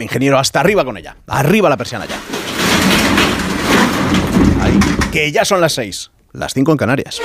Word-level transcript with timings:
Ingeniero, 0.00 0.38
hasta 0.38 0.60
arriba 0.60 0.84
con 0.84 0.96
ella. 0.96 1.16
Arriba 1.26 1.68
la 1.68 1.76
persiana 1.76 2.06
ya. 2.06 2.18
que 5.10 5.32
ya 5.32 5.44
son 5.44 5.60
las 5.60 5.72
seis, 5.72 6.10
las 6.32 6.54
cinco 6.54 6.72
en 6.72 6.78
Canarias. 6.78 7.20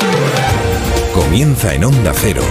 Comienza 1.14 1.74
en 1.74 1.86
Onda 1.86 2.14
Cero. 2.14 2.44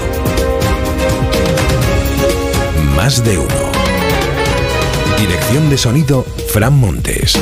Más 2.96 3.24
de 3.24 3.38
uno. 3.38 3.72
Dirección 5.18 5.70
de 5.70 5.78
sonido, 5.78 6.24
Fran 6.52 6.74
Montes. 6.74 7.38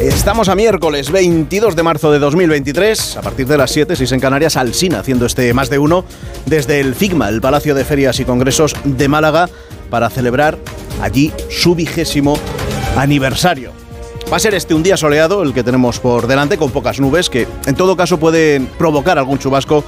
Estamos 0.00 0.48
a 0.48 0.54
miércoles 0.54 1.10
22 1.10 1.76
de 1.76 1.82
marzo 1.82 2.10
de 2.10 2.18
2023, 2.18 3.18
a 3.18 3.22
partir 3.22 3.46
de 3.46 3.58
las 3.58 3.70
7, 3.70 3.96
6 3.96 4.12
en 4.12 4.20
Canarias, 4.20 4.56
Alsina 4.56 5.00
haciendo 5.00 5.26
este 5.26 5.52
más 5.52 5.68
de 5.68 5.78
uno 5.78 6.06
desde 6.46 6.80
el 6.80 6.94
FIGMA, 6.94 7.28
el 7.28 7.42
Palacio 7.42 7.74
de 7.74 7.84
Ferias 7.84 8.18
y 8.18 8.24
Congresos 8.24 8.74
de 8.84 9.08
Málaga, 9.08 9.50
para 9.90 10.08
celebrar 10.08 10.58
allí 11.02 11.32
su 11.48 11.74
vigésimo 11.74 12.38
aniversario. 12.96 13.72
Va 14.32 14.36
a 14.36 14.40
ser 14.40 14.54
este 14.54 14.74
un 14.74 14.82
día 14.82 14.96
soleado 14.96 15.42
el 15.42 15.52
que 15.52 15.64
tenemos 15.64 15.98
por 15.98 16.26
delante, 16.28 16.56
con 16.56 16.70
pocas 16.70 17.00
nubes, 17.00 17.28
que 17.28 17.48
en 17.66 17.74
todo 17.74 17.96
caso 17.96 18.18
pueden 18.18 18.66
provocar 18.66 19.18
algún 19.18 19.38
chubasco 19.38 19.82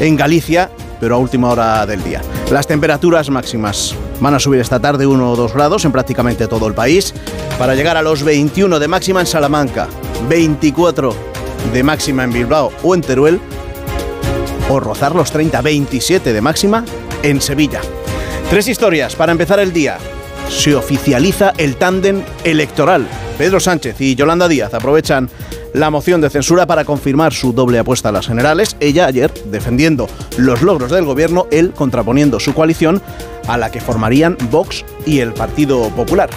en 0.00 0.16
Galicia, 0.16 0.70
pero 0.98 1.14
a 1.14 1.18
última 1.18 1.50
hora 1.50 1.86
del 1.86 2.02
día. 2.02 2.20
Las 2.50 2.66
temperaturas 2.66 3.30
máximas 3.30 3.94
van 4.20 4.34
a 4.34 4.40
subir 4.40 4.60
esta 4.60 4.80
tarde 4.80 5.06
1 5.06 5.30
o 5.30 5.36
2 5.36 5.54
grados 5.54 5.84
en 5.84 5.92
prácticamente 5.92 6.48
todo 6.48 6.66
el 6.66 6.74
país, 6.74 7.14
para 7.58 7.74
llegar 7.74 7.96
a 7.96 8.02
los 8.02 8.24
21 8.24 8.78
de 8.78 8.88
máxima 8.88 9.20
en 9.20 9.26
Salamanca, 9.26 9.86
24 10.28 11.14
de 11.72 11.82
máxima 11.82 12.24
en 12.24 12.32
Bilbao 12.32 12.72
o 12.82 12.94
en 12.94 13.02
Teruel, 13.02 13.40
o 14.68 14.80
rozar 14.80 15.14
los 15.14 15.30
30, 15.30 15.60
27 15.62 16.32
de 16.32 16.40
máxima 16.40 16.84
en 17.22 17.40
Sevilla. 17.40 17.80
Tres 18.50 18.66
historias 18.68 19.14
para 19.14 19.32
empezar 19.32 19.60
el 19.60 19.72
día. 19.72 19.98
Se 20.48 20.74
oficializa 20.74 21.52
el 21.58 21.76
tándem 21.76 22.22
electoral. 22.44 23.06
Pedro 23.38 23.60
Sánchez 23.60 24.00
y 24.00 24.14
Yolanda 24.14 24.48
Díaz 24.48 24.72
aprovechan 24.74 25.28
la 25.74 25.90
moción 25.90 26.20
de 26.20 26.30
censura 26.30 26.66
para 26.66 26.84
confirmar 26.84 27.34
su 27.34 27.52
doble 27.52 27.78
apuesta 27.78 28.08
a 28.08 28.12
las 28.12 28.26
generales. 28.26 28.76
Ella 28.80 29.06
ayer 29.06 29.32
defendiendo 29.46 30.08
los 30.38 30.62
logros 30.62 30.90
del 30.90 31.04
gobierno, 31.04 31.46
él 31.50 31.72
contraponiendo 31.72 32.40
su 32.40 32.54
coalición 32.54 33.02
a 33.46 33.58
la 33.58 33.70
que 33.70 33.80
formarían 33.80 34.38
Vox 34.50 34.84
y 35.04 35.20
el 35.20 35.34
Partido 35.34 35.90
Popular. 35.90 36.30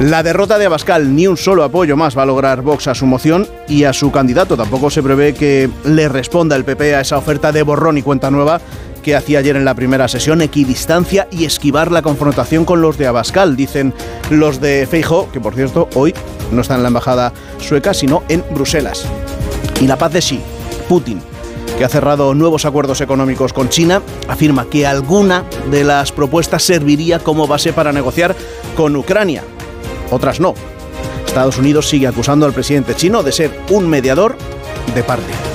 La 0.00 0.22
derrota 0.22 0.58
de 0.58 0.66
Abascal, 0.66 1.14
ni 1.14 1.26
un 1.26 1.36
solo 1.36 1.62
apoyo 1.62 1.96
más 1.96 2.16
va 2.16 2.22
a 2.22 2.26
lograr 2.26 2.62
Vox 2.62 2.88
a 2.88 2.94
su 2.94 3.06
moción 3.06 3.46
y 3.68 3.84
a 3.84 3.92
su 3.92 4.10
candidato. 4.10 4.56
Tampoco 4.56 4.90
se 4.90 5.02
prevé 5.02 5.34
que 5.34 5.68
le 5.84 6.08
responda 6.08 6.56
el 6.56 6.64
PP 6.64 6.96
a 6.96 7.02
esa 7.02 7.18
oferta 7.18 7.52
de 7.52 7.62
borrón 7.62 7.98
y 7.98 8.02
cuenta 8.02 8.30
nueva 8.30 8.60
que 9.02 9.16
hacía 9.16 9.40
ayer 9.40 9.56
en 9.56 9.64
la 9.64 9.74
primera 9.74 10.08
sesión, 10.08 10.40
equidistancia 10.40 11.28
y 11.30 11.44
esquivar 11.44 11.90
la 11.90 12.02
confrontación 12.02 12.64
con 12.64 12.80
los 12.80 12.96
de 12.96 13.06
Abascal, 13.06 13.56
dicen 13.56 13.92
los 14.30 14.60
de 14.60 14.86
Feijo, 14.90 15.28
que 15.32 15.40
por 15.40 15.54
cierto 15.54 15.88
hoy 15.94 16.14
no 16.50 16.62
está 16.62 16.76
en 16.76 16.82
la 16.82 16.88
embajada 16.88 17.32
sueca, 17.58 17.92
sino 17.94 18.22
en 18.28 18.44
Bruselas. 18.54 19.04
Y 19.80 19.86
la 19.86 19.98
paz 19.98 20.12
de 20.12 20.20
Xi, 20.20 20.40
Putin, 20.88 21.20
que 21.76 21.84
ha 21.84 21.88
cerrado 21.88 22.34
nuevos 22.34 22.64
acuerdos 22.64 23.00
económicos 23.00 23.52
con 23.52 23.68
China, 23.68 24.02
afirma 24.28 24.66
que 24.66 24.86
alguna 24.86 25.44
de 25.70 25.84
las 25.84 26.12
propuestas 26.12 26.62
serviría 26.62 27.18
como 27.18 27.46
base 27.46 27.72
para 27.72 27.92
negociar 27.92 28.36
con 28.76 28.94
Ucrania, 28.96 29.42
otras 30.10 30.40
no. 30.40 30.54
Estados 31.26 31.58
Unidos 31.58 31.88
sigue 31.88 32.06
acusando 32.06 32.44
al 32.44 32.52
presidente 32.52 32.94
chino 32.94 33.22
de 33.22 33.32
ser 33.32 33.58
un 33.70 33.88
mediador 33.88 34.36
de 34.94 35.02
parte. 35.02 35.51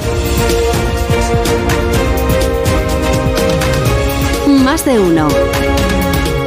Más 4.67 4.83
de 4.83 4.99
uno. 4.99 5.29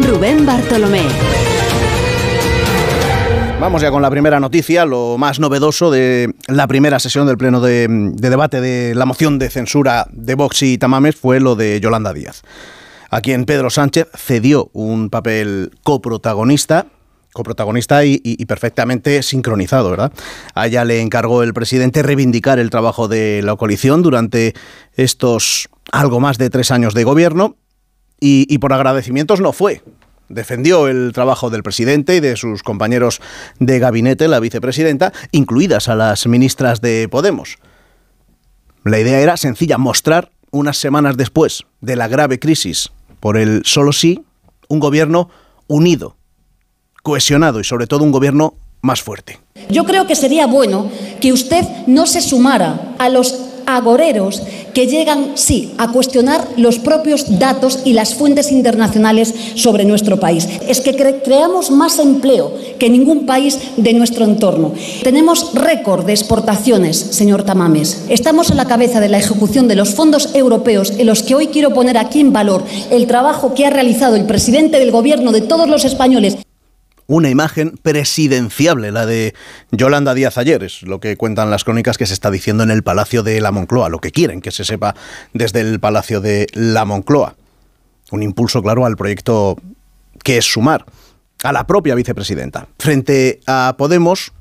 Rubén 0.06 0.44
Bartolomé. 0.44 1.04
Vamos 3.58 3.80
ya 3.80 3.90
con 3.90 4.02
la 4.02 4.10
primera 4.10 4.38
noticia, 4.38 4.84
lo 4.84 5.16
más 5.16 5.40
novedoso 5.40 5.90
de 5.90 6.34
la 6.46 6.66
primera 6.66 6.98
sesión 6.98 7.26
del 7.26 7.38
pleno 7.38 7.62
de, 7.62 7.88
debate 7.88 8.60
de 8.60 8.94
la 8.94 9.06
moción 9.06 9.38
de 9.38 9.48
censura 9.48 10.06
de 10.12 10.34
Vox 10.34 10.62
y 10.64 10.76
Tamames 10.76 11.16
fue 11.16 11.40
lo 11.40 11.56
de 11.56 11.80
Yolanda 11.80 12.12
Díaz, 12.12 12.42
a 13.08 13.22
quien 13.22 13.46
Pedro 13.46 13.70
Sánchez 13.70 14.08
cedió 14.14 14.68
un 14.74 15.08
papel 15.08 15.70
coprotagonista 15.82 16.88
coprotagonista 17.32 18.04
y, 18.04 18.20
y, 18.22 18.44
perfectamente 18.44 19.22
sincronizado, 19.22 19.88
¿verdad? 19.88 20.12
A 20.54 20.66
ella 20.66 20.84
le 20.84 21.00
encargó 21.00 21.42
el 21.42 21.54
presidente 21.54 22.02
reivindicar 22.02 22.58
el 22.58 22.68
trabajo 22.68 23.08
de 23.08 23.40
la 23.42 23.56
coalición 23.56 24.02
durante 24.02 24.52
estos 24.94 25.70
algo 25.90 26.20
más 26.20 26.38
de 26.38 26.50
tres 26.50 26.70
años 26.70 26.92
de 26.92 27.04
gobierno 27.04 27.56
y, 28.20 28.58
por 28.58 28.72
agradecimientos 28.72 29.40
no 29.40 29.52
fue. 29.52 29.82
Defendió 30.28 30.86
el 30.86 31.12
trabajo 31.12 31.50
del 31.50 31.62
presidente 31.62 32.16
y 32.16 32.20
de 32.20 32.36
sus 32.36 32.62
compañeros 32.62 33.20
de 33.58 33.78
gabinete, 33.78 34.28
la 34.28 34.38
vicepresidenta, 34.38 35.12
incluidas 35.32 35.88
a 35.88 35.96
las 35.96 36.26
ministras 36.26 36.80
de 36.80 37.08
Podemos. 37.08 37.58
La 38.84 39.00
idea 39.00 39.20
era 39.20 39.36
sencilla, 39.36 39.78
mostrar 39.78 40.30
unas 40.52 40.76
semanas 40.76 41.16
después 41.16 41.64
de 41.80 41.96
la 41.96 42.08
grave 42.08 42.38
crisis 42.38 42.90
por 43.18 43.36
el 43.36 43.62
solo 43.64 43.92
sí, 43.92 44.24
un 44.68 44.80
gobierno 44.80 45.30
unido, 45.66 46.16
cohesionado 47.02 47.60
y 47.60 47.64
sobre 47.64 47.86
todo 47.86 48.04
un 48.04 48.12
gobierno 48.12 48.54
más 48.82 49.02
fuerte. 49.02 49.40
Yo 49.68 49.84
creo 49.84 50.06
que 50.06 50.14
sería 50.14 50.46
bueno 50.46 50.90
que 51.20 51.32
usted 51.32 51.64
no 51.86 52.06
se 52.06 52.20
sumara 52.20 52.94
a 52.98 53.08
los 53.08 53.49
agoreros 53.66 54.42
que 54.74 54.86
llegan, 54.86 55.32
sí, 55.34 55.72
a 55.78 55.88
cuestionar 55.88 56.46
los 56.56 56.78
propios 56.78 57.38
datos 57.38 57.80
y 57.84 57.92
las 57.92 58.14
fuentes 58.14 58.52
internacionales 58.52 59.34
sobre 59.54 59.84
nuestro 59.84 60.20
país. 60.20 60.48
Es 60.68 60.80
que 60.80 60.94
creamos 60.94 61.70
más 61.70 61.98
empleo 61.98 62.52
que 62.78 62.90
ningún 62.90 63.26
país 63.26 63.58
de 63.76 63.92
nuestro 63.92 64.24
entorno. 64.24 64.72
Tenemos 65.02 65.54
récord 65.54 66.06
de 66.06 66.12
exportaciones, 66.12 66.96
señor 66.98 67.42
Tamames. 67.42 68.04
Estamos 68.08 68.50
a 68.50 68.54
la 68.54 68.66
cabeza 68.66 69.00
de 69.00 69.08
la 69.08 69.18
ejecución 69.18 69.68
de 69.68 69.76
los 69.76 69.94
fondos 69.94 70.34
europeos 70.34 70.92
en 70.98 71.06
los 71.06 71.22
que 71.22 71.34
hoy 71.34 71.48
quiero 71.48 71.74
poner 71.74 71.98
aquí 71.98 72.20
en 72.20 72.32
valor 72.32 72.64
el 72.90 73.06
trabajo 73.06 73.54
que 73.54 73.66
ha 73.66 73.70
realizado 73.70 74.16
el 74.16 74.26
presidente 74.26 74.78
del 74.78 74.90
Gobierno 74.90 75.32
de 75.32 75.40
todos 75.40 75.68
los 75.68 75.84
españoles 75.84 76.38
una 77.10 77.28
imagen 77.28 77.76
presidenciable, 77.82 78.92
la 78.92 79.04
de 79.04 79.34
Yolanda 79.72 80.14
Díaz 80.14 80.38
ayer, 80.38 80.62
es 80.62 80.82
lo 80.82 81.00
que 81.00 81.16
cuentan 81.16 81.50
las 81.50 81.64
crónicas 81.64 81.98
que 81.98 82.06
se 82.06 82.14
está 82.14 82.30
diciendo 82.30 82.62
en 82.62 82.70
el 82.70 82.84
Palacio 82.84 83.24
de 83.24 83.40
la 83.40 83.50
Moncloa, 83.50 83.88
lo 83.88 83.98
que 83.98 84.12
quieren 84.12 84.40
que 84.40 84.52
se 84.52 84.64
sepa 84.64 84.94
desde 85.32 85.60
el 85.60 85.80
Palacio 85.80 86.20
de 86.20 86.46
la 86.52 86.84
Moncloa. 86.84 87.34
Un 88.12 88.22
impulso 88.22 88.62
claro 88.62 88.86
al 88.86 88.96
proyecto 88.96 89.56
que 90.22 90.38
es 90.38 90.44
sumar 90.44 90.86
a 91.42 91.52
la 91.52 91.66
propia 91.66 91.96
vicepresidenta. 91.96 92.68
Frente 92.78 93.40
a 93.48 93.74
Podemos, 93.76 94.32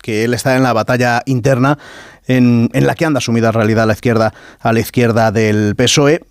que 0.00 0.24
él 0.24 0.32
está 0.32 0.56
en 0.56 0.62
la 0.62 0.72
batalla 0.72 1.22
interna 1.26 1.78
en, 2.26 2.70
la 2.72 2.94
que 2.94 3.04
anda 3.04 3.20
sumida 3.20 3.48
en 3.48 3.54
realidad 3.54 3.86
la 3.86 3.92
izquierda 3.92 4.32
a 4.60 4.72
la 4.72 4.80
izquierda 4.80 5.32
del 5.32 5.74
PSOE, 5.76 6.22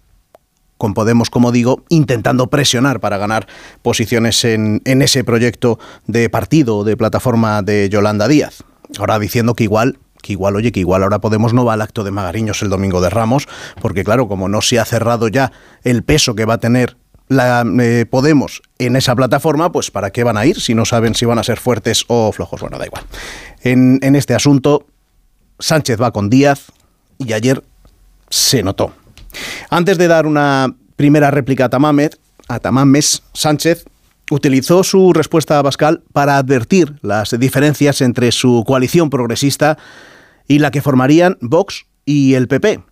con 0.78 0.94
Podemos, 0.94 1.30
como 1.30 1.52
digo, 1.52 1.84
intentando 1.90 2.48
presionar 2.48 3.00
para 3.00 3.18
ganar 3.18 3.48
posiciones 3.82 4.44
en, 4.44 4.82
ese 4.86 5.24
proyecto 5.24 5.80
de 6.08 6.30
partido, 6.30 6.84
de 6.84 6.98
plataforma 6.98 7.62
de 7.62 7.90
Yolanda 7.90 8.28
Díaz. 8.28 8.64
Ahora 8.98 9.20
diciendo 9.20 9.54
que 9.54 9.64
igual 9.64 10.00
que 10.22 10.34
igual, 10.34 10.56
oye, 10.56 10.72
que 10.72 10.80
igual 10.80 11.04
ahora 11.04 11.20
Podemos 11.20 11.54
no 11.54 11.66
va 11.66 11.74
al 11.74 11.84
acto 11.84 12.04
de 12.04 12.10
Magariños 12.10 12.64
el 12.64 12.70
domingo 12.70 13.00
de 13.00 13.12
Ramos, 13.12 13.48
porque 13.80 14.04
claro, 14.04 14.28
como 14.28 14.50
no 14.50 14.62
se 14.62 14.80
ha 14.80 14.86
cerrado 14.86 15.28
ya 15.28 15.52
el 15.84 16.02
peso 16.04 16.34
que 16.34 16.46
va 16.46 16.56
a 16.56 16.58
tener 16.58 16.98
la 17.28 17.64
eh, 17.80 18.06
Podemos 18.10 18.64
en 18.80 18.96
esa 18.96 19.16
plataforma, 19.16 19.72
pues 19.72 19.92
¿para 19.92 20.10
qué 20.10 20.24
van 20.24 20.38
a 20.38 20.46
ir 20.48 20.60
si 20.60 20.74
no 20.74 20.86
saben 20.86 21.14
si 21.14 21.26
van 21.26 21.38
a 21.38 21.44
ser 21.44 21.60
fuertes 21.60 22.06
o 22.08 22.32
flojos? 22.32 22.62
Bueno, 22.62 22.80
da 22.80 22.88
igual. 22.88 23.04
En, 23.62 24.00
en 24.02 24.16
este 24.16 24.34
asunto, 24.34 24.88
Sánchez 25.60 26.02
va 26.02 26.12
con 26.12 26.30
Díaz 26.30 26.72
y 27.20 27.34
ayer 27.34 27.64
se 28.30 28.64
notó. 28.64 28.94
Antes 29.76 29.98
de 29.98 30.08
dar 30.08 30.26
una 30.26 30.74
primera 30.96 31.32
réplica 31.32 31.66
a 31.66 32.60
Tamames, 32.60 33.24
Sánchez 33.34 33.84
utilizó 34.32 34.86
su 34.86 35.12
respuesta 35.12 35.60
a 35.60 35.64
Pascal 35.64 36.02
para 36.14 36.38
advertir 36.38 36.96
las 37.02 37.38
diferencias 37.38 38.00
entre 38.00 38.32
su 38.32 38.64
coalición 38.66 39.10
progresista 39.10 39.78
y 40.48 40.60
la 40.60 40.72
que 40.72 40.82
formarían 40.82 41.38
Vox 41.42 41.88
y 42.06 42.36
el 42.36 42.48
PP. 42.48 42.86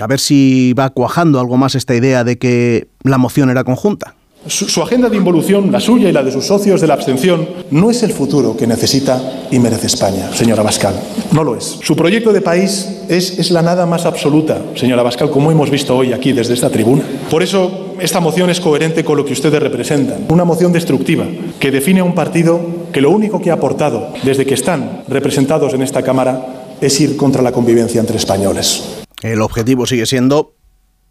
A 0.00 0.06
ver 0.06 0.18
si 0.18 0.72
va 0.72 0.88
cuajando 0.88 1.40
algo 1.40 1.58
más 1.58 1.74
esta 1.74 1.94
idea 1.94 2.24
de 2.24 2.38
que 2.38 2.88
la 3.02 3.18
moción 3.18 3.50
era 3.50 3.62
conjunta. 3.62 4.14
Su, 4.46 4.82
agenda 4.82 5.08
de 5.08 5.16
involución, 5.16 5.72
la 5.72 5.80
suya 5.80 6.08
y 6.08 6.12
la 6.12 6.22
de 6.22 6.30
sus 6.30 6.46
socios 6.46 6.80
de 6.80 6.86
la 6.86 6.94
abstención, 6.94 7.48
no 7.70 7.90
es 7.90 8.02
el 8.02 8.12
futuro 8.12 8.54
que 8.56 8.66
necesita 8.66 9.46
y 9.50 9.58
merece 9.58 9.86
España, 9.86 10.30
señora 10.34 10.62
Bascal. 10.62 10.94
No 11.32 11.42
lo 11.42 11.56
es. 11.56 11.78
Su 11.82 11.96
proyecto 11.96 12.30
de 12.30 12.42
país 12.42 13.00
es, 13.08 13.38
es 13.38 13.50
la 13.50 13.62
nada 13.62 13.86
más 13.86 14.04
absoluta, 14.04 14.60
señora 14.74 15.02
Bascal, 15.02 15.30
como 15.30 15.50
hemos 15.50 15.70
visto 15.70 15.96
hoy 15.96 16.12
aquí 16.12 16.32
desde 16.32 16.52
esta 16.52 16.68
tribuna. 16.68 17.02
Por 17.30 17.42
eso, 17.42 17.94
esta 18.00 18.20
moción 18.20 18.50
es 18.50 18.60
coherente 18.60 19.02
con 19.02 19.16
lo 19.16 19.24
que 19.24 19.32
ustedes 19.32 19.62
representan. 19.62 20.26
Una 20.28 20.44
moción 20.44 20.72
destructiva 20.72 21.24
que 21.58 21.70
define 21.70 22.00
a 22.00 22.04
un 22.04 22.14
partido 22.14 22.60
que 22.92 23.00
lo 23.00 23.10
único 23.10 23.40
que 23.40 23.50
ha 23.50 23.54
aportado 23.54 24.12
desde 24.24 24.44
que 24.44 24.54
están 24.54 25.04
representados 25.08 25.72
en 25.72 25.82
esta 25.82 26.02
Cámara 26.02 26.76
es 26.82 27.00
ir 27.00 27.16
contra 27.16 27.40
la 27.40 27.52
convivencia 27.52 28.00
entre 28.00 28.18
españoles. 28.18 29.04
El 29.22 29.40
objetivo 29.40 29.86
sigue 29.86 30.04
siendo 30.04 30.52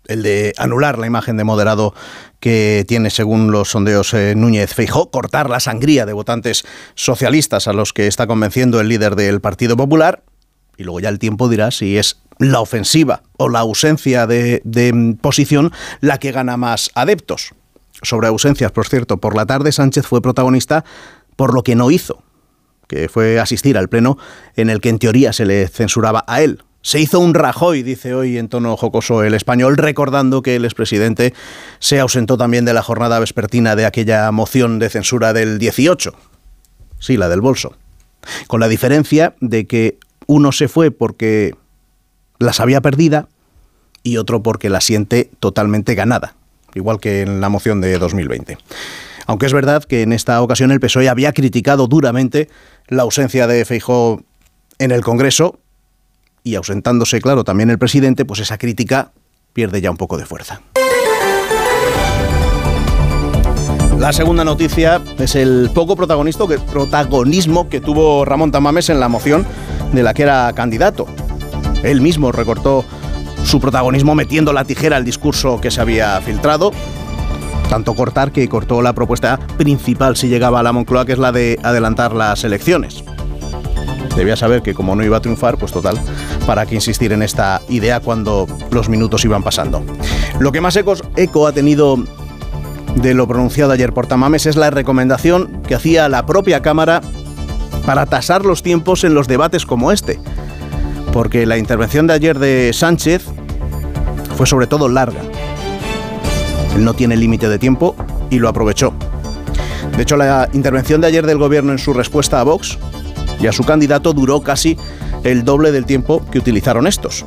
el 0.07 0.23
de 0.23 0.53
anular 0.57 0.99
la 0.99 1.07
imagen 1.07 1.37
de 1.37 1.43
moderado 1.43 1.93
que 2.39 2.83
tiene, 2.87 3.09
según 3.09 3.51
los 3.51 3.69
sondeos, 3.69 4.13
eh, 4.13 4.33
Núñez 4.35 4.73
Feijó, 4.73 5.11
cortar 5.11 5.49
la 5.49 5.59
sangría 5.59 6.05
de 6.05 6.13
votantes 6.13 6.65
socialistas 6.95 7.67
a 7.67 7.73
los 7.73 7.93
que 7.93 8.07
está 8.07 8.27
convenciendo 8.27 8.81
el 8.81 8.89
líder 8.89 9.15
del 9.15 9.39
Partido 9.39 9.77
Popular, 9.77 10.23
y 10.77 10.83
luego 10.83 10.99
ya 10.99 11.09
el 11.09 11.19
tiempo 11.19 11.47
dirá 11.47 11.71
si 11.71 11.97
es 11.97 12.19
la 12.39 12.59
ofensiva 12.59 13.21
o 13.37 13.47
la 13.47 13.59
ausencia 13.59 14.27
de, 14.27 14.61
de 14.65 15.15
posición 15.21 15.71
la 16.01 16.17
que 16.17 16.31
gana 16.31 16.57
más 16.57 16.91
adeptos. 16.95 17.53
Sobre 18.01 18.27
ausencias, 18.27 18.71
por 18.71 18.87
cierto, 18.87 19.17
por 19.17 19.37
la 19.37 19.45
tarde 19.45 19.71
Sánchez 19.71 20.05
fue 20.05 20.21
protagonista 20.21 20.83
por 21.35 21.53
lo 21.53 21.63
que 21.63 21.75
no 21.75 21.91
hizo, 21.91 22.23
que 22.87 23.07
fue 23.07 23.39
asistir 23.39 23.77
al 23.77 23.87
pleno 23.87 24.17
en 24.55 24.69
el 24.69 24.81
que 24.81 24.89
en 24.89 24.99
teoría 24.99 25.31
se 25.31 25.45
le 25.45 25.67
censuraba 25.67 26.25
a 26.27 26.41
él, 26.41 26.61
se 26.83 26.99
hizo 26.99 27.19
un 27.19 27.33
Rajoy, 27.33 27.81
dice 27.81 28.13
hoy 28.13 28.37
en 28.37 28.49
tono 28.49 28.75
jocoso 28.75 29.23
el 29.23 29.33
español, 29.33 29.77
recordando 29.77 30.41
que 30.41 30.57
el 30.57 30.65
expresidente 30.65 31.33
se 31.79 31.99
ausentó 31.99 32.37
también 32.37 32.65
de 32.65 32.73
la 32.73 32.83
jornada 32.83 33.19
vespertina 33.19 33.77
de 33.77 33.85
aquella 33.85 34.29
moción 34.31 34.79
de 34.79 34.89
censura 34.89 35.31
del 35.31 35.59
18. 35.59 36.13
Sí, 36.99 37.15
la 37.15 37.29
del 37.29 37.39
bolso. 37.39 37.73
Con 38.47 38.59
la 38.59 38.67
diferencia 38.67 39.33
de 39.39 39.65
que 39.65 39.97
uno 40.27 40.51
se 40.51 40.67
fue 40.67 40.91
porque 40.91 41.55
la 42.37 42.51
sabía 42.51 42.81
perdida 42.81 43.29
y 44.03 44.17
otro 44.17 44.43
porque 44.43 44.69
la 44.69 44.81
siente 44.81 45.31
totalmente 45.39 45.95
ganada, 45.95 46.35
igual 46.75 46.99
que 46.99 47.21
en 47.21 47.39
la 47.39 47.47
moción 47.47 47.79
de 47.79 47.97
2020. 47.97 48.57
Aunque 49.25 49.45
es 49.45 49.53
verdad 49.53 49.85
que 49.85 50.01
en 50.01 50.11
esta 50.11 50.41
ocasión 50.41 50.69
el 50.69 50.81
PSOE 50.81 51.07
había 51.07 51.31
criticado 51.31 51.87
duramente 51.87 52.49
la 52.89 53.03
ausencia 53.03 53.47
de 53.47 53.63
Feijó 53.63 54.21
en 54.79 54.91
el 54.91 55.01
Congreso 55.01 55.59
y 56.43 56.55
ausentándose, 56.55 57.21
claro, 57.21 57.43
también 57.43 57.69
el 57.69 57.77
presidente, 57.77 58.25
pues 58.25 58.39
esa 58.39 58.57
crítica 58.57 59.11
pierde 59.53 59.81
ya 59.81 59.91
un 59.91 59.97
poco 59.97 60.17
de 60.17 60.25
fuerza. 60.25 60.61
La 63.97 64.11
segunda 64.11 64.43
noticia 64.43 65.01
es 65.17 65.35
el 65.35 65.69
poco 65.73 65.95
protagonismo 65.95 67.69
que 67.69 67.79
tuvo 67.79 68.25
Ramón 68.25 68.51
Tamames 68.51 68.89
en 68.89 68.99
la 68.99 69.07
moción 69.07 69.45
de 69.93 70.03
la 70.03 70.13
que 70.13 70.23
era 70.23 70.51
candidato. 70.53 71.07
Él 71.83 72.01
mismo 72.01 72.31
recortó 72.31 72.83
su 73.45 73.61
protagonismo 73.61 74.15
metiendo 74.15 74.51
la 74.51 74.65
tijera 74.65 74.97
al 74.97 75.05
discurso 75.05 75.61
que 75.61 75.71
se 75.71 75.79
había 75.79 76.19
filtrado. 76.21 76.71
Tanto 77.69 77.95
cortar 77.95 78.33
que 78.33 78.49
cortó 78.49 78.81
la 78.81 78.93
propuesta 78.93 79.39
principal 79.57 80.17
si 80.17 80.27
llegaba 80.27 80.59
a 80.59 80.63
la 80.63 80.73
Moncloa, 80.73 81.05
que 81.05 81.13
es 81.13 81.19
la 81.19 81.31
de 81.31 81.57
adelantar 81.63 82.13
las 82.13 82.43
elecciones 82.43 83.05
debía 84.15 84.35
saber 84.35 84.61
que 84.61 84.73
como 84.73 84.95
no 84.95 85.03
iba 85.03 85.17
a 85.17 85.21
triunfar, 85.21 85.57
pues 85.57 85.71
total, 85.71 85.99
para 86.45 86.65
qué 86.65 86.75
insistir 86.75 87.13
en 87.13 87.23
esta 87.23 87.61
idea 87.69 87.99
cuando 87.99 88.47
los 88.71 88.89
minutos 88.89 89.25
iban 89.25 89.43
pasando. 89.43 89.83
Lo 90.39 90.51
que 90.51 90.61
más 90.61 90.75
eco 90.75 91.47
ha 91.47 91.51
tenido 91.51 91.97
de 92.95 93.13
lo 93.13 93.27
pronunciado 93.27 93.71
ayer 93.71 93.93
por 93.93 94.07
Tamames 94.07 94.45
es 94.45 94.55
la 94.55 94.69
recomendación 94.69 95.61
que 95.67 95.75
hacía 95.75 96.09
la 96.09 96.25
propia 96.25 96.61
Cámara 96.61 97.01
para 97.85 98.05
tasar 98.05 98.45
los 98.45 98.63
tiempos 98.63 99.03
en 99.03 99.13
los 99.13 99.27
debates 99.27 99.65
como 99.65 99.91
este. 99.91 100.19
Porque 101.11 101.45
la 101.45 101.57
intervención 101.57 102.07
de 102.07 102.13
ayer 102.13 102.39
de 102.39 102.71
Sánchez 102.73 103.25
fue 104.37 104.47
sobre 104.47 104.67
todo 104.67 104.89
larga. 104.89 105.21
Él 106.75 106.83
no 106.83 106.93
tiene 106.93 107.15
límite 107.15 107.49
de 107.49 107.59
tiempo 107.59 107.95
y 108.29 108.39
lo 108.39 108.49
aprovechó. 108.49 108.93
De 109.95 110.01
hecho, 110.01 110.17
la 110.17 110.49
intervención 110.53 111.01
de 111.01 111.07
ayer 111.07 111.25
del 111.25 111.37
gobierno 111.37 111.71
en 111.71 111.77
su 111.77 111.93
respuesta 111.93 112.39
a 112.39 112.43
Vox 112.43 112.79
y 113.41 113.47
a 113.47 113.51
su 113.51 113.63
candidato 113.63 114.13
duró 114.13 114.41
casi 114.41 114.77
el 115.23 115.43
doble 115.43 115.71
del 115.71 115.85
tiempo 115.85 116.25
que 116.31 116.39
utilizaron 116.39 116.87
estos. 116.87 117.25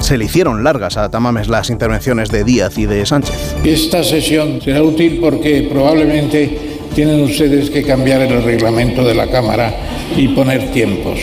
Se 0.00 0.18
le 0.18 0.26
hicieron 0.26 0.64
largas 0.64 0.96
a 0.96 1.10
Tamames 1.10 1.48
las 1.48 1.70
intervenciones 1.70 2.30
de 2.30 2.44
Díaz 2.44 2.76
y 2.78 2.86
de 2.86 3.06
Sánchez. 3.06 3.56
Esta 3.64 4.04
sesión 4.04 4.60
será 4.60 4.82
útil 4.82 5.18
porque 5.20 5.68
probablemente 5.70 6.74
tienen 6.94 7.22
ustedes 7.22 7.70
que 7.70 7.82
cambiar 7.82 8.22
el 8.22 8.42
reglamento 8.42 9.02
de 9.04 9.14
la 9.14 9.26
Cámara 9.26 9.74
y 10.16 10.28
poner 10.28 10.70
tiempos. 10.70 11.18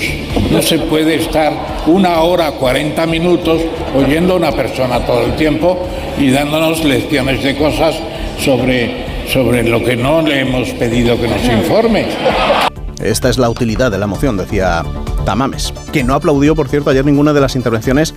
No 0.52 0.62
se 0.62 0.80
puede 0.80 1.16
estar 1.16 1.54
una 1.88 2.22
hora, 2.22 2.52
40 2.52 3.06
minutos 3.06 3.62
oyendo 3.96 4.34
a 4.34 4.38
una 4.38 4.52
persona 4.52 5.06
todo 5.06 5.26
el 5.26 5.36
tiempo 5.36 5.80
y 6.20 6.30
dándonos 6.30 6.84
lecciones 6.84 7.42
de 7.44 7.56
cosas 7.56 7.96
sobre, 8.40 9.06
sobre 9.32 9.64
lo 9.64 9.84
que 9.84 9.96
no 9.96 10.22
le 10.22 10.42
hemos 10.42 10.70
pedido 10.72 11.20
que 11.20 11.28
nos 11.28 11.44
informe. 11.46 12.71
Esta 13.04 13.30
es 13.30 13.38
la 13.38 13.50
utilidad 13.50 13.92
de 13.92 13.98
la 13.98 14.08
moción, 14.08 14.38
decía 14.38 14.84
Tamames, 15.26 15.74
que 15.92 16.04
no 16.04 16.14
aplaudió, 16.14 16.56
por 16.56 16.68
cierto, 16.68 16.90
ayer 16.90 17.06
ninguna 17.06 17.34
de 17.34 17.42
las 17.42 17.56
intervenciones 17.56 18.14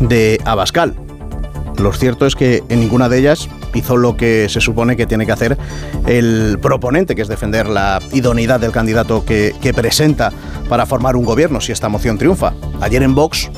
de 0.00 0.40
Abascal. 0.44 0.94
Lo 1.78 1.92
cierto 1.92 2.26
es 2.26 2.34
que 2.34 2.64
en 2.68 2.80
ninguna 2.80 3.08
de 3.08 3.18
ellas 3.18 3.48
hizo 3.74 3.96
lo 3.96 4.16
que 4.16 4.48
se 4.48 4.60
supone 4.60 4.96
que 4.96 5.06
tiene 5.06 5.26
que 5.26 5.32
hacer 5.32 5.56
el 6.06 6.58
proponente, 6.60 7.14
que 7.14 7.22
es 7.22 7.28
defender 7.28 7.68
la 7.68 8.00
idoneidad 8.12 8.58
del 8.58 8.72
candidato 8.72 9.24
que, 9.24 9.54
presenta 9.76 10.32
para 10.68 10.86
formar 10.86 11.14
un 11.14 11.24
gobierno 11.24 11.60
si 11.60 11.70
esta 11.70 11.88
moción 11.88 12.18
triunfa. 12.18 12.52
Ayer 12.80 13.04
en 13.04 13.14
Vox, 13.14 13.48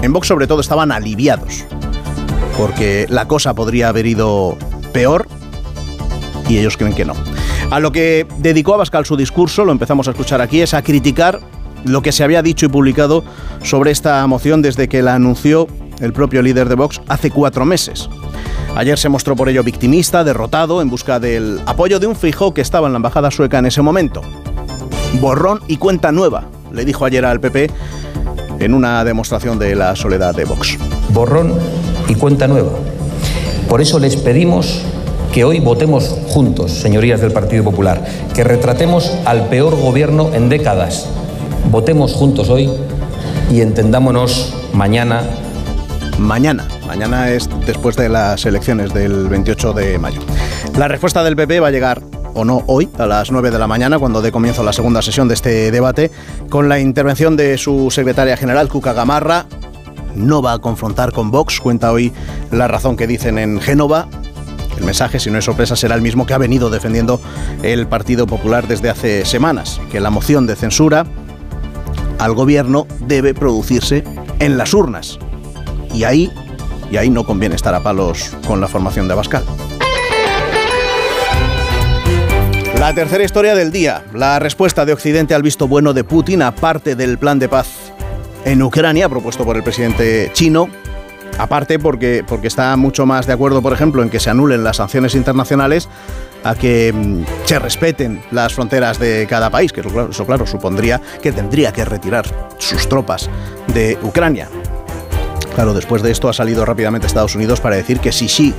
en 0.00 0.12
Vox 0.14 0.26
sobre 0.26 0.46
todo 0.46 0.60
estaban 0.60 0.92
aliviados, 0.92 1.66
porque 2.56 3.06
la 3.10 3.28
cosa 3.28 3.52
podría 3.52 3.88
haber 3.88 4.06
ido 4.06 4.56
peor 4.94 5.26
y 6.48 6.56
ellos 6.56 6.78
creen 6.78 6.94
que 6.94 7.04
no. 7.04 7.14
A 7.72 7.80
lo 7.80 7.90
que 7.90 8.26
dedicó 8.36 8.74
Abascal 8.74 9.06
su 9.06 9.16
discurso, 9.16 9.64
lo 9.64 9.72
empezamos 9.72 10.06
a 10.06 10.10
escuchar 10.10 10.42
aquí, 10.42 10.60
es 10.60 10.74
a 10.74 10.82
criticar 10.82 11.40
lo 11.84 12.02
que 12.02 12.12
se 12.12 12.22
había 12.22 12.42
dicho 12.42 12.66
y 12.66 12.68
publicado 12.68 13.24
sobre 13.62 13.90
esta 13.90 14.26
moción 14.26 14.60
desde 14.60 14.88
que 14.88 15.00
la 15.00 15.14
anunció 15.14 15.66
el 15.98 16.12
propio 16.12 16.42
líder 16.42 16.68
de 16.68 16.74
Vox 16.74 17.00
hace 17.08 17.30
cuatro 17.30 17.64
meses. 17.64 18.10
Ayer 18.76 18.98
se 18.98 19.08
mostró 19.08 19.36
por 19.36 19.48
ello 19.48 19.64
victimista, 19.64 20.22
derrotado, 20.22 20.82
en 20.82 20.90
busca 20.90 21.18
del 21.18 21.62
apoyo 21.64 21.98
de 21.98 22.06
un 22.06 22.14
fijo 22.14 22.52
que 22.52 22.60
estaba 22.60 22.88
en 22.88 22.92
la 22.92 22.98
embajada 22.98 23.30
sueca 23.30 23.60
en 23.60 23.64
ese 23.64 23.80
momento. 23.80 24.20
Borrón 25.18 25.62
y 25.66 25.78
cuenta 25.78 26.12
nueva, 26.12 26.44
le 26.74 26.84
dijo 26.84 27.06
ayer 27.06 27.24
al 27.24 27.40
PP 27.40 27.70
en 28.58 28.74
una 28.74 29.02
demostración 29.02 29.58
de 29.58 29.76
la 29.76 29.96
soledad 29.96 30.34
de 30.34 30.44
Vox. 30.44 30.76
Borrón 31.08 31.54
y 32.06 32.16
cuenta 32.16 32.46
nueva. 32.46 32.72
Por 33.66 33.80
eso 33.80 33.98
les 33.98 34.16
pedimos 34.16 34.84
que 35.32 35.44
hoy 35.44 35.60
votemos 35.60 36.14
juntos, 36.28 36.72
señorías 36.72 37.22
del 37.22 37.32
Partido 37.32 37.64
Popular, 37.64 38.04
que 38.34 38.44
retratemos 38.44 39.16
al 39.24 39.48
peor 39.48 39.80
gobierno 39.80 40.30
en 40.34 40.50
décadas. 40.50 41.08
Votemos 41.70 42.12
juntos 42.12 42.50
hoy 42.50 42.70
y 43.50 43.62
entendámonos 43.62 44.54
mañana. 44.74 45.22
Mañana, 46.18 46.68
mañana 46.86 47.30
es 47.30 47.48
después 47.66 47.96
de 47.96 48.10
las 48.10 48.44
elecciones 48.44 48.92
del 48.92 49.28
28 49.28 49.72
de 49.72 49.98
mayo. 49.98 50.20
La 50.76 50.86
respuesta 50.86 51.24
del 51.24 51.34
PP 51.34 51.60
va 51.60 51.68
a 51.68 51.70
llegar 51.70 52.02
o 52.34 52.44
no 52.44 52.62
hoy, 52.66 52.90
a 52.98 53.06
las 53.06 53.32
9 53.32 53.50
de 53.50 53.58
la 53.58 53.66
mañana, 53.66 53.98
cuando 53.98 54.20
dé 54.20 54.30
comienzo 54.32 54.62
la 54.62 54.74
segunda 54.74 55.00
sesión 55.00 55.28
de 55.28 55.34
este 55.34 55.70
debate, 55.70 56.10
con 56.50 56.68
la 56.68 56.78
intervención 56.78 57.38
de 57.38 57.56
su 57.56 57.90
secretaria 57.90 58.36
general, 58.36 58.68
Cuca 58.68 58.92
Gamarra. 58.92 59.46
No 60.14 60.42
va 60.42 60.52
a 60.52 60.58
confrontar 60.58 61.10
con 61.12 61.30
Vox, 61.30 61.58
cuenta 61.58 61.90
hoy 61.90 62.12
la 62.50 62.68
razón 62.68 62.98
que 62.98 63.06
dicen 63.06 63.38
en 63.38 63.62
Génova. 63.62 64.08
El 64.82 64.86
mensaje, 64.86 65.20
si 65.20 65.30
no 65.30 65.38
es 65.38 65.44
sorpresa, 65.44 65.76
será 65.76 65.94
el 65.94 66.02
mismo 66.02 66.26
que 66.26 66.34
ha 66.34 66.38
venido 66.38 66.68
defendiendo 66.68 67.20
el 67.62 67.86
Partido 67.86 68.26
Popular 68.26 68.66
desde 68.66 68.90
hace 68.90 69.24
semanas, 69.24 69.80
que 69.92 70.00
la 70.00 70.10
moción 70.10 70.44
de 70.48 70.56
censura 70.56 71.06
al 72.18 72.34
gobierno 72.34 72.88
debe 72.98 73.32
producirse 73.32 74.02
en 74.40 74.58
las 74.58 74.74
urnas. 74.74 75.20
Y 75.94 76.02
ahí, 76.02 76.32
y 76.90 76.96
ahí 76.96 77.10
no 77.10 77.24
conviene 77.24 77.54
estar 77.54 77.72
a 77.76 77.84
palos 77.84 78.32
con 78.44 78.60
la 78.60 78.66
formación 78.66 79.06
de 79.06 79.12
Abascal. 79.12 79.44
La 82.80 82.92
tercera 82.92 83.22
historia 83.22 83.54
del 83.54 83.70
día, 83.70 84.02
la 84.12 84.40
respuesta 84.40 84.84
de 84.84 84.94
Occidente 84.94 85.32
al 85.32 85.42
visto 85.42 85.68
bueno 85.68 85.94
de 85.94 86.02
Putin 86.02 86.42
a 86.42 86.56
parte 86.56 86.96
del 86.96 87.18
plan 87.18 87.38
de 87.38 87.48
paz 87.48 87.68
en 88.44 88.60
Ucrania 88.60 89.08
propuesto 89.08 89.44
por 89.44 89.56
el 89.56 89.62
presidente 89.62 90.32
chino 90.34 90.68
Aparte 91.38 91.78
porque, 91.78 92.24
porque 92.26 92.48
está 92.48 92.76
mucho 92.76 93.06
más 93.06 93.26
de 93.26 93.32
acuerdo, 93.32 93.62
por 93.62 93.72
ejemplo, 93.72 94.02
en 94.02 94.10
que 94.10 94.20
se 94.20 94.30
anulen 94.30 94.64
las 94.64 94.76
sanciones 94.76 95.14
internacionales 95.14 95.88
a 96.44 96.54
que 96.54 96.92
mm, 96.92 97.46
se 97.46 97.58
respeten 97.58 98.22
las 98.30 98.54
fronteras 98.54 98.98
de 98.98 99.26
cada 99.28 99.50
país, 99.50 99.72
que 99.72 99.80
eso, 99.80 100.10
eso 100.10 100.26
claro 100.26 100.46
supondría 100.46 101.00
que 101.22 101.32
tendría 101.32 101.72
que 101.72 101.84
retirar 101.84 102.26
sus 102.58 102.88
tropas 102.88 103.30
de 103.72 103.98
Ucrania. 104.02 104.48
Claro, 105.54 105.74
después 105.74 106.02
de 106.02 106.10
esto 106.10 106.28
ha 106.28 106.32
salido 106.32 106.64
rápidamente 106.64 107.06
Estados 107.06 107.34
Unidos 107.34 107.60
para 107.60 107.76
decir 107.76 108.00
que 108.00 108.12
si 108.12 108.28
sí 108.28 108.54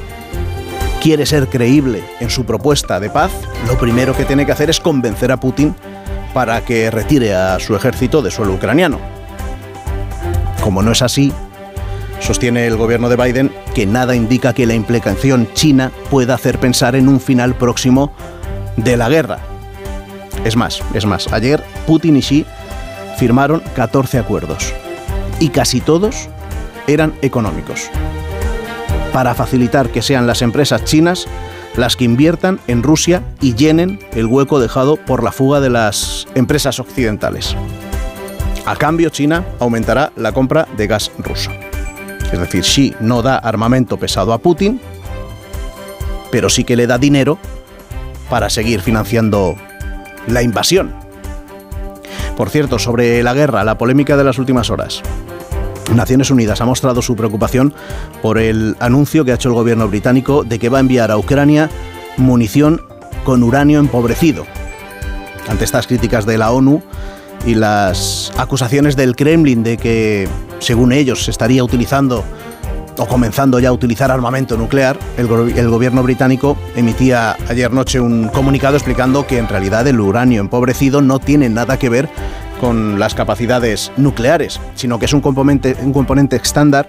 quiere 1.02 1.26
ser 1.26 1.48
creíble 1.50 2.04
en 2.20 2.30
su 2.30 2.46
propuesta 2.46 3.00
de 3.00 3.10
paz, 3.10 3.32
lo 3.68 3.78
primero 3.78 4.16
que 4.16 4.26
tiene 4.26 4.46
que 4.46 4.52
hacer 4.52 4.70
es 4.70 4.80
convencer 4.80 5.32
a 5.32 5.38
Putin 5.38 5.76
para 6.34 6.64
que 6.64 6.90
retire 6.90 7.36
a 7.36 7.60
su 7.60 7.76
ejército 7.76 8.22
de 8.22 8.32
suelo 8.32 8.54
ucraniano. 8.54 9.00
Como 10.62 10.82
no 10.82 10.92
es 10.92 11.02
así, 11.02 11.34
Sostiene 12.24 12.66
el 12.66 12.78
gobierno 12.78 13.10
de 13.10 13.18
Biden 13.18 13.52
que 13.76 13.86
nada 13.86 14.16
indica 14.16 14.54
que 14.54 14.66
la 14.66 14.74
implicación 14.74 15.50
china 15.54 15.92
pueda 16.10 16.36
hacer 16.36 16.58
pensar 16.58 16.96
en 16.96 17.10
un 17.10 17.20
final 17.20 17.54
próximo 17.56 18.14
de 18.78 18.96
la 18.96 19.10
guerra. 19.10 19.40
Es 20.46 20.56
más, 20.56 20.82
es 20.94 21.06
más, 21.06 21.32
ayer 21.34 21.62
Putin 21.86 22.16
y 22.16 22.22
Xi 22.22 22.46
firmaron 23.18 23.62
14 23.76 24.20
acuerdos 24.20 24.74
y 25.40 25.50
casi 25.50 25.82
todos 25.82 26.30
eran 26.88 27.14
económicos. 27.22 27.90
para 29.12 29.36
facilitar 29.36 29.90
que 29.90 30.02
sean 30.02 30.26
las 30.26 30.42
empresas 30.42 30.84
chinas 30.86 31.28
las 31.78 31.96
que 31.96 32.04
inviertan 32.04 32.60
en 32.68 32.82
Rusia 32.82 33.22
y 33.42 33.54
llenen 33.54 34.00
el 34.14 34.26
hueco 34.26 34.60
dejado 34.60 34.96
por 34.96 35.24
la 35.24 35.32
fuga 35.32 35.60
de 35.60 35.70
las 35.70 36.28
empresas 36.34 36.80
occidentales. 36.80 37.56
A 38.66 38.76
cambio, 38.76 39.10
China 39.10 39.46
aumentará 39.60 40.12
la 40.16 40.32
compra 40.32 40.68
de 40.78 40.88
gas 40.88 41.12
ruso. 41.20 41.52
Es 42.34 42.40
decir, 42.40 42.64
Xi 42.64 42.96
no 43.00 43.22
da 43.22 43.38
armamento 43.38 43.98
pesado 43.98 44.34
a 44.34 44.40
Putin, 44.40 44.82
pero 46.32 46.50
sí 46.50 46.64
que 46.64 46.76
le 46.76 46.88
da 46.88 46.98
dinero 46.98 47.38
para 48.28 48.50
seguir 48.50 48.82
financiando 48.82 49.56
la 50.26 50.42
invasión. 50.42 50.96
Por 52.36 52.50
cierto, 52.50 52.80
sobre 52.80 53.22
la 53.22 53.36
guerra, 53.36 53.64
la 53.64 53.78
polémica 53.78 54.18
de 54.18 54.24
las 54.24 54.40
últimas 54.40 54.72
horas. 54.72 55.04
Naciones 55.94 56.32
Unidas 56.32 56.60
ha 56.60 56.66
mostrado 56.66 57.04
su 57.04 57.16
preocupación 57.16 57.72
por 58.24 58.40
el 58.40 58.76
anuncio 58.80 59.24
que 59.24 59.32
ha 59.32 59.36
hecho 59.36 59.50
el 59.50 59.56
gobierno 59.56 59.88
británico 59.88 60.44
de 60.44 60.58
que 60.58 60.70
va 60.70 60.80
a 60.80 60.82
enviar 60.82 61.12
a 61.12 61.18
Ucrania 61.18 61.70
munición 62.18 62.82
con 63.26 63.44
uranio 63.44 63.80
empobrecido. 63.80 64.48
Ante 65.48 65.66
estas 65.66 65.86
críticas 65.86 66.26
de 66.26 66.40
la 66.40 66.52
ONU 66.52 66.82
y 67.46 67.54
las 67.54 68.32
acusaciones 68.38 68.96
del 68.96 69.16
Kremlin 69.16 69.62
de 69.62 69.78
que, 69.78 70.28
según 70.64 70.94
ellos, 70.94 71.26
se 71.26 71.32
estaría 71.32 71.64
utilizando 71.64 72.24
o 72.98 73.06
comenzando 73.06 73.60
ya 73.60 73.70
a 73.70 73.72
utilizar 73.74 74.12
armamento 74.12 74.56
nuclear, 74.56 74.98
el, 75.18 75.28
gobierno 75.28 76.04
británico 76.04 76.58
emitía 76.76 77.36
ayer 77.50 77.72
noche 77.72 78.00
un 78.00 78.28
comunicado 78.28 78.76
explicando 78.76 79.26
que 79.26 79.40
en 79.40 79.48
realidad 79.48 79.88
el 79.88 80.00
uranio 80.00 80.42
empobrecido 80.42 81.02
no 81.02 81.20
tiene 81.20 81.50
nada 81.50 81.78
que 81.78 81.90
ver 81.90 82.08
con 82.62 83.00
las 83.00 83.14
capacidades 83.14 83.92
nucleares, 83.98 84.60
sino 84.76 85.00
que 85.00 85.06
es 85.06 85.14
un 85.14 85.22
componente, 85.22 85.76
un 85.82 85.92
componente 85.92 86.38
estándar 86.38 86.88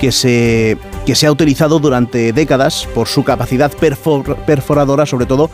que 0.00 0.12
se, 0.12 0.78
que 1.04 1.14
se 1.14 1.26
ha 1.26 1.32
utilizado 1.32 1.78
durante 1.78 2.32
décadas 2.32 2.88
por 2.94 3.06
su 3.06 3.22
capacidad 3.22 3.72
perforadora, 4.46 5.04
sobre 5.04 5.26
todo 5.26 5.50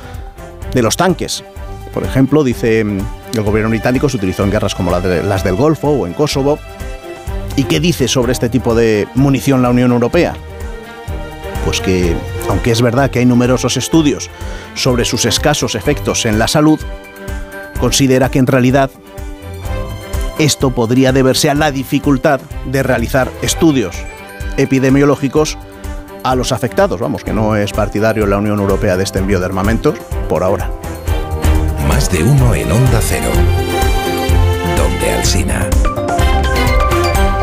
de 0.73 0.83
los 0.83 0.97
tanques. 0.97 1.43
Por 1.93 2.05
ejemplo, 2.05 2.45
dice 2.45 2.81
el 2.81 3.43
gobierno 3.43 3.71
británico, 3.71 4.09
se 4.09 4.19
utilizó 4.19 4.45
en 4.45 4.51
guerras 4.51 4.75
como 4.75 4.91
las 4.91 5.43
del 5.43 5.57
Golfo 5.57 5.89
o 5.89 6.07
en 6.07 6.13
Kosovo. 6.13 6.59
¿Y 7.57 7.65
qué 7.65 7.81
dice 7.81 8.07
sobre 8.07 8.33
este 8.33 8.49
tipo 8.49 8.75
de 8.75 9.09
munición 9.15 9.63
la 9.63 9.71
Unión 9.71 9.91
Europea? 9.91 10.35
Pues 11.65 11.81
que, 11.81 12.15
aunque 12.49 12.71
es 12.71 12.83
verdad 12.83 13.11
que 13.11 13.21
hay 13.21 13.27
numerosos 13.27 13.77
estudios 13.77 14.31
sobre 14.75 15.05
sus 15.05 15.25
escasos 15.25 15.75
efectos 15.75 16.27
en 16.27 16.39
la 16.39 16.49
salud, 16.49 16.79
considera 17.81 18.31
que 18.31 18.39
en 18.39 18.47
realidad 18.47 18.91
esto 20.39 20.71
podría 20.71 21.13
deberse 21.13 21.49
a 21.49 21.55
la 21.55 21.71
dificultad 21.71 22.41
de 22.67 22.83
realizar 22.83 23.31
estudios 23.41 23.97
epidemiológicos 24.59 25.57
a 26.23 26.35
los 26.35 26.53
afectados. 26.53 27.01
Vamos, 27.01 27.25
que 27.25 27.33
no 27.33 27.57
es 27.57 27.73
partidario 27.73 28.27
la 28.27 28.37
Unión 28.37 28.61
Europea 28.61 28.97
de 28.97 29.05
este 29.05 29.19
envío 29.19 29.41
de 29.41 29.47
armamentos 29.47 29.99
por 30.29 30.43
ahora. 30.43 30.71
Más 31.89 32.11
de 32.11 32.23
uno 32.23 32.55
en 32.55 32.71
Onda 32.71 33.01
Cero. 33.01 33.31
Donde 34.77 35.11
Alcina. 35.11 35.69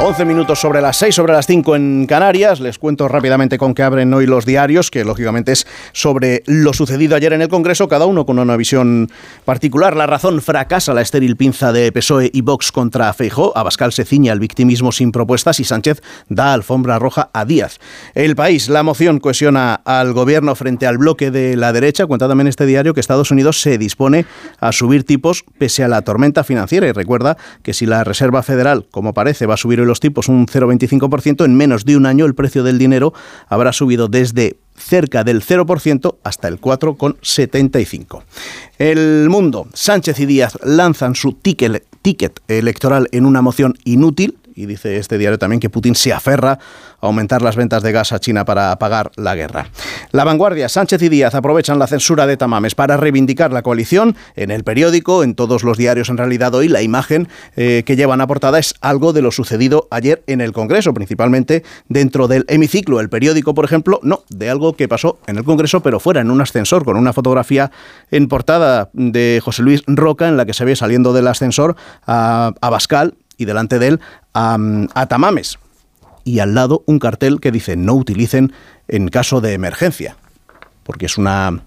11 0.06 0.26
minutos 0.26 0.60
sobre 0.60 0.82
las 0.82 0.98
6, 0.98 1.16
sobre 1.16 1.32
las 1.32 1.48
5 1.48 1.78
en 1.78 2.08
Canarias. 2.08 2.60
Les 2.60 2.78
cuento 2.78 3.08
rápidamente 3.08 3.58
con 3.58 3.74
qué 3.74 3.84
abren 3.84 4.14
hoy 4.14 4.26
los 4.26 4.46
diarios, 4.46 4.92
que 4.92 5.06
lógicamente 5.06 5.54
es 5.54 5.66
sobre 5.94 6.44
lo 6.46 6.74
sucedido 6.74 7.16
ayer 7.16 7.32
en 7.32 7.42
el 7.42 7.48
Congreso, 7.48 7.88
cada 7.88 8.06
uno 8.06 8.26
con 8.26 8.38
una 8.38 8.58
visión 8.58 9.10
particular. 9.46 9.96
La 9.96 10.06
razón 10.06 10.42
fracasa 10.42 10.94
la 10.94 11.00
estéril 11.00 11.38
pinza 11.38 11.72
de 11.72 11.90
PSOE 11.94 12.30
y 12.34 12.42
Vox 12.42 12.74
contra 12.74 13.14
Feijó. 13.14 13.58
Abascal 13.58 13.94
se 13.94 14.04
ciña 14.04 14.34
al 14.34 14.42
victimismo 14.42 14.92
sin 14.92 15.14
propuestas 15.14 15.62
y 15.62 15.64
Sánchez 15.64 16.02
da 16.28 16.54
alfombra 16.54 17.00
roja 17.00 17.30
a 17.32 17.46
Díaz. 17.46 17.80
El 18.14 18.36
país, 18.36 18.68
la 18.68 18.84
moción 18.84 19.22
cohesiona 19.22 19.76
al 19.86 20.12
gobierno 20.12 20.54
frente 20.56 20.86
al 20.86 20.98
bloque 20.98 21.32
de 21.32 21.56
la 21.56 21.72
derecha. 21.72 22.08
Cuenta 22.08 22.28
también 22.28 22.48
este 22.48 22.66
diario 22.66 22.94
que 22.94 23.00
Estados 23.00 23.32
Unidos 23.32 23.62
se 23.62 23.78
dispone 23.78 24.26
a 24.60 24.74
subir 24.74 25.06
tipos 25.06 25.46
pese 25.58 25.82
a 25.82 25.88
la 25.88 26.02
tormenta 26.02 26.44
financiera. 26.44 26.90
Y 26.90 26.92
recuerda 26.92 27.38
que 27.62 27.74
si 27.74 27.86
la 27.86 28.04
Reserva 28.04 28.44
Federal, 28.44 28.86
como 28.92 29.14
parece, 29.14 29.46
va 29.46 29.54
a 29.54 29.58
subir 29.58 29.80
los 29.94 30.00
tipos 30.00 30.28
un 30.28 30.48
0,25%, 30.48 31.46
en 31.46 31.56
menos 31.56 31.86
de 31.86 31.96
un 31.96 32.08
año 32.08 32.26
el 32.26 32.34
precio 32.34 32.64
del 32.64 32.80
dinero 32.80 33.14
habrá 33.48 33.72
subido 33.72 34.08
desde 34.08 34.58
cerca 34.76 35.24
del 35.24 35.44
0% 35.44 36.16
hasta 36.24 36.48
el 36.48 36.60
4,75. 36.60 38.24
El 38.80 39.30
mundo, 39.30 39.68
Sánchez 39.72 40.20
y 40.20 40.26
Díaz 40.26 40.58
lanzan 40.64 41.14
su 41.14 41.34
ticket, 41.34 41.86
ticket 42.02 42.40
electoral 42.48 43.08
en 43.12 43.28
una 43.28 43.44
moción 43.44 43.76
inútil 43.84 44.40
y 44.56 44.66
dice 44.66 44.98
este 44.98 45.18
diario 45.18 45.38
también 45.38 45.60
que 45.60 45.70
Putin 45.70 45.96
se 45.96 46.14
aferra 46.14 46.60
a 47.02 47.06
aumentar 47.06 47.42
las 47.42 47.56
ventas 47.56 47.84
de 47.84 47.92
gas 47.92 48.12
a 48.12 48.20
China 48.20 48.46
para 48.46 48.78
pagar 48.78 49.12
la 49.16 49.36
guerra. 49.36 49.68
La 50.12 50.24
vanguardia, 50.24 50.70
Sánchez 50.70 51.02
y 51.02 51.10
Díaz 51.10 51.36
aprovechan 51.36 51.80
la 51.80 51.88
censura 51.88 52.28
de 52.28 52.38
Tamames 52.38 52.76
para 52.76 52.98
reivindicar 52.98 53.52
la 53.52 53.62
coalición. 53.62 54.16
En 54.36 54.52
el 54.52 54.64
periódico, 54.64 55.24
en 55.24 55.36
todos 55.36 55.64
los 55.64 55.78
diarios 55.78 56.10
en 56.10 56.18
realidad 56.18 56.54
hoy, 56.54 56.68
la 56.68 56.82
imagen 56.82 57.28
eh, 57.56 57.84
que 57.86 57.96
llevan 57.96 58.22
a 58.22 58.28
portada 58.28 58.60
es 58.60 58.74
algo 58.82 59.14
de 59.14 59.22
lo 59.22 59.32
sucedido 59.32 59.88
ayer 59.92 60.24
en 60.28 60.42
el 60.42 60.54
Congreso, 60.54 60.94
principalmente 60.94 61.64
dentro 61.90 62.28
del 62.28 62.46
hemiciclo. 62.48 63.00
El 63.00 63.10
periódico, 63.10 63.54
por 63.54 63.66
ejemplo, 63.66 64.00
no, 64.04 64.24
de 64.30 64.50
algo 64.50 64.74
que 64.74 64.88
pasó 64.88 65.20
en 65.28 65.38
el 65.38 65.44
Congreso, 65.44 65.82
pero 65.82 66.00
fuera, 66.00 66.22
en 66.22 66.32
un 66.32 66.42
ascensor, 66.42 66.86
con 66.86 66.98
una 66.98 67.14
fotografía 67.14 67.72
en 68.12 68.28
portada 68.28 68.90
de 68.94 69.42
José 69.44 69.64
Luis 69.64 69.84
Roca, 69.88 70.28
en 70.28 70.38
la 70.38 70.46
que 70.46 70.54
se 70.54 70.66
ve 70.66 70.76
saliendo 70.76 71.14
del 71.14 71.28
ascensor 71.28 71.76
a, 72.06 72.54
a 72.62 72.70
Bascal 72.70 73.16
delante 73.46 73.80
de 73.80 73.88
él 73.88 74.00
a, 74.34 75.06
Tamames. 75.08 75.60
Y 76.24 76.40
al 76.40 76.56
lado 76.56 76.84
un 76.86 77.00
cartel 77.00 77.40
que 77.40 77.52
dice 77.52 77.76
no 77.76 77.96
utilicen 77.96 78.54
en 78.88 79.10
caso 79.10 79.42
de 79.42 79.54
emergencia, 79.54 80.16
porque 80.84 81.06
es 81.06 81.18
una, 81.18 81.64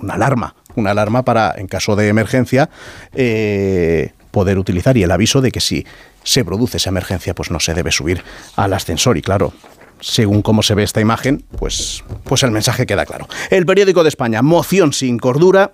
una 0.00 0.14
alarma, 0.14 0.54
una 0.76 0.92
alarma 0.92 1.24
para, 1.24 1.54
en 1.56 1.66
caso 1.66 1.96
de 1.96 2.08
emergencia, 2.08 2.70
eh, 3.14 4.12
poder 4.30 4.58
utilizar 4.58 4.96
y 4.96 5.02
el 5.02 5.10
aviso 5.10 5.40
de 5.40 5.50
que 5.50 5.60
si 5.60 5.84
se 6.22 6.44
produce 6.44 6.76
esa 6.76 6.90
emergencia, 6.90 7.34
pues 7.34 7.50
no 7.50 7.58
se 7.58 7.74
debe 7.74 7.90
subir 7.90 8.22
al 8.56 8.72
ascensor. 8.72 9.16
Y 9.16 9.22
claro, 9.22 9.52
según 10.00 10.42
cómo 10.42 10.62
se 10.62 10.74
ve 10.74 10.82
esta 10.82 11.00
imagen, 11.00 11.44
pues, 11.58 12.04
pues 12.24 12.42
el 12.42 12.50
mensaje 12.50 12.86
queda 12.86 13.06
claro. 13.06 13.28
El 13.50 13.66
periódico 13.66 14.02
de 14.02 14.08
España, 14.08 14.42
moción 14.42 14.92
sin 14.92 15.18
cordura, 15.18 15.72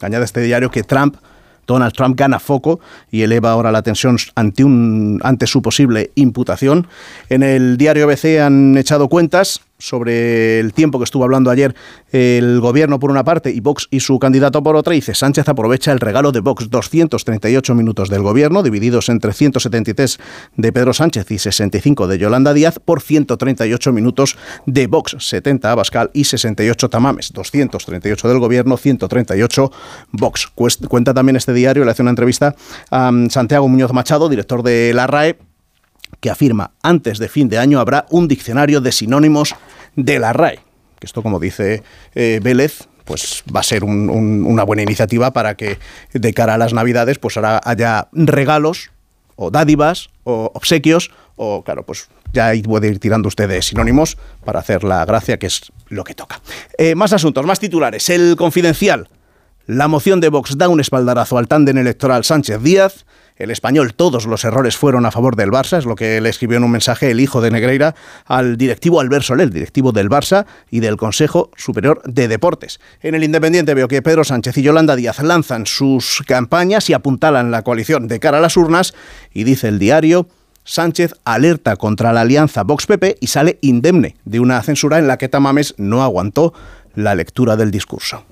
añade 0.00 0.24
este 0.24 0.40
diario 0.42 0.70
que 0.70 0.82
Trump 0.82 1.16
Donald 1.66 1.92
Trump 1.92 2.18
gana 2.18 2.38
foco 2.38 2.80
y 3.10 3.22
eleva 3.22 3.50
ahora 3.50 3.72
la 3.72 3.82
tensión 3.82 4.16
ante, 4.34 4.64
un, 4.64 5.20
ante 5.22 5.46
su 5.46 5.62
posible 5.62 6.10
imputación. 6.14 6.86
En 7.28 7.42
el 7.42 7.76
diario 7.76 8.04
ABC 8.04 8.40
han 8.40 8.76
echado 8.76 9.08
cuentas 9.08 9.60
sobre 9.84 10.60
el 10.60 10.72
tiempo 10.72 10.98
que 10.98 11.04
estuvo 11.04 11.24
hablando 11.24 11.50
ayer 11.50 11.74
el 12.10 12.60
gobierno 12.60 12.98
por 12.98 13.10
una 13.10 13.24
parte 13.24 13.50
y 13.50 13.60
Vox 13.60 13.88
y 13.90 14.00
su 14.00 14.18
candidato 14.18 14.62
por 14.62 14.76
otra, 14.76 14.94
dice 14.94 15.14
Sánchez 15.14 15.48
aprovecha 15.48 15.92
el 15.92 16.00
regalo 16.00 16.32
de 16.32 16.40
Vox, 16.40 16.70
238 16.70 17.74
minutos 17.74 18.08
del 18.08 18.22
gobierno, 18.22 18.62
divididos 18.62 19.08
entre 19.08 19.32
173 19.32 20.18
de 20.56 20.72
Pedro 20.72 20.94
Sánchez 20.94 21.30
y 21.30 21.38
65 21.38 22.06
de 22.06 22.18
Yolanda 22.18 22.54
Díaz, 22.54 22.78
por 22.78 23.02
138 23.02 23.92
minutos 23.92 24.36
de 24.66 24.86
Vox, 24.86 25.16
70 25.18 25.70
Abascal 25.70 26.10
y 26.14 26.24
68 26.24 26.88
Tamames, 26.88 27.32
238 27.32 28.28
del 28.28 28.38
gobierno, 28.38 28.76
138 28.76 29.72
Vox. 30.12 30.48
Cuenta 30.54 31.12
también 31.12 31.36
este 31.36 31.52
diario, 31.52 31.84
le 31.84 31.90
hace 31.90 32.02
una 32.02 32.10
entrevista 32.10 32.54
a 32.90 33.10
mm, 33.10 33.30
Santiago 33.30 33.68
Muñoz 33.68 33.92
Machado, 33.92 34.28
director 34.28 34.62
de 34.62 34.92
la 34.94 35.06
RAE, 35.06 35.36
que 36.24 36.30
afirma 36.30 36.70
antes 36.82 37.18
de 37.18 37.28
fin 37.28 37.50
de 37.50 37.58
año 37.58 37.80
habrá 37.80 38.06
un 38.08 38.28
diccionario 38.28 38.80
de 38.80 38.92
sinónimos 38.92 39.54
de 39.94 40.18
la 40.18 40.32
RAE. 40.32 40.58
Que 40.98 41.04
esto, 41.04 41.22
como 41.22 41.38
dice 41.38 41.82
eh, 42.14 42.40
Vélez, 42.42 42.88
pues 43.04 43.44
va 43.54 43.60
a 43.60 43.62
ser 43.62 43.84
una 43.84 44.62
buena 44.62 44.80
iniciativa 44.80 45.34
para 45.34 45.54
que 45.54 45.78
de 46.14 46.32
cara 46.32 46.54
a 46.54 46.56
las 46.56 46.72
Navidades 46.72 47.18
pues 47.18 47.36
ahora 47.36 47.60
haya 47.62 48.08
regalos 48.12 48.90
o 49.36 49.50
dádivas 49.50 50.08
o 50.22 50.50
obsequios 50.54 51.10
o 51.36 51.62
claro, 51.62 51.84
pues 51.84 52.08
ya 52.32 52.52
puede 52.64 52.88
ir 52.88 52.98
tirando 53.00 53.28
usted 53.28 53.46
de 53.46 53.60
sinónimos 53.60 54.16
para 54.46 54.60
hacer 54.60 54.82
la 54.82 55.04
gracia 55.04 55.38
que 55.38 55.48
es 55.48 55.72
lo 55.88 56.04
que 56.04 56.14
toca. 56.14 56.40
Eh, 56.78 56.94
más 56.94 57.12
asuntos, 57.12 57.44
más 57.44 57.60
titulares. 57.60 58.08
El 58.08 58.36
confidencial. 58.36 59.10
La 59.66 59.88
moción 59.88 60.20
de 60.20 60.30
Vox 60.30 60.56
da 60.56 60.70
un 60.70 60.80
espaldarazo 60.80 61.36
al 61.36 61.48
tándem 61.48 61.76
electoral 61.76 62.24
Sánchez 62.24 62.62
Díaz 62.62 63.04
el 63.36 63.50
español, 63.50 63.94
todos 63.94 64.26
los 64.26 64.44
errores 64.44 64.76
fueron 64.76 65.06
a 65.06 65.10
favor 65.10 65.34
del 65.34 65.50
Barça, 65.50 65.78
es 65.78 65.86
lo 65.86 65.96
que 65.96 66.20
le 66.20 66.28
escribió 66.28 66.56
en 66.56 66.64
un 66.64 66.70
mensaje 66.70 67.10
el 67.10 67.20
hijo 67.20 67.40
de 67.40 67.50
Negreira 67.50 67.96
al 68.26 68.56
directivo 68.56 69.00
Albert 69.00 69.24
Soler, 69.24 69.50
directivo 69.50 69.90
del 69.90 70.08
Barça 70.08 70.46
y 70.70 70.80
del 70.80 70.96
Consejo 70.96 71.50
Superior 71.56 72.00
de 72.04 72.28
Deportes. 72.28 72.78
En 73.00 73.14
el 73.14 73.24
Independiente 73.24 73.74
veo 73.74 73.88
que 73.88 74.02
Pedro 74.02 74.22
Sánchez 74.22 74.56
y 74.58 74.62
Yolanda 74.62 74.94
Díaz 74.94 75.20
lanzan 75.20 75.66
sus 75.66 76.22
campañas 76.26 76.88
y 76.90 76.92
apuntalan 76.92 77.50
la 77.50 77.62
coalición 77.62 78.06
de 78.06 78.20
cara 78.20 78.38
a 78.38 78.40
las 78.40 78.56
urnas 78.56 78.94
y 79.32 79.44
dice 79.44 79.68
el 79.68 79.78
diario 79.80 80.28
Sánchez 80.62 81.14
alerta 81.24 81.76
contra 81.76 82.12
la 82.12 82.22
alianza 82.22 82.62
Vox-PP 82.62 83.18
y 83.20 83.26
sale 83.26 83.58
indemne 83.60 84.16
de 84.24 84.40
una 84.40 84.62
censura 84.62 84.98
en 84.98 85.08
la 85.08 85.18
que 85.18 85.28
Tamames 85.28 85.74
no 85.76 86.02
aguantó 86.02 86.54
la 86.94 87.14
lectura 87.14 87.56
del 87.56 87.70
discurso. 87.70 88.24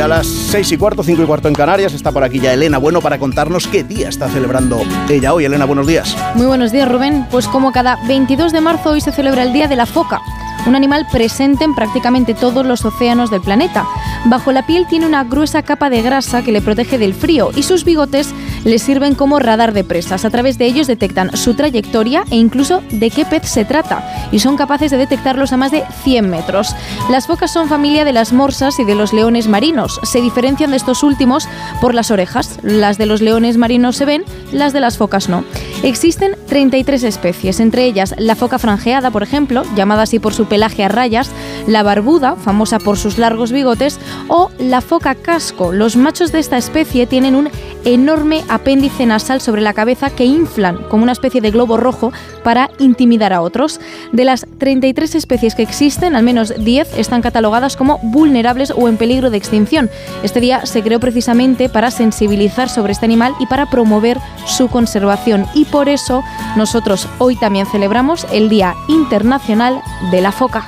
A 0.00 0.08
las 0.08 0.26
6 0.26 0.72
y 0.72 0.76
cuarto, 0.76 1.02
5 1.02 1.22
y 1.22 1.26
cuarto 1.26 1.48
en 1.48 1.54
Canarias. 1.54 1.92
Está 1.92 2.12
por 2.12 2.24
aquí 2.24 2.40
ya 2.40 2.52
Elena 2.52 2.78
Bueno 2.78 3.00
para 3.00 3.18
contarnos 3.18 3.66
qué 3.66 3.84
día 3.84 4.08
está 4.08 4.28
celebrando 4.28 4.80
ella 5.08 5.32
hoy. 5.32 5.44
Elena, 5.44 5.64
buenos 5.64 5.86
días. 5.86 6.16
Muy 6.34 6.46
buenos 6.46 6.72
días, 6.72 6.90
Rubén. 6.90 7.26
Pues 7.30 7.48
como 7.48 7.72
cada 7.72 7.96
22 8.06 8.52
de 8.52 8.60
marzo, 8.60 8.90
hoy 8.90 9.00
se 9.00 9.12
celebra 9.12 9.42
el 9.42 9.52
Día 9.52 9.68
de 9.68 9.76
la 9.76 9.86
Foca 9.86 10.20
un 10.66 10.74
animal 10.74 11.06
presente 11.10 11.64
en 11.64 11.74
prácticamente 11.74 12.34
todos 12.34 12.66
los 12.66 12.84
océanos 12.84 13.30
del 13.30 13.40
planeta. 13.40 13.86
Bajo 14.24 14.52
la 14.52 14.66
piel 14.66 14.86
tiene 14.88 15.06
una 15.06 15.24
gruesa 15.24 15.62
capa 15.62 15.90
de 15.90 16.02
grasa 16.02 16.42
que 16.42 16.52
le 16.52 16.60
protege 16.60 16.98
del 16.98 17.14
frío 17.14 17.50
y 17.54 17.62
sus 17.62 17.84
bigotes 17.84 18.34
le 18.66 18.80
sirven 18.80 19.14
como 19.14 19.38
radar 19.38 19.72
de 19.72 19.84
presas. 19.84 20.24
A 20.24 20.30
través 20.30 20.58
de 20.58 20.66
ellos 20.66 20.88
detectan 20.88 21.34
su 21.36 21.54
trayectoria 21.54 22.24
e 22.30 22.36
incluso 22.36 22.82
de 22.90 23.10
qué 23.10 23.24
pez 23.24 23.48
se 23.48 23.64
trata 23.64 24.28
y 24.32 24.40
son 24.40 24.56
capaces 24.56 24.90
de 24.90 24.98
detectarlos 24.98 25.52
a 25.52 25.56
más 25.56 25.70
de 25.70 25.84
100 26.02 26.28
metros. 26.28 26.74
Las 27.08 27.28
focas 27.28 27.52
son 27.52 27.68
familia 27.68 28.04
de 28.04 28.12
las 28.12 28.32
morsas 28.32 28.78
y 28.80 28.84
de 28.84 28.96
los 28.96 29.12
leones 29.12 29.46
marinos. 29.46 30.00
Se 30.02 30.20
diferencian 30.20 30.72
de 30.72 30.78
estos 30.78 31.04
últimos 31.04 31.48
por 31.80 31.94
las 31.94 32.10
orejas. 32.10 32.58
Las 32.62 32.98
de 32.98 33.06
los 33.06 33.22
leones 33.22 33.56
marinos 33.56 33.96
se 33.96 34.04
ven, 34.04 34.24
las 34.52 34.72
de 34.72 34.80
las 34.80 34.98
focas 34.98 35.28
no. 35.28 35.44
Existen 35.84 36.36
33 36.48 37.04
especies, 37.04 37.60
entre 37.60 37.84
ellas 37.84 38.14
la 38.18 38.34
foca 38.34 38.58
franjeada, 38.58 39.12
por 39.12 39.22
ejemplo, 39.22 39.62
llamada 39.76 40.02
así 40.02 40.18
por 40.18 40.34
su 40.34 40.46
pelaje 40.46 40.82
a 40.82 40.88
rayas, 40.88 41.30
la 41.68 41.84
barbuda, 41.84 42.34
famosa 42.34 42.80
por 42.80 42.98
sus 42.98 43.18
largos 43.18 43.52
bigotes, 43.52 44.00
o 44.26 44.50
la 44.58 44.80
foca 44.80 45.14
casco. 45.14 45.72
Los 45.72 45.96
machos 45.96 46.32
de 46.32 46.40
esta 46.40 46.56
especie 46.56 47.06
tienen 47.06 47.36
un 47.36 47.48
enorme 47.84 48.42
apéndice 48.56 49.06
nasal 49.06 49.40
sobre 49.40 49.62
la 49.62 49.72
cabeza 49.72 50.10
que 50.10 50.24
inflan 50.24 50.76
como 50.88 51.02
una 51.02 51.12
especie 51.12 51.40
de 51.40 51.50
globo 51.50 51.76
rojo 51.76 52.12
para 52.42 52.70
intimidar 52.78 53.32
a 53.32 53.40
otros. 53.40 53.80
De 54.12 54.24
las 54.24 54.46
33 54.58 55.14
especies 55.14 55.54
que 55.54 55.62
existen, 55.62 56.16
al 56.16 56.22
menos 56.22 56.52
10 56.58 56.98
están 56.98 57.22
catalogadas 57.22 57.76
como 57.76 57.98
vulnerables 58.02 58.72
o 58.76 58.88
en 58.88 58.96
peligro 58.96 59.30
de 59.30 59.36
extinción. 59.36 59.90
Este 60.22 60.40
día 60.40 60.66
se 60.66 60.82
creó 60.82 61.00
precisamente 61.00 61.68
para 61.68 61.90
sensibilizar 61.90 62.68
sobre 62.68 62.92
este 62.92 63.06
animal 63.06 63.34
y 63.38 63.46
para 63.46 63.70
promover 63.70 64.18
su 64.46 64.68
conservación. 64.68 65.46
Y 65.54 65.64
por 65.66 65.88
eso 65.88 66.22
nosotros 66.56 67.08
hoy 67.18 67.36
también 67.36 67.66
celebramos 67.66 68.26
el 68.32 68.48
Día 68.48 68.74
Internacional 68.88 69.80
de 70.10 70.20
la 70.20 70.32
Foca. 70.32 70.66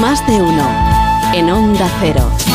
Más 0.00 0.26
de 0.26 0.42
uno 0.42 0.66
en 1.32 1.50
Onda 1.50 1.88
Cero. 2.00 2.45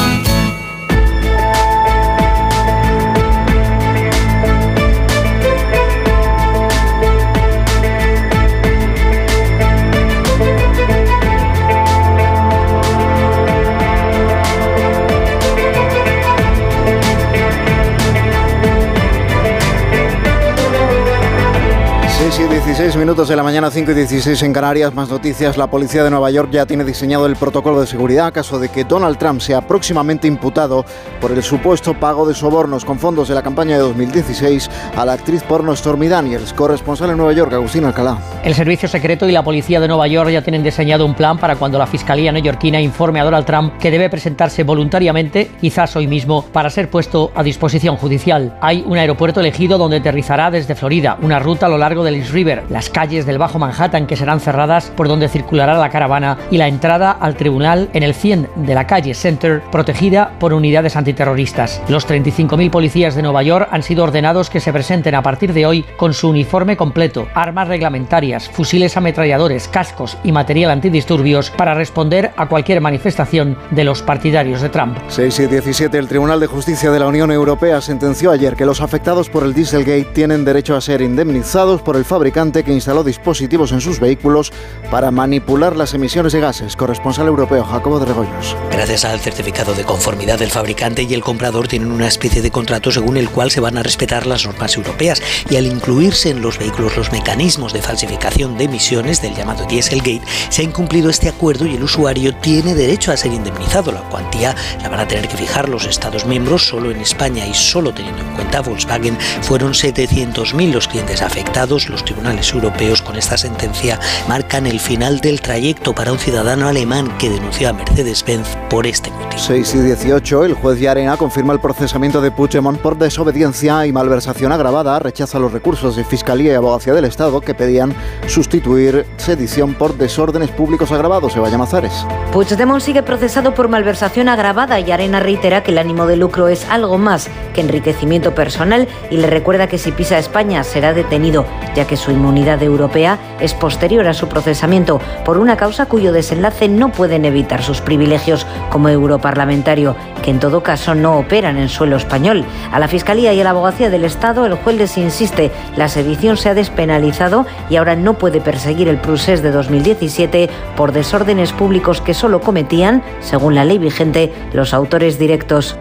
16 22.64 22.96
minutos 22.96 23.28
de 23.28 23.36
la 23.36 23.42
mañana, 23.42 23.72
5 23.72 23.90
y 23.90 23.94
16 23.96 24.44
en 24.44 24.54
Canarias. 24.54 24.94
Más 24.94 25.10
noticias. 25.10 25.58
La 25.58 25.66
policía 25.66 26.04
de 26.04 26.12
Nueva 26.12 26.30
York 26.30 26.50
ya 26.52 26.68
tiene 26.68 26.84
diseñado 26.84 27.26
el 27.26 27.36
protocolo 27.36 27.82
de 27.82 27.88
seguridad 27.88 28.32
caso 28.32 28.60
de 28.60 28.70
que 28.70 28.84
Donald 28.84 29.18
Trump 29.18 29.42
sea 29.42 29.62
próximamente 29.62 30.28
imputado 30.28 30.86
por 31.20 31.32
el 31.32 31.42
supuesto 31.42 31.96
pago 31.96 32.28
de 32.28 32.36
sobornos 32.36 32.86
con 32.86 33.00
fondos 33.00 33.28
de 33.28 33.34
la 33.34 33.42
campaña 33.42 33.78
de 33.78 33.82
2016 33.82 34.70
a 34.96 35.06
la 35.06 35.14
actriz 35.14 35.42
porno 35.42 35.76
Stormy 35.76 36.08
Daniels. 36.08 36.54
Corresponsal 36.54 37.10
en 37.10 37.18
Nueva 37.18 37.34
York, 37.34 37.52
Agustín 37.52 37.84
Alcalá. 37.84 38.20
El 38.44 38.54
Servicio 38.54 38.88
Secreto 38.88 39.28
y 39.28 39.32
la 39.32 39.44
Policía 39.44 39.80
de 39.80 39.88
Nueva 39.88 40.08
York 40.08 40.30
ya 40.30 40.44
tienen 40.44 40.62
diseñado 40.62 41.04
un 41.04 41.16
plan 41.16 41.40
para 41.40 41.56
cuando 41.56 41.80
la 41.80 41.88
Fiscalía 41.88 42.32
neoyorquina 42.32 42.80
informe 42.80 43.20
a 43.20 43.24
Donald 43.24 43.46
Trump 43.46 43.80
que 43.80 43.90
debe 43.90 44.08
presentarse 44.12 44.64
voluntariamente, 44.64 45.50
quizás 45.60 45.96
hoy 45.96 46.06
mismo, 46.06 46.46
para 46.54 46.70
ser 46.70 46.92
puesto 46.92 47.32
a 47.34 47.42
disposición 47.42 47.98
judicial. 47.98 48.56
Hay 48.62 48.84
un 48.86 49.00
aeropuerto 49.00 49.40
elegido 49.40 49.80
donde 49.80 49.98
aterrizará 49.98 50.52
desde 50.52 50.76
Florida, 50.76 51.18
una 51.24 51.40
ruta 51.40 51.66
a 51.66 51.70
lo 51.70 51.80
largo 51.80 52.04
del 52.04 52.16
East 52.16 52.32
River 52.32 52.52
las 52.70 52.90
calles 52.90 53.26
del 53.26 53.38
Bajo 53.38 53.60
Manhattan 53.60 54.08
que 54.08 54.16
serán 54.16 54.40
cerradas 54.40 54.92
por 54.96 55.08
donde 55.08 55.30
circulará 55.30 55.78
la 55.78 55.90
caravana 55.90 56.38
y 56.50 56.58
la 56.58 56.68
entrada 56.68 57.12
al 57.12 57.36
tribunal 57.36 57.90
en 57.94 58.04
el 58.04 58.14
100 58.14 58.50
de 58.56 58.76
la 58.76 58.88
calle 58.88 59.14
Center, 59.14 59.62
protegida 59.72 60.34
por 60.40 60.54
unidades 60.54 60.96
antiterroristas. 60.96 61.82
Los 61.88 62.08
35.000 62.08 62.70
policías 62.70 63.16
de 63.16 63.22
Nueva 63.22 63.44
York 63.44 63.68
han 63.72 63.84
sido 63.84 64.04
ordenados 64.04 64.50
que 64.50 64.60
se 64.60 64.74
presenten 64.74 65.16
a 65.16 65.22
partir 65.22 65.54
de 65.54 65.66
hoy 65.66 65.86
con 65.98 66.14
su 66.14 66.30
uniforme 66.30 66.78
completo, 66.78 67.28
armas 67.34 67.68
reglamentarias, 67.68 68.50
fusiles 68.50 68.98
ametralladores, 68.98 69.68
cascos 69.68 70.18
y 70.24 70.32
material 70.32 70.72
antidisturbios 70.72 71.50
para 71.52 71.74
responder 71.74 72.32
a 72.38 72.48
cualquier 72.48 72.82
manifestación 72.82 73.58
de 73.72 73.84
los 73.84 74.02
partidarios 74.02 74.62
de 74.62 74.70
Trump. 74.70 74.98
6 75.08 75.40
y 75.40 75.48
17. 75.48 75.98
El 75.98 76.08
Tribunal 76.08 76.40
de 76.40 76.48
Justicia 76.48 76.92
de 76.92 77.00
la 77.00 77.08
Unión 77.08 77.32
Europea 77.32 77.82
sentenció 77.82 78.32
ayer 78.32 78.56
que 78.56 78.66
los 78.66 78.82
afectados 78.82 79.30
por 79.30 79.44
el 79.44 79.54
Dieselgate 79.54 80.10
tienen 80.14 80.46
derecho 80.46 80.76
a 80.76 80.82
ser 80.82 81.02
indemnizados 81.02 81.82
por 81.82 81.96
el 81.96 82.06
fabricante 82.06 82.41
que 82.42 82.74
instaló 82.74 83.04
dispositivos 83.04 83.72
en 83.72 83.82
sus 83.82 84.00
vehículos 84.00 84.52
para 84.90 85.12
manipular 85.12 85.76
las 85.76 85.94
emisiones 85.94 86.34
de 86.34 86.40
gases. 86.40 86.76
Corresponsal 86.76 87.28
europeo 87.28 87.64
Jacobo 87.64 88.00
de 88.00 88.08
Regoyos. 88.08 88.58
Gracias 88.72 89.06
al 89.06 89.20
certificado 89.20 89.76
de 89.76 89.84
conformidad 89.84 90.40
del 90.40 90.50
fabricante 90.50 91.04
y 91.04 91.14
el 91.14 91.22
comprador 91.22 91.68
tienen 91.68 91.92
una 91.92 92.08
especie 92.08 92.42
de 92.42 92.50
contrato 92.50 92.92
según 92.92 93.18
el 93.18 93.30
cual 93.30 93.52
se 93.52 93.60
van 93.60 93.78
a 93.78 93.84
respetar 93.84 94.26
las 94.26 94.48
normas 94.48 94.76
europeas 94.76 95.22
y 95.52 95.58
al 95.58 95.68
incluirse 95.68 96.32
en 96.32 96.42
los 96.42 96.58
vehículos 96.58 96.98
los 96.98 97.12
mecanismos 97.12 97.74
de 97.74 97.84
falsificación 97.84 98.58
de 98.58 98.64
emisiones 98.64 99.22
del 99.22 99.36
llamado 99.36 99.68
Dieselgate, 99.68 100.24
se 100.50 100.64
ha 100.64 100.66
incumplido 100.66 101.12
este 101.12 101.30
acuerdo 101.30 101.68
y 101.68 101.76
el 101.76 101.84
usuario 101.84 102.36
tiene 102.38 102.74
derecho 102.74 103.12
a 103.12 103.18
ser 103.18 103.34
indemnizado. 103.34 103.92
La 103.92 104.02
cuantía 104.10 104.56
la 104.82 104.90
van 104.90 105.00
a 105.00 105.08
tener 105.08 105.28
que 105.28 105.38
fijar 105.38 105.70
los 105.70 105.86
Estados 105.86 106.26
miembros. 106.26 106.66
Solo 106.66 106.90
en 106.90 107.02
España 107.02 107.46
y 107.46 107.54
solo 107.54 107.94
teniendo 107.94 108.24
en 108.24 108.34
cuenta 108.34 108.62
Volkswagen 108.62 109.16
fueron 109.42 109.74
700.000 109.74 110.72
los 110.72 110.88
clientes 110.88 111.22
afectados. 111.22 111.88
Los 111.88 112.04
tribunales 112.04 112.31
europeos 112.40 113.02
con 113.02 113.18
esta 113.18 113.38
sentencia 113.38 114.00
marcan 114.28 114.66
el 114.66 114.80
final 114.80 115.20
del 115.20 115.42
trayecto 115.42 115.94
para 115.94 116.12
un 116.12 116.20
ciudadano 116.20 116.68
alemán 116.68 117.16
que 117.18 117.30
denunció 117.30 117.70
a 117.70 117.74
Mercedes-Benz 117.74 118.48
por 118.70 118.88
este 118.88 119.12
motivo. 119.12 119.32
6 119.42 119.76
y 119.76 119.80
18, 119.80 120.46
el 120.46 120.54
juez 120.54 120.80
Yarena 120.80 121.18
confirma 121.18 121.54
el 121.54 121.60
procesamiento 121.60 122.22
de 122.22 122.32
Puigdemont 122.32 122.80
por 122.80 122.98
desobediencia 122.98 123.86
y 123.86 123.92
malversación 123.92 124.52
agravada, 124.52 125.00
rechaza 125.00 125.40
los 125.40 125.52
recursos 125.52 125.96
de 125.96 126.04
Fiscalía 126.04 126.54
y 126.54 126.56
Abogacía 126.56 126.94
del 126.94 127.06
Estado 127.06 127.42
que 127.42 127.54
pedían 127.54 127.94
sustituir 128.28 129.06
sedición 129.18 129.74
por 129.74 129.98
desórdenes 129.98 130.52
públicos 130.52 130.92
agravados. 130.92 131.36
Eva 131.36 131.50
Mazares. 131.58 132.06
Puigdemont 132.32 132.82
sigue 132.82 133.04
procesado 133.04 133.54
por 133.54 133.68
malversación 133.68 134.30
agravada 134.30 134.80
y 134.80 134.92
Arena 134.92 135.20
reitera 135.20 135.64
que 135.64 135.72
el 135.72 135.78
ánimo 135.78 136.06
de 136.08 136.18
lucro 136.18 136.48
es 136.48 136.68
algo 136.70 136.98
más 136.98 137.30
que 137.54 137.62
enriquecimiento 137.62 138.34
personal 138.34 138.88
y 139.10 139.18
le 139.18 139.28
recuerda 139.28 139.68
que 139.68 139.78
si 139.78 139.92
pisa 139.92 140.18
España 140.18 140.64
será 140.64 140.94
detenido, 140.94 141.46
ya 141.76 141.86
que 141.86 141.98
su 141.98 142.12
inmunidad 142.22 142.62
europea 142.62 143.18
es 143.40 143.56
posterior 143.56 144.08
a 144.08 144.14
su 144.14 144.28
procesamiento 144.28 145.02
por 145.26 145.40
una 145.40 145.58
causa 145.58 145.88
cuyo 145.88 146.14
desenlace 146.14 146.68
no 146.68 146.92
pueden 146.92 147.26
evitar 147.26 147.64
sus 147.64 147.82
privilegios 147.82 148.46
como 148.70 148.90
europarlamentario, 148.90 149.96
que 150.24 150.30
en 150.30 150.40
todo 150.40 150.62
caso 150.62 150.94
no 150.94 151.18
operan 151.18 151.58
en 151.58 151.68
suelo 151.68 151.98
español. 151.98 152.46
A 152.72 152.80
la 152.80 152.88
Fiscalía 152.88 153.34
y 153.34 153.42
a 153.42 153.44
la 153.44 153.50
Abogacía 153.50 153.90
del 153.90 154.06
Estado 154.06 154.46
el 154.46 154.54
juez 154.54 154.78
les 154.78 154.98
insiste, 154.98 155.52
la 155.76 155.90
sedición 155.90 156.38
se 156.38 156.50
ha 156.50 156.54
despenalizado 156.54 157.48
y 157.70 157.78
ahora 157.78 157.96
no 157.96 158.14
puede 158.14 158.40
perseguir 158.40 158.88
el 158.88 158.98
procés 158.98 159.42
de 159.42 159.52
2017 159.52 160.50
por 160.76 160.92
desórdenes 160.92 161.54
públicos 161.54 162.02
que 162.02 162.14
solo 162.14 162.40
cometían, 162.42 163.02
según 163.22 163.56
la 163.56 163.66
ley 163.66 163.80
vigente, 163.80 164.32
los 164.54 164.76
autores 164.76 165.18
directos. 165.18 165.76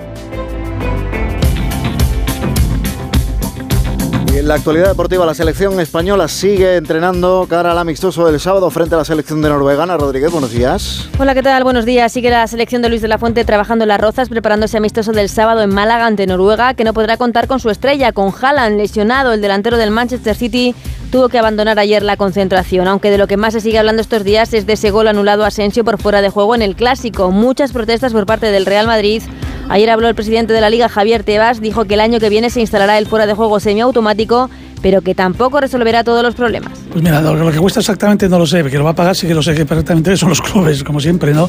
La 4.51 4.57
actualidad 4.57 4.89
deportiva, 4.89 5.25
la 5.25 5.33
selección 5.33 5.79
española 5.79 6.27
sigue 6.27 6.75
entrenando 6.75 7.47
cara 7.49 7.71
al 7.71 7.79
amistoso 7.79 8.27
del 8.27 8.41
sábado 8.41 8.69
frente 8.69 8.97
a 8.97 8.99
la 8.99 9.05
selección 9.05 9.41
de 9.41 9.49
Noruega. 9.49 9.87
Rodríguez, 9.97 10.33
buenos 10.33 10.51
días. 10.51 11.09
Hola, 11.21 11.37
¿qué 11.37 11.43
tal? 11.45 11.63
Buenos 11.63 11.85
días. 11.85 12.11
Sigue 12.11 12.31
la 12.31 12.45
selección 12.49 12.83
de 12.83 12.89
Luis 12.89 13.01
de 13.01 13.07
la 13.07 13.17
Fuente 13.17 13.45
trabajando 13.45 13.85
en 13.85 13.89
las 13.91 14.01
rozas, 14.01 14.29
preparándose 14.29 14.77
amistoso 14.77 15.13
del 15.13 15.29
sábado 15.29 15.63
en 15.63 15.73
Málaga 15.73 16.05
ante 16.05 16.27
Noruega, 16.27 16.75
que 16.75 16.83
no 16.83 16.93
podrá 16.93 17.17
contar 17.17 17.47
con 17.47 17.61
su 17.61 17.71
estrella, 17.71 18.11
con 18.11 18.35
Haaland 18.35 18.77
lesionado, 18.77 19.33
el 19.33 19.41
delantero 19.41 19.77
del 19.77 19.93
Manchester 19.93 20.35
City 20.35 20.75
tuvo 21.13 21.29
que 21.29 21.39
abandonar 21.39 21.79
ayer 21.79 22.03
la 22.03 22.17
concentración, 22.17 22.89
aunque 22.89 23.13
de 23.13 23.19
lo 23.19 23.29
que 23.29 23.37
más 23.37 23.53
se 23.53 23.61
sigue 23.61 23.79
hablando 23.79 24.03
estos 24.03 24.25
días 24.25 24.53
es 24.53 24.67
de 24.67 24.73
ese 24.73 24.91
gol 24.91 25.07
anulado 25.07 25.45
a 25.45 25.49
Asensio 25.49 25.85
por 25.85 26.01
fuera 26.01 26.23
de 26.23 26.29
juego 26.29 26.57
en 26.57 26.63
el 26.63 26.75
Clásico. 26.75 27.31
Muchas 27.31 27.71
protestas 27.71 28.13
por 28.13 28.27
parte 28.27 28.47
del 28.47 28.67
Real 28.67 28.89
Madrid. 28.89 29.23
Ayer 29.71 29.89
habló 29.89 30.09
el 30.09 30.17
presidente 30.17 30.53
de 30.53 30.61
la 30.61 30.69
Liga, 30.69 30.89
Javier 30.89 31.23
Tebas, 31.23 31.61
dijo 31.61 31.85
que 31.85 31.95
el 31.95 32.01
año 32.01 32.19
que 32.19 32.29
viene 32.29 32.51
se 32.51 32.61
instalará 32.61 32.99
el 32.99 33.07
fuera 33.07 33.27
de 33.27 33.35
juego 33.35 33.61
semiautomático 33.61 34.51
pero 34.83 35.03
que 35.03 35.15
tampoco 35.15 35.61
resolverá 35.61 36.05
todos 36.05 36.23
los 36.23 36.35
problemas. 36.35 36.73
Pues 36.91 37.03
mira, 37.03 37.21
lo 37.21 37.53
que 37.53 37.59
cuesta 37.59 37.81
exactamente 37.81 38.29
no 38.29 38.39
lo 38.39 38.47
sé, 38.47 38.65
que 38.65 38.79
lo 38.79 38.85
va 38.85 38.91
a 38.91 38.95
pagar 38.95 39.15
sí 39.15 39.27
que 39.27 39.35
lo 39.35 39.43
sé 39.43 39.55
que 39.55 39.67
perfectamente 39.67 40.17
son 40.17 40.31
los 40.31 40.41
clubes, 40.43 40.83
como 40.83 41.01
siempre, 41.01 41.33
¿no? 41.33 41.49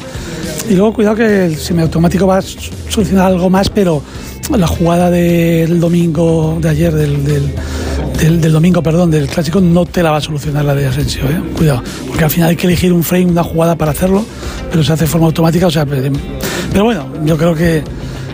Y 0.68 0.74
luego 0.74 0.92
cuidado 0.92 1.16
que 1.16 1.46
el 1.46 1.56
semiautomático 1.56 2.26
va 2.26 2.38
a 2.38 2.42
solucionar 2.42 3.26
algo 3.26 3.50
más, 3.50 3.68
pero 3.70 4.02
la 4.50 4.66
jugada 4.66 5.10
del 5.10 5.80
domingo, 5.80 6.58
de 6.60 6.68
ayer, 6.68 6.92
del, 6.92 7.24
del, 7.24 8.52
domingo, 8.52 8.82
perdón, 8.82 9.10
del 9.10 9.28
clásico, 9.28 9.60
no 9.60 9.86
te 9.86 10.02
la 10.02 10.10
va 10.10 10.18
a 10.18 10.20
solucionar 10.20 10.64
la 10.64 10.74
de 10.74 10.86
Asensio, 10.86 11.24
¿eh? 11.24 11.42
Cuidado, 11.56 11.82
porque 12.06 12.24
al 12.24 12.30
final 12.30 12.50
hay 12.50 12.56
que 12.56 12.66
elegir 12.66 12.92
un 12.92 13.02
frame, 13.02 13.26
una 13.26 13.42
jugada 13.42 13.76
para 13.76 13.92
hacerlo, 13.92 14.24
pero 14.70 14.84
se 14.84 14.92
hace 14.92 15.04
de 15.04 15.10
forma 15.10 15.26
automática, 15.26 15.66
o 15.66 15.70
sea, 15.70 15.86
Pero 15.86 16.84
bueno, 16.84 17.06
yo 17.24 17.36
creo 17.36 17.54
que 17.54 17.82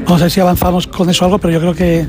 vamos 0.09 0.23
a 0.23 0.25
ver 0.25 0.31
si 0.31 0.41
avanzamos 0.41 0.87
con 0.87 1.11
eso 1.11 1.27
algo, 1.27 1.39
pero 1.39 1.53
yo 1.53 1.61
creo 1.61 1.75
que, 1.75 2.07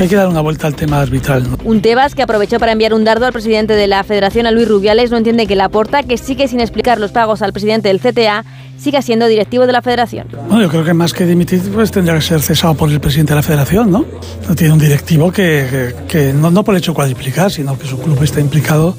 hay 0.00 0.08
que 0.08 0.16
dar 0.16 0.28
una 0.28 0.40
vuelta 0.40 0.66
al 0.66 0.74
tema 0.74 1.00
arbitral. 1.00 1.46
Un 1.64 1.82
Tebas 1.82 2.14
que 2.14 2.22
aprovechó 2.22 2.58
para 2.58 2.72
enviar 2.72 2.94
un 2.94 3.04
dardo 3.04 3.26
al 3.26 3.32
presidente 3.32 3.74
de 3.74 3.86
la 3.86 4.02
Federación, 4.02 4.46
a 4.46 4.50
Luis 4.50 4.66
Rubiales, 4.66 5.10
no 5.10 5.18
entiende 5.18 5.46
que 5.46 5.54
la 5.54 5.68
porta, 5.68 6.02
que 6.02 6.16
sigue 6.16 6.48
sin 6.48 6.60
explicar 6.60 6.98
los 6.98 7.12
pagos 7.12 7.42
al 7.42 7.52
presidente 7.52 7.88
del 7.88 8.00
CTA, 8.00 8.46
siga 8.78 9.02
siendo 9.02 9.26
directivo 9.26 9.66
de 9.66 9.72
la 9.72 9.82
Federación. 9.82 10.26
Bueno, 10.48 10.62
yo 10.62 10.70
creo 10.70 10.84
que 10.84 10.94
más 10.94 11.12
que 11.12 11.26
dimitir, 11.26 11.60
pues 11.72 11.90
tendría 11.90 12.14
que 12.14 12.22
ser 12.22 12.40
cesado 12.40 12.74
por 12.74 12.90
el 12.90 12.98
presidente 12.98 13.34
de 13.34 13.36
la 13.36 13.42
Federación, 13.42 13.90
¿no? 13.90 14.06
No 14.48 14.54
tiene 14.54 14.72
un 14.72 14.78
directivo 14.80 15.30
que, 15.30 15.94
que, 16.08 16.32
no, 16.32 16.50
no, 16.50 16.64
por 16.64 16.74
el 16.74 16.78
hecho 16.78 16.92
de 16.92 16.96
cuadriplicar, 16.96 17.50
sino 17.50 17.78
que 17.78 17.86
su 17.86 17.98
club 17.98 18.22
está 18.22 18.40
implicado. 18.40 18.96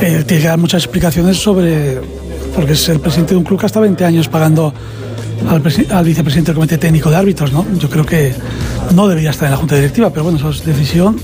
Eh, 0.00 0.22
tiene 0.24 0.42
que 0.42 0.48
dar 0.48 0.58
muchas 0.58 0.84
explicaciones 0.84 1.38
sobre. 1.38 2.00
Porque 2.54 2.74
es 2.74 2.88
el 2.88 3.00
presidente 3.00 3.34
de 3.34 3.38
un 3.38 3.44
club 3.44 3.58
que 3.58 3.66
hasta 3.66 3.80
20 3.80 4.04
años 4.04 4.28
pagando 4.28 4.72
al, 5.48 6.04
vicepresidente 6.04 6.52
del 6.52 6.54
Comité 6.54 6.78
Técnico 6.78 7.10
de 7.10 7.16
Árbitros, 7.16 7.52
¿no? 7.52 7.66
Yo 7.78 7.88
creo 7.88 8.04
que 8.04 8.34
no 8.94 9.08
debería 9.08 9.30
estar 9.30 9.46
en 9.46 9.52
la 9.52 9.56
Junta 9.56 9.76
Directiva, 9.76 10.10
pero 10.10 10.24
bueno, 10.24 10.38
eso 10.38 10.50
es 10.50 10.64
decisión 10.64 11.16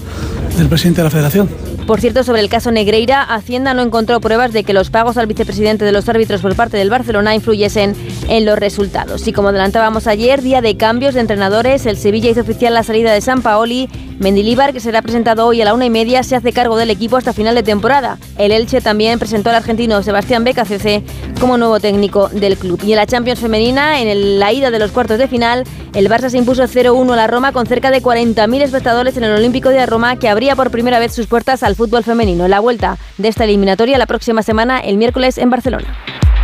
del 0.57 0.68
presidente 0.68 1.01
de 1.01 1.05
la 1.05 1.11
Federación. 1.11 1.49
Por 1.87 2.01
cierto, 2.01 2.23
sobre 2.23 2.40
el 2.40 2.49
caso 2.49 2.70
Negreira, 2.70 3.23
Hacienda 3.23 3.75
no 3.75 3.83
encontró 3.83 4.20
pruebas 4.20 4.53
de 4.53 4.62
que 4.62 4.73
los 4.73 4.90
pagos 4.90 5.16
al 5.16 5.27
vicepresidente 5.27 5.85
de 5.85 5.92
los 5.92 6.09
árbitros 6.09 6.40
por 6.40 6.55
parte 6.55 6.77
del 6.77 6.90
Barcelona 6.90 7.35
influyesen 7.35 7.96
en 8.29 8.44
los 8.44 8.59
resultados. 8.59 9.27
Y 9.27 9.33
como 9.33 9.49
adelantábamos 9.49 10.07
ayer, 10.07 10.40
día 10.42 10.61
de 10.61 10.77
cambios 10.77 11.14
de 11.14 11.20
entrenadores, 11.20 11.87
el 11.87 11.96
Sevilla 11.96 12.31
hizo 12.31 12.42
oficial 12.42 12.75
la 12.75 12.85
salida 12.85 13.12
de 13.12 13.20
San 13.20 13.42
Paoli. 13.42 13.88
Mendilíbar, 14.20 14.74
que 14.74 14.80
será 14.80 15.00
presentado 15.00 15.46
hoy 15.46 15.62
a 15.62 15.64
la 15.64 15.72
una 15.72 15.87
y 15.87 15.90
media, 15.90 16.22
se 16.22 16.37
hace 16.37 16.52
cargo 16.52 16.76
del 16.76 16.90
equipo 16.90 17.16
hasta 17.16 17.33
final 17.33 17.54
de 17.54 17.62
temporada. 17.62 18.18
El 18.37 18.52
Elche 18.52 18.83
también 18.83 19.18
presentó 19.18 19.48
al 19.48 19.56
argentino 19.56 20.02
Sebastián 20.02 20.44
CC 20.44 21.02
como 21.40 21.56
nuevo 21.56 21.80
técnico 21.80 22.28
del 22.28 22.59
club. 22.59 22.78
Y 22.85 22.92
en 22.92 22.98
la 22.98 23.06
Champions 23.06 23.40
femenina, 23.40 23.98
en 23.98 24.38
la 24.38 24.52
ida 24.52 24.70
de 24.70 24.78
los 24.78 24.90
cuartos 24.90 25.16
de 25.16 25.26
final, 25.26 25.64
el 25.94 26.11
Barça 26.11 26.28
se 26.28 26.37
impuso 26.37 26.64
0-1 26.64 27.11
a 27.14 27.16
la 27.16 27.28
Roma 27.28 27.52
con 27.52 27.64
cerca 27.64 27.90
de 27.90 28.02
40.000 28.02 28.61
espectadores 28.61 29.16
en 29.16 29.24
el 29.24 29.33
Olímpico 29.33 29.70
de 29.70 29.87
Roma, 29.87 30.16
que 30.16 30.28
abría 30.28 30.54
por 30.54 30.70
primera 30.70 30.98
vez 30.98 31.14
sus 31.14 31.26
puertas 31.26 31.62
al 31.62 31.74
fútbol 31.74 32.04
femenino. 32.04 32.46
La 32.46 32.61
vuelta 32.61 32.98
de 33.16 33.28
esta 33.28 33.44
eliminatoria 33.44 33.96
la 33.96 34.04
próxima 34.04 34.42
semana, 34.42 34.80
el 34.80 34.98
miércoles 34.98 35.38
en 35.38 35.48
Barcelona. 35.48 35.96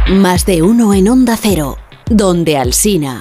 Más 0.08 0.46
de 0.46 0.62
uno 0.62 0.94
en 0.94 1.10
Onda 1.10 1.36
Cero, 1.38 1.76
donde 2.08 2.56
Alsina. 2.56 3.20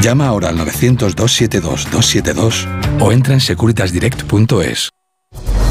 Llama 0.00 0.26
ahora 0.26 0.48
al 0.48 0.58
900-272-272 0.58 2.66
o 3.00 3.12
entra 3.12 3.34
en 3.34 3.40
securitasdirect.es. 3.40 4.88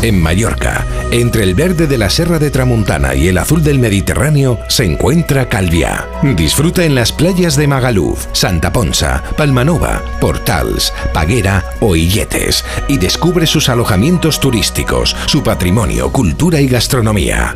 En 0.01 0.19
Mallorca, 0.19 0.83
entre 1.11 1.43
el 1.43 1.53
verde 1.53 1.85
de 1.85 1.99
la 1.99 2.09
Serra 2.09 2.39
de 2.39 2.49
Tramuntana 2.49 3.13
y 3.13 3.27
el 3.27 3.37
azul 3.37 3.63
del 3.63 3.77
Mediterráneo, 3.77 4.57
se 4.67 4.83
encuentra 4.83 5.47
Calviá. 5.47 6.07
Disfruta 6.35 6.85
en 6.85 6.95
las 6.95 7.11
playas 7.11 7.55
de 7.55 7.67
Magaluf, 7.67 8.25
Santa 8.31 8.73
Ponsa, 8.73 9.23
Palmanova, 9.37 10.01
Portals, 10.19 10.91
Paguera 11.13 11.63
o 11.81 11.95
Illetes 11.95 12.65
y 12.87 12.97
descubre 12.97 13.45
sus 13.45 13.69
alojamientos 13.69 14.39
turísticos, 14.39 15.15
su 15.27 15.43
patrimonio, 15.43 16.11
cultura 16.11 16.59
y 16.59 16.67
gastronomía. 16.67 17.55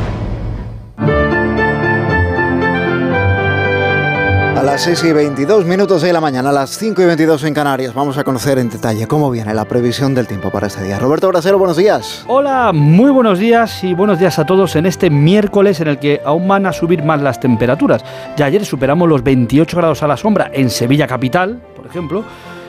A 4.61 4.63
las 4.63 4.83
6 4.83 5.05
y 5.05 5.11
22 5.11 5.65
minutos 5.65 6.03
de 6.03 6.13
la 6.13 6.21
mañana, 6.21 6.49
a 6.49 6.53
las 6.53 6.77
5 6.77 7.01
y 7.01 7.05
22 7.05 7.45
en 7.45 7.53
Canarias, 7.55 7.95
vamos 7.95 8.19
a 8.19 8.23
conocer 8.23 8.59
en 8.59 8.69
detalle 8.69 9.07
cómo 9.07 9.31
viene 9.31 9.55
la 9.55 9.65
previsión 9.65 10.13
del 10.13 10.27
tiempo 10.27 10.51
para 10.51 10.67
este 10.67 10.83
día. 10.83 10.99
Roberto 10.99 11.27
Brasero, 11.29 11.57
buenos 11.57 11.77
días. 11.77 12.23
Hola, 12.27 12.71
muy 12.71 13.09
buenos 13.09 13.39
días 13.39 13.83
y 13.83 13.95
buenos 13.95 14.19
días 14.19 14.37
a 14.37 14.45
todos 14.45 14.75
en 14.75 14.85
este 14.85 15.09
miércoles 15.09 15.79
en 15.79 15.87
el 15.87 15.97
que 15.97 16.21
aún 16.23 16.47
van 16.47 16.67
a 16.67 16.73
subir 16.73 17.01
más 17.01 17.19
las 17.23 17.39
temperaturas. 17.39 18.05
Ya 18.37 18.45
ayer 18.45 18.63
superamos 18.63 19.09
los 19.09 19.23
28 19.23 19.75
grados 19.75 20.03
a 20.03 20.07
la 20.07 20.15
sombra 20.15 20.51
en 20.53 20.69
Sevilla 20.69 21.07
capital, 21.07 21.59
por 21.75 21.87
ejemplo 21.87 22.23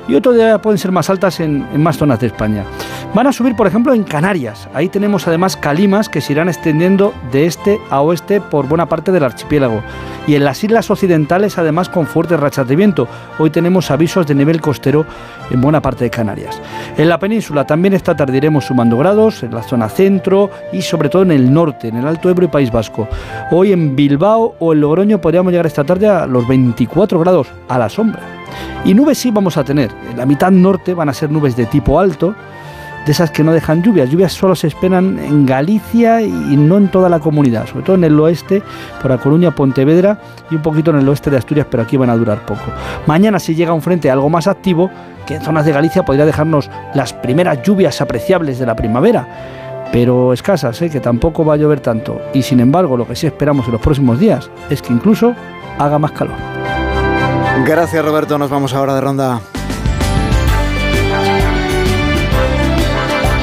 y 0.08 0.14
otro 0.14 0.32
día 0.32 0.60
pueden 0.60 0.78
ser 0.78 0.92
más 0.92 1.08
altas 1.10 1.40
en, 1.40 1.80
más 1.80 1.96
zonas 1.96 2.20
de 2.20 2.28
España. 2.28 2.64
Van 3.14 3.26
a 3.26 3.32
subir, 3.32 3.54
por 3.54 3.66
ejemplo, 3.66 3.94
en 3.94 4.04
Canarias. 4.04 4.68
Ahí 4.74 4.88
tenemos 4.88 5.28
además 5.28 5.56
calimas 5.56 6.08
que 6.08 6.20
se 6.20 6.32
irán 6.32 6.48
extendiendo 6.48 7.12
de 7.30 7.46
este 7.46 7.80
a 7.90 8.00
oeste 8.00 8.40
por 8.40 8.66
buena 8.66 8.86
parte 8.86 9.12
del 9.12 9.24
archipiélago. 9.24 9.82
Y 10.26 10.36
en 10.36 10.44
las 10.44 10.62
islas 10.62 10.88
occidentales, 10.88 11.58
además, 11.58 11.88
con 11.88 12.06
fuertes 12.06 12.38
rachas 12.38 12.68
de 12.68 12.76
viento. 12.76 13.08
Hoy 13.38 13.50
tenemos 13.50 13.90
avisos 13.90 14.24
de 14.26 14.36
nivel 14.36 14.60
costero 14.60 15.04
en 15.50 15.60
buena 15.60 15.82
parte 15.82 16.04
de 16.04 16.10
Canarias. 16.10 16.60
En 16.96 17.08
la 17.08 17.18
península 17.18 17.66
también 17.66 17.94
esta 17.94 18.14
tarde 18.14 18.36
iremos 18.36 18.66
sumando 18.66 18.96
grados, 18.96 19.42
en 19.42 19.52
la 19.52 19.62
zona 19.64 19.88
centro 19.88 20.48
y 20.72 20.82
sobre 20.82 21.08
todo 21.08 21.22
en 21.22 21.32
el 21.32 21.52
norte, 21.52 21.88
en 21.88 21.96
el 21.96 22.06
Alto 22.06 22.30
Ebro 22.30 22.44
y 22.44 22.48
País 22.48 22.70
Vasco. 22.70 23.08
Hoy 23.50 23.72
en 23.72 23.96
Bilbao 23.96 24.54
o 24.60 24.72
en 24.72 24.80
Logroño 24.80 25.20
podríamos 25.20 25.50
llegar 25.50 25.66
esta 25.66 25.82
tarde 25.82 26.08
a 26.08 26.26
los 26.26 26.46
24 26.46 27.18
grados 27.18 27.48
a 27.68 27.78
la 27.78 27.88
sombra. 27.88 28.22
Y 28.84 28.94
nubes 28.94 29.18
sí 29.18 29.30
vamos 29.32 29.56
a 29.56 29.64
tener. 29.64 29.90
En 30.10 30.18
la 30.18 30.26
mitad 30.26 30.52
norte 30.52 30.94
van 30.94 31.08
a 31.08 31.14
ser 31.14 31.30
nubes 31.30 31.56
de 31.56 31.66
tipo 31.66 31.98
alto, 31.98 32.34
de 33.04 33.12
esas 33.12 33.30
que 33.30 33.42
no 33.42 33.52
dejan 33.52 33.82
lluvias. 33.82 34.10
Lluvias 34.10 34.32
solo 34.32 34.54
se 34.54 34.66
esperan 34.66 35.18
en 35.18 35.46
Galicia 35.46 36.22
y 36.22 36.56
no 36.56 36.76
en 36.76 36.88
toda 36.88 37.08
la 37.08 37.20
comunidad, 37.20 37.66
sobre 37.66 37.84
todo 37.84 37.96
en 37.96 38.04
el 38.04 38.18
oeste, 38.18 38.62
por 39.00 39.12
A 39.12 39.18
Coruña, 39.18 39.50
Pontevedra 39.50 40.18
y 40.50 40.56
un 40.56 40.62
poquito 40.62 40.90
en 40.90 40.98
el 40.98 41.08
oeste 41.08 41.30
de 41.30 41.38
Asturias, 41.38 41.66
pero 41.70 41.82
aquí 41.82 41.96
van 41.96 42.10
a 42.10 42.16
durar 42.16 42.44
poco. 42.46 42.62
Mañana 43.06 43.38
si 43.38 43.54
llega 43.54 43.72
un 43.72 43.82
frente 43.82 44.10
algo 44.10 44.28
más 44.28 44.46
activo, 44.46 44.90
que 45.26 45.36
en 45.36 45.42
zonas 45.42 45.64
de 45.64 45.72
Galicia 45.72 46.04
podría 46.04 46.26
dejarnos 46.26 46.70
las 46.94 47.12
primeras 47.12 47.62
lluvias 47.62 48.00
apreciables 48.00 48.58
de 48.58 48.66
la 48.66 48.76
primavera 48.76 49.26
pero 49.92 50.32
escasas, 50.32 50.80
¿eh? 50.80 50.88
que 50.88 51.00
tampoco 51.00 51.44
va 51.44 51.54
a 51.54 51.56
llover 51.58 51.80
tanto. 51.80 52.18
Y 52.32 52.42
sin 52.42 52.60
embargo, 52.60 52.96
lo 52.96 53.06
que 53.06 53.14
sí 53.14 53.26
esperamos 53.26 53.66
en 53.66 53.72
los 53.72 53.80
próximos 53.82 54.18
días 54.18 54.50
es 54.70 54.80
que 54.80 54.90
incluso 54.92 55.34
haga 55.78 55.98
más 55.98 56.12
calor. 56.12 56.36
Gracias 57.66 58.04
Roberto, 58.04 58.38
nos 58.38 58.50
vamos 58.50 58.72
ahora 58.74 58.94
de 58.94 59.00
ronda. 59.02 59.40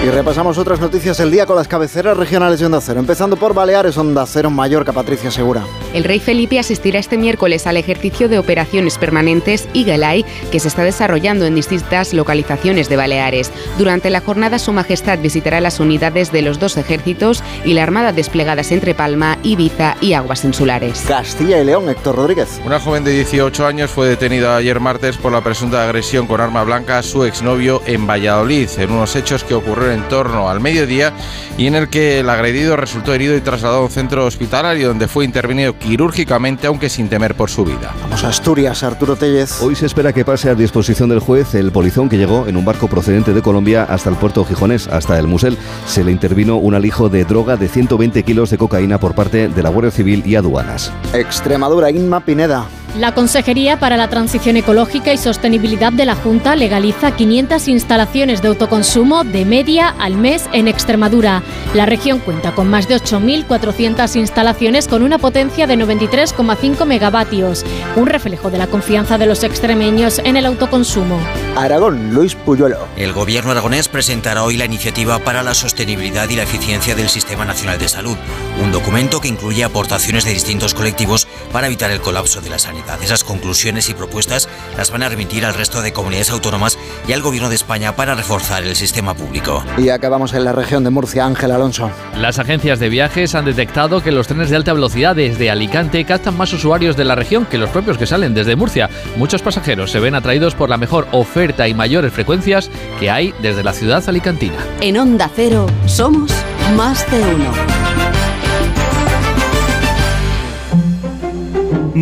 Y 0.09 0.11
repasamos 0.11 0.57
otras 0.57 0.79
noticias 0.79 1.19
del 1.19 1.29
día 1.29 1.45
con 1.45 1.55
las 1.55 1.67
cabeceras 1.67 2.17
regionales 2.17 2.59
de 2.59 2.65
Onda 2.65 2.81
Cero. 2.81 2.99
Empezando 2.99 3.37
por 3.37 3.53
Baleares, 3.53 3.95
Onda 3.95 4.25
Cero, 4.25 4.49
Mallorca, 4.49 4.91
Patricia 4.91 5.29
Segura. 5.29 5.63
El 5.93 6.03
rey 6.03 6.19
Felipe 6.19 6.57
asistirá 6.57 6.97
este 6.97 7.15
miércoles 7.15 7.67
al 7.67 7.77
ejercicio 7.77 8.27
de 8.27 8.39
operaciones 8.39 8.97
permanentes 8.97 9.67
Eye 9.75 10.25
que 10.51 10.59
se 10.59 10.67
está 10.67 10.83
desarrollando 10.83 11.45
en 11.45 11.53
distintas 11.53 12.11
localizaciones 12.15 12.89
de 12.89 12.95
Baleares. 12.95 13.51
Durante 13.77 14.09
la 14.09 14.21
jornada, 14.21 14.57
Su 14.57 14.73
Majestad 14.73 15.19
visitará 15.19 15.61
las 15.61 15.79
unidades 15.79 16.31
de 16.31 16.41
los 16.41 16.57
dos 16.57 16.77
ejércitos 16.77 17.43
y 17.63 17.73
la 17.73 17.83
Armada 17.83 18.11
desplegadas 18.11 18.71
entre 18.71 18.95
Palma, 18.95 19.37
Ibiza 19.43 19.95
y 20.01 20.13
aguas 20.13 20.43
insulares. 20.43 21.03
Castilla 21.07 21.61
y 21.61 21.65
León, 21.65 21.87
Héctor 21.87 22.15
Rodríguez. 22.15 22.59
Una 22.65 22.79
joven 22.79 23.03
de 23.03 23.11
18 23.11 23.63
años 23.63 23.91
fue 23.91 24.09
detenida 24.09 24.55
ayer 24.55 24.79
martes 24.79 25.17
por 25.17 25.31
la 25.31 25.43
presunta 25.43 25.83
agresión 25.83 26.25
con 26.25 26.41
arma 26.41 26.63
blanca 26.63 26.97
a 26.97 27.03
su 27.03 27.25
exnovio 27.25 27.83
en 27.85 28.07
Valladolid, 28.07 28.69
en 28.79 28.89
unos 28.89 29.15
hechos 29.15 29.43
que 29.43 29.53
ocurrieron 29.53 29.98
en 29.98 29.98
torno 30.07 30.49
al 30.49 30.59
mediodía 30.59 31.13
y 31.57 31.67
en 31.67 31.75
el 31.75 31.89
que 31.89 32.19
el 32.19 32.29
agredido 32.29 32.75
resultó 32.75 33.13
herido 33.13 33.35
y 33.35 33.41
trasladado 33.41 33.81
a 33.81 33.85
un 33.85 33.89
centro 33.89 34.25
hospitalario 34.25 34.87
donde 34.87 35.07
fue 35.07 35.25
intervenido 35.25 35.77
quirúrgicamente, 35.77 36.67
aunque 36.67 36.89
sin 36.89 37.09
temer 37.09 37.35
por 37.35 37.49
su 37.49 37.65
vida. 37.65 37.93
Vamos 38.01 38.23
a 38.23 38.29
Asturias, 38.29 38.83
Arturo 38.83 39.15
Tellez. 39.15 39.61
Hoy 39.61 39.75
se 39.75 39.85
espera 39.85 40.13
que 40.13 40.23
pase 40.23 40.49
a 40.49 40.55
disposición 40.55 41.09
del 41.09 41.19
juez 41.19 41.55
el 41.55 41.71
polizón 41.71 42.09
que 42.09 42.17
llegó 42.17 42.47
en 42.47 42.57
un 42.57 42.65
barco 42.65 42.87
procedente 42.87 43.33
de 43.33 43.41
Colombia 43.41 43.83
hasta 43.83 44.09
el 44.09 44.15
puerto 44.15 44.45
gijonés, 44.45 44.87
hasta 44.87 45.17
el 45.19 45.27
Musel. 45.27 45.57
Se 45.85 46.03
le 46.03 46.11
intervino 46.11 46.57
un 46.57 46.75
alijo 46.75 47.09
de 47.09 47.25
droga 47.25 47.57
de 47.57 47.67
120 47.67 48.23
kilos 48.23 48.49
de 48.49 48.57
cocaína 48.57 48.99
por 48.99 49.15
parte 49.15 49.47
de 49.47 49.63
la 49.63 49.69
Guardia 49.69 49.91
Civil 49.91 50.23
y 50.25 50.35
aduanas. 50.35 50.91
Extremadura, 51.13 51.91
Inma 51.91 52.19
Pineda. 52.21 52.65
La 52.97 53.13
Consejería 53.13 53.79
para 53.79 53.97
la 53.97 54.09
Transición 54.09 54.57
Ecológica 54.57 55.13
y 55.13 55.17
Sostenibilidad 55.17 55.93
de 55.93 56.05
la 56.05 56.15
Junta 56.15 56.55
legaliza 56.55 57.15
500 57.15 57.67
instalaciones 57.67 58.41
de 58.41 58.47
autoconsumo 58.47 59.23
de 59.23 59.45
media 59.45 59.89
al 59.99 60.15
mes 60.15 60.49
en 60.53 60.67
Extremadura. 60.67 61.43
La 61.75 61.85
región 61.85 62.19
cuenta 62.19 62.55
con 62.55 62.67
más 62.67 62.87
de 62.87 62.95
8.400 62.95 64.15
instalaciones 64.15 64.87
con 64.87 65.03
una 65.03 65.19
potencia 65.19 65.67
de 65.67 65.75
93,5 65.75 66.85
megavatios, 66.85 67.63
un 67.95 68.07
reflejo 68.07 68.49
de 68.49 68.57
la 68.57 68.67
confianza 68.67 69.17
de 69.17 69.27
los 69.27 69.43
extremeños 69.43 70.19
en 70.19 70.35
el 70.35 70.45
autoconsumo. 70.45 71.19
Aragón, 71.55 72.13
Luis 72.13 72.35
Puyuelo. 72.35 72.87
El 72.95 73.11
gobierno 73.11 73.51
aragonés 73.51 73.89
presentará 73.89 74.43
hoy 74.43 74.55
la 74.55 74.65
iniciativa 74.65 75.19
para 75.19 75.43
la 75.43 75.53
sostenibilidad 75.53 76.29
y 76.29 76.35
la 76.35 76.43
eficiencia 76.43 76.95
del 76.95 77.09
Sistema 77.09 77.43
Nacional 77.43 77.77
de 77.77 77.89
Salud, 77.89 78.15
un 78.63 78.71
documento 78.71 79.19
que 79.19 79.27
incluye 79.27 79.63
aportaciones 79.63 80.23
de 80.23 80.31
distintos 80.31 80.73
colectivos 80.73 81.27
para 81.51 81.67
evitar 81.67 81.91
el 81.91 81.99
colapso 81.99 82.39
de 82.39 82.49
la 82.49 82.59
sanidad. 82.59 83.01
Esas 83.03 83.25
conclusiones 83.25 83.89
y 83.89 83.93
propuestas 83.93 84.47
las 84.77 84.91
van 84.91 85.03
a 85.03 85.09
remitir 85.09 85.45
al 85.45 85.53
resto 85.53 85.81
de 85.81 85.91
comunidades 85.91 86.29
autónomas 86.29 86.77
y 87.07 87.13
al 87.13 87.21
Gobierno 87.21 87.49
de 87.49 87.55
España 87.55 87.95
para 87.95 88.15
reforzar 88.15 88.63
el 88.63 88.75
sistema 88.75 89.13
público. 89.13 89.63
Y 89.77 89.89
acabamos 89.89 90.33
en 90.33 90.45
la 90.45 90.53
región 90.53 90.85
de 90.85 90.91
Murcia, 90.91 91.25
Ángel 91.25 91.51
Alonso. 91.51 91.91
Las 92.15 92.39
agencias 92.39 92.79
de 92.79 92.87
viajes 92.87 93.35
han 93.35 93.45
detectado 93.45 94.01
que 94.01 94.11
los 94.11 94.27
trenes 94.27 94.49
de 94.49 94.55
alta 94.55 94.73
velocidad 94.73 95.15
desde 95.15 95.51
Alicante 95.51 96.05
captan 96.05 96.37
más 96.37 96.53
usuarios 96.53 96.95
de 96.95 97.05
la 97.05 97.15
región 97.15 97.45
que 97.45 97.57
los 97.57 97.69
propios 97.69 97.97
que 97.97 98.07
salen 98.07 98.33
desde 98.33 98.55
Murcia. 98.55 98.89
Muchos 99.17 99.41
pasajeros 99.41 99.91
se 99.91 99.99
ven 99.99 100.15
atraídos 100.15 100.55
por 100.55 100.69
la 100.69 100.77
mejor 100.77 101.07
oferta 101.11 101.48
y 101.67 101.73
mayores 101.73 102.13
frecuencias 102.13 102.69
que 102.99 103.09
hay 103.09 103.33
desde 103.41 103.63
la 103.63 103.73
ciudad 103.73 104.03
alicantina. 104.07 104.55
En 104.81 104.97
Onda 104.97 105.29
Cero 105.35 105.65
somos 105.85 106.31
más 106.75 107.09
de 107.11 107.19
uno. 107.19 107.51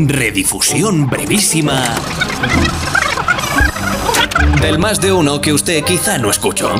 Redifusión 0.07 1.09
brevísima 1.09 1.81
del 4.61 4.79
más 4.79 4.99
de 4.99 5.11
uno 5.13 5.39
que 5.39 5.53
usted 5.53 5.83
quizá 5.83 6.17
no 6.17 6.29
escuchó. 6.29 6.71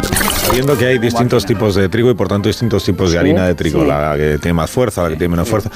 Sabiendo 0.45 0.77
que 0.77 0.85
hay 0.87 0.97
distintos 0.99 1.45
tipos 1.45 1.75
de 1.75 1.89
trigo 1.89 2.09
y 2.09 2.13
por 2.15 2.27
tanto 2.27 2.47
distintos 2.49 2.83
tipos 2.83 3.11
de 3.11 3.19
harina 3.19 3.45
de 3.45 3.55
trigo, 3.55 3.81
sí. 3.81 3.87
la 3.87 4.15
que 4.17 4.37
tiene 4.39 4.53
más 4.53 4.69
fuerza, 4.71 5.03
la 5.03 5.09
que 5.09 5.15
tiene 5.15 5.29
menos 5.31 5.47
fuerza, 5.49 5.69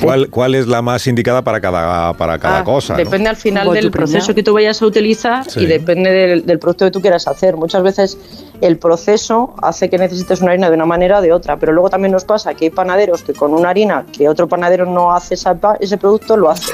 ¿cuál, 0.00 0.28
cuál 0.30 0.54
es 0.54 0.66
la 0.66 0.82
más 0.82 1.06
indicada 1.06 1.42
para 1.42 1.60
cada, 1.60 2.12
para 2.14 2.38
cada 2.38 2.60
Ah, 2.60 2.64
cosa? 2.64 2.92
¿no? 2.94 2.98
Depende 2.98 3.28
al 3.28 3.36
final 3.36 3.72
del 3.72 3.90
proceso 3.90 4.34
que 4.34 4.42
tú 4.42 4.52
vayas 4.54 4.80
a 4.82 4.86
utilizar 4.86 5.48
Sí. 5.50 5.60
y 5.60 5.66
depende 5.66 6.10
del, 6.10 6.46
del 6.46 6.58
producto 6.58 6.84
que 6.84 6.90
tú 6.90 7.00
quieras 7.00 7.26
hacer. 7.26 7.56
Muchas 7.56 7.82
veces 7.82 8.18
el 8.60 8.76
proceso 8.78 9.54
hace 9.62 9.88
que 9.90 9.98
necesites 9.98 10.40
una 10.40 10.52
harina 10.52 10.68
de 10.68 10.76
una 10.76 10.86
manera 10.86 11.18
o 11.18 11.22
de 11.22 11.32
otra, 11.32 11.56
pero 11.58 11.72
luego 11.72 11.90
también 11.90 12.12
nos 12.12 12.24
pasa 12.24 12.54
que 12.54 12.66
hay 12.66 12.70
panaderos 12.70 13.22
que 13.22 13.32
con 13.32 13.52
una 13.54 13.70
harina 13.70 14.04
que 14.16 14.28
otro 14.28 14.48
panadero 14.48 14.86
no 14.86 15.12
hace 15.12 15.34
esa 15.34 15.56
ese 15.80 15.96
producto, 15.98 16.36
lo 16.36 16.50
hace. 16.50 16.72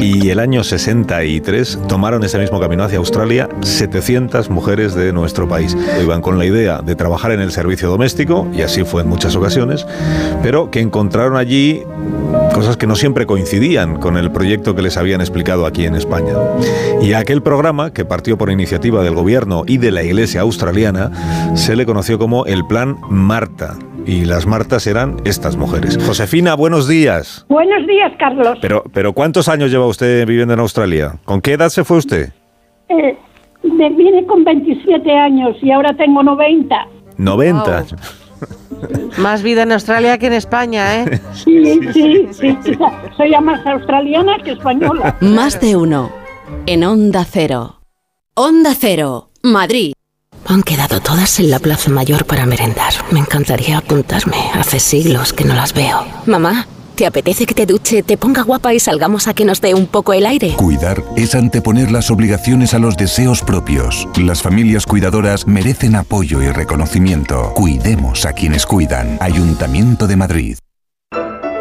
Y 0.00 0.30
el 0.30 0.38
año 0.38 0.64
63 0.64 1.80
tomaron 1.86 2.24
ese 2.24 2.38
mismo 2.38 2.58
camino 2.58 2.84
hacia 2.84 2.98
Australia 2.98 3.48
700 3.60 4.48
mujeres 4.48 4.94
de 4.94 5.12
nuestro 5.12 5.46
país. 5.46 5.76
Iban 6.02 6.22
con 6.22 6.38
la 6.38 6.46
idea 6.46 6.80
de 6.80 6.96
trabajar 6.96 7.32
en 7.32 7.40
el 7.40 7.52
servicio 7.52 7.90
doméstico, 7.90 8.48
y 8.52 8.62
así 8.62 8.84
fue 8.84 9.02
en 9.02 9.08
muchas 9.08 9.36
ocasiones, 9.36 9.86
pero 10.42 10.70
que 10.70 10.80
encontraron 10.80 11.36
allí 11.36 11.82
cosas 12.54 12.78
que 12.78 12.86
no 12.86 12.96
siempre 12.96 13.26
coincidían 13.26 13.96
con 13.96 14.16
el 14.16 14.30
proyecto 14.32 14.74
que 14.74 14.82
les 14.82 14.96
habían 14.96 15.20
explicado 15.20 15.66
aquí 15.66 15.84
en 15.84 15.94
España. 15.94 16.34
Y 17.02 17.12
a 17.12 17.18
aquel 17.18 17.42
programa, 17.42 17.92
que 17.92 18.06
partió 18.06 18.38
por 18.38 18.50
iniciativa 18.50 19.02
del 19.02 19.14
gobierno 19.14 19.64
y 19.66 19.76
de 19.76 19.90
la 19.90 20.02
Iglesia 20.02 20.40
australiana, 20.40 21.52
se 21.56 21.76
le 21.76 21.84
conoció 21.84 22.18
como 22.18 22.46
el 22.46 22.66
Plan 22.66 22.96
Marta. 23.10 23.76
Y 24.10 24.24
las 24.24 24.44
Martas 24.44 24.88
eran 24.88 25.18
estas 25.24 25.56
mujeres. 25.56 25.96
Josefina, 26.04 26.56
buenos 26.56 26.88
días. 26.88 27.46
Buenos 27.48 27.86
días, 27.86 28.10
Carlos. 28.18 28.58
Pero, 28.60 28.82
pero 28.92 29.12
¿cuántos 29.12 29.48
años 29.48 29.70
lleva 29.70 29.86
usted 29.86 30.26
viviendo 30.26 30.52
en 30.52 30.58
Australia? 30.58 31.20
¿Con 31.24 31.40
qué 31.40 31.52
edad 31.52 31.68
se 31.68 31.84
fue 31.84 31.98
usted? 31.98 32.32
Eh, 32.88 33.16
me 33.62 33.88
vine 33.90 34.26
con 34.26 34.42
27 34.42 35.16
años 35.16 35.56
y 35.62 35.70
ahora 35.70 35.94
tengo 35.94 36.24
90. 36.24 36.88
90. 37.18 37.84
Más 39.18 39.44
vida 39.44 39.62
en 39.62 39.70
Australia 39.70 40.18
que 40.18 40.26
en 40.26 40.32
España, 40.32 41.04
¿eh? 41.04 41.20
Sí, 41.32 41.78
sí, 41.92 42.26
sí. 42.32 42.58
Soy 43.16 43.30
ya 43.30 43.40
más 43.40 43.64
australiana 43.64 44.38
que 44.42 44.50
española. 44.52 45.16
Más 45.20 45.60
de 45.60 45.76
uno. 45.76 46.10
En 46.66 46.82
Onda 46.82 47.24
Cero. 47.24 47.76
Onda 48.34 48.74
Cero. 48.76 49.30
Madrid. 49.44 49.92
Han 50.50 50.64
quedado 50.64 50.98
todas 51.00 51.38
en 51.38 51.48
la 51.48 51.60
Plaza 51.60 51.92
Mayor 51.92 52.24
para 52.26 52.44
merendar. 52.44 52.92
Me 53.12 53.20
encantaría 53.20 53.78
apuntarme. 53.78 54.50
Hace 54.52 54.80
siglos 54.80 55.32
que 55.32 55.44
no 55.44 55.54
las 55.54 55.72
veo. 55.72 56.04
Mamá, 56.26 56.66
¿te 56.96 57.06
apetece 57.06 57.46
que 57.46 57.54
te 57.54 57.66
duche, 57.66 58.02
te 58.02 58.16
ponga 58.16 58.42
guapa 58.42 58.74
y 58.74 58.80
salgamos 58.80 59.28
a 59.28 59.34
que 59.34 59.44
nos 59.44 59.60
dé 59.60 59.74
un 59.74 59.86
poco 59.86 60.12
el 60.12 60.26
aire? 60.26 60.54
Cuidar 60.56 61.04
es 61.14 61.36
anteponer 61.36 61.92
las 61.92 62.10
obligaciones 62.10 62.74
a 62.74 62.80
los 62.80 62.96
deseos 62.96 63.42
propios. 63.42 64.08
Las 64.16 64.42
familias 64.42 64.86
cuidadoras 64.86 65.46
merecen 65.46 65.94
apoyo 65.94 66.42
y 66.42 66.50
reconocimiento. 66.50 67.52
Cuidemos 67.54 68.26
a 68.26 68.32
quienes 68.32 68.66
cuidan. 68.66 69.18
Ayuntamiento 69.20 70.08
de 70.08 70.16
Madrid. 70.16 70.56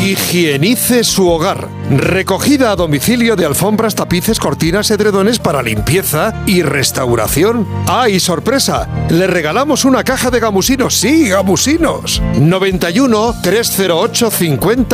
Higienice 0.00 1.02
su 1.02 1.28
hogar. 1.28 1.68
Recogida 1.90 2.70
a 2.70 2.76
domicilio 2.76 3.34
de 3.34 3.44
alfombras, 3.44 3.96
tapices, 3.96 4.38
cortinas, 4.38 4.90
edredones 4.92 5.40
para 5.40 5.60
limpieza 5.60 6.44
y 6.46 6.62
restauración. 6.62 7.66
¡Ah, 7.88 8.08
y 8.08 8.20
sorpresa! 8.20 8.88
Le 9.10 9.26
regalamos 9.26 9.84
una 9.84 10.04
caja 10.04 10.30
de 10.30 10.38
gamusinos. 10.38 10.94
Sí, 10.94 11.28
gamusinos. 11.28 12.22
91 12.38 13.34
308 13.42 14.30
5000. 14.30 14.86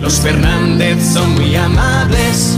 Los 0.00 0.20
Fernández 0.20 1.12
son 1.12 1.34
muy 1.34 1.56
amables. 1.56 2.56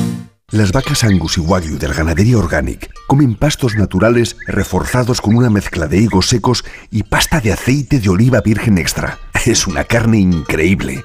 Las 0.51 0.73
vacas 0.73 1.05
Angus 1.05 1.39
y 1.39 1.41
Wagyu 1.41 1.79
de 1.79 1.89
la 1.89 1.95
ganadería 1.95 2.37
Organic 2.37 2.91
comen 3.07 3.35
pastos 3.35 3.75
naturales 3.77 4.37
reforzados 4.47 5.21
con 5.21 5.35
una 5.35 5.51
mezcla 5.51 5.89
de 5.89 5.99
higos 5.99 6.29
secos 6.29 6.65
y 6.91 7.03
pasta 7.03 7.41
de 7.41 7.53
aceite 7.53 7.99
de 7.99 8.11
oliva 8.11 8.43
virgen 8.43 8.79
extra. 8.79 9.19
Es 9.45 9.67
una 9.67 9.85
carne 9.85 10.19
increíble. 10.19 11.05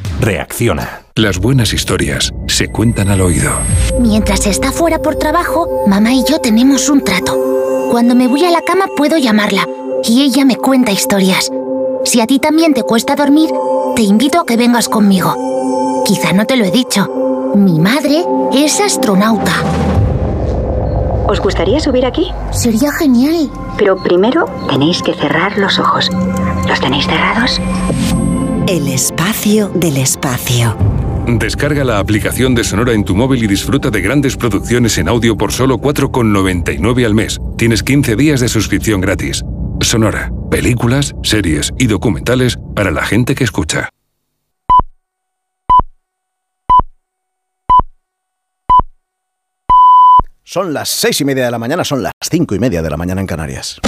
Reacciona. 0.21 1.01
Las 1.15 1.39
buenas 1.39 1.73
historias 1.73 2.31
se 2.45 2.67
cuentan 2.67 3.09
al 3.09 3.21
oído. 3.21 3.53
Mientras 3.99 4.45
está 4.45 4.71
fuera 4.71 4.99
por 4.99 5.15
trabajo, 5.15 5.83
mamá 5.87 6.13
y 6.13 6.23
yo 6.29 6.37
tenemos 6.37 6.89
un 6.89 7.03
trato. 7.03 7.35
Cuando 7.89 8.13
me 8.13 8.27
voy 8.27 8.45
a 8.45 8.51
la 8.51 8.61
cama 8.61 8.85
puedo 8.95 9.17
llamarla 9.17 9.67
y 10.03 10.21
ella 10.21 10.45
me 10.45 10.57
cuenta 10.57 10.91
historias. 10.91 11.49
Si 12.05 12.21
a 12.21 12.27
ti 12.27 12.37
también 12.37 12.75
te 12.75 12.83
cuesta 12.83 13.15
dormir, 13.15 13.49
te 13.95 14.03
invito 14.03 14.39
a 14.39 14.45
que 14.45 14.57
vengas 14.57 14.89
conmigo. 14.89 16.03
Quizá 16.05 16.33
no 16.33 16.45
te 16.45 16.55
lo 16.55 16.65
he 16.65 16.71
dicho. 16.71 17.51
Mi 17.55 17.79
madre 17.79 18.23
es 18.53 18.79
astronauta. 18.79 19.53
¿Os 21.27 21.39
gustaría 21.39 21.79
subir 21.79 22.05
aquí? 22.05 22.31
Sería 22.51 22.91
genial. 22.91 23.49
Pero 23.75 23.97
primero 23.97 24.45
tenéis 24.69 25.01
que 25.01 25.15
cerrar 25.15 25.57
los 25.57 25.79
ojos. 25.79 26.11
¿Los 26.67 26.79
tenéis 26.79 27.07
cerrados? 27.07 27.59
El 28.67 28.87
espacio 28.87 29.69
del 29.69 29.97
espacio. 29.97 30.77
Descarga 31.27 31.83
la 31.83 31.97
aplicación 31.97 32.53
de 32.53 32.63
Sonora 32.63 32.93
en 32.93 33.03
tu 33.03 33.15
móvil 33.15 33.43
y 33.43 33.47
disfruta 33.47 33.89
de 33.89 34.01
grandes 34.01 34.37
producciones 34.37 34.97
en 34.99 35.09
audio 35.09 35.35
por 35.35 35.51
solo 35.51 35.79
4,99 35.79 37.05
al 37.05 37.15
mes. 37.15 37.39
Tienes 37.57 37.81
15 37.81 38.15
días 38.15 38.39
de 38.39 38.47
suscripción 38.47 39.01
gratis. 39.01 39.43
Sonora, 39.81 40.31
películas, 40.51 41.13
series 41.23 41.71
y 41.79 41.87
documentales 41.87 42.57
para 42.75 42.91
la 42.91 43.03
gente 43.03 43.33
que 43.33 43.43
escucha. 43.43 43.89
Son 50.43 50.73
las 50.73 50.89
seis 50.89 51.19
y 51.19 51.25
media 51.25 51.45
de 51.45 51.51
la 51.51 51.59
mañana, 51.59 51.83
son 51.83 52.03
las 52.03 52.13
cinco 52.29 52.53
y 52.53 52.59
media 52.59 52.81
de 52.81 52.89
la 52.89 52.97
mañana 52.97 53.21
en 53.21 53.27
Canarias. 53.27 53.79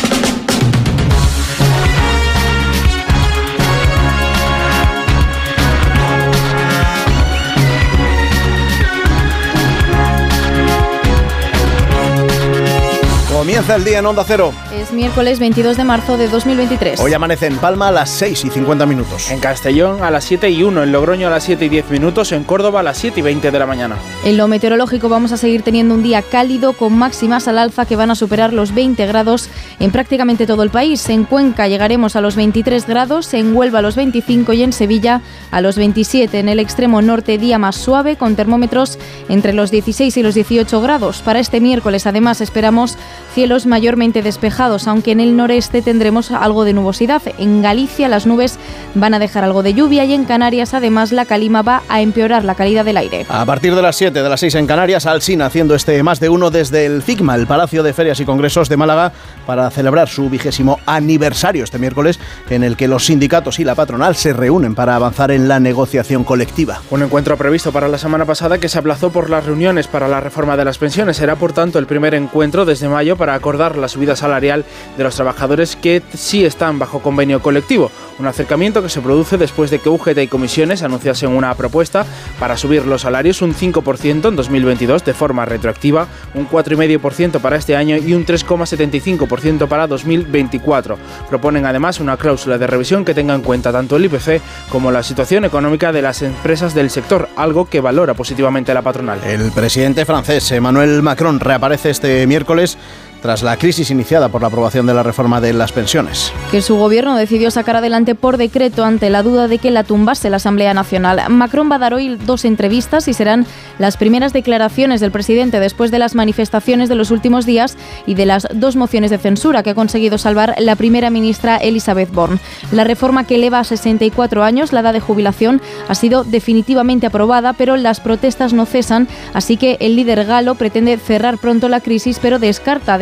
Comienza 13.44 13.76
el 13.76 13.84
día 13.84 14.00
en 14.00 14.06
Onda 14.06 14.24
Cero. 14.26 14.54
Es 14.74 14.94
miércoles 14.94 15.38
22 15.38 15.76
de 15.76 15.84
marzo 15.84 16.16
de 16.16 16.30
2023. 16.30 16.98
Hoy 17.02 17.14
amanece 17.14 17.48
en 17.48 17.58
Palma 17.58 17.90
a 17.90 17.92
las 17.92 18.10
6 18.12 18.46
y 18.46 18.50
50 18.50 18.86
minutos. 18.86 19.30
En 19.32 19.42
Castellón 19.42 20.02
a 20.02 20.10
las 20.10 20.24
7 20.24 20.50
y 20.50 20.64
1, 20.64 20.82
en 20.82 20.94
Logroño 20.94 21.28
a 21.28 21.30
las 21.30 21.44
7 21.44 21.66
y 21.66 21.68
10 21.68 21.90
minutos, 21.90 22.32
en 22.32 22.46
Córdoba 22.46 22.80
a 22.80 22.84
las 22.84 22.98
7 23.00 23.20
y 23.20 23.24
20 23.24 23.52
de 23.52 23.60
la 23.60 23.66
mañana. 23.66 23.98
En 24.24 24.38
lo 24.38 24.48
meteorológico 24.48 25.10
vamos 25.10 25.34
a 25.34 25.38
seguir 25.38 25.62
teniendo 25.62 25.94
un 25.94 26.04
día 26.04 26.22
cálido 26.22 26.72
con 26.72 26.98
máximas 26.98 27.50
al 27.50 27.58
alza 27.58 27.86
que 27.86 27.98
van 27.98 28.12
a 28.12 28.16
superar 28.16 28.54
los 28.54 28.74
20 28.74 29.06
grados 29.08 29.50
en 29.82 29.92
prácticamente 29.92 30.48
todo 30.48 30.64
el 30.64 30.70
país. 30.70 31.10
En 31.10 31.26
Cuenca 31.26 31.68
llegaremos 31.68 32.16
a 32.16 32.22
los 32.22 32.38
23 32.38 32.88
grados, 32.88 33.34
en 33.34 33.54
Huelva 33.54 33.80
a 33.80 33.82
los 33.82 33.98
25 33.98 34.54
y 34.54 34.64
en 34.64 34.72
Sevilla 34.72 35.20
a 35.52 35.60
los 35.60 35.76
27. 35.76 36.40
En 36.40 36.48
el 36.48 36.60
extremo 36.60 37.02
norte 37.02 37.38
día 37.38 37.60
más 37.60 37.76
suave 37.76 38.16
con 38.16 38.38
termómetros 38.38 38.98
entre 39.28 39.52
los 39.52 39.70
16 39.70 40.16
y 40.16 40.24
los 40.24 40.34
18 40.34 40.80
grados. 40.80 41.22
Para 41.22 41.42
este 41.42 41.60
miércoles 41.60 42.08
además 42.08 42.40
esperamos 42.40 42.98
cielos 43.34 43.66
mayormente 43.66 44.22
despejados, 44.22 44.88
aunque 44.88 45.12
en 45.12 45.20
el 45.20 45.36
noreste 45.36 45.82
tendremos 45.82 46.32
algo 46.32 46.64
de 46.66 46.74
nubosidad. 46.74 47.22
En 47.38 47.62
Galicia 47.62 48.08
las 48.08 48.26
nubes 48.26 48.60
van 48.96 49.14
a 49.14 49.20
dejar 49.20 49.44
algo 49.44 49.64
de 49.64 49.74
lluvia 49.74 50.06
y 50.06 50.14
en 50.14 50.26
Canarias 50.26 50.74
además 50.74 51.12
la 51.12 51.26
calima 51.26 51.62
va 51.62 51.84
a 51.90 52.02
empeorar 52.02 52.46
la 52.46 52.56
calidad 52.56 52.86
del 52.86 52.98
aire. 52.98 53.26
A 53.30 53.46
partir 53.46 53.76
de 53.76 53.82
las 53.82 53.96
7 53.96 54.22
de 54.22 54.30
las 54.30 54.40
6 54.40 54.56
en 54.56 54.68
Canarias, 54.68 55.06
Alsina 55.06 55.46
haciendo 55.48 55.76
este 55.76 56.02
más 56.04 56.20
de 56.20 56.30
uno 56.30 56.52
desde 56.52 56.86
el 56.86 57.02
FICMA, 57.02 57.36
el 57.36 57.48
Palacio 57.48 57.84
de 57.84 57.94
Ferias 57.94 58.20
y 58.20 58.26
Congresos 58.26 58.70
de 58.70 58.78
Málaga, 58.78 59.12
para 59.46 59.70
celebrar 59.72 60.10
su 60.10 60.30
vigésimo 60.30 60.80
aniversario 60.86 61.64
este 61.64 61.80
miércoles, 61.80 62.20
en 62.50 62.64
el 62.64 62.78
que 62.78 62.88
los 62.88 63.06
sindicatos 63.06 63.60
y 63.60 63.64
la 63.64 63.76
patronal 63.76 64.16
se 64.16 64.34
reúnen 64.34 64.76
para 64.76 64.96
avanzar 64.96 65.32
en 65.32 65.48
la 65.48 65.60
negociación 65.60 66.24
colectiva. 66.24 66.82
Un 66.92 67.04
encuentro 67.04 67.38
previsto 67.38 67.72
para 67.72 67.88
la 67.88 67.98
semana 67.98 68.26
pasada 68.26 68.58
que 68.58 68.70
se 68.70 68.80
aplazó 68.80 69.12
por 69.12 69.30
las 69.30 69.46
reuniones 69.46 69.88
para 69.88 70.08
la 70.08 70.20
reforma 70.20 70.58
de 70.58 70.66
las 70.66 70.78
pensiones. 70.78 71.18
Será, 71.18 71.36
por 71.36 71.54
tanto, 71.54 71.80
el 71.80 71.88
primer 71.88 72.14
encuentro 72.14 72.66
desde 72.66 72.88
mayo 72.90 73.18
para 73.18 73.23
acordar 73.30 73.78
la 73.78 73.88
subida 73.88 74.16
salarial 74.16 74.66
de 74.98 75.04
los 75.04 75.16
trabajadores 75.16 75.76
que 75.76 76.02
sí 76.14 76.46
están 76.46 76.80
bajo 76.80 77.02
convenio 77.02 77.42
colectivo. 77.42 77.92
Un 78.20 78.28
acercamiento 78.28 78.82
que 78.82 78.90
se 78.90 79.02
produce 79.02 79.38
después 79.38 79.72
de 79.72 79.80
que 79.80 79.90
UGT 79.90 80.18
y 80.20 80.28
comisiones 80.28 80.84
anunciasen 80.84 81.30
una 81.30 81.54
propuesta 81.56 82.06
para 82.40 82.58
subir 82.58 82.86
los 82.86 83.02
salarios 83.02 83.42
un 83.42 83.54
5% 83.54 84.28
en 84.28 84.36
2022 84.36 85.06
de 85.06 85.14
forma 85.14 85.46
retroactiva, 85.46 86.08
un 86.34 86.48
4,5% 86.50 87.40
para 87.40 87.58
este 87.58 87.76
año 87.76 87.98
y 87.98 88.14
un 88.14 88.26
3,75% 88.26 89.68
para 89.68 89.88
2024. 89.88 90.98
Proponen 91.30 91.66
además 91.66 92.00
una 92.00 92.18
cláusula 92.18 92.58
de 92.58 92.68
revisión 92.68 93.06
que 93.06 93.14
tenga 93.14 93.34
en 93.34 93.42
cuenta 93.42 93.72
tanto 93.72 93.96
el 93.96 94.06
IPC 94.06 94.42
como 94.70 94.92
la 94.92 95.04
situación 95.04 95.46
económica 95.46 95.92
de 95.92 96.02
las 96.02 96.22
empresas 96.22 96.74
del 96.74 96.90
sector, 96.90 97.30
algo 97.36 97.66
que 97.66 97.82
valora 97.82 98.14
positivamente 98.14 98.74
la 98.74 98.82
patronal. 98.82 99.20
El 99.26 99.52
presidente 99.52 100.06
francés 100.06 100.52
Emmanuel 100.52 101.02
Macron 101.02 101.40
reaparece 101.40 101.90
este 101.90 102.26
miércoles 102.28 102.78
tras 103.24 103.42
la 103.42 103.56
crisis 103.56 103.90
iniciada 103.90 104.28
por 104.28 104.42
la 104.42 104.50
aprobación 104.50 104.86
de 104.86 104.94
la 104.94 105.02
reforma 105.02 105.40
de 105.40 105.54
las 105.54 105.72
pensiones. 105.72 106.34
Que 106.52 106.62
su 106.62 106.76
gobierno 106.76 107.16
decidió 107.16 107.52
sacar 107.52 107.78
adelante 107.78 108.16
por 108.16 108.36
decreto 108.36 108.84
ante 108.84 109.10
la 109.10 109.24
duda 109.24 109.48
de 109.48 109.60
que 109.60 109.72
la 109.72 109.86
tumbase 109.86 110.30
la 110.30 110.36
Asamblea 110.36 110.74
Nacional. 110.74 111.22
Macron 111.30 111.72
va 111.72 111.78
a 111.78 111.80
dar 111.80 111.94
hoy 111.94 112.18
dos 112.18 112.44
entrevistas 112.44 113.08
y 113.08 113.14
serán 113.14 113.46
las 113.80 113.96
primeras 113.96 114.34
declaraciones 114.34 115.00
del 115.00 115.12
presidente 115.12 115.62
después 115.62 115.90
de 115.90 116.00
las 116.00 116.16
manifestaciones 116.16 116.90
de 116.90 116.96
los 116.96 117.12
últimos 117.12 117.46
días 117.46 117.78
y 118.06 118.16
de 118.16 118.26
las 118.26 118.46
dos 118.54 118.76
mociones 118.76 119.10
de 119.10 119.18
censura 119.18 119.64
que 119.64 119.70
ha 119.70 119.76
conseguido 119.76 120.18
salvar 120.18 120.56
la 120.60 120.76
primera 120.76 121.10
ministra 121.10 121.56
Elizabeth 121.56 122.12
Borne. 122.12 122.40
La 122.74 122.84
reforma 122.84 123.26
que 123.26 123.36
eleva 123.36 123.60
a 123.60 123.64
64 123.64 124.44
años 124.44 124.74
la 124.74 124.82
edad 124.82 124.92
de 124.92 125.00
jubilación 125.00 125.62
ha 125.88 125.96
sido 125.96 126.26
definitivamente 126.26 127.08
aprobada, 127.08 127.54
pero 127.54 127.78
las 127.78 128.02
protestas 128.02 128.52
no 128.52 128.66
cesan, 128.66 129.08
así 129.34 129.56
que 129.56 129.78
el 129.80 129.96
líder 129.96 130.26
galo 130.26 130.56
pretende 130.56 130.98
cerrar 130.98 131.38
pronto 131.38 131.70
la 131.70 131.80
crisis, 131.80 132.20
pero 132.22 132.38
descarta 132.38 132.98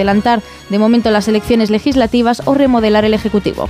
de 0.69 0.79
momento 0.79 1.09
las 1.11 1.27
elecciones 1.27 1.69
legislativas 1.69 2.41
o 2.45 2.53
remodelar 2.53 3.05
el 3.05 3.13
Ejecutivo. 3.13 3.69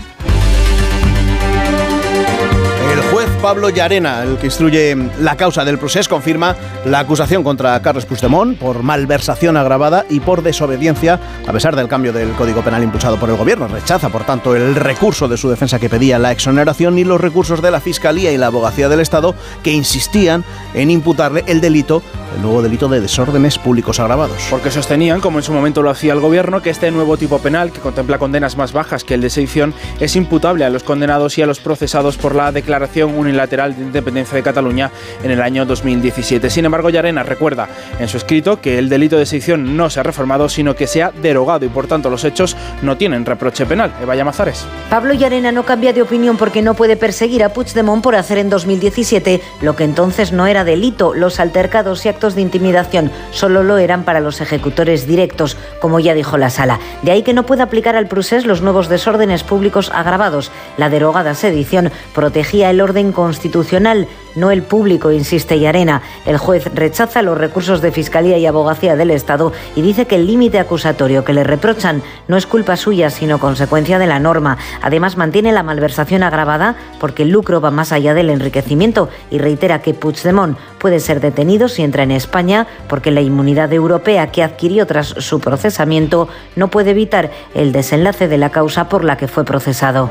Juez 3.22 3.42
Pablo 3.42 3.70
Llarena, 3.70 4.24
el 4.24 4.38
que 4.38 4.48
instruye 4.48 4.96
la 5.20 5.38
causa 5.38 5.64
del 5.64 5.78
proceso, 5.78 6.10
confirma 6.10 6.56
la 6.86 7.00
acusación 7.00 7.44
contra 7.44 7.80
Carles 7.82 8.06
Puigdemont 8.06 8.58
por 8.58 8.82
malversación 8.82 9.58
agravada 9.58 10.06
y 10.10 10.22
por 10.22 10.42
desobediencia, 10.42 11.20
a 11.46 11.52
pesar 11.52 11.76
del 11.76 11.88
cambio 11.88 12.14
del 12.14 12.32
Código 12.32 12.62
Penal 12.64 12.84
impulsado 12.84 13.18
por 13.18 13.30
el 13.30 13.36
Gobierno. 13.36 13.68
Rechaza, 13.68 14.10
por 14.10 14.24
tanto, 14.24 14.56
el 14.56 14.74
recurso 14.76 15.28
de 15.28 15.38
su 15.38 15.50
defensa 15.50 15.78
que 15.78 15.90
pedía 15.90 16.18
la 16.18 16.32
exoneración 16.32 16.98
y 16.98 17.04
los 17.04 17.22
recursos 17.22 17.62
de 17.62 17.70
la 17.70 17.80
Fiscalía 17.80 18.32
y 18.32 18.38
la 18.38 18.48
Abogacía 18.48 18.90
del 18.90 19.02
Estado 19.02 19.36
que 19.62 19.72
insistían 19.72 20.44
en 20.74 20.90
imputarle 20.90 21.44
el 21.48 21.62
delito, 21.62 22.02
el 22.36 22.42
nuevo 22.42 22.64
delito 22.64 22.88
de 22.88 23.02
desórdenes 23.02 23.60
públicos 23.60 24.00
agravados. 24.00 24.48
Porque 24.50 24.72
sostenían, 24.72 25.22
como 25.22 25.38
en 25.38 25.44
su 25.44 25.54
momento 25.54 25.84
lo 25.84 25.92
hacía 25.92 26.14
el 26.14 26.22
Gobierno, 26.22 26.62
que 26.62 26.72
este 26.72 26.90
nuevo 26.90 27.18
tipo 27.18 27.40
penal, 27.40 27.72
que 27.72 27.82
contempla 27.82 28.18
condenas 28.18 28.58
más 28.58 28.74
bajas 28.74 29.04
que 29.04 29.14
el 29.14 29.22
de 29.22 29.30
sedición, 29.30 29.76
es 30.00 30.16
imputable 30.16 30.66
a 30.66 30.70
los 30.72 30.84
condenados 30.84 31.38
y 31.38 31.44
a 31.44 31.46
los 31.46 31.60
procesados 31.60 32.18
por 32.18 32.34
la 32.34 32.52
declaración 32.52 33.11
unilateral 33.16 33.76
de 33.76 33.84
independencia 33.84 34.36
de 34.36 34.44
Cataluña 34.44 34.92
en 35.24 35.32
el 35.32 35.42
año 35.42 35.66
2017. 35.66 36.50
Sin 36.50 36.66
embargo, 36.66 36.90
Llarena 36.90 37.24
recuerda 37.24 37.68
en 38.00 38.08
su 38.08 38.18
escrito 38.18 38.62
que 38.62 38.78
el 38.78 38.90
delito 38.90 39.18
de 39.18 39.26
sedición 39.26 39.78
no 39.78 39.90
se 39.90 40.00
ha 40.00 40.04
reformado, 40.04 40.50
sino 40.50 40.76
que 40.76 40.88
se 40.88 41.04
ha 41.04 41.12
derogado 41.12 41.66
y 41.66 41.70
por 41.70 41.88
tanto 41.88 42.10
los 42.10 42.24
hechos 42.24 42.56
no 42.82 42.98
tienen 42.98 43.26
reproche 43.26 43.66
penal. 43.66 43.94
Eva 44.02 44.16
Llamazares. 44.16 44.66
Pablo 44.90 45.14
Llarena 45.14 45.52
no 45.52 45.64
cambia 45.64 45.94
de 45.94 46.02
opinión 46.02 46.38
porque 46.38 46.62
no 46.62 46.74
puede 46.74 46.98
perseguir 46.98 47.44
a 47.44 47.50
Puigdemont 47.50 48.04
por 48.04 48.16
hacer 48.16 48.38
en 48.38 48.50
2017 48.50 49.42
lo 49.62 49.76
que 49.76 49.84
entonces 49.84 50.32
no 50.32 50.48
era 50.48 50.64
delito. 50.64 51.14
Los 51.14 51.40
altercados 51.40 52.06
y 52.06 52.10
actos 52.10 52.36
de 52.36 52.42
intimidación 52.42 53.12
solo 53.32 53.64
lo 53.64 53.78
eran 53.78 54.04
para 54.04 54.20
los 54.20 54.42
ejecutores 54.42 55.08
directos, 55.08 55.58
como 55.80 56.00
ya 56.00 56.14
dijo 56.14 56.38
la 56.38 56.50
sala. 56.50 56.80
De 57.02 57.12
ahí 57.12 57.24
que 57.24 57.34
no 57.34 57.46
pueda 57.46 57.64
aplicar 57.64 57.96
al 57.96 58.08
procés 58.08 58.46
los 58.46 58.62
nuevos 58.62 58.90
desórdenes 58.90 59.44
públicos 59.44 59.92
agravados. 59.94 60.52
La 60.78 60.90
derogada 60.90 61.34
sedición 61.34 61.92
protegía 62.14 62.70
el 62.70 62.82
orden 62.82 63.01
constitucional, 63.12 64.08
no 64.36 64.52
el 64.52 64.62
público, 64.62 65.12
insiste 65.12 65.60
Yarena. 65.60 66.04
El 66.26 66.38
juez 66.38 66.66
rechaza 66.76 67.22
los 67.24 67.38
recursos 67.38 67.82
de 67.82 67.92
Fiscalía 67.92 68.38
y 68.38 68.46
Abogacía 68.46 68.96
del 68.96 69.10
Estado 69.10 69.52
y 69.76 69.82
dice 69.82 70.06
que 70.06 70.16
el 70.16 70.28
límite 70.28 70.60
acusatorio 70.60 71.26
que 71.26 71.34
le 71.34 71.44
reprochan 71.44 72.04
no 72.28 72.38
es 72.38 72.46
culpa 72.46 72.78
suya, 72.78 73.10
sino 73.10 73.40
consecuencia 73.40 73.98
de 73.98 74.08
la 74.08 74.20
norma. 74.20 74.58
Además, 74.82 75.18
mantiene 75.18 75.52
la 75.52 75.64
malversación 75.64 76.22
agravada 76.22 76.76
porque 77.00 77.24
el 77.24 77.30
lucro 77.30 77.60
va 77.60 77.72
más 77.72 77.92
allá 77.92 78.14
del 78.14 78.30
enriquecimiento 78.30 79.10
y 79.32 79.40
reitera 79.40 79.82
que 79.82 79.96
Puigdemont 79.96 80.58
puede 80.78 81.00
ser 81.00 81.20
detenido 81.20 81.68
si 81.68 81.82
entra 81.82 82.04
en 82.04 82.12
España 82.12 82.68
porque 82.88 83.12
la 83.12 83.22
inmunidad 83.22 83.74
europea 83.74 84.32
que 84.32 84.44
adquirió 84.44 84.86
tras 84.86 85.08
su 85.08 85.40
procesamiento 85.40 86.30
no 86.56 86.70
puede 86.70 86.92
evitar 86.92 87.32
el 87.56 87.72
desenlace 87.72 88.28
de 88.28 88.38
la 88.38 88.52
causa 88.52 88.90
por 88.90 89.04
la 89.04 89.18
que 89.18 89.28
fue 89.28 89.46
procesado. 89.46 90.10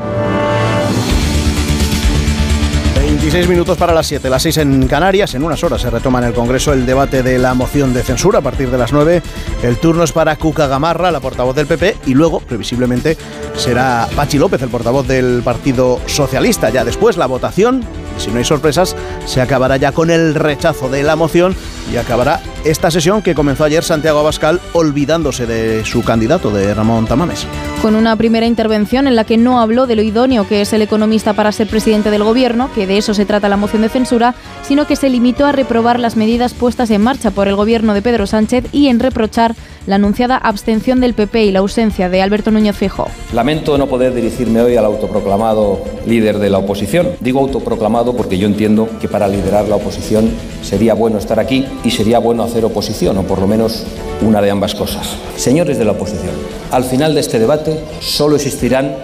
26 3.31 3.49
minutos 3.49 3.77
para 3.77 3.93
las 3.93 4.07
7, 4.07 4.29
las 4.29 4.43
6 4.43 4.57
en 4.57 4.87
Canarias. 4.89 5.33
En 5.35 5.43
unas 5.43 5.63
horas 5.63 5.79
se 5.79 5.89
retoma 5.89 6.19
en 6.19 6.25
el 6.25 6.33
Congreso 6.33 6.73
el 6.73 6.85
debate 6.85 7.23
de 7.23 7.39
la 7.39 7.53
moción 7.53 7.93
de 7.93 8.03
censura 8.03 8.39
a 8.39 8.41
partir 8.41 8.69
de 8.69 8.77
las 8.77 8.91
9. 8.91 9.21
El 9.63 9.77
turno 9.77 10.03
es 10.03 10.11
para 10.11 10.35
Cuca 10.35 10.67
Gamarra, 10.67 11.11
la 11.11 11.21
portavoz 11.21 11.55
del 11.55 11.65
PP, 11.65 11.95
y 12.07 12.13
luego, 12.13 12.41
previsiblemente, 12.41 13.15
será 13.55 14.09
Pachi 14.17 14.37
López, 14.37 14.61
el 14.61 14.67
portavoz 14.67 15.07
del 15.07 15.43
Partido 15.45 16.01
Socialista. 16.07 16.71
Ya 16.71 16.83
después 16.83 17.15
la 17.15 17.25
votación, 17.25 17.85
si 18.17 18.31
no 18.31 18.37
hay 18.39 18.43
sorpresas, 18.43 18.97
se 19.25 19.39
acabará 19.39 19.77
ya 19.77 19.93
con 19.93 20.09
el 20.09 20.35
rechazo 20.35 20.89
de 20.89 21.01
la 21.03 21.15
moción 21.15 21.55
y 21.93 21.97
acabará 21.97 22.41
esta 22.63 22.91
sesión 22.91 23.21
que 23.21 23.33
comenzó 23.33 23.63
ayer 23.63 23.83
Santiago 23.83 24.19
Abascal 24.19 24.61
olvidándose 24.73 25.45
de 25.45 25.83
su 25.83 26.03
candidato, 26.03 26.51
de 26.51 26.73
Ramón 26.73 27.05
Tamames. 27.05 27.47
Con 27.81 27.95
una 27.95 28.15
primera 28.15 28.45
intervención 28.45 29.07
en 29.07 29.15
la 29.15 29.23
que 29.23 29.37
no 29.37 29.59
habló 29.59 29.87
de 29.87 29.95
lo 29.95 30.03
idóneo 30.03 30.47
que 30.47 30.61
es 30.61 30.71
el 30.73 30.83
economista 30.83 31.33
para 31.33 31.51
ser 31.51 31.67
presidente 31.67 32.11
del 32.11 32.23
gobierno, 32.23 32.71
que 32.73 32.85
de 32.85 32.97
eso 32.97 33.13
se 33.13 33.20
trata 33.25 33.49
la 33.49 33.57
moción 33.57 33.81
de 33.81 33.89
censura, 33.89 34.35
sino 34.63 34.87
que 34.87 34.95
se 34.95 35.09
limitó 35.09 35.45
a 35.45 35.51
reprobar 35.51 35.99
las 35.99 36.15
medidas 36.15 36.53
puestas 36.53 36.89
en 36.91 37.01
marcha 37.01 37.31
por 37.31 37.47
el 37.47 37.55
gobierno 37.55 37.93
de 37.93 38.01
Pedro 38.01 38.27
Sánchez 38.27 38.65
y 38.71 38.87
en 38.87 38.99
reprochar 38.99 39.55
la 39.87 39.95
anunciada 39.95 40.37
abstención 40.37 40.99
del 40.99 41.13
PP 41.13 41.45
y 41.45 41.51
la 41.51 41.59
ausencia 41.59 42.09
de 42.09 42.21
Alberto 42.21 42.51
Núñez 42.51 42.75
Feijóo. 42.75 43.07
Lamento 43.33 43.77
no 43.77 43.87
poder 43.87 44.13
dirigirme 44.13 44.61
hoy 44.61 44.75
al 44.75 44.85
autoproclamado 44.85 45.83
líder 46.05 46.39
de 46.39 46.49
la 46.49 46.59
oposición. 46.59 47.09
Digo 47.19 47.39
autoproclamado 47.39 48.15
porque 48.15 48.37
yo 48.37 48.47
entiendo 48.47 48.87
que 48.99 49.07
para 49.07 49.27
liderar 49.27 49.67
la 49.67 49.75
oposición 49.75 50.29
sería 50.61 50.93
bueno 50.93 51.17
estar 51.17 51.39
aquí 51.39 51.65
y 51.83 51.91
sería 51.91 52.19
bueno 52.19 52.43
hacer 52.43 52.63
oposición, 52.65 53.17
o 53.17 53.23
por 53.23 53.39
lo 53.39 53.47
menos 53.47 53.83
una 54.21 54.41
de 54.41 54.51
ambas 54.51 54.75
cosas. 54.75 55.15
Señores 55.35 55.77
de 55.77 55.85
la 55.85 55.93
oposición, 55.93 56.33
al 56.71 56.83
final 56.83 57.13
de 57.15 57.21
este 57.21 57.39
debate 57.39 57.79
solo 57.99 58.35
existirán 58.35 58.95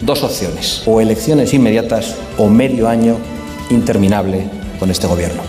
dos 0.00 0.22
opciones, 0.22 0.82
o 0.86 1.00
elecciones 1.00 1.52
inmediatas 1.52 2.16
o 2.38 2.48
medio 2.48 2.88
año 2.88 3.16
interminable 3.70 4.48
con 4.78 4.90
este 4.90 5.06
gobierno. 5.06 5.42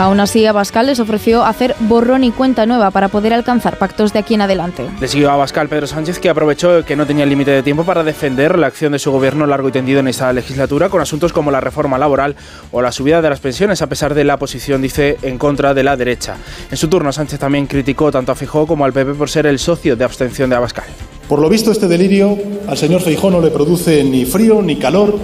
Aún 0.00 0.18
así, 0.18 0.46
Abascal 0.46 0.86
les 0.86 0.98
ofreció 0.98 1.44
hacer 1.44 1.76
borrón 1.80 2.24
y 2.24 2.30
cuenta 2.30 2.64
nueva 2.64 2.90
para 2.90 3.08
poder 3.08 3.34
alcanzar 3.34 3.76
pactos 3.76 4.14
de 4.14 4.20
aquí 4.20 4.32
en 4.32 4.40
adelante. 4.40 4.86
Le 4.98 5.08
siguió 5.08 5.28
a 5.28 5.34
Abascal 5.34 5.68
Pedro 5.68 5.86
Sánchez, 5.86 6.18
que 6.18 6.30
aprovechó 6.30 6.86
que 6.86 6.96
no 6.96 7.06
tenía 7.06 7.26
límite 7.26 7.50
de 7.50 7.62
tiempo 7.62 7.84
para 7.84 8.02
defender 8.02 8.58
la 8.58 8.68
acción 8.68 8.92
de 8.92 8.98
su 8.98 9.10
gobierno 9.12 9.46
largo 9.46 9.68
y 9.68 9.72
tendido 9.72 10.00
en 10.00 10.08
esta 10.08 10.32
legislatura 10.32 10.88
con 10.88 11.02
asuntos 11.02 11.34
como 11.34 11.50
la 11.50 11.60
reforma 11.60 11.98
laboral 11.98 12.34
o 12.72 12.80
la 12.80 12.92
subida 12.92 13.20
de 13.20 13.28
las 13.28 13.40
pensiones, 13.40 13.82
a 13.82 13.88
pesar 13.88 14.14
de 14.14 14.24
la 14.24 14.38
posición, 14.38 14.80
dice, 14.80 15.18
en 15.20 15.36
contra 15.36 15.74
de 15.74 15.84
la 15.84 15.98
derecha. 15.98 16.36
En 16.70 16.78
su 16.78 16.88
turno, 16.88 17.12
Sánchez 17.12 17.38
también 17.38 17.66
criticó 17.66 18.10
tanto 18.10 18.32
a 18.32 18.36
Fijó 18.36 18.66
como 18.66 18.86
al 18.86 18.94
PP 18.94 19.12
por 19.14 19.28
ser 19.28 19.46
el 19.46 19.58
socio 19.58 19.96
de 19.96 20.04
abstención 20.04 20.48
de 20.48 20.56
Abascal. 20.56 20.86
Por 21.28 21.40
lo 21.40 21.50
visto, 21.50 21.72
este 21.72 21.88
delirio 21.88 22.38
al 22.66 22.78
señor 22.78 23.02
Feijó 23.02 23.30
no 23.30 23.42
le 23.42 23.50
produce 23.50 24.02
ni 24.02 24.24
frío 24.24 24.62
ni 24.62 24.76
calor 24.76 25.18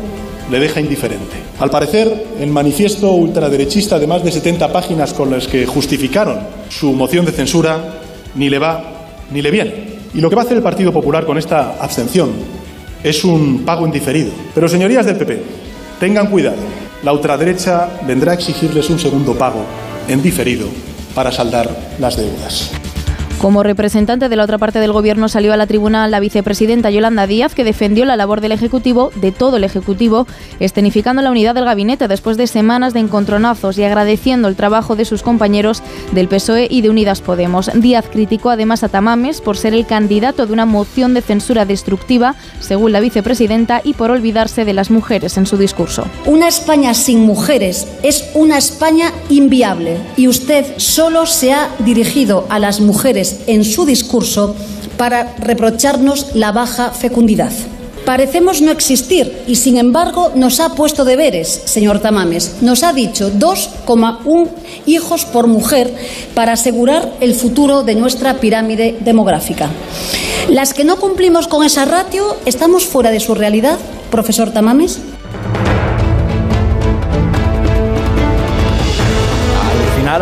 le 0.50 0.60
deja 0.60 0.80
indiferente. 0.80 1.36
Al 1.58 1.70
parecer, 1.70 2.26
el 2.38 2.50
manifiesto 2.50 3.12
ultraderechista 3.12 3.98
de 3.98 4.06
más 4.06 4.22
de 4.22 4.32
70 4.32 4.72
páginas 4.72 5.12
con 5.12 5.30
las 5.30 5.46
que 5.46 5.66
justificaron 5.66 6.38
su 6.68 6.92
moción 6.92 7.24
de 7.24 7.32
censura 7.32 8.00
ni 8.34 8.48
le 8.48 8.58
va 8.58 8.82
ni 9.30 9.42
le 9.42 9.50
viene. 9.50 9.96
Y 10.14 10.20
lo 10.20 10.30
que 10.30 10.36
va 10.36 10.42
a 10.42 10.44
hacer 10.44 10.56
el 10.56 10.62
Partido 10.62 10.92
Popular 10.92 11.26
con 11.26 11.38
esta 11.38 11.76
abstención 11.80 12.30
es 13.02 13.24
un 13.24 13.64
pago 13.64 13.86
indiferido. 13.86 14.30
Pero 14.54 14.68
señorías 14.68 15.06
del 15.06 15.16
PP, 15.16 15.42
tengan 16.00 16.28
cuidado. 16.28 16.56
La 17.02 17.12
ultraderecha 17.12 17.88
vendrá 18.06 18.32
a 18.32 18.34
exigirles 18.34 18.88
un 18.90 18.98
segundo 18.98 19.34
pago 19.34 19.64
en 20.08 20.22
diferido 20.22 20.68
para 21.14 21.32
saldar 21.32 21.68
las 21.98 22.16
deudas. 22.16 22.85
Como 23.46 23.62
representante 23.62 24.28
de 24.28 24.34
la 24.34 24.42
otra 24.42 24.58
parte 24.58 24.80
del 24.80 24.90
gobierno 24.90 25.28
salió 25.28 25.52
a 25.52 25.56
la 25.56 25.68
tribuna 25.68 26.08
la 26.08 26.18
vicepresidenta 26.18 26.90
Yolanda 26.90 27.28
Díaz, 27.28 27.54
que 27.54 27.62
defendió 27.62 28.04
la 28.04 28.16
labor 28.16 28.40
del 28.40 28.50
Ejecutivo, 28.50 29.12
de 29.14 29.30
todo 29.30 29.56
el 29.58 29.62
Ejecutivo, 29.62 30.26
escenificando 30.58 31.22
la 31.22 31.30
unidad 31.30 31.54
del 31.54 31.64
gabinete 31.64 32.08
después 32.08 32.36
de 32.36 32.48
semanas 32.48 32.92
de 32.92 32.98
encontronazos 32.98 33.78
y 33.78 33.84
agradeciendo 33.84 34.48
el 34.48 34.56
trabajo 34.56 34.96
de 34.96 35.04
sus 35.04 35.22
compañeros 35.22 35.84
del 36.10 36.26
PSOE 36.26 36.66
y 36.68 36.80
de 36.80 36.90
Unidas 36.90 37.20
Podemos. 37.20 37.70
Díaz 37.72 38.06
criticó 38.10 38.50
además 38.50 38.82
a 38.82 38.88
Tamames 38.88 39.40
por 39.40 39.56
ser 39.56 39.74
el 39.74 39.86
candidato 39.86 40.44
de 40.44 40.52
una 40.52 40.66
moción 40.66 41.14
de 41.14 41.22
censura 41.22 41.64
destructiva, 41.64 42.34
según 42.58 42.90
la 42.90 42.98
vicepresidenta, 42.98 43.80
y 43.84 43.94
por 43.94 44.10
olvidarse 44.10 44.64
de 44.64 44.72
las 44.72 44.90
mujeres 44.90 45.36
en 45.36 45.46
su 45.46 45.56
discurso. 45.56 46.04
Una 46.24 46.48
España 46.48 46.94
sin 46.94 47.20
mujeres 47.20 47.86
es 48.02 48.28
una 48.34 48.58
España 48.58 49.12
inviable 49.28 49.98
y 50.16 50.26
usted 50.26 50.66
solo 50.78 51.26
se 51.26 51.52
ha 51.52 51.68
dirigido 51.78 52.44
a 52.48 52.58
las 52.58 52.80
mujeres 52.80 53.35
en 53.46 53.64
su 53.64 53.86
discurso 53.86 54.54
para 54.96 55.34
reprocharnos 55.38 56.34
la 56.34 56.52
baja 56.52 56.90
fecundidad. 56.90 57.52
Parecemos 58.06 58.62
no 58.62 58.70
existir 58.70 59.42
y, 59.48 59.56
sin 59.56 59.78
embargo, 59.78 60.30
nos 60.36 60.60
ha 60.60 60.76
puesto 60.76 61.04
deberes, 61.04 61.62
señor 61.64 61.98
Tamames. 61.98 62.58
Nos 62.60 62.84
ha 62.84 62.92
dicho 62.92 63.32
2,1 63.32 64.48
hijos 64.86 65.24
por 65.24 65.48
mujer 65.48 65.92
para 66.32 66.52
asegurar 66.52 67.14
el 67.20 67.34
futuro 67.34 67.82
de 67.82 67.96
nuestra 67.96 68.34
pirámide 68.34 68.96
demográfica. 69.00 69.70
Las 70.48 70.72
que 70.72 70.84
no 70.84 70.98
cumplimos 70.98 71.48
con 71.48 71.64
esa 71.64 71.84
ratio, 71.84 72.36
¿estamos 72.46 72.84
fuera 72.84 73.10
de 73.10 73.18
su 73.18 73.34
realidad, 73.34 73.76
profesor 74.12 74.52
Tamames? 74.52 75.00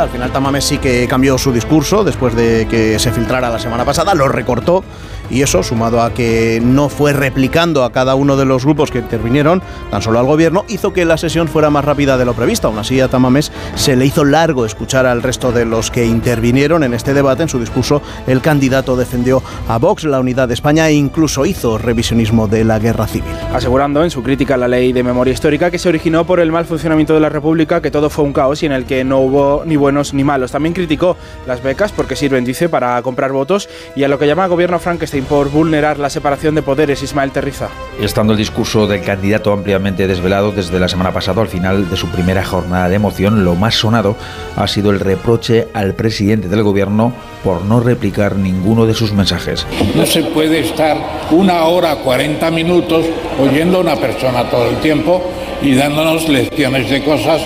Al 0.02 0.08
final 0.08 0.32
Tamames 0.32 0.64
sí 0.64 0.78
que 0.78 1.06
cambió 1.06 1.38
su 1.38 1.52
discurso 1.52 2.02
después 2.02 2.34
de 2.34 2.66
que 2.68 2.98
se 2.98 3.12
filtrara 3.12 3.48
la 3.48 3.60
semana 3.60 3.84
pasada, 3.84 4.14
lo 4.14 4.28
recortó 4.28 4.82
y 5.30 5.42
eso, 5.42 5.62
sumado 5.62 6.02
a 6.02 6.12
que 6.12 6.60
no 6.62 6.88
fue 6.88 7.12
replicando 7.12 7.84
a 7.84 7.92
cada 7.92 8.14
uno 8.14 8.36
de 8.36 8.44
los 8.44 8.64
grupos 8.64 8.90
que 8.90 8.98
intervinieron, 8.98 9.62
tan 9.90 10.02
solo 10.02 10.18
al 10.18 10.26
gobierno, 10.26 10.64
hizo 10.68 10.92
que 10.92 11.04
la 11.04 11.16
sesión 11.16 11.48
fuera 11.48 11.70
más 11.70 11.84
rápida 11.84 12.16
de 12.16 12.24
lo 12.24 12.34
previsto. 12.34 12.68
Aún 12.68 12.78
así, 12.78 13.00
a 13.00 13.08
Tamames 13.08 13.52
se 13.74 13.96
le 13.96 14.06
hizo 14.06 14.24
largo 14.24 14.66
escuchar 14.66 15.06
al 15.06 15.22
resto 15.22 15.52
de 15.52 15.64
los 15.64 15.90
que 15.90 16.04
intervinieron 16.04 16.84
en 16.84 16.94
este 16.94 17.14
debate. 17.14 17.42
En 17.42 17.48
su 17.48 17.58
discurso, 17.58 18.02
el 18.26 18.40
candidato 18.40 18.96
defendió 18.96 19.42
a 19.68 19.78
Vox, 19.78 20.04
la 20.04 20.20
unidad 20.20 20.48
de 20.48 20.54
España 20.54 20.88
e 20.88 20.94
incluso 20.94 21.46
hizo 21.46 21.78
revisionismo 21.78 22.48
de 22.48 22.64
la 22.64 22.78
guerra 22.78 23.06
civil. 23.06 23.32
Asegurando 23.52 24.04
en 24.04 24.10
su 24.10 24.22
crítica 24.22 24.54
a 24.54 24.58
la 24.58 24.68
ley 24.68 24.92
de 24.92 25.02
memoria 25.02 25.32
histórica 25.32 25.70
que 25.70 25.78
se 25.78 25.88
originó 25.88 26.24
por 26.24 26.40
el 26.40 26.52
mal 26.52 26.64
funcionamiento 26.64 27.14
de 27.14 27.20
la 27.20 27.28
República, 27.28 27.80
que 27.80 27.90
todo 27.90 28.10
fue 28.10 28.24
un 28.24 28.32
caos 28.32 28.62
y 28.62 28.66
en 28.66 28.72
el 28.72 28.84
que 28.84 29.04
no 29.04 29.20
hubo 29.20 29.62
ni 29.64 29.76
buenos 29.76 30.14
ni 30.14 30.24
malos. 30.24 30.52
También 30.52 30.74
criticó 30.74 31.16
las 31.46 31.62
becas 31.62 31.92
porque 31.92 32.16
sirven, 32.16 32.44
dice, 32.44 32.68
para 32.68 33.00
comprar 33.02 33.32
votos 33.32 33.68
y 33.96 34.04
a 34.04 34.08
lo 34.08 34.18
que 34.18 34.26
llama 34.26 34.46
gobierno 34.46 34.78
Frankenstein 34.78 35.13
por 35.22 35.50
vulnerar 35.50 35.98
la 35.98 36.10
separación 36.10 36.54
de 36.54 36.62
poderes, 36.62 37.02
Ismael 37.02 37.30
Terriza. 37.30 37.68
Estando 38.00 38.32
el 38.32 38.38
discurso 38.38 38.86
del 38.86 39.02
candidato 39.02 39.52
ampliamente 39.52 40.06
desvelado 40.06 40.52
desde 40.52 40.80
la 40.80 40.88
semana 40.88 41.12
pasada, 41.12 41.42
al 41.42 41.48
final 41.48 41.88
de 41.88 41.96
su 41.96 42.08
primera 42.08 42.44
jornada 42.44 42.88
de 42.88 42.96
emoción, 42.96 43.44
lo 43.44 43.54
más 43.54 43.74
sonado 43.74 44.16
ha 44.56 44.66
sido 44.66 44.90
el 44.90 45.00
reproche 45.00 45.68
al 45.72 45.94
presidente 45.94 46.48
del 46.48 46.62
gobierno 46.62 47.12
por 47.42 47.64
no 47.64 47.80
replicar 47.80 48.36
ninguno 48.36 48.86
de 48.86 48.94
sus 48.94 49.12
mensajes. 49.12 49.66
No 49.94 50.06
se 50.06 50.22
puede 50.22 50.60
estar 50.60 50.96
una 51.30 51.64
hora, 51.64 51.96
40 51.96 52.50
minutos 52.50 53.06
oyendo 53.38 53.78
a 53.78 53.80
una 53.80 53.96
persona 53.96 54.50
todo 54.50 54.68
el 54.68 54.76
tiempo 54.76 55.22
y 55.62 55.74
dándonos 55.74 56.28
lecciones 56.28 56.90
de 56.90 57.04
cosas 57.04 57.42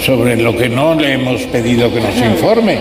sobre 0.00 0.36
lo 0.40 0.56
que 0.56 0.68
no 0.68 0.94
le 0.94 1.14
hemos 1.14 1.42
pedido 1.42 1.92
que 1.92 2.00
nos 2.00 2.16
informe. 2.16 2.78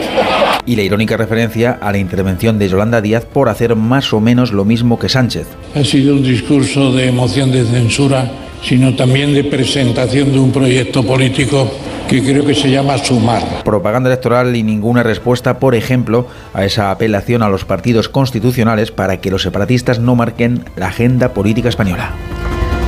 Y 0.65 0.75
la 0.75 0.83
irónica 0.83 1.17
referencia 1.17 1.77
a 1.81 1.91
la 1.91 1.97
intervención 1.97 2.59
de 2.59 2.69
Yolanda 2.69 3.01
Díaz 3.01 3.25
por 3.25 3.49
hacer 3.49 3.75
más 3.75 4.13
o 4.13 4.19
menos 4.19 4.51
lo 4.51 4.65
mismo 4.65 4.99
que 4.99 5.09
Sánchez. 5.09 5.47
Ha 5.75 5.83
sido 5.83 6.15
un 6.15 6.23
discurso 6.23 6.91
de 6.91 7.07
emoción 7.07 7.51
de 7.51 7.65
censura, 7.65 8.31
sino 8.63 8.95
también 8.95 9.33
de 9.33 9.43
presentación 9.43 10.31
de 10.31 10.39
un 10.39 10.51
proyecto 10.51 11.03
político 11.03 11.71
que 12.07 12.23
creo 12.23 12.43
que 12.45 12.55
se 12.55 12.71
llama 12.71 12.97
Sumar. 12.97 13.63
Propaganda 13.63 14.09
electoral 14.09 14.55
y 14.55 14.63
ninguna 14.63 15.03
respuesta, 15.03 15.59
por 15.59 15.75
ejemplo, 15.75 16.27
a 16.53 16.65
esa 16.65 16.89
apelación 16.89 17.43
a 17.43 17.49
los 17.49 17.65
partidos 17.65 18.09
constitucionales 18.09 18.91
para 18.91 19.21
que 19.21 19.29
los 19.29 19.43
separatistas 19.43 19.99
no 19.99 20.15
marquen 20.15 20.63
la 20.75 20.87
agenda 20.87 21.33
política 21.33 21.69
española. 21.69 22.13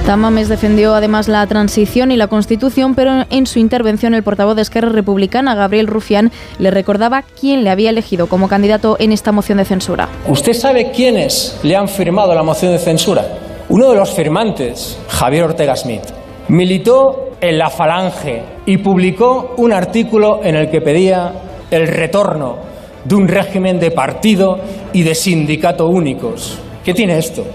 Tamames 0.06 0.50
defendió 0.50 0.96
además 0.96 1.28
la 1.28 1.46
transición 1.46 2.12
y 2.12 2.18
la 2.18 2.28
Constitución, 2.28 2.96
pero 2.96 3.24
en 3.30 3.46
su 3.46 3.60
intervención 3.60 4.14
el 4.14 4.24
portavoz 4.24 4.56
de 4.56 4.64
Esquerra 4.64 4.90
Republicana, 4.90 5.54
Gabriel 5.54 5.88
Rufián, 5.88 6.32
le 6.58 6.72
recordaba 6.72 7.24
quién 7.40 7.64
le 7.64 7.70
había 7.70 7.92
elegido 7.92 8.28
como 8.28 8.48
candidato 8.50 8.98
en 9.00 9.12
esta 9.12 9.32
moción 9.32 9.60
de 9.60 9.66
censura. 9.66 10.10
¿Usted 10.28 10.54
sabe 10.54 10.92
quiénes 10.92 11.60
le 11.64 11.76
han 11.76 11.88
firmado 11.88 12.34
la 12.34 12.44
moción 12.44 12.72
de 12.72 12.80
censura? 12.80 13.26
Uno 13.70 13.90
de 13.90 13.96
los 13.96 14.12
firmantes, 14.12 14.98
Javier 15.08 15.44
Ortega 15.44 15.76
Smith, 15.76 16.04
militó 16.50 17.30
en 17.40 17.60
la 17.60 17.70
Falange 17.70 18.42
y 18.66 18.78
publicó 18.78 19.54
un 19.58 19.72
artículo 19.72 20.42
en 20.44 20.56
el 20.56 20.70
que 20.70 20.82
pedía 20.82 21.32
el 21.70 21.88
retorno 21.88 22.58
de 23.06 23.16
un 23.16 23.28
régimen 23.28 23.80
de 23.80 23.92
partido 23.92 24.60
y 24.94 25.04
de 25.04 25.16
sindicato 25.16 25.88
únicos. 25.88 26.58
¿Qué 26.84 26.94
tiene 26.94 27.18
esto? 27.18 27.46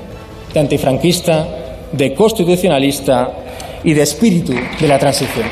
De 0.55 0.61
antifranquista, 0.61 1.47
de 1.93 2.15
constitucionalista 2.15 3.31
y 3.85 3.95
de 3.95 4.03
espíritu 4.03 4.53
de 4.53 4.89
la 4.89 4.99
transición. 4.99 5.47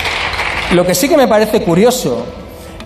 Lo 0.72 0.84
que 0.84 0.94
sí 0.94 1.08
que 1.08 1.16
me 1.16 1.28
parece 1.28 1.62
curioso 1.62 2.24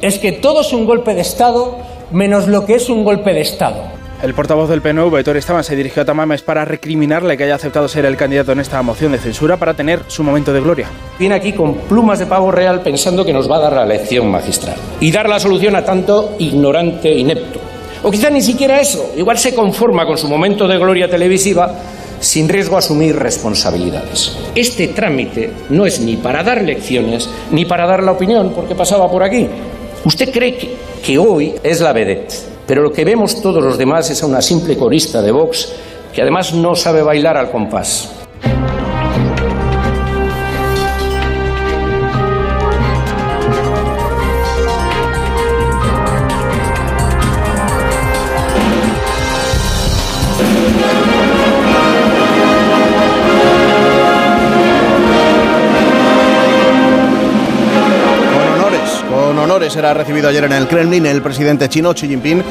es 0.00 0.18
que 0.18 0.32
todo 0.32 0.60
es 0.60 0.72
un 0.72 0.84
golpe 0.84 1.14
de 1.14 1.22
Estado 1.22 1.78
menos 2.10 2.48
lo 2.48 2.64
que 2.64 2.74
es 2.74 2.88
un 2.88 3.04
golpe 3.04 3.32
de 3.32 3.40
Estado. 3.40 3.98
El 4.22 4.34
portavoz 4.34 4.68
del 4.68 4.82
PNV, 4.82 5.16
Héctor 5.16 5.36
Esteban, 5.36 5.62
se 5.62 5.76
dirigió 5.76 6.02
a 6.02 6.04
Tamames 6.04 6.42
para 6.42 6.64
recriminarle 6.64 7.36
que 7.36 7.44
haya 7.44 7.54
aceptado 7.54 7.86
ser 7.86 8.04
el 8.04 8.16
candidato 8.16 8.50
en 8.50 8.58
esta 8.58 8.82
moción 8.82 9.12
de 9.12 9.18
censura 9.18 9.56
para 9.56 9.74
tener 9.74 10.00
su 10.08 10.24
momento 10.24 10.52
de 10.52 10.60
gloria. 10.60 10.88
Viene 11.20 11.36
aquí 11.36 11.52
con 11.52 11.74
plumas 11.74 12.18
de 12.18 12.26
pavo 12.26 12.50
real 12.50 12.80
pensando 12.82 13.24
que 13.24 13.32
nos 13.32 13.48
va 13.48 13.58
a 13.58 13.60
dar 13.60 13.72
la 13.74 13.86
lección 13.86 14.28
magistral 14.28 14.74
y 14.98 15.12
dar 15.12 15.28
la 15.28 15.38
solución 15.38 15.76
a 15.76 15.84
tanto 15.84 16.34
ignorante 16.40 17.12
inepto. 17.12 17.60
O 18.02 18.10
quizá 18.10 18.28
ni 18.28 18.42
siquiera 18.42 18.80
eso, 18.80 19.12
igual 19.16 19.38
se 19.38 19.54
conforma 19.54 20.04
con 20.04 20.18
su 20.18 20.28
momento 20.28 20.66
de 20.66 20.78
gloria 20.78 21.08
televisiva 21.08 21.72
sin 22.20 22.48
riesgo 22.48 22.76
a 22.76 22.80
asumir 22.80 23.16
responsabilidades. 23.16 24.36
Este 24.54 24.88
trámite 24.88 25.50
no 25.70 25.86
es 25.86 26.00
ni 26.00 26.16
para 26.16 26.42
dar 26.42 26.62
lecciones 26.62 27.28
ni 27.50 27.64
para 27.64 27.86
dar 27.86 28.02
la 28.02 28.12
opinión, 28.12 28.52
porque 28.54 28.74
pasaba 28.74 29.10
por 29.10 29.22
aquí. 29.22 29.48
Usted 30.04 30.30
cree 30.32 30.76
que, 31.04 31.18
hoy 31.18 31.54
es 31.62 31.80
la 31.80 31.92
vedette, 31.92 32.34
pero 32.66 32.82
lo 32.82 32.92
que 32.92 33.04
vemos 33.04 33.42
todos 33.42 33.62
los 33.62 33.78
demás 33.78 34.10
es 34.10 34.22
a 34.22 34.26
una 34.26 34.42
simple 34.42 34.76
corista 34.76 35.22
de 35.22 35.32
Vox 35.32 35.72
que 36.12 36.22
además 36.22 36.52
no 36.54 36.74
sabe 36.74 37.02
bailar 37.02 37.36
al 37.36 37.50
compás. 37.50 38.17
Será 59.70 59.94
recibido 59.94 60.28
ayer 60.28 60.44
en 60.44 60.52
el 60.52 60.66
Kremlin 60.66 61.06
el 61.06 61.22
presidente 61.22 61.68
chino 61.68 61.92
Xi 61.92 62.08
Jinping 62.08 62.42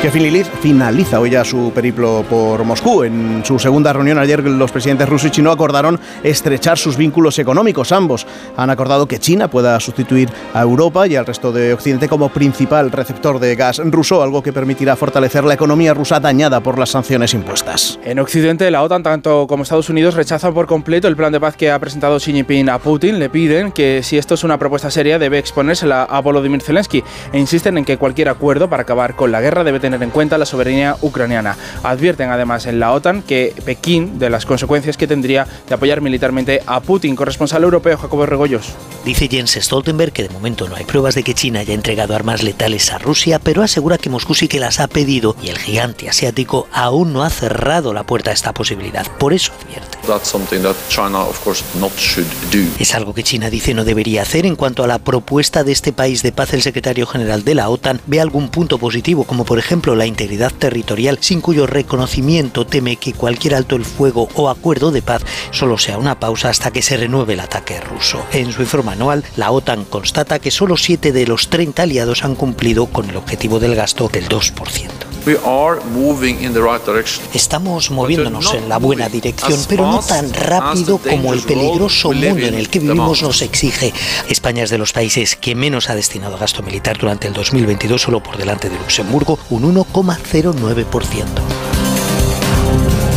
que 0.00 0.10
finaliz- 0.10 0.48
finaliza 0.62 1.20
hoy 1.20 1.28
ya 1.28 1.44
su 1.44 1.72
periplo 1.74 2.24
por 2.30 2.64
Moscú. 2.64 3.02
En 3.04 3.42
su 3.44 3.58
segunda 3.58 3.92
reunión 3.92 4.18
ayer 4.18 4.42
los 4.42 4.72
presidentes 4.72 5.06
ruso 5.06 5.26
y 5.26 5.30
chino 5.30 5.50
acordaron 5.52 6.00
estrechar 6.22 6.78
sus 6.78 6.96
vínculos 6.96 7.38
económicos. 7.38 7.92
Ambos 7.92 8.26
han 8.56 8.70
acordado 8.70 9.06
que 9.06 9.18
China 9.18 9.48
pueda 9.48 9.78
sustituir 9.78 10.30
a 10.54 10.62
Europa 10.62 11.06
y 11.06 11.16
al 11.16 11.26
resto 11.26 11.52
de 11.52 11.74
Occidente 11.74 12.08
como 12.08 12.30
principal 12.30 12.90
receptor 12.90 13.40
de 13.40 13.54
gas 13.56 13.78
ruso, 13.84 14.22
algo 14.22 14.42
que 14.42 14.54
permitirá 14.54 14.96
fortalecer 14.96 15.44
la 15.44 15.52
economía 15.52 15.92
rusa 15.92 16.18
dañada 16.18 16.60
por 16.60 16.78
las 16.78 16.88
sanciones 16.88 17.34
impuestas. 17.34 17.98
En 18.02 18.20
Occidente, 18.20 18.70
la 18.70 18.82
OTAN, 18.82 19.02
tanto 19.02 19.46
como 19.46 19.64
Estados 19.64 19.90
Unidos, 19.90 20.14
rechazan 20.14 20.54
por 20.54 20.66
completo 20.66 21.08
el 21.08 21.16
plan 21.16 21.30
de 21.30 21.40
paz 21.40 21.56
que 21.56 21.70
ha 21.70 21.78
presentado 21.78 22.16
Xi 22.18 22.32
Jinping 22.32 22.70
a 22.70 22.78
Putin. 22.78 23.18
Le 23.18 23.28
piden 23.28 23.70
que, 23.70 24.00
si 24.02 24.16
esto 24.16 24.32
es 24.32 24.44
una 24.44 24.58
propuesta 24.58 24.90
seria, 24.90 25.18
debe 25.18 25.38
exponérsela 25.38 26.04
a 26.04 26.20
Volodymyr 26.20 26.62
Zelensky 26.62 27.04
e 27.34 27.38
insisten 27.38 27.76
en 27.76 27.84
que 27.84 27.98
cualquier 27.98 28.30
acuerdo 28.30 28.70
para 28.70 28.84
acabar 28.84 29.14
con 29.14 29.30
la 29.30 29.42
guerra 29.42 29.62
debe 29.62 29.78
tener 29.78 29.89
en 29.94 30.10
cuenta 30.10 30.38
la 30.38 30.46
soberanía 30.46 30.96
ucraniana. 31.00 31.56
Advierten 31.82 32.30
además 32.30 32.66
en 32.66 32.80
la 32.80 32.92
OTAN 32.92 33.22
que 33.22 33.54
Pekín 33.64 34.18
de 34.18 34.30
las 34.30 34.46
consecuencias 34.46 34.96
que 34.96 35.06
tendría 35.06 35.46
de 35.68 35.74
apoyar 35.74 36.00
militarmente 36.00 36.62
a 36.66 36.80
Putin. 36.80 37.16
Corresponsal 37.16 37.62
europeo 37.62 37.96
Jacobo 37.96 38.26
Regoyos. 38.26 38.68
Dice 39.04 39.28
Jens 39.28 39.58
Stoltenberg 39.60 40.12
que 40.12 40.24
de 40.24 40.28
momento 40.28 40.68
no 40.68 40.76
hay 40.76 40.84
pruebas 40.84 41.14
de 41.14 41.22
que 41.22 41.34
China 41.34 41.60
haya 41.60 41.74
entregado 41.74 42.14
armas 42.14 42.42
letales 42.42 42.92
a 42.92 42.98
Rusia, 42.98 43.38
pero 43.38 43.62
asegura 43.62 43.98
que 43.98 44.10
Moscú 44.10 44.34
sí 44.34 44.48
que 44.48 44.60
las 44.60 44.80
ha 44.80 44.88
pedido 44.88 45.36
y 45.42 45.48
el 45.48 45.58
gigante 45.58 46.08
asiático 46.08 46.68
aún 46.72 47.12
no 47.12 47.24
ha 47.24 47.30
cerrado 47.30 47.92
la 47.94 48.04
puerta 48.04 48.30
a 48.30 48.34
esta 48.34 48.52
posibilidad. 48.52 49.06
Por 49.18 49.32
eso 49.32 49.52
advierte. 49.60 49.98
That's 50.06 50.28
something 50.28 50.60
that 50.62 50.76
China, 50.88 51.20
of 51.20 51.42
course, 51.42 51.64
not 51.78 51.92
should 51.96 52.26
do. 52.52 52.68
Es 52.78 52.94
algo 52.94 53.14
que 53.14 53.22
China 53.22 53.48
dice 53.50 53.74
no 53.74 53.84
debería 53.84 54.22
hacer. 54.22 54.46
En 54.46 54.56
cuanto 54.56 54.84
a 54.84 54.86
la 54.86 54.98
propuesta 54.98 55.64
de 55.64 55.72
este 55.72 55.92
país 55.92 56.22
de 56.22 56.32
paz, 56.32 56.52
el 56.52 56.62
secretario 56.62 57.06
general 57.06 57.44
de 57.44 57.54
la 57.54 57.68
OTAN 57.68 58.00
ve 58.06 58.20
algún 58.20 58.48
punto 58.48 58.78
positivo, 58.78 59.24
como 59.24 59.44
por 59.44 59.58
ejemplo 59.58 59.79
la 59.88 60.06
integridad 60.06 60.52
territorial, 60.52 61.18
sin 61.20 61.40
cuyo 61.40 61.66
reconocimiento 61.66 62.66
teme 62.66 62.96
que 62.96 63.12
cualquier 63.12 63.54
alto 63.54 63.76
el 63.76 63.84
fuego 63.84 64.28
o 64.34 64.48
acuerdo 64.48 64.92
de 64.92 65.02
paz 65.02 65.22
solo 65.50 65.78
sea 65.78 65.98
una 65.98 66.20
pausa 66.20 66.50
hasta 66.50 66.70
que 66.70 66.82
se 66.82 66.96
renueve 66.96 67.32
el 67.32 67.40
ataque 67.40 67.80
ruso. 67.80 68.24
En 68.32 68.52
su 68.52 68.62
informe 68.62 68.92
anual, 68.92 69.24
la 69.36 69.50
OTAN 69.50 69.84
constata 69.84 70.38
que 70.38 70.50
solo 70.50 70.76
7 70.76 71.12
de 71.12 71.26
los 71.26 71.48
30 71.48 71.82
aliados 71.82 72.24
han 72.24 72.34
cumplido 72.34 72.86
con 72.86 73.08
el 73.08 73.16
objetivo 73.16 73.58
del 73.58 73.74
gasto 73.74 74.08
del 74.08 74.28
2%. 74.28 75.09
We 75.26 75.36
are 75.44 75.80
moving 75.92 76.42
in 76.42 76.54
the 76.54 76.60
right 76.60 76.84
direction. 76.84 77.24
Estamos 77.34 77.90
moviéndonos 77.90 78.54
en 78.54 78.68
la 78.68 78.78
buena 78.78 79.08
dirección, 79.08 79.58
pero 79.68 79.86
no 79.86 80.00
tan 80.00 80.32
rápido 80.32 80.98
como 80.98 81.34
el 81.34 81.40
peligroso 81.40 82.12
mundo 82.12 82.46
en 82.46 82.54
el 82.54 82.70
que 82.70 82.78
vivimos 82.78 83.22
nos 83.22 83.42
exige. 83.42 83.92
España 84.28 84.64
es 84.64 84.70
de 84.70 84.78
los 84.78 84.92
países 84.92 85.36
que 85.36 85.54
menos 85.54 85.90
ha 85.90 85.94
destinado 85.94 86.36
a 86.36 86.38
gasto 86.38 86.62
militar 86.62 86.96
durante 86.98 87.28
el 87.28 87.34
2022, 87.34 88.00
solo 88.00 88.22
por 88.22 88.38
delante 88.38 88.70
de 88.70 88.78
Luxemburgo, 88.78 89.38
un 89.50 89.74
1,09%. 89.74 91.24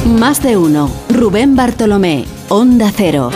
Más 0.06 0.43
de 0.43 0.58
uno. 0.58 0.91
Rubén 1.10 1.56
Bartolomé, 1.56 2.26
Onda 2.49 2.91
Cero. 2.95 3.32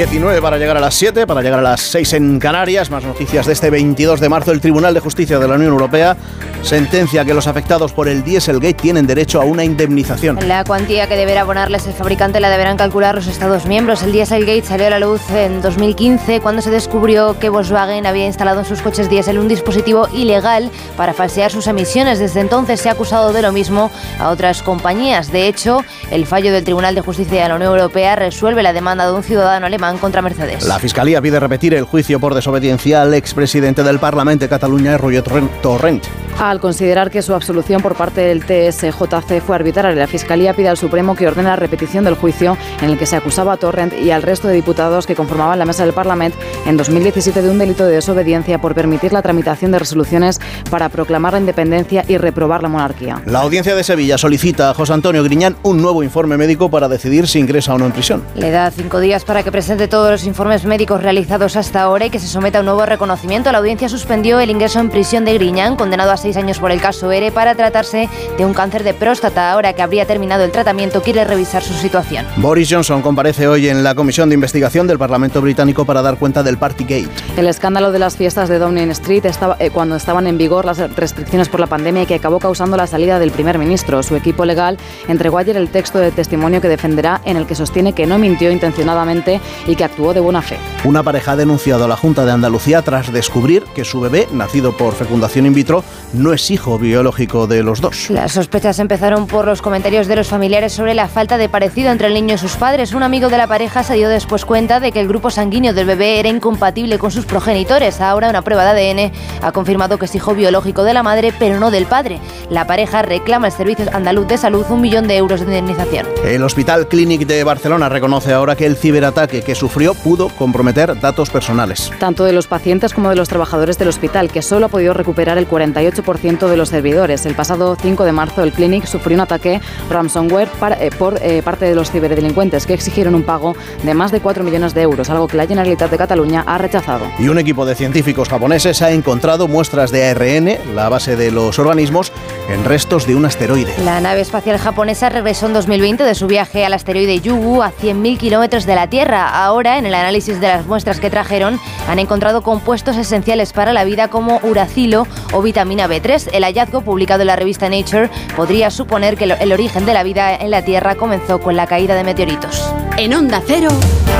19 0.00 0.40
para 0.40 0.56
llegar 0.56 0.78
a 0.78 0.80
las 0.80 0.94
7, 0.94 1.26
para 1.26 1.42
llegar 1.42 1.58
a 1.58 1.62
las 1.62 1.82
6 1.82 2.14
en 2.14 2.38
Canarias. 2.38 2.90
Más 2.90 3.04
noticias 3.04 3.44
de 3.44 3.52
este 3.52 3.68
22 3.68 4.18
de 4.18 4.30
marzo. 4.30 4.50
El 4.50 4.58
Tribunal 4.58 4.94
de 4.94 5.00
Justicia 5.00 5.38
de 5.38 5.46
la 5.46 5.56
Unión 5.56 5.72
Europea 5.72 6.16
sentencia 6.62 7.24
que 7.24 7.34
los 7.34 7.46
afectados 7.46 7.92
por 7.92 8.08
el 8.08 8.22
Dieselgate 8.22 8.74
tienen 8.74 9.06
derecho 9.06 9.40
a 9.40 9.44
una 9.44 9.64
indemnización. 9.64 10.38
La 10.46 10.64
cuantía 10.64 11.06
que 11.06 11.16
deberá 11.16 11.42
abonarles 11.42 11.86
el 11.86 11.94
fabricante 11.94 12.40
la 12.40 12.50
deberán 12.50 12.76
calcular 12.76 13.14
los 13.14 13.26
Estados 13.26 13.66
miembros. 13.66 14.02
El 14.02 14.12
Dieselgate 14.12 14.62
salió 14.62 14.86
a 14.86 14.90
la 14.90 15.00
luz 15.00 15.22
en 15.30 15.62
2015 15.62 16.40
cuando 16.40 16.62
se 16.62 16.70
descubrió 16.70 17.38
que 17.38 17.48
Volkswagen 17.48 18.06
había 18.06 18.26
instalado 18.26 18.60
en 18.60 18.66
sus 18.66 18.82
coches 18.82 19.08
diésel 19.08 19.38
un 19.38 19.48
dispositivo 19.48 20.08
ilegal 20.12 20.70
para 20.96 21.14
falsear 21.14 21.50
sus 21.50 21.66
emisiones. 21.66 22.18
Desde 22.18 22.40
entonces 22.40 22.80
se 22.80 22.88
ha 22.88 22.92
acusado 22.92 23.32
de 23.32 23.42
lo 23.42 23.52
mismo 23.52 23.90
a 24.18 24.28
otras 24.28 24.62
compañías. 24.62 25.32
De 25.32 25.48
hecho, 25.48 25.82
el 26.10 26.26
fallo 26.26 26.52
del 26.52 26.64
Tribunal 26.64 26.94
de 26.94 27.00
Justicia 27.00 27.42
de 27.42 27.48
la 27.48 27.56
Unión 27.56 27.72
Europea 27.72 28.16
resuelve 28.16 28.62
la 28.62 28.72
demanda 28.72 29.06
de 29.06 29.14
un 29.14 29.22
ciudadano 29.22 29.66
alemán 29.66 29.89
contra 29.98 30.22
Mercedes. 30.22 30.66
La 30.66 30.78
Fiscalía 30.78 31.20
pide 31.20 31.40
repetir 31.40 31.74
el 31.74 31.84
juicio 31.84 32.20
por 32.20 32.34
desobediencia 32.34 33.02
al 33.02 33.14
expresidente 33.14 33.82
del 33.82 33.98
Parlamento 33.98 34.44
de 34.44 34.48
Cataluña, 34.48 34.96
Roger 34.98 35.24
Torrent. 35.62 36.29
Al 36.40 36.58
considerar 36.58 37.10
que 37.10 37.20
su 37.20 37.34
absolución 37.34 37.82
por 37.82 37.96
parte 37.96 38.22
del 38.22 38.46
TSJC 38.46 39.42
fue 39.46 39.56
arbitraria, 39.56 39.94
la 39.94 40.06
Fiscalía 40.06 40.54
pide 40.54 40.70
al 40.70 40.78
Supremo 40.78 41.14
que 41.14 41.28
ordene 41.28 41.50
la 41.50 41.56
repetición 41.56 42.02
del 42.02 42.14
juicio 42.14 42.56
en 42.80 42.88
el 42.88 42.96
que 42.96 43.04
se 43.04 43.14
acusaba 43.14 43.52
a 43.52 43.56
Torrent 43.58 43.92
y 43.92 44.10
al 44.10 44.22
resto 44.22 44.48
de 44.48 44.54
diputados 44.54 45.06
que 45.06 45.14
conformaban 45.14 45.58
la 45.58 45.66
mesa 45.66 45.84
del 45.84 45.92
Parlamento 45.92 46.38
en 46.64 46.78
2017 46.78 47.42
de 47.42 47.50
un 47.50 47.58
delito 47.58 47.84
de 47.84 47.96
desobediencia 47.96 48.58
por 48.58 48.74
permitir 48.74 49.12
la 49.12 49.20
tramitación 49.20 49.70
de 49.70 49.80
resoluciones 49.80 50.40
para 50.70 50.88
proclamar 50.88 51.34
la 51.34 51.40
independencia 51.40 52.06
y 52.08 52.16
reprobar 52.16 52.62
la 52.62 52.70
monarquía. 52.70 53.20
La 53.26 53.40
audiencia 53.40 53.74
de 53.74 53.84
Sevilla 53.84 54.16
solicita 54.16 54.70
a 54.70 54.74
José 54.74 54.94
Antonio 54.94 55.22
Griñán 55.22 55.56
un 55.62 55.82
nuevo 55.82 56.02
informe 56.02 56.38
médico 56.38 56.70
para 56.70 56.88
decidir 56.88 57.28
si 57.28 57.38
ingresa 57.38 57.74
o 57.74 57.78
no 57.78 57.84
en 57.84 57.92
prisión. 57.92 58.24
Le 58.34 58.50
da 58.50 58.70
cinco 58.70 58.98
días 58.98 59.26
para 59.26 59.42
que 59.42 59.52
presente 59.52 59.88
todos 59.88 60.10
los 60.10 60.24
informes 60.24 60.64
médicos 60.64 61.02
realizados 61.02 61.56
hasta 61.56 61.82
ahora 61.82 62.06
y 62.06 62.10
que 62.10 62.18
se 62.18 62.28
someta 62.28 62.56
a 62.56 62.60
un 62.62 62.66
nuevo 62.66 62.86
reconocimiento. 62.86 63.52
La 63.52 63.58
audiencia 63.58 63.90
suspendió 63.90 64.40
el 64.40 64.48
ingreso 64.48 64.80
en 64.80 64.88
prisión 64.88 65.26
de 65.26 65.34
Griñán, 65.34 65.76
condenado 65.76 66.12
a 66.12 66.16
seis 66.16 66.29
años 66.36 66.58
por 66.58 66.70
el 66.70 66.80
caso 66.80 67.10
ERE, 67.12 67.32
para 67.32 67.54
tratarse 67.54 68.08
de 68.36 68.44
un 68.44 68.54
cáncer 68.54 68.84
de 68.84 68.94
próstata. 68.94 69.52
Ahora 69.52 69.72
que 69.72 69.82
habría 69.82 70.06
terminado 70.06 70.44
el 70.44 70.52
tratamiento, 70.52 71.02
quiere 71.02 71.24
revisar 71.24 71.62
su 71.62 71.74
situación. 71.74 72.26
Boris 72.36 72.68
Johnson 72.70 73.02
comparece 73.02 73.48
hoy 73.48 73.68
en 73.68 73.82
la 73.82 73.94
Comisión 73.94 74.28
de 74.28 74.34
Investigación 74.34 74.86
del 74.86 74.98
Parlamento 74.98 75.40
Británico 75.40 75.84
para 75.84 76.02
dar 76.02 76.18
cuenta 76.18 76.42
del 76.42 76.58
Partygate. 76.58 77.08
El 77.36 77.46
escándalo 77.46 77.92
de 77.92 77.98
las 77.98 78.16
fiestas 78.16 78.48
de 78.48 78.58
Downing 78.58 78.90
Street 78.90 79.24
estaba, 79.26 79.56
eh, 79.58 79.70
cuando 79.70 79.96
estaban 79.96 80.26
en 80.26 80.38
vigor 80.38 80.64
las 80.64 80.78
restricciones 80.96 81.48
por 81.48 81.60
la 81.60 81.66
pandemia 81.66 82.02
y 82.02 82.06
que 82.06 82.14
acabó 82.14 82.38
causando 82.38 82.76
la 82.76 82.86
salida 82.86 83.18
del 83.18 83.30
primer 83.30 83.58
ministro. 83.58 84.02
Su 84.02 84.16
equipo 84.16 84.44
legal 84.44 84.78
entregó 85.08 85.38
ayer 85.38 85.56
el 85.56 85.68
texto 85.68 85.98
de 85.98 86.10
testimonio 86.10 86.60
que 86.60 86.68
defenderá 86.68 87.20
en 87.24 87.36
el 87.36 87.46
que 87.46 87.54
sostiene 87.54 87.92
que 87.92 88.06
no 88.06 88.18
mintió 88.18 88.50
intencionadamente 88.50 89.40
y 89.66 89.76
que 89.76 89.84
actuó 89.84 90.14
de 90.14 90.20
buena 90.20 90.42
fe. 90.42 90.56
Una 90.84 91.02
pareja 91.02 91.32
ha 91.32 91.36
denunciado 91.36 91.84
a 91.84 91.88
la 91.88 91.96
Junta 91.96 92.24
de 92.24 92.32
Andalucía 92.32 92.82
tras 92.82 93.12
descubrir 93.12 93.64
que 93.74 93.84
su 93.84 94.00
bebé, 94.00 94.28
nacido 94.32 94.76
por 94.76 94.94
fecundación 94.94 95.46
in 95.46 95.54
vitro, 95.54 95.84
no 96.12 96.32
es 96.32 96.50
hijo 96.50 96.78
biológico 96.78 97.46
de 97.46 97.62
los 97.62 97.80
dos. 97.80 98.10
Las 98.10 98.32
sospechas 98.32 98.78
empezaron 98.78 99.26
por 99.26 99.46
los 99.46 99.62
comentarios 99.62 100.06
de 100.06 100.16
los 100.16 100.28
familiares 100.28 100.72
sobre 100.72 100.94
la 100.94 101.08
falta 101.08 101.38
de 101.38 101.48
parecido 101.48 101.90
entre 101.90 102.08
el 102.08 102.14
niño 102.14 102.34
y 102.34 102.38
sus 102.38 102.56
padres. 102.56 102.94
Un 102.94 103.02
amigo 103.02 103.28
de 103.28 103.38
la 103.38 103.46
pareja 103.46 103.82
se 103.82 103.94
dio 103.94 104.08
después 104.08 104.44
cuenta 104.44 104.80
de 104.80 104.92
que 104.92 105.00
el 105.00 105.08
grupo 105.08 105.30
sanguíneo 105.30 105.72
del 105.72 105.86
bebé 105.86 106.18
era 106.18 106.28
incompatible 106.28 106.98
con 106.98 107.10
sus 107.10 107.26
progenitores. 107.26 108.00
Ahora 108.00 108.28
una 108.28 108.42
prueba 108.42 108.72
de 108.72 108.90
ADN 108.90 109.12
ha 109.42 109.52
confirmado 109.52 109.98
que 109.98 110.06
es 110.06 110.14
hijo 110.14 110.34
biológico 110.34 110.82
de 110.82 110.94
la 110.94 111.02
madre, 111.02 111.32
pero 111.38 111.60
no 111.60 111.70
del 111.70 111.86
padre. 111.86 112.18
La 112.50 112.66
pareja 112.66 113.02
reclama 113.02 113.46
al 113.46 113.52
Servicio 113.52 113.86
Andaluz 113.92 114.26
de 114.26 114.38
Salud 114.38 114.64
un 114.68 114.80
millón 114.80 115.06
de 115.06 115.16
euros 115.16 115.40
de 115.40 115.46
indemnización. 115.46 116.06
El 116.24 116.42
Hospital 116.42 116.88
Clínic 116.88 117.26
de 117.26 117.44
Barcelona 117.44 117.88
reconoce 117.88 118.32
ahora 118.32 118.56
que 118.56 118.66
el 118.66 118.76
ciberataque 118.76 119.42
que 119.42 119.54
sufrió 119.54 119.94
pudo 119.94 120.28
comprometer 120.28 121.00
datos 121.00 121.30
personales. 121.30 121.90
Tanto 121.98 122.24
de 122.24 122.32
los 122.32 122.46
pacientes 122.46 122.94
como 122.94 123.10
de 123.10 123.16
los 123.16 123.28
trabajadores 123.28 123.78
del 123.78 123.88
hospital, 123.88 124.30
que 124.30 124.42
solo 124.42 124.66
ha 124.66 124.68
podido 124.68 124.94
recuperar 124.94 125.38
el 125.38 125.48
48% 125.48 125.99
de 126.04 126.56
los 126.56 126.68
servidores. 126.68 127.24
El 127.26 127.34
pasado 127.34 127.76
5 127.80 128.04
de 128.04 128.12
marzo, 128.12 128.42
el 128.42 128.52
Clinic 128.52 128.86
sufrió 128.86 129.16
un 129.16 129.22
ataque 129.22 129.60
ransomware 129.88 130.48
para, 130.58 130.82
eh, 130.82 130.90
por 130.90 131.18
eh, 131.22 131.42
parte 131.42 131.64
de 131.64 131.74
los 131.74 131.90
ciberdelincuentes 131.90 132.66
que 132.66 132.74
exigieron 132.74 133.14
un 133.14 133.22
pago 133.22 133.56
de 133.82 133.94
más 133.94 134.12
de 134.12 134.20
4 134.20 134.44
millones 134.44 134.74
de 134.74 134.82
euros, 134.82 135.10
algo 135.10 135.28
que 135.28 135.36
la 135.36 135.46
Generalitat 135.46 135.90
de 135.90 135.98
Cataluña 135.98 136.44
ha 136.46 136.58
rechazado. 136.58 137.06
Y 137.18 137.28
un 137.28 137.38
equipo 137.38 137.64
de 137.64 137.74
científicos 137.74 138.28
japoneses 138.28 138.82
ha 138.82 138.90
encontrado 138.90 139.48
muestras 139.48 139.90
de 139.90 140.06
ARN, 140.06 140.74
la 140.74 140.88
base 140.88 141.16
de 141.16 141.30
los 141.30 141.58
organismos, 141.58 142.12
en 142.48 142.64
restos 142.64 143.06
de 143.06 143.14
un 143.14 143.24
asteroide. 143.24 143.74
La 143.84 144.00
nave 144.00 144.20
espacial 144.20 144.58
japonesa 144.58 145.08
regresó 145.08 145.46
en 145.46 145.54
2020 145.54 146.04
de 146.04 146.14
su 146.14 146.26
viaje 146.26 146.64
al 146.64 146.74
asteroide 146.74 147.20
Yugu 147.20 147.62
a 147.62 147.72
100.000 147.72 148.18
kilómetros 148.18 148.66
de 148.66 148.74
la 148.74 148.88
Tierra. 148.88 149.28
Ahora, 149.28 149.78
en 149.78 149.86
el 149.86 149.94
análisis 149.94 150.40
de 150.40 150.48
las 150.48 150.66
muestras 150.66 151.00
que 151.00 151.10
trajeron, 151.10 151.60
han 151.88 151.98
encontrado 151.98 152.42
compuestos 152.42 152.96
esenciales 152.96 153.52
para 153.52 153.72
la 153.72 153.84
vida 153.84 154.08
como 154.08 154.40
uracilo 154.42 155.06
o 155.32 155.42
vitamina 155.42 155.80
nave 155.80 155.89
3. 155.98 156.30
El 156.32 156.44
hallazgo, 156.44 156.82
publicado 156.82 157.22
en 157.22 157.28
la 157.28 157.36
revista 157.36 157.68
Nature, 157.68 158.10
podría 158.36 158.70
suponer 158.70 159.16
que 159.16 159.24
el 159.24 159.52
origen 159.52 159.86
de 159.86 159.94
la 159.94 160.04
vida 160.04 160.36
en 160.36 160.50
la 160.50 160.62
Tierra 160.62 160.94
comenzó 160.94 161.40
con 161.40 161.56
la 161.56 161.66
caída 161.66 161.94
de 161.94 162.04
meteoritos. 162.04 162.70
En 162.98 163.14
Onda 163.14 163.42
Cero, 163.46 163.70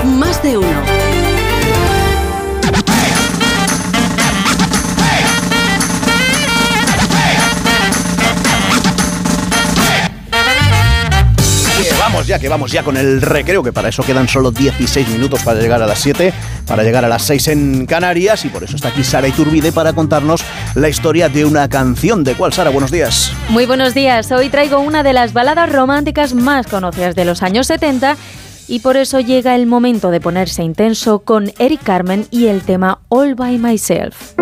más 0.04 0.42
de 0.42 0.56
uno. 0.56 0.80
vamos 12.12 12.26
ya, 12.26 12.38
que 12.40 12.48
vamos 12.48 12.72
ya 12.72 12.82
con 12.82 12.96
el 12.96 13.22
recreo, 13.22 13.62
que 13.62 13.72
para 13.72 13.88
eso 13.88 14.02
quedan 14.02 14.26
solo 14.26 14.50
16 14.50 15.08
minutos 15.10 15.42
para 15.44 15.60
llegar 15.60 15.80
a 15.80 15.86
las 15.86 16.00
7, 16.00 16.32
para 16.66 16.82
llegar 16.82 17.04
a 17.04 17.08
las 17.08 17.22
6 17.22 17.48
en 17.48 17.86
Canarias, 17.86 18.44
y 18.44 18.48
por 18.48 18.64
eso 18.64 18.74
está 18.74 18.88
aquí 18.88 19.04
Sara 19.04 19.28
Iturbide 19.28 19.70
para 19.70 19.92
contarnos 19.92 20.42
la 20.74 20.88
historia 20.88 21.28
de 21.28 21.44
una 21.44 21.68
canción. 21.68 22.24
¿De 22.24 22.34
cuál, 22.34 22.52
Sara? 22.52 22.70
Buenos 22.70 22.90
días. 22.90 23.32
Muy 23.48 23.66
buenos 23.66 23.94
días. 23.94 24.30
Hoy 24.32 24.48
traigo 24.48 24.78
una 24.78 25.02
de 25.02 25.12
las 25.12 25.32
baladas 25.32 25.72
románticas 25.72 26.34
más 26.34 26.66
conocidas 26.66 27.14
de 27.14 27.24
los 27.24 27.42
años 27.42 27.66
70 27.66 28.16
y 28.68 28.80
por 28.80 28.96
eso 28.96 29.20
llega 29.20 29.56
el 29.56 29.66
momento 29.66 30.10
de 30.10 30.20
ponerse 30.20 30.62
intenso 30.62 31.20
con 31.20 31.52
Eric 31.58 31.82
Carmen 31.82 32.26
y 32.30 32.46
el 32.46 32.62
tema 32.62 33.00
All 33.08 33.34
by 33.34 33.58
Myself. 33.58 34.34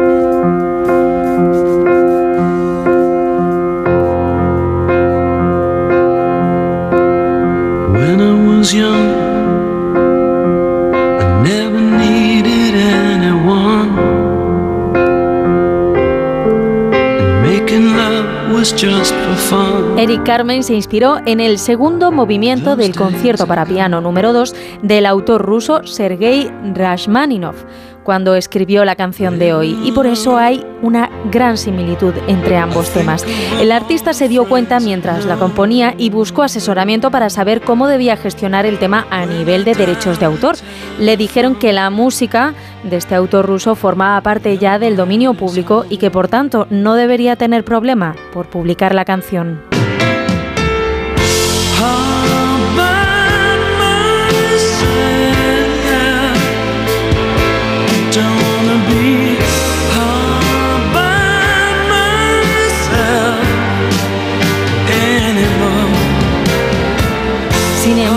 Eric 19.97 20.25
Carmen 20.25 20.63
se 20.63 20.75
inspiró 20.75 21.19
en 21.25 21.41
el 21.41 21.59
segundo 21.59 22.13
movimiento 22.13 22.77
del 22.77 22.95
concierto 22.95 23.47
para 23.47 23.65
piano 23.65 24.01
número 24.01 24.33
2 24.33 24.55
del 24.83 25.07
autor 25.07 25.43
ruso 25.43 25.87
Sergei 25.87 26.51
Rashmaninov 26.75 27.55
cuando 28.09 28.37
escribió 28.37 28.87
la 28.87 28.97
canción 28.97 29.39
de 29.39 29.53
hoy 29.53 29.79
y 29.85 29.93
por 29.93 30.07
eso 30.07 30.39
hay 30.39 30.65
una 30.81 31.11
gran 31.31 31.59
similitud 31.59 32.15
entre 32.27 32.57
ambos 32.57 32.89
temas. 32.89 33.23
El 33.61 33.71
artista 33.71 34.15
se 34.15 34.29
dio 34.29 34.49
cuenta 34.49 34.81
mientras 34.81 35.27
la 35.27 35.37
componía 35.37 35.95
y 35.99 36.09
buscó 36.09 36.43
asesoramiento 36.43 37.11
para 37.11 37.29
saber 37.29 37.61
cómo 37.61 37.87
debía 37.87 38.17
gestionar 38.17 38.65
el 38.65 38.79
tema 38.79 39.07
a 39.11 39.27
nivel 39.27 39.63
de 39.67 39.75
derechos 39.75 40.19
de 40.19 40.25
autor. 40.25 40.57
Le 40.99 41.19
dijeron 41.19 41.55
que 41.55 41.75
la 41.75 41.91
música 41.91 42.55
de 42.83 42.97
este 42.97 43.15
autor 43.15 43.45
ruso 43.45 43.75
formaba 43.75 44.23
parte 44.23 44.57
ya 44.57 44.79
del 44.79 44.97
dominio 44.97 45.35
público 45.35 45.85
y 45.91 45.99
que 45.99 46.11
por 46.11 46.29
tanto 46.29 46.67
no 46.71 46.95
debería 46.95 47.37
tener 47.37 47.63
problema 47.63 48.17
por 48.33 48.47
publicar 48.47 48.95
la 48.95 49.05
canción. 49.05 49.61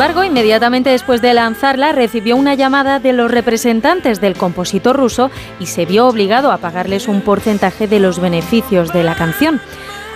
Embargo, 0.02 0.24
inmediatamente 0.24 0.90
después 0.90 1.22
de 1.22 1.32
lanzarla, 1.36 1.92
recibió 1.92 2.36
una 2.36 2.56
llamada 2.56 2.98
de 2.98 3.14
los 3.14 3.30
representantes 3.30 4.20
del 4.20 4.34
compositor 4.34 4.98
ruso 4.98 5.30
y 5.60 5.68
se 5.68 5.86
vio 5.86 6.08
obligado 6.08 6.52
a 6.52 6.58
pagarles 6.58 7.08
un 7.08 7.22
porcentaje 7.22 7.88
de 7.88 8.00
los 8.00 8.20
beneficios 8.20 8.92
de 8.94 9.04
la 9.04 9.14
canción. 9.14 9.62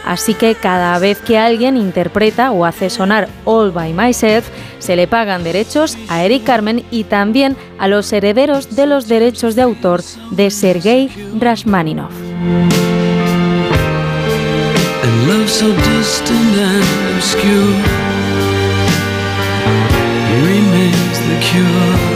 Así 0.03 0.33
que 0.33 0.55
cada 0.55 0.97
vez 0.97 1.19
que 1.21 1.38
alguien 1.38 1.77
interpreta 1.77 2.49
o 2.49 2.65
hace 2.65 2.89
sonar 2.89 3.29
All 3.43 3.69
by 3.69 3.93
Myself, 3.93 4.49
se 4.79 4.95
le 4.95 5.07
pagan 5.07 5.43
derechos 5.43 5.99
a 6.09 6.23
Eric 6.23 6.45
Carmen 6.45 6.83
y 6.89 7.03
también 7.03 7.55
a 7.77 7.88
los 7.88 8.11
herederos 8.11 8.75
de 8.75 8.88
los 8.88 9.07
derechos 9.07 9.55
de 9.55 9.61
autor 9.61 10.01
de 10.31 10.49
Sergei 10.49 11.11
Rashmaninov. 11.39 12.09
Cure. 21.41 22.14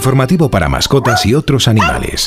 Informativo 0.00 0.48
para 0.48 0.70
mascotas 0.70 1.26
y 1.26 1.34
otros 1.34 1.68
animales. 1.68 2.26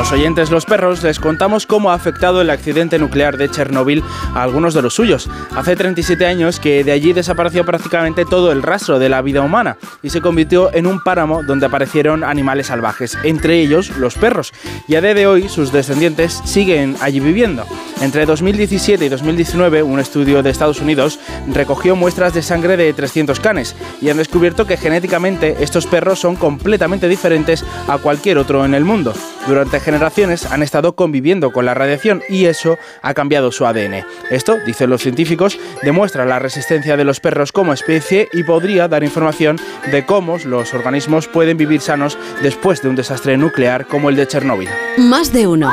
Los 0.00 0.12
oyentes 0.12 0.50
los 0.50 0.64
perros 0.64 1.02
les 1.02 1.20
contamos 1.20 1.66
cómo 1.66 1.90
ha 1.90 1.94
afectado 1.94 2.40
el 2.40 2.48
accidente 2.48 2.98
nuclear 2.98 3.36
de 3.36 3.50
Chernóbil 3.50 4.02
a 4.34 4.42
algunos 4.42 4.72
de 4.72 4.80
los 4.80 4.94
suyos. 4.94 5.28
Hace 5.54 5.76
37 5.76 6.24
años 6.24 6.58
que 6.58 6.82
de 6.84 6.92
allí 6.92 7.12
desapareció 7.12 7.66
prácticamente 7.66 8.24
todo 8.24 8.50
el 8.50 8.62
rastro 8.62 8.98
de 8.98 9.10
la 9.10 9.20
vida 9.20 9.42
humana 9.42 9.76
y 10.02 10.08
se 10.08 10.22
convirtió 10.22 10.72
en 10.72 10.86
un 10.86 11.00
páramo 11.00 11.42
donde 11.42 11.66
aparecieron 11.66 12.24
animales 12.24 12.68
salvajes, 12.68 13.18
entre 13.24 13.60
ellos 13.60 13.90
los 13.98 14.14
perros. 14.14 14.54
Y 14.88 14.94
a 14.94 15.02
día 15.02 15.12
de 15.12 15.26
hoy 15.26 15.50
sus 15.50 15.70
descendientes 15.70 16.40
siguen 16.46 16.96
allí 17.02 17.20
viviendo. 17.20 17.66
Entre 18.00 18.24
2017 18.24 19.04
y 19.04 19.08
2019, 19.10 19.82
un 19.82 20.00
estudio 20.00 20.42
de 20.42 20.48
Estados 20.48 20.80
Unidos 20.80 21.18
recogió 21.52 21.94
muestras 21.94 22.32
de 22.32 22.40
sangre 22.40 22.78
de 22.78 22.94
300 22.94 23.38
canes 23.40 23.76
y 24.00 24.08
han 24.08 24.16
descubierto 24.16 24.66
que 24.66 24.78
genéticamente 24.78 25.58
estos 25.60 25.86
perros 25.86 26.18
son 26.18 26.36
completamente 26.36 27.08
diferentes 27.08 27.62
a 27.88 27.98
cualquier 27.98 28.38
otro 28.38 28.64
en 28.64 28.72
el 28.72 28.86
mundo. 28.86 29.12
Durante 29.46 29.80
generaciones 29.90 30.46
han 30.46 30.62
estado 30.62 30.94
conviviendo 30.94 31.50
con 31.50 31.66
la 31.66 31.74
radiación 31.74 32.22
y 32.28 32.44
eso 32.44 32.78
ha 33.02 33.12
cambiado 33.12 33.50
su 33.50 33.66
ADN. 33.66 34.04
Esto, 34.30 34.56
dicen 34.64 34.88
los 34.88 35.02
científicos, 35.02 35.58
demuestra 35.82 36.24
la 36.24 36.38
resistencia 36.38 36.96
de 36.96 37.02
los 37.02 37.18
perros 37.18 37.50
como 37.50 37.72
especie 37.72 38.28
y 38.32 38.44
podría 38.44 38.86
dar 38.86 39.02
información 39.02 39.58
de 39.90 40.06
cómo 40.06 40.38
los 40.44 40.74
organismos 40.74 41.26
pueden 41.26 41.56
vivir 41.56 41.80
sanos 41.80 42.16
después 42.40 42.82
de 42.82 42.88
un 42.88 42.94
desastre 42.94 43.36
nuclear 43.36 43.84
como 43.86 44.10
el 44.10 44.16
de 44.16 44.28
Chernóbil. 44.28 44.68
Más 44.96 45.32
de 45.32 45.48
uno. 45.48 45.72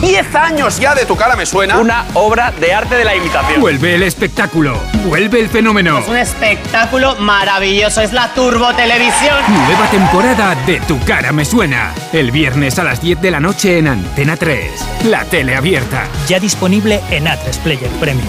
10 0.00 0.34
años 0.34 0.80
ya 0.80 0.94
de 0.94 1.04
tu 1.04 1.14
cara 1.14 1.36
me 1.36 1.44
suena. 1.44 1.78
Una 1.78 2.06
obra 2.14 2.52
de 2.58 2.72
arte 2.72 2.96
de 2.96 3.04
la 3.04 3.14
imitación. 3.14 3.60
Vuelve 3.60 3.94
el 3.94 4.02
espectáculo. 4.02 4.78
Vuelve 5.04 5.40
el 5.40 5.48
fenómeno. 5.48 5.98
Es 5.98 6.08
un 6.08 6.16
espectáculo 6.16 7.16
maravilloso. 7.16 8.00
Es 8.00 8.12
la 8.12 8.28
Turbo 8.34 8.72
Televisión. 8.74 9.36
Nueva 9.48 9.86
temporada 9.90 10.54
de 10.66 10.80
Tu 10.80 10.98
cara 11.04 11.32
me 11.32 11.44
suena. 11.44 11.92
El 12.12 12.30
viernes 12.30 12.78
a 12.78 12.84
las 12.84 13.02
10 13.02 13.20
de 13.20 13.30
la 13.30 13.40
noche 13.40 13.78
en 13.78 13.88
Antena 13.88 14.36
3. 14.36 14.70
La 15.04 15.24
tele 15.24 15.54
abierta. 15.54 16.04
Ya 16.26 16.40
disponible 16.40 17.00
en 17.10 17.26
A3 17.26 17.58
Player 17.62 17.90
Premium. 18.00 18.28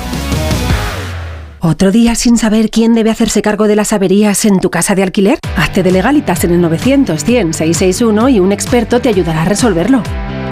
¿Otro 1.63 1.91
día 1.91 2.15
sin 2.15 2.37
saber 2.37 2.69
quién 2.71 2.95
debe 2.95 3.11
hacerse 3.11 3.43
cargo 3.43 3.67
de 3.67 3.75
las 3.75 3.93
averías 3.93 4.45
en 4.45 4.59
tu 4.59 4.71
casa 4.71 4.95
de 4.95 5.03
alquiler? 5.03 5.37
Hazte 5.55 5.83
de 5.83 5.91
legalitas 5.91 6.43
en 6.43 6.51
el 6.51 6.61
900 6.61 7.23
100 7.23 7.53
661 7.53 8.29
y 8.29 8.39
un 8.39 8.51
experto 8.51 8.99
te 8.99 9.09
ayudará 9.09 9.43
a 9.43 9.45
resolverlo. 9.45 10.01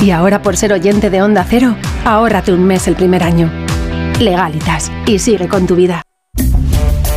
Y 0.02 0.12
ahora 0.12 0.42
por 0.42 0.56
ser 0.56 0.72
oyente 0.72 1.10
de 1.10 1.22
Onda 1.22 1.46
Cero, 1.48 1.76
ahórrate 2.06 2.54
un 2.54 2.64
mes 2.64 2.88
el 2.88 2.96
primer 2.96 3.22
año. 3.22 3.52
Legalitas 4.20 4.92
y 5.06 5.20
sigue 5.20 5.48
con 5.48 5.68
tu 5.68 5.76
vida. 5.76 6.04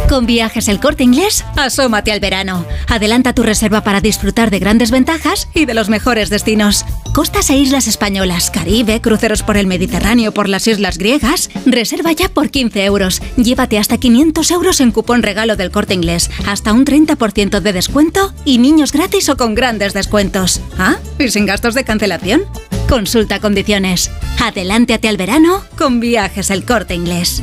Con 0.08 0.26
viajes 0.26 0.68
el 0.68 0.80
corte 0.80 1.04
inglés, 1.04 1.44
asómate 1.56 2.12
al 2.12 2.20
verano. 2.20 2.66
Adelanta 2.88 3.32
tu 3.32 3.42
reserva 3.42 3.82
para 3.82 4.00
disfrutar 4.00 4.50
de 4.50 4.58
grandes 4.58 4.90
ventajas 4.90 5.48
y 5.54 5.64
de 5.64 5.74
los 5.74 5.88
mejores 5.88 6.28
destinos. 6.28 6.84
Costas 7.12 7.50
e 7.50 7.58
islas 7.58 7.88
españolas, 7.88 8.50
Caribe, 8.50 9.02
cruceros 9.02 9.42
por 9.42 9.58
el 9.58 9.66
Mediterráneo, 9.66 10.32
por 10.32 10.48
las 10.48 10.66
islas 10.66 10.96
griegas. 10.96 11.50
Reserva 11.66 12.12
ya 12.12 12.30
por 12.30 12.50
15 12.50 12.84
euros. 12.86 13.20
Llévate 13.36 13.78
hasta 13.78 13.98
500 13.98 14.50
euros 14.50 14.80
en 14.80 14.92
cupón 14.92 15.22
regalo 15.22 15.56
del 15.56 15.70
corte 15.70 15.92
inglés, 15.92 16.30
hasta 16.46 16.72
un 16.72 16.86
30% 16.86 17.60
de 17.60 17.72
descuento 17.74 18.32
y 18.46 18.56
niños 18.56 18.92
gratis 18.92 19.28
o 19.28 19.36
con 19.36 19.54
grandes 19.54 19.92
descuentos. 19.92 20.62
¿Ah? 20.78 20.96
¿Y 21.18 21.28
sin 21.28 21.44
gastos 21.44 21.74
de 21.74 21.84
cancelación? 21.84 22.44
Consulta 22.88 23.40
condiciones. 23.40 24.10
Adelántate 24.42 25.08
al 25.08 25.18
verano 25.18 25.62
con 25.76 26.00
viajes 26.00 26.48
el 26.48 26.64
corte 26.64 26.94
inglés. 26.94 27.42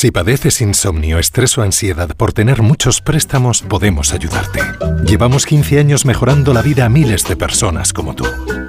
Si 0.00 0.10
padeces 0.10 0.62
insomnio, 0.62 1.18
estrés 1.18 1.58
o 1.58 1.62
ansiedad 1.62 2.16
por 2.16 2.32
tener 2.32 2.62
muchos 2.62 3.02
préstamos, 3.02 3.60
podemos 3.60 4.14
ayudarte. 4.14 4.60
Llevamos 5.04 5.44
15 5.44 5.78
años 5.78 6.06
mejorando 6.06 6.54
la 6.54 6.62
vida 6.62 6.86
a 6.86 6.88
miles 6.88 7.24
de 7.24 7.36
personas 7.36 7.92
como 7.92 8.14
tú. 8.14 8.24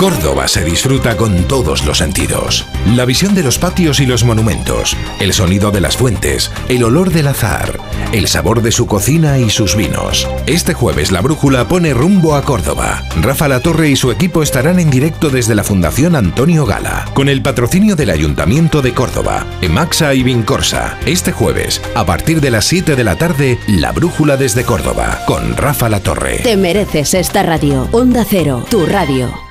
Córdoba 0.00 0.48
se 0.48 0.64
disfruta 0.64 1.18
con 1.18 1.44
todos 1.44 1.84
los 1.84 1.98
sentidos. 1.98 2.64
La 2.86 3.04
visión 3.04 3.34
de 3.34 3.42
los 3.42 3.58
patios 3.58 4.00
y 4.00 4.06
los 4.06 4.24
monumentos, 4.24 4.96
el 5.18 5.34
sonido 5.34 5.70
de 5.72 5.82
las 5.82 5.98
fuentes, 5.98 6.50
el 6.70 6.84
olor 6.84 7.10
del 7.10 7.26
azar, 7.26 7.78
el 8.10 8.26
sabor 8.26 8.62
de 8.62 8.72
su 8.72 8.86
cocina 8.86 9.36
y 9.36 9.50
sus 9.50 9.76
vinos. 9.76 10.26
Este 10.46 10.72
jueves 10.72 11.12
la 11.12 11.20
brújula 11.20 11.68
pone 11.68 11.92
rumbo 11.92 12.34
a 12.34 12.44
Córdoba. 12.44 13.04
Rafa 13.20 13.46
La 13.46 13.60
Torre 13.60 13.90
y 13.90 13.96
su 13.96 14.10
equipo 14.10 14.42
estarán 14.42 14.78
en 14.78 14.88
directo 14.88 15.28
desde 15.28 15.54
la 15.54 15.64
Fundación 15.64 16.16
Antonio 16.16 16.64
Gala, 16.64 17.04
con 17.12 17.28
el 17.28 17.42
patrocinio 17.42 17.94
del 17.94 18.08
Ayuntamiento 18.08 18.80
de 18.80 18.94
Córdoba, 18.94 19.44
Emaxa 19.60 20.14
y 20.14 20.22
Vincorsa. 20.22 20.96
Este 21.04 21.30
jueves, 21.30 21.82
a 21.94 22.06
partir 22.06 22.40
de 22.40 22.50
las 22.50 22.64
7 22.64 22.96
de 22.96 23.04
la 23.04 23.16
tarde, 23.16 23.58
la 23.66 23.92
brújula 23.92 24.38
desde 24.38 24.64
Córdoba, 24.64 25.20
con 25.26 25.58
Rafa 25.58 25.90
La 25.90 26.00
Torre. 26.00 26.38
Te 26.38 26.56
mereces 26.56 27.12
esta 27.12 27.42
radio. 27.42 27.86
Onda 27.92 28.24
Cero, 28.26 28.64
tu 28.70 28.86
radio. 28.86 29.49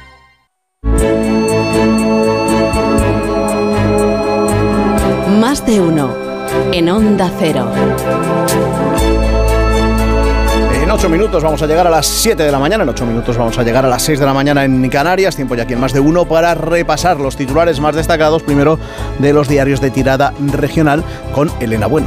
Más 5.50 5.66
de 5.66 5.82
uno. 5.82 6.14
En 6.72 6.88
Onda 6.92 7.32
Cero. 7.40 7.72
En 10.84 10.92
ocho 10.92 11.10
minutos 11.10 11.42
vamos 11.42 11.60
a 11.64 11.66
llegar 11.66 11.88
a 11.88 11.90
las 11.90 12.06
7 12.06 12.44
de 12.44 12.52
la 12.52 12.60
mañana, 12.60 12.84
en 12.84 12.90
ocho 12.90 13.04
minutos 13.04 13.36
vamos 13.36 13.58
a 13.58 13.64
llegar 13.64 13.84
a 13.84 13.90
las 13.90 14.04
6 14.04 14.20
de 14.20 14.28
la 14.28 14.34
mañana 14.36 14.64
en 14.64 14.88
Canarias, 14.90 15.36
tiempo 15.36 15.56
ya 15.56 15.64
aquí 15.64 15.74
en 15.74 15.80
más 15.80 15.92
de 15.92 16.02
uno 16.02 16.26
para 16.26 16.54
repasar 16.54 17.20
los 17.20 17.36
titulares 17.36 17.80
más 17.80 17.96
destacados, 17.96 18.44
primero 18.44 18.78
de 19.18 19.34
los 19.34 19.48
diarios 19.48 19.82
de 19.82 19.90
tirada 19.90 20.36
regional 20.40 21.04
con 21.34 21.50
Elena 21.60 21.88
Bueno. 21.88 22.06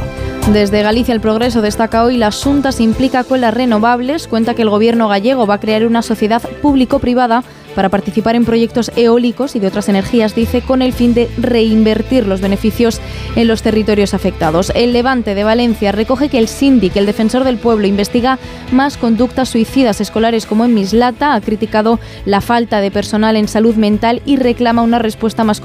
Desde 0.53 0.81
Galicia 0.81 1.13
el 1.13 1.19
Progreso 1.19 1.61
destaca 1.61 2.05
hoy 2.05 2.15
la 2.15 2.31
Junta 2.31 2.71
se 2.71 2.83
implica 2.83 3.25
con 3.25 3.41
las 3.41 3.53
renovables, 3.53 4.29
cuenta 4.29 4.53
que 4.53 4.61
el 4.61 4.69
gobierno 4.69 5.09
gallego 5.09 5.45
va 5.47 5.55
a 5.55 5.59
crear 5.59 5.85
una 5.85 6.01
sociedad 6.01 6.41
público-privada 6.61 7.43
para 7.75 7.89
participar 7.89 8.35
en 8.35 8.45
proyectos 8.45 8.91
eólicos 8.95 9.55
y 9.55 9.59
de 9.59 9.67
otras 9.67 9.89
energías, 9.89 10.35
dice, 10.35 10.61
con 10.61 10.81
el 10.81 10.93
fin 10.93 11.13
de 11.13 11.29
reinvertir 11.37 12.27
los 12.27 12.41
beneficios 12.41 13.01
en 13.35 13.47
los 13.47 13.61
territorios 13.61 14.13
afectados. 14.13 14.71
El 14.75 14.93
Levante 14.93 15.35
de 15.35 15.43
Valencia 15.43 15.91
recoge 15.91 16.29
que 16.29 16.39
el 16.39 16.47
síndic, 16.47 16.95
el 16.95 17.05
defensor 17.05 17.43
del 17.43 17.57
pueblo, 17.57 17.87
investiga 17.87 18.39
más 18.71 18.97
conductas 18.97 19.49
suicidas 19.49 20.01
escolares 20.01 20.45
como 20.45 20.65
en 20.65 20.73
Mislata, 20.73 21.33
ha 21.33 21.41
criticado 21.41 21.99
la 22.25 22.41
falta 22.41 22.81
de 22.81 22.91
personal 22.91 23.35
en 23.35 23.47
salud 23.47 23.75
mental 23.75 24.21
y 24.25 24.37
reclama 24.37 24.81
una 24.81 24.99
respuesta 24.99 25.43
más, 25.43 25.61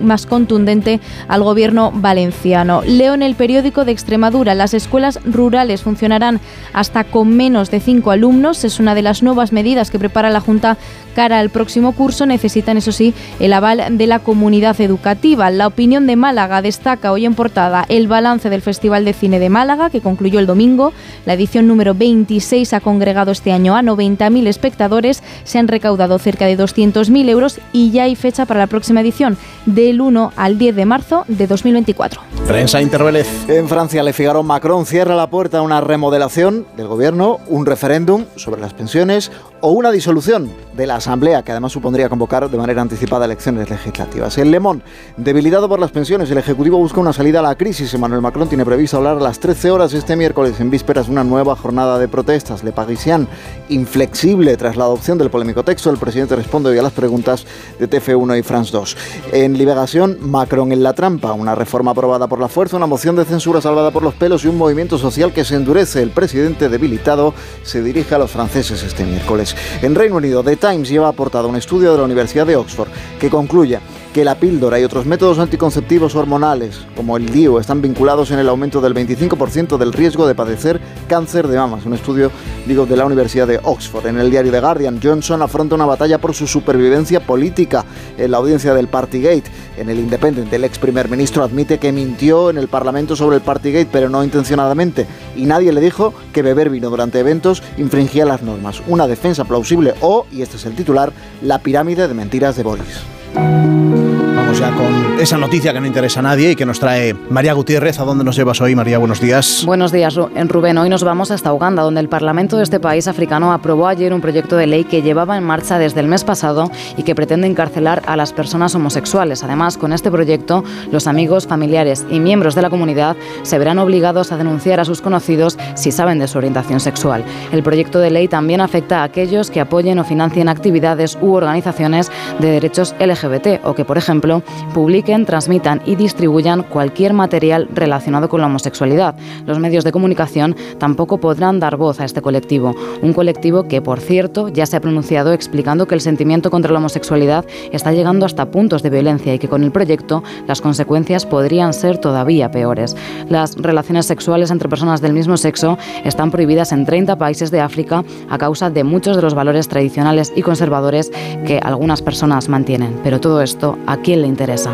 más 0.00 0.26
contundente 0.26 1.00
al 1.28 1.42
gobierno 1.42 1.92
valenciano. 1.94 2.82
Leo 2.86 3.14
en 3.14 3.22
el 3.22 3.34
periódico 3.34 3.84
de 3.84 3.92
Extremadura, 3.92 4.54
las 4.54 4.74
escuelas 4.74 5.20
rurales 5.24 5.82
funcionarán 5.82 6.40
hasta 6.72 7.04
con 7.04 7.36
menos 7.36 7.70
de 7.70 7.80
cinco 7.80 8.10
alumnos. 8.10 8.64
Es 8.64 8.80
una 8.80 8.94
de 8.94 9.02
las 9.02 9.22
nuevas 9.22 9.52
medidas 9.52 9.90
que 9.90 9.98
prepara 9.98 10.30
la 10.30 10.40
Junta 10.40 10.76
cara 11.12 11.38
al 11.38 11.50
próximo 11.50 11.92
curso 11.92 12.26
necesitan, 12.26 12.76
eso 12.76 12.92
sí, 12.92 13.14
el 13.40 13.52
aval 13.52 13.96
de 13.96 14.06
la 14.06 14.18
comunidad 14.18 14.80
educativa. 14.80 15.50
La 15.50 15.66
opinión 15.66 16.06
de 16.06 16.16
Málaga 16.16 16.62
destaca 16.62 17.12
hoy 17.12 17.24
en 17.24 17.34
portada 17.34 17.84
el 17.88 18.08
balance 18.08 18.50
del 18.50 18.62
Festival 18.62 19.04
de 19.04 19.12
Cine 19.12 19.38
de 19.38 19.48
Málaga, 19.48 19.90
que 19.90 20.00
concluyó 20.00 20.40
el 20.40 20.46
domingo. 20.46 20.92
La 21.26 21.34
edición 21.34 21.66
número 21.66 21.94
26 21.94 22.72
ha 22.72 22.80
congregado 22.80 23.32
este 23.32 23.52
año 23.52 23.76
a 23.76 23.82
90.000 23.82 24.46
espectadores, 24.46 25.22
se 25.44 25.58
han 25.58 25.68
recaudado 25.68 26.18
cerca 26.18 26.46
de 26.46 26.58
200.000 26.58 27.28
euros 27.28 27.60
y 27.72 27.90
ya 27.90 28.04
hay 28.04 28.16
fecha 28.16 28.46
para 28.46 28.60
la 28.60 28.66
próxima 28.66 29.00
edición, 29.00 29.36
del 29.66 30.00
1 30.00 30.32
al 30.36 30.58
10 30.58 30.76
de 30.76 30.84
marzo 30.84 31.24
de 31.28 31.46
2024. 31.46 32.20
Prensa 32.46 32.80
Intervelez. 32.82 33.48
En 33.48 33.68
Francia, 33.68 34.02
Le 34.02 34.12
Figaro 34.12 34.42
Macron 34.42 34.86
cierra 34.86 35.14
la 35.14 35.30
puerta 35.30 35.58
a 35.58 35.62
una 35.62 35.80
remodelación 35.80 36.66
del 36.76 36.88
gobierno, 36.88 37.38
un 37.48 37.66
referéndum 37.66 38.24
sobre 38.36 38.60
las 38.60 38.74
pensiones 38.74 39.30
o 39.62 39.70
una 39.70 39.92
disolución 39.92 40.50
de 40.74 40.86
la 40.86 40.96
Asamblea, 40.96 41.42
que 41.42 41.52
además 41.52 41.70
supondría 41.70 42.08
convocar 42.08 42.50
de 42.50 42.58
manera 42.58 42.82
anticipada 42.82 43.26
elecciones 43.26 43.70
legislativas. 43.70 44.36
En 44.38 44.50
Le 44.50 44.58
Monde, 44.58 44.82
debilitado 45.16 45.68
por 45.68 45.78
las 45.78 45.92
pensiones, 45.92 46.30
el 46.30 46.38
Ejecutivo 46.38 46.78
busca 46.78 46.98
una 46.98 47.12
salida 47.12 47.38
a 47.38 47.42
la 47.42 47.54
crisis. 47.54 47.94
Emmanuel 47.94 48.22
Macron 48.22 48.48
tiene 48.48 48.64
previsto 48.64 48.96
hablar 48.96 49.18
a 49.18 49.20
las 49.20 49.38
13 49.38 49.70
horas 49.70 49.92
este 49.92 50.16
miércoles, 50.16 50.58
en 50.58 50.68
vísperas 50.68 51.06
de 51.06 51.12
una 51.12 51.22
nueva 51.22 51.54
jornada 51.54 51.98
de 52.00 52.08
protestas. 52.08 52.64
Le 52.64 52.72
Parisien, 52.72 53.28
inflexible 53.68 54.56
tras 54.56 54.76
la 54.76 54.84
adopción 54.84 55.16
del 55.16 55.30
polémico 55.30 55.62
texto, 55.62 55.90
el 55.90 55.98
presidente 55.98 56.34
responde 56.34 56.70
hoy 56.70 56.78
a 56.78 56.82
las 56.82 56.92
preguntas 56.92 57.46
de 57.78 57.88
TF1 57.88 58.40
y 58.40 58.42
France 58.42 58.72
2. 58.72 58.96
En 59.32 59.56
Liberación, 59.56 60.18
Macron 60.22 60.72
en 60.72 60.82
la 60.82 60.92
trampa, 60.92 61.34
una 61.34 61.54
reforma 61.54 61.92
aprobada 61.92 62.26
por 62.26 62.40
la 62.40 62.48
fuerza, 62.48 62.76
una 62.76 62.86
moción 62.86 63.14
de 63.14 63.24
censura 63.24 63.60
salvada 63.60 63.92
por 63.92 64.02
los 64.02 64.14
pelos 64.14 64.44
y 64.44 64.48
un 64.48 64.58
movimiento 64.58 64.98
social 64.98 65.32
que 65.32 65.44
se 65.44 65.54
endurece. 65.54 66.02
El 66.02 66.10
presidente 66.10 66.68
debilitado 66.68 67.32
se 67.62 67.80
dirige 67.80 68.16
a 68.16 68.18
los 68.18 68.30
franceses 68.32 68.82
este 68.82 69.04
miércoles. 69.04 69.51
En 69.82 69.94
Reino 69.94 70.16
Unido, 70.16 70.42
The 70.42 70.56
Times 70.56 70.88
lleva 70.88 71.08
aportado 71.08 71.48
un 71.48 71.56
estudio 71.56 71.92
de 71.92 71.98
la 71.98 72.04
Universidad 72.04 72.46
de 72.46 72.56
Oxford 72.56 72.88
que 73.18 73.30
concluye 73.30 73.78
que 74.12 74.24
la 74.24 74.34
píldora 74.34 74.78
y 74.78 74.84
otros 74.84 75.06
métodos 75.06 75.38
anticonceptivos 75.38 76.14
hormonales, 76.14 76.80
como 76.94 77.16
el 77.16 77.30
DIU, 77.30 77.58
están 77.58 77.80
vinculados 77.80 78.30
en 78.30 78.38
el 78.38 78.48
aumento 78.48 78.80
del 78.80 78.94
25% 78.94 79.78
del 79.78 79.92
riesgo 79.92 80.26
de 80.26 80.34
padecer 80.34 80.80
cáncer 81.08 81.48
de 81.48 81.56
mamas. 81.56 81.86
Un 81.86 81.94
estudio, 81.94 82.30
digo, 82.66 82.84
de 82.84 82.96
la 82.96 83.06
Universidad 83.06 83.46
de 83.46 83.58
Oxford. 83.62 84.06
En 84.06 84.18
el 84.18 84.30
diario 84.30 84.52
The 84.52 84.60
Guardian, 84.60 85.00
Johnson 85.02 85.40
afronta 85.40 85.74
una 85.74 85.86
batalla 85.86 86.18
por 86.18 86.34
su 86.34 86.46
supervivencia 86.46 87.20
política 87.20 87.84
en 88.18 88.30
la 88.30 88.36
audiencia 88.36 88.74
del 88.74 88.88
Partygate. 88.88 89.44
En 89.78 89.88
el 89.88 89.98
Independent, 89.98 90.52
el 90.52 90.64
ex 90.64 90.78
primer 90.78 91.08
ministro 91.08 91.42
admite 91.42 91.78
que 91.78 91.92
mintió 91.92 92.50
en 92.50 92.58
el 92.58 92.68
Parlamento 92.68 93.16
sobre 93.16 93.36
el 93.36 93.42
Partygate, 93.42 93.88
pero 93.90 94.10
no 94.10 94.22
intencionadamente. 94.22 95.06
Y 95.36 95.46
nadie 95.46 95.72
le 95.72 95.80
dijo 95.80 96.12
que 96.32 96.42
beber 96.42 96.68
vino 96.68 96.90
durante 96.90 97.18
eventos 97.18 97.62
infringía 97.78 98.26
las 98.26 98.42
normas. 98.42 98.82
Una 98.86 99.06
defensa 99.06 99.44
plausible 99.44 99.94
o, 100.00 100.26
y 100.30 100.42
este 100.42 100.58
es 100.58 100.66
el 100.66 100.76
titular, 100.76 101.12
la 101.40 101.60
pirámide 101.60 102.08
de 102.08 102.14
mentiras 102.14 102.56
de 102.56 102.62
Boris. 102.62 103.21
Música 103.34 104.21
Vamos 104.52 104.68
ya 104.68 104.76
con 104.76 105.18
esa 105.18 105.38
noticia 105.38 105.72
que 105.72 105.80
no 105.80 105.86
interesa 105.86 106.20
a 106.20 106.24
nadie 106.24 106.50
y 106.50 106.56
que 106.56 106.66
nos 106.66 106.78
trae 106.78 107.14
María 107.14 107.54
Gutiérrez. 107.54 107.98
¿A 107.98 108.04
dónde 108.04 108.22
nos 108.22 108.36
llevas 108.36 108.60
hoy, 108.60 108.74
María? 108.74 108.98
Buenos 108.98 109.18
días. 109.18 109.62
Buenos 109.64 109.92
días, 109.92 110.18
en 110.34 110.48
Rubén. 110.50 110.76
Hoy 110.76 110.90
nos 110.90 111.04
vamos 111.04 111.30
hasta 111.30 111.54
Uganda, 111.54 111.82
donde 111.82 112.00
el 112.00 112.10
Parlamento 112.10 112.58
de 112.58 112.64
este 112.64 112.78
país 112.78 113.08
africano 113.08 113.54
aprobó 113.54 113.86
ayer 113.86 114.12
un 114.12 114.20
proyecto 114.20 114.56
de 114.56 114.66
ley 114.66 114.84
que 114.84 115.00
llevaba 115.00 115.38
en 115.38 115.44
marcha 115.44 115.78
desde 115.78 116.00
el 116.00 116.06
mes 116.06 116.24
pasado 116.24 116.70
y 116.98 117.02
que 117.02 117.14
pretende 117.14 117.46
encarcelar 117.46 118.02
a 118.04 118.14
las 118.14 118.34
personas 118.34 118.74
homosexuales. 118.74 119.42
Además, 119.42 119.78
con 119.78 119.94
este 119.94 120.10
proyecto, 120.10 120.64
los 120.90 121.06
amigos, 121.06 121.46
familiares 121.46 122.04
y 122.10 122.20
miembros 122.20 122.54
de 122.54 122.60
la 122.60 122.68
comunidad 122.68 123.16
se 123.44 123.58
verán 123.58 123.78
obligados 123.78 124.32
a 124.32 124.36
denunciar 124.36 124.80
a 124.80 124.84
sus 124.84 125.00
conocidos 125.00 125.56
si 125.76 125.92
saben 125.92 126.18
de 126.18 126.28
su 126.28 126.36
orientación 126.36 126.80
sexual. 126.80 127.24
El 127.52 127.62
proyecto 127.62 128.00
de 128.00 128.10
ley 128.10 128.28
también 128.28 128.60
afecta 128.60 129.00
a 129.00 129.04
aquellos 129.04 129.50
que 129.50 129.60
apoyen 129.60 129.98
o 129.98 130.04
financien 130.04 130.50
actividades 130.50 131.16
u 131.22 131.32
organizaciones 131.32 132.12
de 132.38 132.50
derechos 132.50 132.94
LGBT 133.00 133.64
o 133.64 133.74
que, 133.74 133.86
por 133.86 133.96
ejemplo, 133.96 134.41
publiquen, 134.74 135.26
transmitan 135.26 135.82
y 135.86 135.96
distribuyan 135.96 136.62
cualquier 136.62 137.12
material 137.12 137.68
relacionado 137.74 138.28
con 138.28 138.40
la 138.40 138.46
homosexualidad. 138.46 139.14
Los 139.46 139.58
medios 139.58 139.84
de 139.84 139.92
comunicación 139.92 140.56
tampoco 140.78 141.18
podrán 141.18 141.60
dar 141.60 141.76
voz 141.76 142.00
a 142.00 142.04
este 142.04 142.22
colectivo, 142.22 142.74
un 143.02 143.12
colectivo 143.12 143.68
que, 143.68 143.82
por 143.82 144.00
cierto, 144.00 144.48
ya 144.48 144.66
se 144.66 144.76
ha 144.76 144.80
pronunciado 144.80 145.32
explicando 145.32 145.86
que 145.86 145.94
el 145.94 146.00
sentimiento 146.00 146.50
contra 146.50 146.72
la 146.72 146.78
homosexualidad 146.78 147.44
está 147.70 147.92
llegando 147.92 148.26
hasta 148.26 148.50
puntos 148.50 148.82
de 148.82 148.90
violencia 148.90 149.34
y 149.34 149.38
que 149.38 149.48
con 149.48 149.64
el 149.64 149.72
proyecto 149.72 150.22
las 150.46 150.60
consecuencias 150.60 151.26
podrían 151.26 151.72
ser 151.72 151.98
todavía 151.98 152.50
peores. 152.50 152.96
Las 153.28 153.56
relaciones 153.56 154.06
sexuales 154.06 154.50
entre 154.50 154.68
personas 154.68 155.00
del 155.00 155.12
mismo 155.12 155.36
sexo 155.36 155.78
están 156.04 156.30
prohibidas 156.30 156.72
en 156.72 156.84
30 156.84 157.16
países 157.16 157.50
de 157.50 157.60
África 157.60 158.04
a 158.28 158.38
causa 158.38 158.70
de 158.70 158.84
muchos 158.84 159.16
de 159.16 159.22
los 159.22 159.34
valores 159.34 159.68
tradicionales 159.68 160.32
y 160.34 160.42
conservadores 160.42 161.10
que 161.46 161.58
algunas 161.62 162.02
personas 162.02 162.48
mantienen. 162.48 162.98
Pero 163.02 163.20
todo 163.20 163.42
esto, 163.42 163.78
¿a 163.86 163.98
quién 163.98 164.22
le 164.22 164.28
interesa? 164.32 164.72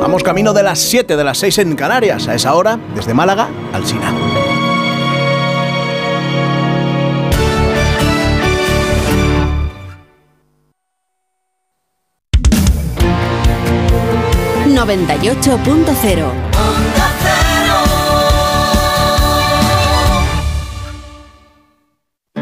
Vamos 0.00 0.22
camino 0.22 0.52
de 0.52 0.62
las 0.62 0.78
7 0.78 1.16
de 1.16 1.24
las 1.24 1.38
6 1.38 1.58
en 1.58 1.76
Canarias. 1.76 2.28
A 2.28 2.34
esa 2.34 2.54
hora, 2.54 2.78
desde 2.94 3.14
Málaga, 3.14 3.48
al 3.72 3.84
Sina. 3.84 4.12
...98.0 14.66 16.91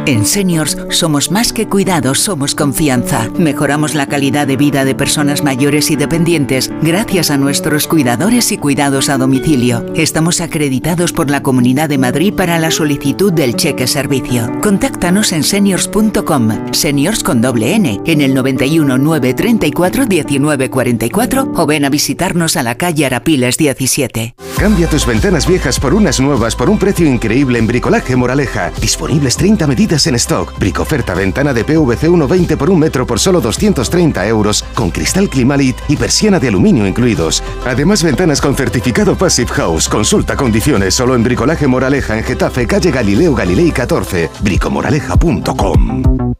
En 0.07 0.24
Seniors 0.24 0.78
somos 0.90 1.30
más 1.30 1.53
que 1.53 1.68
cuidados, 1.68 2.20
somos 2.20 2.55
confianza. 2.55 3.28
Mejoramos 3.38 3.94
la 3.94 4.07
calidad 4.07 4.46
de 4.46 4.57
vida 4.57 4.84
de 4.84 4.94
personas 4.94 5.44
mayores 5.44 5.90
y 5.90 5.96
dependientes 5.96 6.70
gracias 6.82 7.30
a 7.30 7.36
nuestros 7.36 7.86
cuidadores 7.86 8.51
y 8.51 8.59
cuidados 8.59 9.11
a 9.11 9.18
domicilio. 9.18 9.84
Estamos 9.94 10.40
acreditados 10.40 11.12
por 11.12 11.30
la 11.30 11.42
Comunidad 11.42 11.90
de 11.90 11.98
Madrid 11.98 12.32
para 12.34 12.59
la 12.59 12.70
solicitud 12.70 13.32
del 13.32 13.57
cheque 13.57 13.86
servicio. 13.86 14.51
Contáctanos 14.62 15.32
en 15.32 15.44
seniors.com, 15.44 16.72
seniors 16.72 17.22
con 17.22 17.42
doble 17.42 17.74
N, 17.74 18.01
en 18.07 18.20
el 18.22 18.34
91 18.34 18.96
934 18.96 20.07
1944 20.07 21.53
o 21.55 21.66
ven 21.66 21.84
a 21.84 21.90
visitarnos 21.90 22.57
a 22.57 22.62
la 22.62 22.76
calle 22.76 23.05
Arapiles 23.07 23.59
17. 23.59 24.34
Cambia 24.59 24.88
tus 24.88 25.07
ventanas 25.07 25.46
viejas 25.46 25.80
por 25.80 25.94
unas 25.94 26.20
nuevas 26.20 26.55
por 26.55 26.68
un 26.68 26.78
precio 26.78 27.07
increíble 27.07 27.59
en 27.59 27.66
Bricolaje 27.66 28.14
Moraleja. 28.14 28.70
Disponibles 28.80 29.36
30 29.36 29.66
medidas 29.66 29.89
en 29.91 30.14
stock. 30.14 30.57
Bricoferta 30.59 31.14
ventana 31.14 31.53
de 31.53 31.64
PVC 31.64 32.09
1,20 32.09 32.57
por 32.57 32.70
un 32.70 32.78
metro 32.78 33.07
por 33.07 33.18
solo 33.18 33.41
230 33.41 34.26
euros, 34.26 34.64
con 34.74 34.91
cristal 34.91 35.28
Climalit 35.28 35.76
y 35.88 35.97
persiana 35.97 36.38
de 36.38 36.49
aluminio 36.49 36.86
incluidos. 36.86 37.43
Además, 37.66 38.03
ventanas 38.03 38.41
con 38.41 38.55
certificado 38.55 39.16
Passive 39.16 39.51
House. 39.51 39.88
Consulta 39.88 40.36
condiciones 40.36 40.95
solo 40.95 41.14
en 41.14 41.24
Bricolaje 41.24 41.66
Moraleja 41.66 42.16
en 42.16 42.24
Getafe, 42.24 42.66
calle 42.66 42.91
Galileo 42.91 43.34
Galilei 43.34 43.72
14, 43.72 44.30
bricomoraleja.com. 44.43 46.39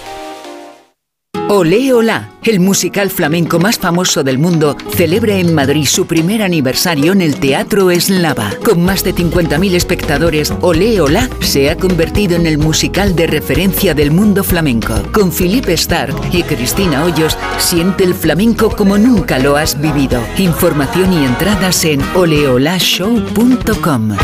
Olé 1.53 1.91
Olá, 1.91 2.29
el 2.43 2.61
musical 2.61 3.09
flamenco 3.09 3.59
más 3.59 3.77
famoso 3.77 4.23
del 4.23 4.37
mundo, 4.37 4.77
celebra 4.95 5.35
en 5.35 5.53
Madrid 5.53 5.85
su 5.85 6.07
primer 6.07 6.43
aniversario 6.43 7.11
en 7.11 7.19
el 7.19 7.41
Teatro 7.41 7.91
Eslava. 7.91 8.53
Con 8.63 8.85
más 8.85 9.03
de 9.03 9.13
50.000 9.13 9.73
espectadores, 9.73 10.53
Olé 10.61 11.01
Olá 11.01 11.29
se 11.41 11.69
ha 11.69 11.75
convertido 11.75 12.37
en 12.37 12.45
el 12.45 12.57
musical 12.57 13.17
de 13.17 13.27
referencia 13.27 13.93
del 13.93 14.11
mundo 14.11 14.45
flamenco. 14.45 14.93
Con 15.11 15.33
Philippe 15.33 15.73
Stark 15.73 16.15
y 16.31 16.43
Cristina 16.43 17.03
Hoyos, 17.03 17.37
siente 17.57 18.05
el 18.05 18.13
flamenco 18.13 18.73
como 18.73 18.97
nunca 18.97 19.37
lo 19.37 19.57
has 19.57 19.81
vivido. 19.81 20.23
Información 20.37 21.11
y 21.11 21.25
entradas 21.25 21.83
en 21.83 21.99
oleolashow.com. 22.15 24.15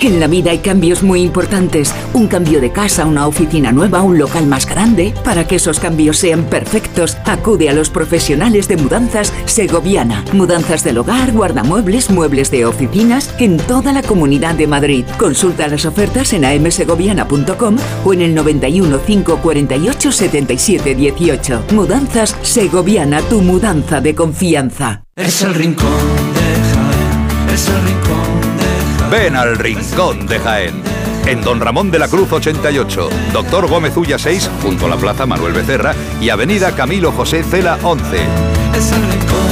En 0.00 0.20
la 0.20 0.28
vida 0.28 0.52
hay 0.52 0.58
cambios 0.58 1.02
muy 1.02 1.22
importantes. 1.22 1.92
Un 2.14 2.28
cambio 2.28 2.60
de 2.60 2.70
casa, 2.70 3.04
una 3.04 3.26
oficina 3.26 3.72
nueva, 3.72 4.00
un 4.02 4.16
local 4.16 4.46
más 4.46 4.64
grande. 4.64 5.12
Para 5.24 5.44
que 5.48 5.56
esos 5.56 5.80
cambios 5.80 6.18
sean 6.18 6.44
perfectos, 6.44 7.18
acude 7.24 7.68
a 7.68 7.72
los 7.72 7.90
profesionales 7.90 8.68
de 8.68 8.76
mudanzas 8.76 9.32
Segoviana. 9.46 10.24
Mudanzas 10.32 10.84
del 10.84 10.98
hogar, 10.98 11.32
guardamuebles, 11.32 12.10
muebles 12.10 12.52
de 12.52 12.64
oficinas 12.64 13.34
en 13.40 13.56
toda 13.56 13.92
la 13.92 14.04
comunidad 14.04 14.54
de 14.54 14.68
Madrid. 14.68 15.04
Consulta 15.18 15.66
las 15.66 15.84
ofertas 15.84 16.32
en 16.32 16.44
amsegoviana.com 16.44 17.76
o 18.04 18.12
en 18.12 18.22
el 18.22 18.36
91 18.36 19.02
548 19.04 20.12
77 20.12 20.94
18. 20.94 21.64
Mudanzas 21.72 22.36
Segoviana, 22.42 23.20
tu 23.22 23.42
mudanza 23.42 24.00
de 24.00 24.14
confianza. 24.14 25.02
Es 25.16 25.42
el 25.42 25.54
rincón 25.54 25.90
de 26.34 26.40
Jaén, 26.72 27.48
es 27.52 27.68
el 27.68 27.82
rincón 27.82 28.27
Ven 29.10 29.36
al 29.36 29.56
Rincón 29.56 30.26
de 30.26 30.38
Jaén. 30.38 30.82
En 31.26 31.40
Don 31.40 31.60
Ramón 31.60 31.90
de 31.90 31.98
la 31.98 32.08
Cruz 32.08 32.30
88, 32.30 33.08
Doctor 33.32 33.66
Gómez 33.66 33.96
Ulla 33.96 34.18
6, 34.18 34.50
junto 34.62 34.84
a 34.84 34.90
la 34.90 34.96
Plaza 34.96 35.24
Manuel 35.24 35.54
Becerra 35.54 35.94
y 36.20 36.28
Avenida 36.28 36.72
Camilo 36.72 37.10
José 37.12 37.42
Cela 37.42 37.78
11. 37.82 38.16
Es 38.76 38.92
el 38.92 39.00
rincón 39.00 39.48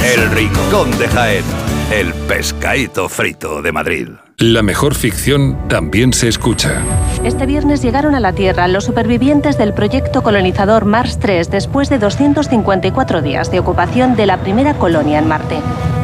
de 0.00 0.14
El 0.14 0.30
Rincón 0.30 0.98
de 0.98 1.08
Jaén. 1.08 1.44
El 1.92 2.14
pescadito 2.14 3.10
frito 3.10 3.60
de 3.60 3.72
Madrid. 3.72 4.08
La 4.38 4.62
mejor 4.62 4.94
ficción 4.94 5.68
también 5.68 6.12
se 6.14 6.28
escucha. 6.28 6.80
Este 7.24 7.44
viernes 7.44 7.82
llegaron 7.82 8.14
a 8.14 8.20
la 8.20 8.32
Tierra 8.32 8.68
los 8.68 8.84
supervivientes 8.84 9.58
del 9.58 9.74
proyecto 9.74 10.22
colonizador 10.22 10.86
Mars 10.86 11.18
3 11.18 11.50
después 11.50 11.90
de 11.90 11.98
254 11.98 13.20
días 13.20 13.50
de 13.50 13.58
ocupación 13.58 14.16
de 14.16 14.26
la 14.26 14.38
primera 14.38 14.74
colonia 14.74 15.18
en 15.18 15.28
Marte. 15.28 15.60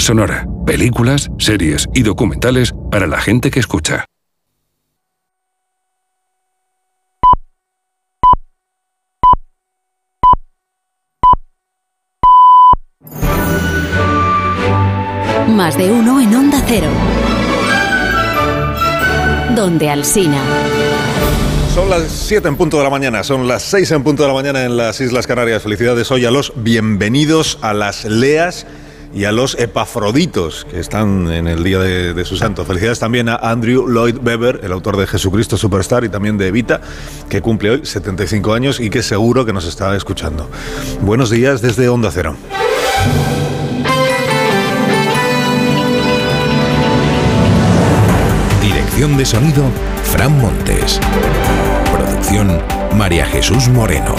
Sonora, 0.00 0.46
películas, 0.64 1.30
series 1.38 1.86
y 1.92 2.02
documentales 2.02 2.72
para 2.90 3.06
la 3.06 3.20
gente 3.20 3.50
que 3.50 3.60
escucha. 3.60 4.06
Más 15.48 15.76
de 15.76 15.92
uno 15.92 16.18
en 16.20 16.34
Onda 16.34 16.64
Cero. 16.66 16.88
Donde 19.54 19.90
Alsina. 19.90 20.42
Son 21.74 21.90
las 21.90 22.10
7 22.10 22.48
en 22.48 22.56
punto 22.56 22.78
de 22.78 22.84
la 22.84 22.90
mañana, 22.90 23.22
son 23.22 23.46
las 23.46 23.62
6 23.64 23.90
en 23.90 24.02
punto 24.02 24.22
de 24.22 24.28
la 24.28 24.34
mañana 24.34 24.64
en 24.64 24.78
las 24.78 24.98
Islas 25.02 25.26
Canarias. 25.26 25.62
Felicidades 25.62 26.10
hoy 26.10 26.24
a 26.24 26.30
los 26.30 26.54
bienvenidos 26.56 27.58
a 27.60 27.74
las 27.74 28.06
Leas 28.06 28.66
y 29.12 29.24
a 29.24 29.32
los 29.32 29.58
Epafroditos 29.58 30.66
que 30.70 30.78
están 30.78 31.30
en 31.32 31.46
el 31.48 31.64
día 31.64 31.78
de, 31.78 32.24
su 32.24 32.36
santo. 32.36 32.64
Felicidades 32.64 32.98
también 32.98 33.28
a 33.28 33.36
Andrew 33.36 33.88
Lloyd 33.88 34.18
Webber, 34.22 34.60
el 34.62 34.72
autor 34.72 34.96
de 34.96 35.06
Jesucristo 35.06 35.56
Superstar 35.56 36.04
y 36.04 36.08
también 36.08 36.38
de 36.38 36.48
Evita, 36.48 36.80
que 37.28 37.40
cumple 37.40 37.70
hoy 37.70 37.86
75 37.86 38.52
años 38.52 38.80
y 38.80 38.90
que 38.90 39.02
seguro 39.02 39.44
que 39.44 39.52
nos 39.52 39.66
está 39.66 39.96
escuchando. 39.96 40.48
Buenos 41.00 41.30
días 41.30 41.60
desde 41.62 41.88
Onda 41.88 42.10
Cero. 42.12 42.36
Dirección 48.62 49.16
de 49.16 49.24
sonido, 49.24 49.64
Fran 50.04 50.38
Montes. 50.38 51.00
Producción, 51.92 52.60
María 52.96 53.26
Jesús 53.26 53.68
Moreno. 53.68 54.14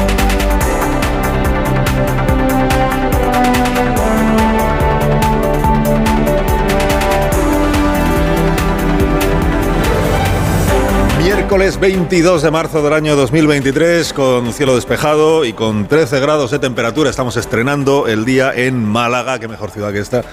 Miércoles 11.52 11.82
22 11.82 12.44
de 12.44 12.50
marzo 12.50 12.82
del 12.82 12.94
año 12.94 13.18
2023, 13.18 14.14
con 14.14 14.54
cielo 14.54 14.74
despejado 14.74 15.44
y 15.44 15.52
con 15.52 15.86
13 15.86 16.22
grados 16.22 16.52
de 16.52 16.60
temperatura, 16.60 17.10
estamos 17.10 17.36
estrenando 17.36 18.08
el 18.08 18.24
día 18.24 18.54
en 18.56 18.86
Málaga, 18.86 19.38
qué 19.38 19.50
mejor 19.50 19.70
ciudad 19.70 19.92
que 19.92 20.00
esta, 20.00 20.24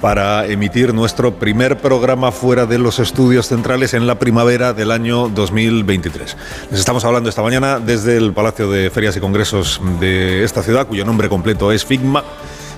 para 0.00 0.46
emitir 0.46 0.94
nuestro 0.94 1.34
primer 1.34 1.76
programa 1.76 2.32
fuera 2.32 2.64
de 2.64 2.78
los 2.78 3.00
estudios 3.00 3.48
centrales 3.48 3.92
en 3.92 4.06
la 4.06 4.18
primavera 4.18 4.72
del 4.72 4.92
año 4.92 5.28
2023. 5.28 6.38
Les 6.70 6.80
estamos 6.80 7.04
hablando 7.04 7.28
esta 7.28 7.42
mañana 7.42 7.78
desde 7.78 8.16
el 8.16 8.32
Palacio 8.32 8.70
de 8.70 8.88
Ferias 8.88 9.14
y 9.14 9.20
Congresos 9.20 9.82
de 10.00 10.42
esta 10.42 10.62
ciudad, 10.62 10.86
cuyo 10.86 11.04
nombre 11.04 11.28
completo 11.28 11.70
es 11.70 11.84
FIGMA 11.84 12.24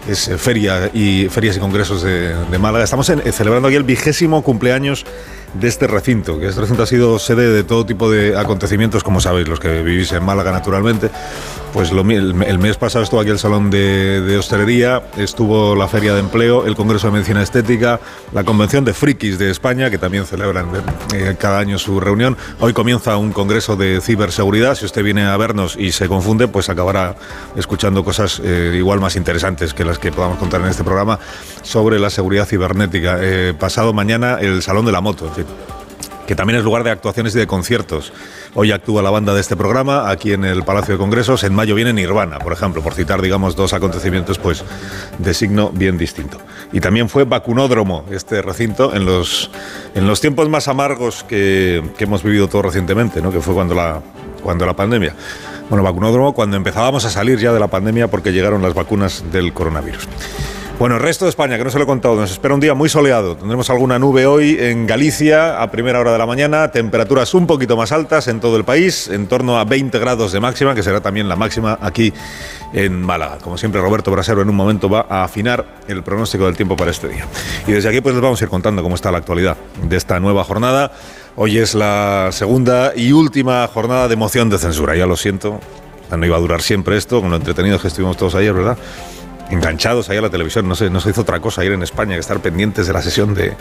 es 0.09 0.31
Feria 0.39 0.91
y 0.95 1.29
Ferias 1.29 1.59
y 1.59 1.61
Congresos 1.61 2.03
de, 2.03 2.35
de 2.35 2.59
Málaga. 2.59 2.83
Estamos 2.83 3.11
en, 3.11 3.20
celebrando 3.31 3.68
aquí 3.68 3.76
el 3.76 3.83
vigésimo 3.83 4.43
cumpleaños 4.43 5.05
de 5.55 5.69
este 5.69 5.87
recinto, 5.87 6.39
que 6.39 6.49
este 6.49 6.61
recinto 6.61 6.83
ha 6.83 6.87
sido 6.87 7.19
sede 7.19 7.51
de 7.53 7.65
todo 7.65 7.87
tipo 7.87 8.11
de 8.11 8.37
acontecimientos, 8.39 9.03
como 9.03 9.21
sabéis, 9.21 9.49
los 9.49 9.61
que 9.61 9.83
vivís 9.83 10.13
en 10.13 10.25
Málaga 10.25 10.53
naturalmente. 10.53 11.11
Pues 11.73 11.91
el, 11.91 12.59
mes 12.59 12.77
pasado 12.79 13.05
estuvo 13.05 13.21
aquí 13.21 13.31
el 13.31 13.39
Salón 13.39 13.71
de, 13.71 14.23
de, 14.23 14.39
Hostelería, 14.39 15.03
estuvo 15.19 15.77
la 15.77 15.87
Feria 15.87 16.15
de 16.15 16.21
Empleo, 16.21 16.67
el 16.67 16.75
Congreso 16.75 17.09
de 17.09 17.13
Medicina 17.13 17.43
Estética, 17.43 18.01
la 18.33 18.43
Convención 18.43 18.87
de 18.87 18.95
Frikis 18.95 19.39
de 19.39 19.51
España, 19.51 19.91
que 19.91 19.99
también 19.99 20.25
celebran 20.25 20.71
eh, 21.15 21.37
cada 21.39 21.59
año 21.59 21.79
su 21.79 22.01
reunión. 22.01 22.39
Hoy 22.59 22.73
comienza 22.73 23.17
un 23.19 23.33
Congreso 23.33 23.77
de 23.77 24.01
Ciberseguridad. 24.01 24.77
Si 24.77 24.87
usted 24.87 25.03
viene 25.03 25.27
a 25.27 25.37
vernos 25.37 25.77
y 25.77 25.93
se 25.93 26.09
confunde, 26.09 26.49
pues 26.49 26.71
acabará 26.71 27.17
escuchando 27.55 28.03
cosas 28.03 28.41
eh, 28.43 28.75
igual 28.77 28.99
más 28.99 29.17
interesantes 29.17 29.75
que 29.75 29.85
las 29.85 29.99
que 29.99 30.11
podamos 30.11 30.39
contar 30.39 30.63
en 30.63 30.69
este 30.69 30.85
programa 30.85 31.19
sobre 31.63 31.99
la 31.99 32.09
seguridad 32.09 32.47
cibernética. 32.47 33.19
Eh, 33.21 33.55
pasado 33.59 33.93
mañana 33.93 34.39
el 34.41 34.63
Salón 34.63 34.87
de 34.87 34.93
la 34.93 35.03
Moto, 35.03 35.31
que 36.28 36.36
también 36.36 36.59
es 36.59 36.64
lugar 36.64 36.84
de 36.84 36.91
actuaciones 36.91 37.34
y 37.34 37.39
de 37.39 37.47
conciertos. 37.47 38.12
Hoy 38.55 38.70
actúa 38.70 39.01
la 39.01 39.09
banda 39.09 39.32
de 39.32 39.41
este 39.41 39.57
programa 39.57 40.11
aquí 40.11 40.34
en 40.34 40.45
el 40.45 40.62
Palacio 40.62 40.93
de 40.93 40.99
Congresos. 40.99 41.43
En 41.43 41.55
mayo 41.55 41.74
viene 41.74 41.95
Nirvana, 41.95 42.39
por 42.39 42.53
ejemplo, 42.53 42.82
por 42.82 42.93
citar, 42.93 43.22
digamos, 43.22 43.57
dos 43.57 43.72
acontecimientos 43.72 44.39
pues, 44.39 44.62
de 45.16 45.32
signo 45.32 45.70
bien 45.70 45.97
distinto. 45.97 46.36
Y 46.70 46.80
también 46.80 47.09
fue 47.09 47.24
vacunódromo 47.24 48.05
este 48.11 48.43
recinto 48.43 48.95
en 48.95 49.07
los, 49.07 49.51
en 49.95 50.07
los 50.07 50.20
tiempos 50.20 50.51
más 50.51 50.68
amargos 50.68 51.24
que, 51.24 51.82
que 51.97 52.05
hemos 52.05 52.22
vivido 52.22 52.47
todos 52.47 52.66
recientemente, 52.66 53.22
¿no? 53.22 53.32
que 53.32 53.41
fue 53.41 53.55
cuando 53.55 53.74
la, 53.74 54.03
cuando 54.43 54.66
la 54.66 54.76
pandemia. 54.76 55.14
Bueno, 55.70 55.82
vacunódromo 55.82 56.34
cuando 56.34 56.59
empezábamos 56.59 57.07
a 57.07 57.11
salir 57.11 57.39
ya 57.39 57.55
de 57.55 57.61
la 57.61 57.68
pandemia 57.68 58.09
porque 58.09 58.32
llegaron 58.32 58.61
las 58.61 58.74
vacunas 58.74 59.24
del 59.32 59.55
coronavirus. 59.55 60.07
Bueno, 60.79 60.95
el 60.95 61.03
resto 61.03 61.24
de 61.24 61.31
España, 61.31 61.59
que 61.59 61.64
no 61.64 61.70
se 61.70 61.79
lo 61.79 61.83
he 61.83 61.87
contado, 61.89 62.14
nos 62.14 62.31
espera 62.31 62.55
un 62.55 62.61
día 62.61 62.72
muy 62.72 62.89
soleado. 62.89 63.37
Tendremos 63.37 63.68
alguna 63.68 63.99
nube 63.99 64.26
hoy 64.26 64.57
en 64.61 64.87
Galicia 64.87 65.61
a 65.61 65.68
primera 65.72 65.99
hora 65.99 66.12
de 66.12 66.18
la 66.18 66.26
mañana, 66.26 66.70
temperaturas 66.70 67.35
un 67.35 67.49
poquito 67.49 67.76
más 67.76 67.91
altas 67.91 68.29
en 68.29 68.39
todo 68.39 68.57
el 68.57 68.62
país, 68.62 69.09
en 69.09 69.26
torno 69.26 69.59
a 69.59 69.64
20 69.64 69.99
grados 69.99 70.31
de 70.31 70.39
máxima, 70.39 70.76
que 70.76 70.85
será 70.85 71.01
también 71.01 71.29
la 71.29 71.35
máxima 71.35 71.81
aquí 71.83 72.12
en 72.72 73.03
Málaga. 73.03 73.39
Como 73.43 73.59
siempre, 73.59 73.81
Roberto 73.81 74.12
Brasero 74.12 74.41
en 74.41 74.51
un 74.51 74.55
momento 74.55 74.89
va 74.89 75.05
a 75.11 75.24
afinar 75.24 75.66
el 75.89 76.05
pronóstico 76.05 76.45
del 76.45 76.57
tiempo 76.57 76.76
para 76.76 76.93
este 76.93 77.09
día. 77.09 77.26
Y 77.66 77.72
desde 77.72 77.89
aquí 77.89 78.01
pues 78.01 78.14
les 78.14 78.22
vamos 78.22 78.41
a 78.41 78.45
ir 78.45 78.49
contando 78.49 78.81
cómo 78.81 78.95
está 78.95 79.11
la 79.11 79.18
actualidad 79.18 79.57
de 79.83 79.97
esta 79.97 80.20
nueva 80.20 80.45
jornada. 80.45 80.93
Hoy 81.35 81.59
es 81.59 81.74
la 81.74 82.29
segunda 82.31 82.93
y 82.95 83.11
última 83.11 83.66
jornada 83.66 84.07
de 84.07 84.14
moción 84.14 84.49
de 84.49 84.59
censura, 84.59 84.95
ya 84.95 85.07
lo 85.07 85.16
siento. 85.16 85.59
No 86.16 86.24
iba 86.24 86.37
a 86.37 86.41
durar 86.41 86.62
siempre 86.62 86.97
esto, 86.97 87.20
con 87.20 87.31
lo 87.31 87.37
entretenidos 87.37 87.83
que 87.83 87.89
estuvimos 87.89 88.16
todos 88.16 88.37
ayer, 88.37 88.53
¿verdad? 88.55 88.79
Enganchados 89.51 90.09
ahí 90.11 90.19
a 90.19 90.23
la 90.23 90.31
televisión. 90.31 90.69
No 90.69 90.75
se, 90.75 90.91
no 90.91 91.01
se 91.01 91.11
hizo 91.11 91.23
otra 91.23 91.41
cosa 91.41 91.65
ir 91.65 91.73
en 91.73 91.83
España 91.83 92.15
que 92.15 92.21
estar 92.21 92.41
pendientes 92.41 92.87
de 92.87 92.93
la 92.93 93.03
sesión 93.03 93.35
de, 93.35 93.55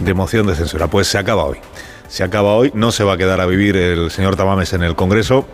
de 0.00 0.14
moción 0.14 0.46
de 0.46 0.54
censura. 0.54 0.88
Pues 0.88 1.08
se 1.08 1.18
acaba 1.18 1.44
hoy. 1.44 1.58
Se 2.08 2.24
acaba 2.24 2.54
hoy. 2.54 2.70
No 2.74 2.92
se 2.92 3.04
va 3.04 3.14
a 3.14 3.16
quedar 3.16 3.40
a 3.40 3.46
vivir 3.46 3.76
el 3.76 4.10
señor 4.10 4.36
Tamames 4.36 4.72
en 4.72 4.82
el 4.82 4.94
Congreso, 4.94 5.46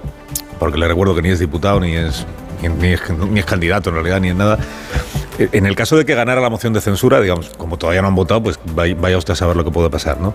porque 0.59 0.79
le 0.79 0.89
recuerdo 0.89 1.15
que 1.15 1.23
ni 1.23 1.31
es 1.31 1.39
diputado, 1.39 1.81
ni 1.81 1.95
es, 1.95 2.27
ni 2.63 2.89
es, 2.89 3.01
ni 3.31 3.41
es 3.41 3.47
candidato 3.47 3.91
en 3.91 3.95
realidad, 3.95 4.21
ni 4.21 4.29
es 4.31 4.35
nada. 4.35 4.59
En 5.39 5.67
el 5.67 5.77
caso 5.77 5.97
de 5.97 6.05
que 6.05 6.17
ganara 6.17 6.41
la 6.41 6.51
moción 6.51 6.73
de 6.73 6.81
censura, 6.81 7.21
digamos, 7.21 7.51
como 7.51 7.77
todavía 7.77 8.03
no 8.03 8.09
han 8.09 8.17
votado, 8.17 8.43
pues 8.43 8.59
vaya 8.75 9.17
usted 9.17 9.35
a 9.35 9.37
saber 9.37 9.55
lo 9.55 9.65
que 9.65 9.71
puede 9.71 9.89
pasar, 9.89 10.21
¿no? 10.21 10.35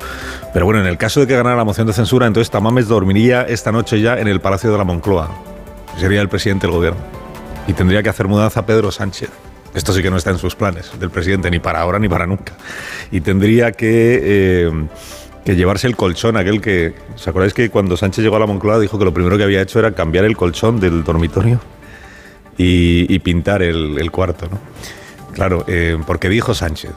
Pero 0.53 0.63
bueno, 0.63 0.79
en 0.79 0.87
el 0.87 0.97
caso 0.97 1.19
de 1.19 1.27
que 1.27 1.35
ganara 1.35 1.57
la 1.57 1.65
moción 1.65 1.87
de 1.87 1.91
censura, 1.91 2.25
entonces 2.25 2.49
Tamames 2.49 2.87
dormiría 2.87 3.41
esta 3.41 3.73
noche 3.73 3.99
ya 3.99 4.17
en 4.17 4.29
el 4.29 4.39
Palacio 4.39 4.71
de 4.71 4.77
la 4.77 4.85
Moncloa. 4.85 5.29
Sería 5.99 6.21
el 6.21 6.29
presidente 6.29 6.67
del 6.67 6.75
gobierno. 6.77 7.22
Y 7.67 7.73
tendría 7.73 8.03
que 8.03 8.09
hacer 8.09 8.27
mudanza 8.27 8.65
Pedro 8.65 8.91
Sánchez. 8.91 9.29
Esto 9.73 9.93
sí 9.93 10.03
que 10.03 10.11
no 10.11 10.17
está 10.17 10.29
en 10.29 10.37
sus 10.37 10.55
planes 10.55 10.91
del 10.99 11.09
presidente, 11.09 11.49
ni 11.49 11.59
para 11.59 11.81
ahora 11.81 11.97
ni 11.97 12.07
para 12.07 12.27
nunca. 12.27 12.53
Y 13.11 13.21
tendría 13.21 13.71
que, 13.71 14.19
eh, 14.23 14.71
que 15.43 15.55
llevarse 15.55 15.87
el 15.87 15.95
colchón, 15.95 16.37
aquel 16.37 16.61
que. 16.61 16.93
¿Os 17.15 17.27
acordáis 17.27 17.53
que 17.53 17.69
cuando 17.69 17.97
Sánchez 17.97 18.23
llegó 18.23 18.35
a 18.35 18.39
la 18.39 18.45
Moncloa 18.45 18.79
dijo 18.79 18.99
que 18.99 19.05
lo 19.05 19.13
primero 19.13 19.37
que 19.37 19.43
había 19.43 19.61
hecho 19.61 19.79
era 19.79 19.93
cambiar 19.93 20.25
el 20.25 20.37
colchón 20.37 20.79
del 20.79 21.03
dormitorio 21.03 21.59
y, 22.57 23.17
pintar 23.19 23.63
el, 23.63 23.97
el, 23.97 24.11
cuarto? 24.11 24.47
¿no? 24.51 24.59
Claro, 25.33 25.65
eh, 25.67 25.97
porque 26.05 26.29
dijo 26.29 26.53
Sánchez 26.53 26.91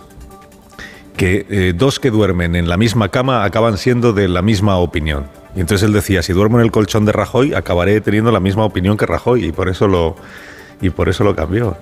que 1.16 1.46
eh, 1.48 1.72
dos 1.74 1.98
que 1.98 2.10
duermen 2.10 2.54
en 2.54 2.68
la 2.68 2.76
misma 2.76 3.08
cama 3.08 3.44
acaban 3.44 3.78
siendo 3.78 4.12
de 4.12 4.28
la 4.28 4.42
misma 4.42 4.76
opinión. 4.76 5.26
Y 5.54 5.60
entonces 5.60 5.86
él 5.86 5.94
decía, 5.94 6.22
si 6.22 6.32
duermo 6.34 6.58
en 6.58 6.64
el 6.64 6.70
colchón 6.70 7.06
de 7.06 7.12
Rajoy, 7.12 7.54
acabaré 7.54 8.00
teniendo 8.02 8.30
la 8.30 8.40
misma 8.40 8.64
opinión 8.64 8.98
que 8.98 9.06
Rajoy, 9.06 9.46
y 9.46 9.52
por 9.52 9.70
eso 9.70 9.88
lo, 9.88 10.16
y 10.80 10.90
por 10.90 11.08
eso 11.08 11.24
lo 11.24 11.34
cambió. 11.34 11.76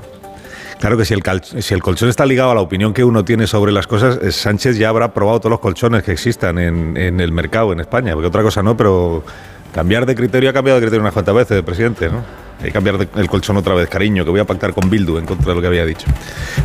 Claro 0.80 0.96
que 0.96 1.04
si 1.04 1.14
el, 1.14 1.22
si 1.42 1.72
el, 1.74 1.82
colchón 1.82 2.08
está 2.08 2.26
ligado 2.26 2.50
a 2.50 2.54
la 2.54 2.60
opinión 2.60 2.92
que 2.92 3.04
uno 3.04 3.24
tiene 3.24 3.46
sobre 3.46 3.72
las 3.72 3.86
cosas, 3.86 4.18
Sánchez 4.34 4.76
ya 4.76 4.88
habrá 4.88 5.14
probado 5.14 5.40
todos 5.40 5.50
los 5.50 5.60
colchones 5.60 6.02
que 6.02 6.12
existan 6.12 6.58
en, 6.58 6.96
en 6.96 7.20
el 7.20 7.32
mercado 7.32 7.72
en 7.72 7.80
España, 7.80 8.12
porque 8.12 8.26
otra 8.26 8.42
cosa 8.42 8.62
no, 8.62 8.76
pero 8.76 9.24
cambiar 9.72 10.04
de 10.04 10.14
criterio 10.14 10.50
ha 10.50 10.52
cambiado 10.52 10.78
de 10.78 10.86
criterio 10.86 11.00
unas 11.00 11.12
cuantas 11.12 11.34
veces, 11.34 11.62
presidente, 11.62 12.08
¿no? 12.08 12.22
Hay 12.60 12.66
que 12.66 12.72
cambiar 12.72 13.08
el 13.16 13.28
colchón 13.28 13.56
otra 13.56 13.74
vez, 13.74 13.88
cariño, 13.88 14.24
que 14.24 14.30
voy 14.30 14.40
a 14.40 14.44
pactar 14.44 14.72
con 14.72 14.88
Bildu 14.88 15.18
en 15.18 15.26
contra 15.26 15.48
de 15.48 15.54
lo 15.54 15.60
que 15.60 15.66
había 15.66 15.84
dicho. 15.84 16.06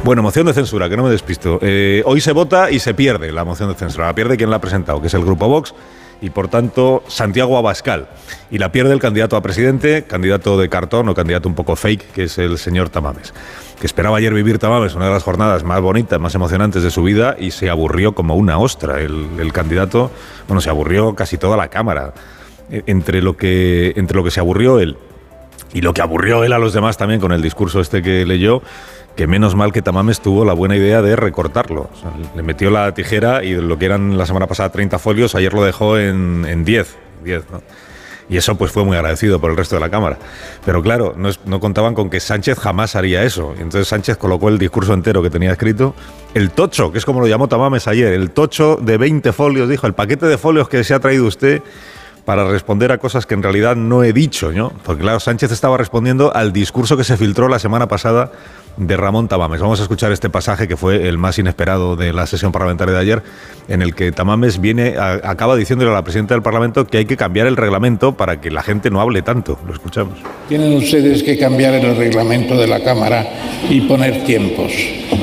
Bueno, 0.03 0.21
moción 0.21 0.45
de 0.45 0.53
censura, 0.53 0.87
que 0.87 0.95
no 0.95 1.03
me 1.03 1.09
despisto. 1.09 1.59
Eh, 1.61 2.03
hoy 2.05 2.21
se 2.21 2.31
vota 2.31 2.69
y 2.71 2.79
se 2.79 2.93
pierde 2.93 3.31
la 3.31 3.43
moción 3.43 3.69
de 3.69 3.75
censura. 3.75 4.07
La 4.07 4.13
pierde 4.13 4.37
quien 4.37 4.49
la 4.49 4.57
ha 4.57 4.61
presentado, 4.61 5.01
que 5.01 5.07
es 5.07 5.13
el 5.13 5.25
Grupo 5.25 5.47
Vox 5.47 5.73
y 6.21 6.29
por 6.29 6.47
tanto 6.47 7.03
Santiago 7.07 7.57
Abascal. 7.57 8.07
Y 8.51 8.57
la 8.57 8.71
pierde 8.71 8.93
el 8.93 8.99
candidato 8.99 9.35
a 9.35 9.41
presidente, 9.41 10.03
candidato 10.03 10.57
de 10.59 10.69
cartón 10.69 11.09
o 11.09 11.13
candidato 11.13 11.47
un 11.47 11.55
poco 11.55 11.75
fake, 11.75 12.11
que 12.11 12.23
es 12.23 12.37
el 12.37 12.57
señor 12.57 12.89
Tamames, 12.89 13.33
que 13.79 13.85
esperaba 13.85 14.17
ayer 14.17 14.33
vivir 14.33 14.59
Tamames, 14.59 14.95
una 14.95 15.05
de 15.05 15.11
las 15.11 15.23
jornadas 15.23 15.63
más 15.63 15.81
bonitas, 15.81 16.19
más 16.19 16.35
emocionantes 16.35 16.83
de 16.83 16.91
su 16.91 17.03
vida, 17.03 17.35
y 17.39 17.51
se 17.51 17.69
aburrió 17.69 18.13
como 18.13 18.35
una 18.35 18.59
ostra. 18.59 19.01
El, 19.01 19.51
candidato, 19.53 20.11
bueno, 20.47 20.61
se 20.61 20.69
aburrió 20.69 21.15
casi 21.15 21.37
toda 21.37 21.57
la 21.57 21.69
Cámara. 21.69 22.13
E- 22.71 22.83
Entre 22.87 23.21
lo, 23.21 23.35
que, 23.37 23.93
entre 23.95 24.17
lo 24.17 24.23
que 24.23 24.31
se 24.31 24.39
aburrió 24.39 24.79
él 24.79 24.97
y 25.73 25.81
lo 25.81 25.93
que 25.93 26.01
aburrió 26.01 26.43
él 26.43 26.53
a 26.53 26.59
los 26.59 26.73
demás 26.73 26.97
también 26.97 27.19
con 27.21 27.31
el 27.31 27.41
discurso 27.41 27.79
este 27.81 28.01
que 28.01 28.25
leyó, 28.25 28.61
que 29.15 29.27
menos 29.27 29.55
mal 29.55 29.71
que 29.73 29.81
Tamames 29.81 30.21
tuvo 30.21 30.45
la 30.45 30.53
buena 30.53 30.75
idea 30.75 31.01
de 31.01 31.15
recortarlo. 31.15 31.89
O 31.93 31.95
sea, 31.99 32.11
le 32.35 32.41
metió 32.41 32.69
la 32.71 32.93
tijera 32.93 33.43
y 33.43 33.53
lo 33.55 33.77
que 33.77 33.85
eran 33.85 34.17
la 34.17 34.25
semana 34.25 34.47
pasada 34.47 34.69
30 34.69 34.97
folios, 34.99 35.35
ayer 35.35 35.53
lo 35.53 35.63
dejó 35.63 35.97
en, 35.97 36.45
en 36.47 36.63
10. 36.65 36.97
10 37.23 37.43
¿no? 37.51 37.61
Y 38.29 38.37
eso 38.37 38.55
pues 38.55 38.71
fue 38.71 38.85
muy 38.85 38.95
agradecido 38.95 39.39
por 39.41 39.49
el 39.49 39.57
resto 39.57 39.73
de 39.75 39.81
la 39.81 39.89
Cámara. 39.89 40.19
Pero 40.63 40.83
claro, 40.83 41.15
no, 41.17 41.29
es- 41.29 41.39
no 41.45 41.59
contaban 41.59 41.95
con 41.95 42.11
que 42.11 42.19
Sánchez 42.19 42.59
jamás 42.59 42.95
haría 42.95 43.23
eso. 43.23 43.53
Entonces 43.57 43.87
Sánchez 43.87 44.17
colocó 44.17 44.49
el 44.49 44.59
discurso 44.59 44.93
entero 44.93 45.23
que 45.23 45.31
tenía 45.31 45.51
escrito. 45.51 45.95
El 46.35 46.51
tocho, 46.51 46.91
que 46.91 46.99
es 46.99 47.05
como 47.05 47.21
lo 47.21 47.27
llamó 47.27 47.47
Tamames 47.47 47.87
ayer, 47.87 48.13
el 48.13 48.29
tocho 48.29 48.77
de 48.79 48.97
20 48.99 49.33
folios, 49.33 49.67
dijo, 49.67 49.87
el 49.87 49.93
paquete 49.93 50.27
de 50.27 50.37
folios 50.37 50.69
que 50.69 50.83
se 50.83 50.93
ha 50.93 50.99
traído 50.99 51.25
usted 51.25 51.63
para 52.25 52.45
responder 52.49 52.91
a 52.91 52.97
cosas 52.97 53.25
que 53.25 53.33
en 53.33 53.43
realidad 53.43 53.75
no 53.75 54.03
he 54.03 54.13
dicho, 54.13 54.51
¿no? 54.51 54.71
Porque 54.83 55.01
claro, 55.01 55.19
Sánchez 55.19 55.51
estaba 55.51 55.77
respondiendo 55.77 56.35
al 56.35 56.53
discurso 56.53 56.97
que 56.97 57.03
se 57.03 57.17
filtró 57.17 57.47
la 57.47 57.59
semana 57.59 57.87
pasada 57.87 58.31
de 58.77 58.97
Ramón 58.97 59.27
Tamames. 59.27 59.59
Vamos 59.59 59.79
a 59.79 59.83
escuchar 59.83 60.11
este 60.11 60.29
pasaje 60.29 60.67
que 60.67 60.77
fue 60.77 61.07
el 61.07 61.17
más 61.17 61.37
inesperado 61.37 61.95
de 61.95 62.13
la 62.13 62.25
sesión 62.27 62.51
parlamentaria 62.51 62.93
de 62.93 62.99
ayer, 62.99 63.23
en 63.67 63.81
el 63.81 63.93
que 63.93 64.11
Tamames 64.11 64.61
viene, 64.61 64.95
acaba 64.97 65.55
diciéndole 65.55 65.91
a 65.91 65.93
la 65.93 66.03
presidenta 66.03 66.33
del 66.33 66.41
Parlamento 66.41 66.87
que 66.87 66.97
hay 66.97 67.05
que 67.05 67.17
cambiar 67.17 67.47
el 67.47 67.57
reglamento 67.57 68.13
para 68.15 68.41
que 68.41 68.51
la 68.51 68.63
gente 68.63 68.89
no 68.89 69.01
hable 69.01 69.21
tanto. 69.21 69.59
Lo 69.65 69.73
escuchamos. 69.73 70.17
Tienen 70.47 70.73
ustedes 70.75 71.23
que 71.23 71.37
cambiar 71.37 71.73
el 71.73 71.95
reglamento 71.95 72.55
de 72.55 72.67
la 72.67 72.79
Cámara 72.81 73.25
y 73.69 73.81
poner 73.81 74.23
tiempos. 74.23 74.71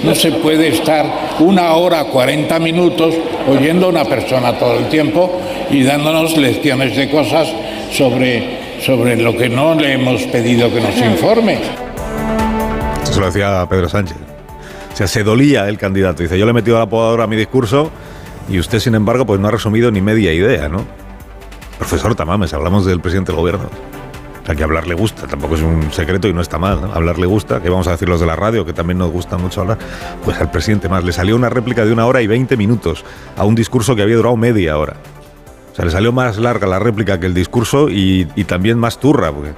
No 0.04 0.14
se 0.14 0.32
puede 0.32 0.68
estar 0.68 1.06
una 1.40 1.72
hora, 1.74 2.04
40 2.04 2.58
minutos 2.58 3.14
oyendo 3.48 3.86
a 3.86 3.88
una 3.88 4.04
persona 4.04 4.58
todo 4.58 4.78
el 4.78 4.88
tiempo 4.88 5.40
y 5.70 5.82
dándonos 5.82 6.36
lecciones 6.36 6.96
de 6.96 7.10
cosas 7.10 7.48
sobre, 7.92 8.80
sobre 8.84 9.16
lo 9.16 9.36
que 9.36 9.48
no 9.48 9.74
le 9.74 9.94
hemos 9.94 10.22
pedido 10.24 10.72
que 10.72 10.80
nos 10.80 10.96
informe. 10.98 11.85
Se 13.16 13.20
lo 13.20 13.26
decía 13.28 13.66
Pedro 13.66 13.88
Sánchez. 13.88 14.18
O 14.92 14.94
sea, 14.94 15.06
se 15.06 15.24
dolía 15.24 15.70
el 15.70 15.78
candidato. 15.78 16.22
Dice, 16.22 16.38
yo 16.38 16.44
le 16.44 16.50
he 16.50 16.52
metido 16.52 16.78
la 16.78 16.84
podadora 16.84 17.24
a 17.24 17.26
mi 17.26 17.34
discurso 17.34 17.90
y 18.46 18.58
usted, 18.58 18.78
sin 18.78 18.94
embargo, 18.94 19.24
pues 19.24 19.40
no 19.40 19.48
ha 19.48 19.50
resumido 19.50 19.90
ni 19.90 20.02
media 20.02 20.34
idea, 20.34 20.68
¿no? 20.68 20.84
Profesor 21.78 22.14
Tamames, 22.14 22.52
hablamos 22.52 22.84
del 22.84 23.00
presidente 23.00 23.32
del 23.32 23.40
gobierno. 23.40 23.70
O 24.42 24.44
sea, 24.44 24.54
que 24.54 24.62
hablar 24.62 24.86
le 24.86 24.92
gusta, 24.92 25.26
tampoco 25.26 25.54
es 25.54 25.62
un 25.62 25.90
secreto 25.92 26.28
y 26.28 26.34
no 26.34 26.42
está 26.42 26.58
mal, 26.58 26.78
¿no? 26.82 26.92
Hablar 26.92 27.18
le 27.18 27.24
gusta, 27.24 27.62
que 27.62 27.70
vamos 27.70 27.86
a 27.88 27.92
decir 27.92 28.06
los 28.06 28.20
de 28.20 28.26
la 28.26 28.36
radio, 28.36 28.66
que 28.66 28.74
también 28.74 28.98
nos 28.98 29.10
gusta 29.10 29.38
mucho 29.38 29.62
hablar, 29.62 29.78
pues 30.22 30.38
al 30.38 30.50
presidente 30.50 30.90
más. 30.90 31.02
Le 31.02 31.12
salió 31.12 31.36
una 31.36 31.48
réplica 31.48 31.86
de 31.86 31.94
una 31.94 32.04
hora 32.04 32.20
y 32.20 32.26
20 32.26 32.54
minutos 32.58 33.02
a 33.34 33.46
un 33.46 33.54
discurso 33.54 33.96
que 33.96 34.02
había 34.02 34.16
durado 34.16 34.36
media 34.36 34.76
hora. 34.76 34.96
O 35.72 35.74
sea, 35.74 35.86
le 35.86 35.90
salió 35.90 36.12
más 36.12 36.36
larga 36.36 36.66
la 36.66 36.78
réplica 36.80 37.18
que 37.18 37.24
el 37.24 37.32
discurso 37.32 37.88
y, 37.88 38.28
y 38.36 38.44
también 38.44 38.78
más 38.78 39.00
turra, 39.00 39.32
porque 39.32 39.54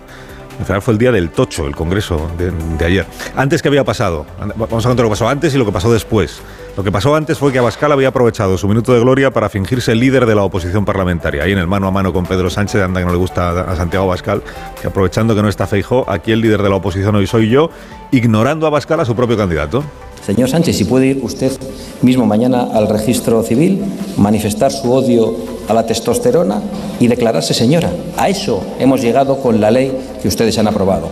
final 0.65 0.83
fue 0.83 0.93
el 0.93 0.99
día 0.99 1.13
del 1.13 1.31
tocho, 1.31 1.67
el 1.67 1.77
congreso 1.77 2.31
de, 2.37 2.85
ayer. 2.85 3.07
Antes, 3.37 3.63
¿qué 3.63 3.69
había 3.69 3.85
pasado? 3.85 4.27
Vamos 4.57 4.85
a 4.85 4.89
contar 4.89 5.05
lo 5.05 5.11
que 5.11 5.15
pasó 5.15 5.29
antes 5.29 5.55
y 5.55 5.59
lo 5.59 5.65
que 5.65 5.73
pasó 5.73 5.93
después. 5.93 6.41
Lo 6.77 6.85
que 6.85 6.93
pasó 6.93 7.15
antes 7.15 7.39
fue 7.39 7.53
que 7.53 7.59
Abascal 7.59 7.91
había 7.93 8.09
aprovechado 8.09 8.57
su 8.57 8.69
minuto 8.69 8.93
de 8.93 9.01
gloria 9.01 9.33
para 9.33 9.49
fingirse 9.49 9.95
líder 9.95 10.27
de 10.27 10.35
la 10.35 10.43
oposición 10.43 10.85
parlamentaria. 10.85 11.43
Ahí 11.43 11.53
en 11.53 11.59
el 11.59 11.67
mano 11.67 11.89
a 11.89 11.91
mano 11.91 12.13
con 12.13 12.25
Pedro 12.25 12.51
Sánchez, 12.51 12.83
anda 12.83 13.01
que 13.01 13.07
no 13.07 13.13
le 13.13 13.19
gusta 13.19 13.63
a 13.63 13.77
Santiago 13.77 14.05
Abascal, 14.05 14.43
que 14.81 14.87
aprovechando 14.87 15.35
que 15.35 15.43
no 15.43 15.49
está 15.49 15.67
Feijó, 15.67 16.09
aquí 16.09 16.33
el 16.33 16.41
líder 16.41 16.63
de 16.63 16.69
la 16.69 16.77
oposición 16.77 17.15
hoy 17.17 17.27
soy 17.27 17.51
yo, 17.51 17.71
ignorando 18.13 18.67
a 18.67 18.69
Abascal 18.69 19.01
a 19.01 19.05
su 19.05 19.17
propio 19.17 19.37
candidato. 19.37 19.83
Señor 20.29 20.51
Sánchez, 20.51 20.77
si 20.77 20.85
puede 20.85 21.07
ir 21.07 21.21
usted 21.23 21.51
mismo 22.03 22.27
mañana 22.27 22.69
al 22.75 22.87
registro 22.87 23.43
civil, 23.43 23.83
manifestar 24.19 24.71
su 24.71 24.93
odio 24.93 25.35
a 25.69 25.73
la 25.73 25.87
testosterona 25.87 26.61
y 27.01 27.07
declararse 27.07 27.55
señora. 27.55 27.91
A 28.19 28.29
eso 28.29 28.63
hemos 28.79 29.01
llegado 29.01 29.41
con 29.41 29.59
la 29.59 29.71
ley 29.71 29.91
que 30.21 30.29
ustedes 30.29 30.59
han 30.59 30.69
aprobado. 30.69 31.11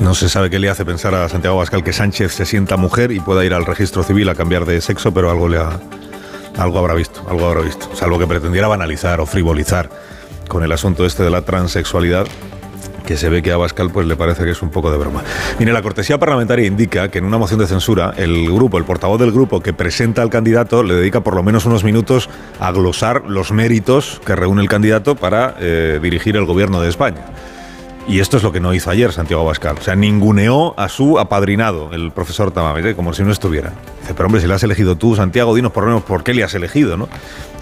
No, 0.00 0.14
se 0.14 0.28
sabe 0.28 0.50
qué 0.50 0.58
le 0.58 0.68
hace 0.68 0.84
pensar 0.84 1.14
a 1.14 1.26
Santiago 1.30 1.56
Abascal 1.56 1.82
que 1.82 1.94
Sánchez 1.94 2.34
se 2.34 2.44
sienta 2.44 2.76
mujer 2.76 3.10
y 3.10 3.20
pueda 3.20 3.42
ir 3.42 3.54
al 3.54 3.64
registro 3.64 4.02
civil 4.02 4.28
a 4.28 4.34
cambiar 4.34 4.66
de 4.66 4.82
sexo, 4.82 5.14
pero 5.14 5.30
algo 5.30 5.48
le 5.48 5.56
ha, 5.56 5.80
algo 6.58 6.80
habrá 6.80 6.92
visto, 6.92 7.22
algo 7.30 7.46
habrá 7.46 7.62
visto. 7.62 7.88
Salvo 7.94 8.18
que 8.18 8.26
pretendiera 8.26 8.68
banalizar 8.68 9.20
o 9.20 9.26
frivolizar 9.26 9.88
con 10.48 10.62
el 10.62 10.72
asunto 10.72 11.06
este 11.06 11.22
de 11.22 11.30
la 11.30 11.40
transexualidad, 11.46 12.26
que 13.04 13.16
se 13.16 13.28
ve 13.28 13.42
que 13.42 13.52
a 13.52 13.54
Abascal 13.54 13.90
pues 13.90 14.06
le 14.06 14.16
parece 14.16 14.44
que 14.44 14.50
es 14.50 14.62
un 14.62 14.70
poco 14.70 14.90
de 14.90 14.98
broma. 14.98 15.22
Mire, 15.58 15.72
la 15.72 15.82
cortesía 15.82 16.18
parlamentaria 16.18 16.66
indica 16.66 17.08
que 17.08 17.18
en 17.18 17.24
una 17.24 17.38
moción 17.38 17.60
de 17.60 17.66
censura 17.66 18.14
el 18.16 18.50
grupo, 18.52 18.78
el 18.78 18.84
portavoz 18.84 19.20
del 19.20 19.32
grupo 19.32 19.60
que 19.60 19.72
presenta 19.72 20.22
al 20.22 20.30
candidato 20.30 20.82
le 20.82 20.94
dedica 20.94 21.20
por 21.20 21.34
lo 21.34 21.42
menos 21.42 21.66
unos 21.66 21.84
minutos 21.84 22.28
a 22.60 22.72
glosar 22.72 23.24
los 23.26 23.52
méritos 23.52 24.20
que 24.24 24.34
reúne 24.34 24.62
el 24.62 24.68
candidato 24.68 25.14
para 25.16 25.54
eh, 25.60 26.00
dirigir 26.02 26.36
el 26.36 26.46
gobierno 26.46 26.80
de 26.80 26.88
España. 26.88 27.26
Y 28.06 28.20
esto 28.20 28.36
es 28.36 28.42
lo 28.42 28.52
que 28.52 28.60
no 28.60 28.74
hizo 28.74 28.90
ayer 28.90 29.12
Santiago 29.12 29.42
Abascal. 29.42 29.76
O 29.78 29.82
sea, 29.82 29.96
ninguneó 29.96 30.78
a 30.78 30.88
su 30.90 31.18
apadrinado, 31.18 31.90
el 31.92 32.12
profesor 32.12 32.50
Tamames, 32.50 32.84
¿eh? 32.84 32.94
como 32.94 33.14
si 33.14 33.22
no 33.22 33.32
estuviera. 33.32 33.72
Dice, 34.02 34.12
pero 34.14 34.26
hombre, 34.26 34.42
si 34.42 34.46
le 34.46 34.54
has 34.54 34.62
elegido 34.62 34.96
tú, 34.96 35.16
Santiago, 35.16 35.54
dinos 35.54 35.72
por 35.72 35.84
lo 35.84 35.90
menos 35.90 36.02
por 36.02 36.22
qué 36.22 36.34
le 36.34 36.44
has 36.44 36.54
elegido, 36.54 36.98
¿no? 36.98 37.08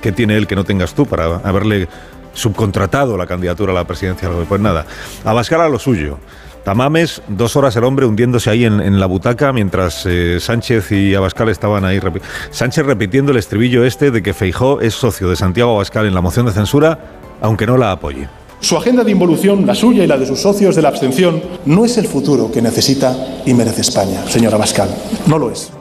¿Qué 0.01 0.11
tiene 0.11 0.36
él 0.36 0.49
que 0.49 0.57
no 0.57 0.64
tengas 0.64 0.95
tú 0.95 1.07
para 1.07 1.36
haberle 1.45 1.86
subcontratado 2.32 3.16
la 3.16 3.26
candidatura 3.26 3.72
a 3.72 3.74
la 3.74 3.84
presidencia? 3.84 4.28
Pues 4.48 4.60
nada, 4.60 4.86
Abascal 5.24 5.60
a 5.60 5.68
lo 5.68 5.78
suyo. 5.78 6.18
Tamames, 6.64 7.22
dos 7.26 7.56
horas 7.56 7.74
el 7.74 7.82
hombre 7.82 8.06
hundiéndose 8.06 8.48
ahí 8.48 8.64
en, 8.64 8.80
en 8.80 9.00
la 9.00 9.06
butaca 9.06 9.52
mientras 9.52 10.06
eh, 10.06 10.38
Sánchez 10.38 10.92
y 10.92 11.14
Abascal 11.14 11.48
estaban 11.48 11.84
ahí. 11.84 12.00
Sánchez 12.50 12.86
repitiendo 12.86 13.32
el 13.32 13.38
estribillo 13.38 13.84
este 13.84 14.12
de 14.12 14.22
que 14.22 14.32
Feijó 14.32 14.80
es 14.80 14.94
socio 14.94 15.28
de 15.28 15.34
Santiago 15.34 15.74
Abascal 15.74 16.06
en 16.06 16.14
la 16.14 16.20
moción 16.20 16.46
de 16.46 16.52
censura, 16.52 16.98
aunque 17.40 17.66
no 17.66 17.76
la 17.76 17.90
apoye. 17.90 18.28
Su 18.60 18.76
agenda 18.76 19.02
de 19.02 19.10
involución, 19.10 19.66
la 19.66 19.74
suya 19.74 20.04
y 20.04 20.06
la 20.06 20.16
de 20.16 20.24
sus 20.24 20.40
socios 20.40 20.76
de 20.76 20.82
la 20.82 20.90
abstención, 20.90 21.42
no 21.66 21.84
es 21.84 21.98
el 21.98 22.06
futuro 22.06 22.52
que 22.52 22.62
necesita 22.62 23.42
y 23.44 23.54
merece 23.54 23.80
España, 23.80 24.24
señora 24.28 24.56
Bascal. 24.56 24.88
No 25.26 25.38
lo 25.38 25.50
es. 25.50 25.72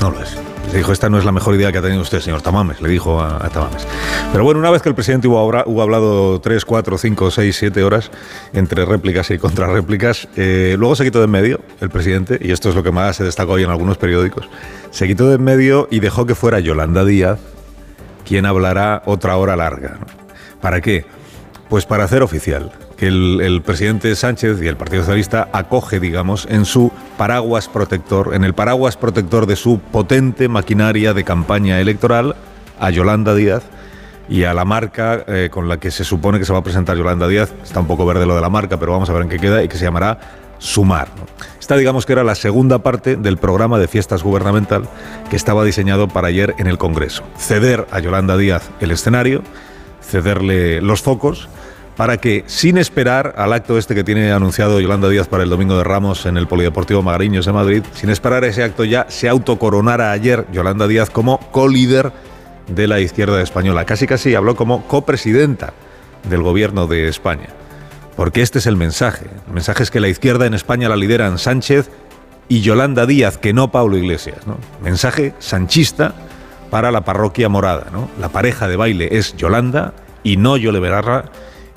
No 0.00 0.10
lo 0.10 0.22
es. 0.22 0.36
Le 0.72 0.78
dijo, 0.78 0.92
esta 0.92 1.08
no 1.08 1.18
es 1.18 1.24
la 1.24 1.32
mejor 1.32 1.54
idea 1.54 1.72
que 1.72 1.78
ha 1.78 1.82
tenido 1.82 2.02
usted, 2.02 2.20
señor 2.20 2.42
Tamames, 2.42 2.80
le 2.82 2.90
dijo 2.90 3.20
a, 3.22 3.48
Tamames. 3.48 3.86
Pero 4.32 4.44
bueno, 4.44 4.60
una 4.60 4.70
vez 4.70 4.82
que 4.82 4.90
el 4.90 4.94
presidente 4.94 5.26
hubo, 5.26 5.82
hablado 5.82 6.40
3, 6.40 6.64
4, 6.64 6.98
5, 6.98 7.30
6, 7.30 7.56
7 7.56 7.82
horas 7.82 8.10
entre 8.52 8.84
réplicas 8.84 9.30
y 9.30 9.38
contrarréplicas, 9.38 10.28
eh, 10.36 10.76
luego 10.78 10.94
se 10.94 11.04
quitó 11.04 11.20
de 11.20 11.24
en 11.24 11.30
medio 11.30 11.60
el 11.80 11.88
presidente, 11.88 12.38
y 12.40 12.52
esto 12.52 12.68
es 12.68 12.74
lo 12.74 12.82
que 12.82 12.92
más 12.92 13.16
se 13.16 13.24
destacó 13.24 13.52
hoy 13.52 13.62
en 13.62 13.70
algunos 13.70 13.96
periódicos, 13.96 14.48
se 14.90 15.06
quitó 15.06 15.28
de 15.28 15.36
en 15.36 15.44
medio 15.44 15.88
y 15.90 16.00
dejó 16.00 16.26
que 16.26 16.34
fuera 16.34 16.60
Yolanda 16.60 17.04
Díaz 17.04 17.38
quien 18.26 18.44
hablará 18.44 19.02
otra 19.06 19.38
hora 19.38 19.56
larga. 19.56 19.98
¿Para 20.60 20.82
qué? 20.82 21.06
Pues 21.70 21.86
para 21.86 22.04
hacer 22.04 22.22
oficial 22.22 22.72
que 22.98 23.06
el, 23.06 23.62
presidente 23.64 24.14
Sánchez 24.16 24.60
y 24.60 24.66
el 24.66 24.76
Partido 24.76 25.02
Socialista 25.02 25.48
acoge, 25.52 26.00
digamos, 26.00 26.48
en 26.50 26.64
su 26.64 26.90
paraguas 27.16 27.68
protector, 27.68 28.34
en 28.34 28.42
el 28.42 28.54
paraguas 28.54 28.96
protector 28.96 29.46
de 29.46 29.54
su 29.54 29.78
potente 29.78 30.48
maquinaria 30.48 31.14
de 31.14 31.22
campaña 31.22 31.80
electoral, 31.80 32.34
a 32.80 32.90
Yolanda 32.90 33.36
Díaz 33.36 33.62
y 34.28 34.44
a 34.44 34.52
la 34.52 34.64
marca 34.64 35.24
eh, 35.28 35.48
con 35.50 35.68
la 35.68 35.78
que 35.78 35.92
se 35.92 36.02
supone 36.02 36.40
que 36.40 36.44
se 36.44 36.52
va 36.52 36.58
a 36.58 36.64
presentar 36.64 36.96
Yolanda 36.96 37.28
Díaz. 37.28 37.54
Está 37.62 37.78
un 37.78 37.86
poco 37.86 38.04
verde 38.04 38.26
lo 38.26 38.34
de 38.34 38.40
la 38.40 38.50
marca, 38.50 38.80
pero 38.80 38.92
vamos 38.92 39.08
a 39.08 39.12
ver 39.12 39.22
en 39.22 39.28
qué 39.28 39.38
queda 39.38 39.62
y 39.62 39.68
que 39.68 39.78
se 39.78 39.84
llamará 39.84 40.18
Sumar. 40.58 41.06
Esta, 41.60 41.76
digamos 41.76 42.04
que 42.04 42.14
era 42.14 42.24
la 42.24 42.34
segunda 42.34 42.80
parte 42.80 43.14
del 43.14 43.36
programa 43.36 43.78
de 43.78 43.86
fiestas 43.86 44.24
gubernamental 44.24 44.88
que 45.30 45.36
estaba 45.36 45.64
diseñado 45.64 46.08
para 46.08 46.28
ayer 46.28 46.56
en 46.58 46.66
el 46.66 46.78
Congreso. 46.78 47.22
Ceder 47.36 47.86
a 47.92 48.00
Yolanda 48.00 48.36
Díaz 48.36 48.70
el 48.80 48.90
escenario, 48.90 49.44
cederle 50.02 50.80
los 50.80 51.02
focos 51.02 51.48
para 51.98 52.18
que, 52.18 52.44
sin 52.46 52.78
esperar 52.78 53.34
al 53.36 53.52
acto 53.52 53.76
este 53.76 53.92
que 53.96 54.04
tiene 54.04 54.30
anunciado 54.30 54.78
Yolanda 54.78 55.08
Díaz 55.08 55.26
para 55.26 55.42
el 55.42 55.50
Domingo 55.50 55.76
de 55.76 55.82
Ramos 55.82 56.26
en 56.26 56.36
el 56.36 56.46
Polideportivo 56.46 57.02
Magariños 57.02 57.44
de 57.44 57.52
Madrid, 57.52 57.82
sin 57.92 58.08
esperar 58.08 58.44
ese 58.44 58.62
acto 58.62 58.84
ya 58.84 59.06
se 59.08 59.28
autocoronara 59.28 60.12
ayer 60.12 60.46
Yolanda 60.52 60.86
Díaz 60.86 61.10
como 61.10 61.40
co-líder 61.50 62.12
de 62.68 62.86
la 62.86 63.00
izquierda 63.00 63.42
española. 63.42 63.84
Casi 63.84 64.06
casi 64.06 64.36
habló 64.36 64.54
como 64.54 64.86
copresidenta 64.86 65.72
del 66.30 66.40
gobierno 66.40 66.86
de 66.86 67.08
España. 67.08 67.48
Porque 68.14 68.42
este 68.42 68.60
es 68.60 68.66
el 68.68 68.76
mensaje. 68.76 69.26
El 69.48 69.54
mensaje 69.54 69.82
es 69.82 69.90
que 69.90 69.98
la 69.98 70.06
izquierda 70.06 70.46
en 70.46 70.54
España 70.54 70.88
la 70.88 70.94
lideran 70.94 71.36
Sánchez 71.36 71.90
y 72.46 72.60
Yolanda 72.60 73.06
Díaz, 73.06 73.38
que 73.38 73.52
no 73.52 73.72
Pablo 73.72 73.96
Iglesias. 73.96 74.38
Mensaje 74.84 75.34
sanchista 75.40 76.14
para 76.70 76.92
la 76.92 77.00
parroquia 77.00 77.48
morada. 77.48 77.86
La 78.20 78.28
pareja 78.28 78.68
de 78.68 78.76
baile 78.76 79.08
es 79.18 79.36
Yolanda 79.36 79.94
y 80.22 80.36
no 80.36 80.56
Yole 80.56 80.78
Berarra 80.78 81.24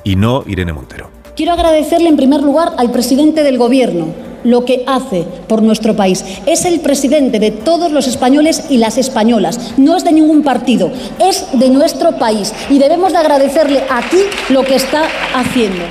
y 0.04 0.16
no 0.16 0.44
Irene 0.48 0.74
Montero. 0.74 1.10
Quiero 1.36 1.54
agradecerle 1.54 2.10
en 2.10 2.18
primer 2.18 2.42
lugar 2.42 2.74
al 2.78 2.92
presidente 2.92 3.44
del 3.44 3.58
Gobierno 3.58 4.08
lo 4.44 4.66
que 4.66 4.84
hace 4.88 5.26
por 5.48 5.62
nuestro 5.62 5.96
país. 5.96 6.26
Es 6.46 6.66
el 6.66 6.80
presidente 6.80 7.40
de 7.40 7.52
todos 7.52 7.92
los 7.92 8.08
españoles 8.08 8.66
y 8.70 8.78
las 8.78 8.98
españolas. 8.98 9.74
No 9.78 9.96
es 9.96 10.04
de 10.04 10.12
ningún 10.12 10.44
partido, 10.44 10.92
es 11.20 11.46
de 11.54 11.70
nuestro 11.70 12.18
país. 12.18 12.54
Y 12.70 12.80
debemos 12.80 13.12
de 13.12 13.20
agradecerle 13.20 13.84
aquí 13.90 14.18
lo 14.50 14.64
que 14.64 14.76
está 14.76 15.04
haciendo 15.34 15.84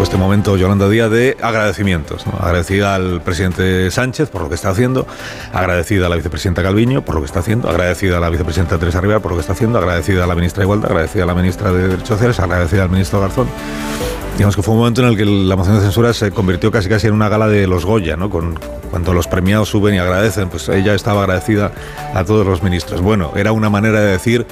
este 0.00 0.16
momento 0.16 0.56
Yolanda 0.56 0.88
Díaz 0.88 1.10
de 1.10 1.36
agradecimientos. 1.42 2.24
Agradecida 2.40 2.94
al 2.94 3.20
presidente 3.20 3.90
Sánchez 3.90 4.30
por 4.30 4.42
lo 4.42 4.48
que 4.48 4.54
está 4.54 4.70
haciendo, 4.70 5.06
agradecida 5.52 6.06
a 6.06 6.08
la 6.08 6.16
vicepresidenta 6.16 6.62
Calviño 6.62 7.04
por 7.04 7.14
lo 7.14 7.20
que 7.20 7.26
está 7.26 7.40
haciendo, 7.40 7.68
agradecida 7.68 8.16
a 8.16 8.20
la 8.20 8.30
vicepresidenta 8.30 8.78
Teresa 8.78 9.00
Rivera 9.00 9.20
por 9.20 9.32
lo 9.32 9.36
que 9.36 9.42
está 9.42 9.52
haciendo, 9.52 9.78
agradecida 9.78 10.24
a 10.24 10.26
la 10.26 10.34
ministra 10.34 10.60
de 10.60 10.64
Igualdad, 10.64 10.90
agradecida 10.90 11.24
a 11.24 11.26
la 11.26 11.34
ministra 11.34 11.72
de 11.72 11.88
Derechos 11.88 12.08
Sociales, 12.08 12.40
agradecida 12.40 12.84
al 12.84 12.90
ministro 12.90 13.20
Garzón. 13.20 13.48
Digamos 14.36 14.56
que 14.56 14.62
fue 14.62 14.72
un 14.72 14.80
momento 14.80 15.02
en 15.02 15.08
el 15.08 15.16
que 15.16 15.26
la 15.26 15.56
moción 15.56 15.76
de 15.76 15.82
censura 15.82 16.12
se 16.14 16.30
convirtió 16.30 16.70
casi 16.70 16.88
casi 16.88 17.06
en 17.06 17.12
una 17.12 17.28
gala 17.28 17.48
de 17.48 17.66
los 17.66 17.84
Goya, 17.84 18.16
¿no? 18.16 18.30
Cuando 18.30 19.12
los 19.12 19.28
premiados 19.28 19.68
suben 19.68 19.94
y 19.94 19.98
agradecen, 19.98 20.48
pues 20.48 20.68
ella 20.68 20.94
estaba 20.94 21.22
agradecida 21.22 21.72
a 22.14 22.24
todos 22.24 22.46
los 22.46 22.62
ministros. 22.62 23.02
Bueno, 23.02 23.32
era 23.36 23.52
una 23.52 23.68
manera 23.68 24.00
de 24.00 24.12
decir 24.12 24.46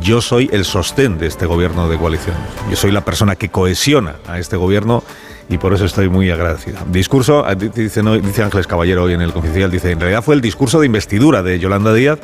yo 0.00 0.20
soy 0.20 0.48
el 0.52 0.64
sostén 0.64 1.18
de 1.18 1.26
este 1.26 1.46
gobierno 1.46 1.88
de 1.88 1.98
coalición. 1.98 2.36
Yo 2.70 2.76
soy 2.76 2.90
la 2.90 3.04
persona 3.04 3.36
que 3.36 3.48
cohesiona 3.48 4.16
a 4.26 4.38
este 4.38 4.56
gobierno 4.56 5.02
y 5.48 5.58
por 5.58 5.72
eso 5.74 5.84
estoy 5.84 6.08
muy 6.08 6.30
agradecida. 6.30 6.80
Discurso, 6.88 7.48
eh, 7.48 7.54
dice, 7.56 8.02
dice 8.02 8.42
Ángeles 8.42 8.66
Caballero 8.66 9.04
hoy 9.04 9.12
en 9.12 9.20
el 9.20 9.32
Confidencial, 9.32 9.70
dice, 9.70 9.90
en 9.90 10.00
realidad 10.00 10.22
fue 10.22 10.34
el 10.34 10.40
discurso 10.40 10.80
de 10.80 10.86
investidura 10.86 11.42
de 11.42 11.58
Yolanda 11.58 11.92
Díaz, 11.92 12.18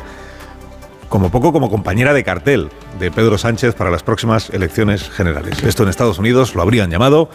como 1.08 1.30
poco 1.30 1.52
como 1.52 1.70
compañera 1.70 2.14
de 2.14 2.24
cartel 2.24 2.70
de 2.98 3.10
Pedro 3.10 3.36
Sánchez 3.36 3.74
para 3.74 3.90
las 3.90 4.02
próximas 4.02 4.50
elecciones 4.50 5.10
generales. 5.10 5.62
Esto 5.62 5.82
en 5.82 5.88
Estados 5.88 6.18
Unidos 6.18 6.54
lo 6.54 6.62
habrían 6.62 6.90
llamado 6.90 7.30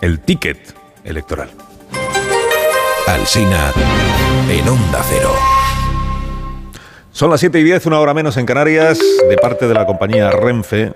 el 0.00 0.20
ticket 0.20 0.74
electoral. 1.04 1.50
Alsina 3.06 3.72
en 4.50 4.68
Onda 4.68 5.02
Cero. 5.08 5.55
Son 7.16 7.30
las 7.30 7.40
7 7.40 7.58
y 7.60 7.62
10, 7.62 7.86
una 7.86 7.98
hora 7.98 8.12
menos 8.12 8.36
en 8.36 8.44
Canarias, 8.44 8.98
de 9.26 9.38
parte 9.38 9.66
de 9.66 9.72
la 9.72 9.86
compañía 9.86 10.30
Renfe. 10.30 10.92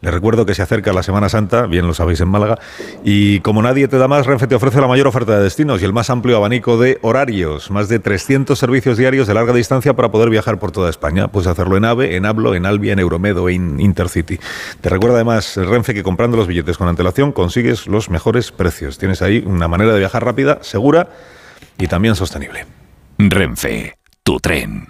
Les 0.00 0.12
recuerdo 0.12 0.44
que 0.44 0.52
se 0.52 0.62
acerca 0.62 0.92
la 0.92 1.04
Semana 1.04 1.28
Santa, 1.28 1.66
bien 1.66 1.86
lo 1.86 1.94
sabéis 1.94 2.20
en 2.22 2.26
Málaga, 2.26 2.58
y 3.04 3.38
como 3.38 3.62
nadie 3.62 3.86
te 3.86 3.96
da 3.96 4.08
más, 4.08 4.26
Renfe 4.26 4.48
te 4.48 4.56
ofrece 4.56 4.80
la 4.80 4.88
mayor 4.88 5.06
oferta 5.06 5.36
de 5.36 5.44
destinos 5.44 5.80
y 5.80 5.84
el 5.84 5.92
más 5.92 6.10
amplio 6.10 6.38
abanico 6.38 6.76
de 6.76 6.98
horarios. 7.02 7.70
Más 7.70 7.88
de 7.88 8.00
300 8.00 8.58
servicios 8.58 8.98
diarios 8.98 9.28
de 9.28 9.34
larga 9.34 9.52
distancia 9.52 9.94
para 9.94 10.10
poder 10.10 10.28
viajar 10.28 10.58
por 10.58 10.72
toda 10.72 10.90
España. 10.90 11.28
Puedes 11.28 11.46
hacerlo 11.46 11.76
en 11.76 11.84
AVE, 11.84 12.16
en 12.16 12.26
Hablo, 12.26 12.56
en 12.56 12.66
Albia, 12.66 12.92
en 12.92 12.98
Euromed 12.98 13.38
o 13.38 13.48
en 13.48 13.78
Intercity. 13.78 14.40
Te 14.80 14.88
recuerda 14.88 15.18
además 15.18 15.56
Renfe 15.56 15.94
que 15.94 16.02
comprando 16.02 16.36
los 16.36 16.48
billetes 16.48 16.76
con 16.78 16.88
antelación 16.88 17.30
consigues 17.30 17.86
los 17.86 18.10
mejores 18.10 18.50
precios. 18.50 18.98
Tienes 18.98 19.22
ahí 19.22 19.44
una 19.46 19.68
manera 19.68 19.92
de 19.92 20.00
viajar 20.00 20.24
rápida, 20.24 20.58
segura 20.62 21.10
y 21.78 21.86
también 21.86 22.16
sostenible. 22.16 22.66
Renfe, 23.18 23.94
tu 24.24 24.40
tren. 24.40 24.88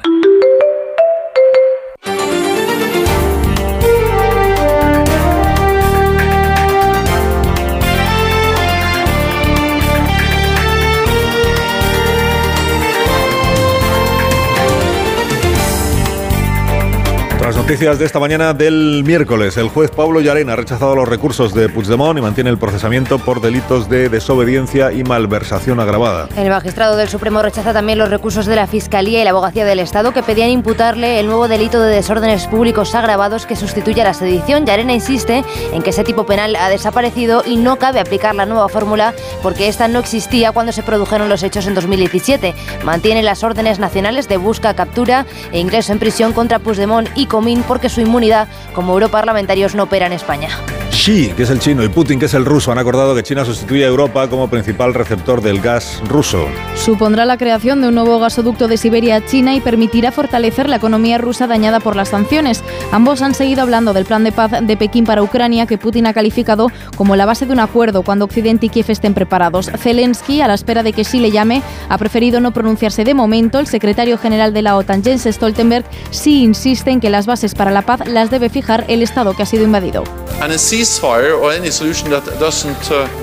Las 17.45 17.57
noticias 17.57 17.99
de 17.99 18.07
esta 18.07 18.19
mañana 18.19 18.55
del 18.55 19.05
miércoles. 19.05 19.59
El 19.59 19.69
juez 19.69 19.91
Pablo 19.91 20.23
Llarena 20.23 20.55
ha 20.55 20.57
rechazado 20.57 20.97
los 20.97 21.07
recursos 21.07 21.53
de 21.53 21.69
Puigdemont 21.69 22.19
y 22.19 22.23
mantiene 22.23 22.49
el 22.49 22.57
procesamiento 22.57 23.19
por 23.19 23.43
delitos 23.43 23.91
de 23.91 24.09
desobediencia 24.09 24.93
y 24.93 25.05
malversación 25.05 25.79
agravada. 25.79 26.31
El 26.39 26.49
magistrado 26.49 26.97
del 26.97 27.11
Supremo 27.11 27.43
rechaza 27.43 27.75
también 27.75 27.99
los 27.99 28.09
recursos 28.09 28.47
de 28.47 28.57
la 28.57 28.67
Fiscalía 28.67 29.21
y 29.21 29.25
la 29.25 29.33
Abogacía 29.33 29.67
del 29.67 29.81
Estado 29.81 30.15
que 30.15 30.23
pedían 30.23 30.49
imputarle 30.49 31.21
el 31.21 31.27
nuevo 31.27 31.47
delito 31.47 31.83
de 31.83 31.95
desórdenes 31.95 32.47
públicos 32.47 32.95
agravados 32.95 33.45
que 33.45 33.57
sustituye 33.57 34.01
a 34.01 34.05
la 34.05 34.15
sedición. 34.15 34.65
Llarena 34.65 34.95
insiste 34.95 35.45
en 35.75 35.83
que 35.83 35.91
ese 35.91 36.03
tipo 36.03 36.25
penal 36.25 36.57
ha 36.57 36.71
desaparecido 36.71 37.43
y 37.45 37.57
no 37.57 37.77
cabe 37.77 38.01
aplicar 38.01 38.35
la 38.35 38.47
nueva 38.47 38.71
fórmula 38.71 39.13
porque 39.43 39.69
esta 39.69 39.87
no 39.87 39.99
existía 39.99 40.53
cuando 40.53 40.73
se 40.73 40.83
produjeron 40.83 41.29
los 41.29 41.43
hechos 41.43 41.67
en 41.67 41.75
2017. 41.75 42.55
Mantiene 42.87 43.23
las 43.23 43.45
órdenes 43.45 43.79
nacionales 43.79 44.29
de 44.29 44.39
busca, 44.39 44.73
captura 44.73 45.27
e 45.53 45.61
ingreso 45.61 45.93
en 45.93 45.99
prisión 45.99 46.33
contra 46.33 46.59
Puigdemont 46.59 47.11
y 47.15 47.27
Comín 47.35 47.65
porque 47.67 47.89
su 47.89 48.01
inmunidad 48.01 48.47
como 48.77 48.93
europarlamentarios 48.93 49.75
no 49.75 49.83
opera 49.83 50.07
en 50.07 50.13
España. 50.13 50.51
Xi, 50.95 51.33
que 51.37 51.43
es 51.43 51.51
el 51.51 51.59
chino, 51.59 51.83
y 51.83 51.89
Putin, 51.89 52.21
que 52.21 52.27
es 52.27 52.35
el 52.35 52.45
ruso, 52.45 52.71
han 52.71 52.79
acordado 52.79 53.17
que 53.17 53.25
China 53.25 53.45
sustituye 53.45 53.85
a 53.85 53.89
Europa 53.89 54.29
como 54.29 54.49
principal 54.49 54.95
receptor 54.95 55.43
del 55.43 55.61
gas 55.61 56.01
ruso. 56.09 56.47
Supondrá 56.77 57.25
la 57.25 57.37
creación 57.37 57.83
de 57.83 57.89
un 57.89 57.97
nuevo 57.97 58.21
gasoducto 58.21 58.69
de 58.69 58.77
Siberia 58.77 59.17
a 59.17 59.27
China 59.27 59.55
y 59.55 59.61
permitirá 59.61 60.13
fortalecer 60.13 60.69
la 60.69 60.77
economía 60.77 61.19
rusa 61.19 61.49
dañada 61.49 61.81
por 61.81 61.97
las 61.97 62.11
sanciones. 62.11 62.63
Ambos 62.93 63.23
han 63.23 63.35
seguido 63.35 63.63
hablando 63.63 63.93
del 63.93 64.05
plan 64.05 64.23
de 64.23 64.33
paz 64.33 64.53
de 64.63 64.77
Pekín 64.77 65.05
para 65.05 65.23
Ucrania, 65.23 65.67
que 65.67 65.79
Putin 65.79 66.07
ha 66.07 66.15
calificado 66.15 66.71
como 66.97 67.17
la 67.17 67.27
base 67.27 67.45
de 67.45 67.53
un 67.53 67.61
acuerdo 67.61 68.03
cuando 68.03 68.25
Occidente 68.25 68.67
y 68.67 68.69
Kiev 68.69 68.87
estén 68.89 69.15
preparados. 69.15 69.71
Zelensky, 69.77 70.41
a 70.43 70.49
la 70.49 70.55
espera 70.55 70.85
de 70.85 70.93
que 70.93 71.03
Xi 71.03 71.19
le 71.19 71.33
llame, 71.33 71.63
ha 71.89 71.99
preferido 71.99 72.41
no 72.41 72.53
pronunciarse 72.53 73.05
de 73.05 73.15
momento. 73.15 73.59
El 73.59 73.67
secretario 73.67 74.17
general 74.17 74.55
de 74.55 74.63
la 74.63 74.77
OTAN, 74.77 75.03
Jens 75.03 75.25
Stoltenberg, 75.25 75.85
sí 76.11 76.45
insiste 76.45 76.93
en 76.93 77.01
que 77.01 77.11
las 77.11 77.27
bases 77.27 77.55
para 77.55 77.73
la 77.73 77.83
paz 77.83 78.07
las 78.07 78.31
debe 78.31 78.49
fijar 78.49 78.85
el 78.89 79.03
Estado 79.03 79.35
que 79.35 79.43
ha 79.43 79.47
sido 79.47 79.65
invadido. 79.65 80.05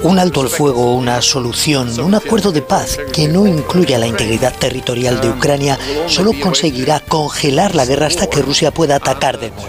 Un 0.03 0.17
alto 0.17 0.41
al 0.41 0.49
fuego, 0.49 0.95
una 0.95 1.21
solución, 1.21 1.99
un 1.99 2.15
acuerdo 2.15 2.51
de 2.51 2.61
paz 2.61 2.97
que 3.13 3.27
no 3.27 3.45
incluya 3.45 3.97
la 3.99 4.07
integridad 4.07 4.53
territorial 4.57 5.19
de 5.21 5.29
Ucrania 5.29 5.77
solo 6.07 6.31
conseguirá 6.39 6.99
congelar 6.99 7.75
la 7.75 7.85
guerra 7.85 8.07
hasta 8.07 8.27
que 8.27 8.41
Rusia 8.41 8.71
pueda 8.71 8.95
atacar 8.95 9.39
de 9.39 9.51
nuevo. 9.51 9.67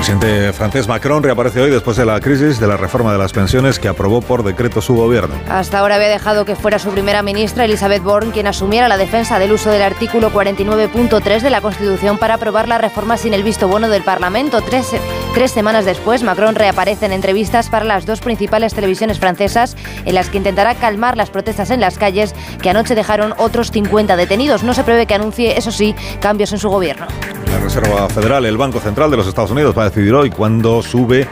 El 0.00 0.06
presidente 0.06 0.52
francés 0.54 0.88
Macron 0.88 1.22
reaparece 1.22 1.60
hoy 1.60 1.70
después 1.70 1.94
de 1.98 2.06
la 2.06 2.18
crisis 2.20 2.58
de 2.58 2.66
la 2.66 2.78
reforma 2.78 3.12
de 3.12 3.18
las 3.18 3.34
pensiones 3.34 3.78
que 3.78 3.86
aprobó 3.86 4.22
por 4.22 4.42
decreto 4.42 4.80
su 4.80 4.94
gobierno. 4.94 5.34
Hasta 5.46 5.78
ahora 5.78 5.96
había 5.96 6.08
dejado 6.08 6.46
que 6.46 6.56
fuera 6.56 6.78
su 6.78 6.88
primera 6.88 7.22
ministra, 7.22 7.66
Elizabeth 7.66 8.02
Borne, 8.02 8.32
quien 8.32 8.46
asumiera 8.46 8.88
la 8.88 8.96
defensa 8.96 9.38
del 9.38 9.52
uso 9.52 9.70
del 9.70 9.82
artículo 9.82 10.32
49.3 10.32 11.42
de 11.42 11.50
la 11.50 11.60
Constitución 11.60 12.16
para 12.16 12.36
aprobar 12.36 12.66
la 12.66 12.78
reforma 12.78 13.18
sin 13.18 13.34
el 13.34 13.42
visto 13.42 13.68
bueno 13.68 13.90
del 13.90 14.02
Parlamento. 14.02 14.62
Tres, 14.62 14.86
tres 15.34 15.50
semanas 15.50 15.84
después, 15.84 16.22
Macron 16.22 16.54
reaparece 16.54 17.04
en 17.04 17.12
entrevistas 17.12 17.68
para 17.68 17.84
las 17.84 18.06
dos 18.06 18.22
principales 18.22 18.72
televisiones 18.72 19.18
francesas, 19.18 19.76
en 20.06 20.14
las 20.14 20.30
que 20.30 20.38
intentará 20.38 20.76
calmar 20.76 21.18
las 21.18 21.28
protestas 21.28 21.68
en 21.68 21.80
las 21.80 21.98
calles 21.98 22.34
que 22.62 22.70
anoche 22.70 22.94
dejaron 22.94 23.34
otros 23.36 23.70
50 23.70 24.16
detenidos. 24.16 24.62
No 24.62 24.72
se 24.72 24.82
prevé 24.82 25.04
que 25.04 25.12
anuncie, 25.12 25.58
eso 25.58 25.70
sí, 25.70 25.94
cambios 26.22 26.54
en 26.54 26.58
su 26.58 26.70
gobierno. 26.70 27.06
La 27.50 27.58
Reserva 27.58 28.08
Federal, 28.08 28.46
el 28.46 28.56
Banco 28.56 28.80
Central 28.80 29.10
de 29.10 29.16
los 29.16 29.26
Estados 29.26 29.50
Unidos, 29.50 29.76
va 29.76 29.82
a 29.82 29.89
decidir 29.90 30.14
hoy 30.14 30.30
cuándo 30.30 30.82
sube 30.82 31.26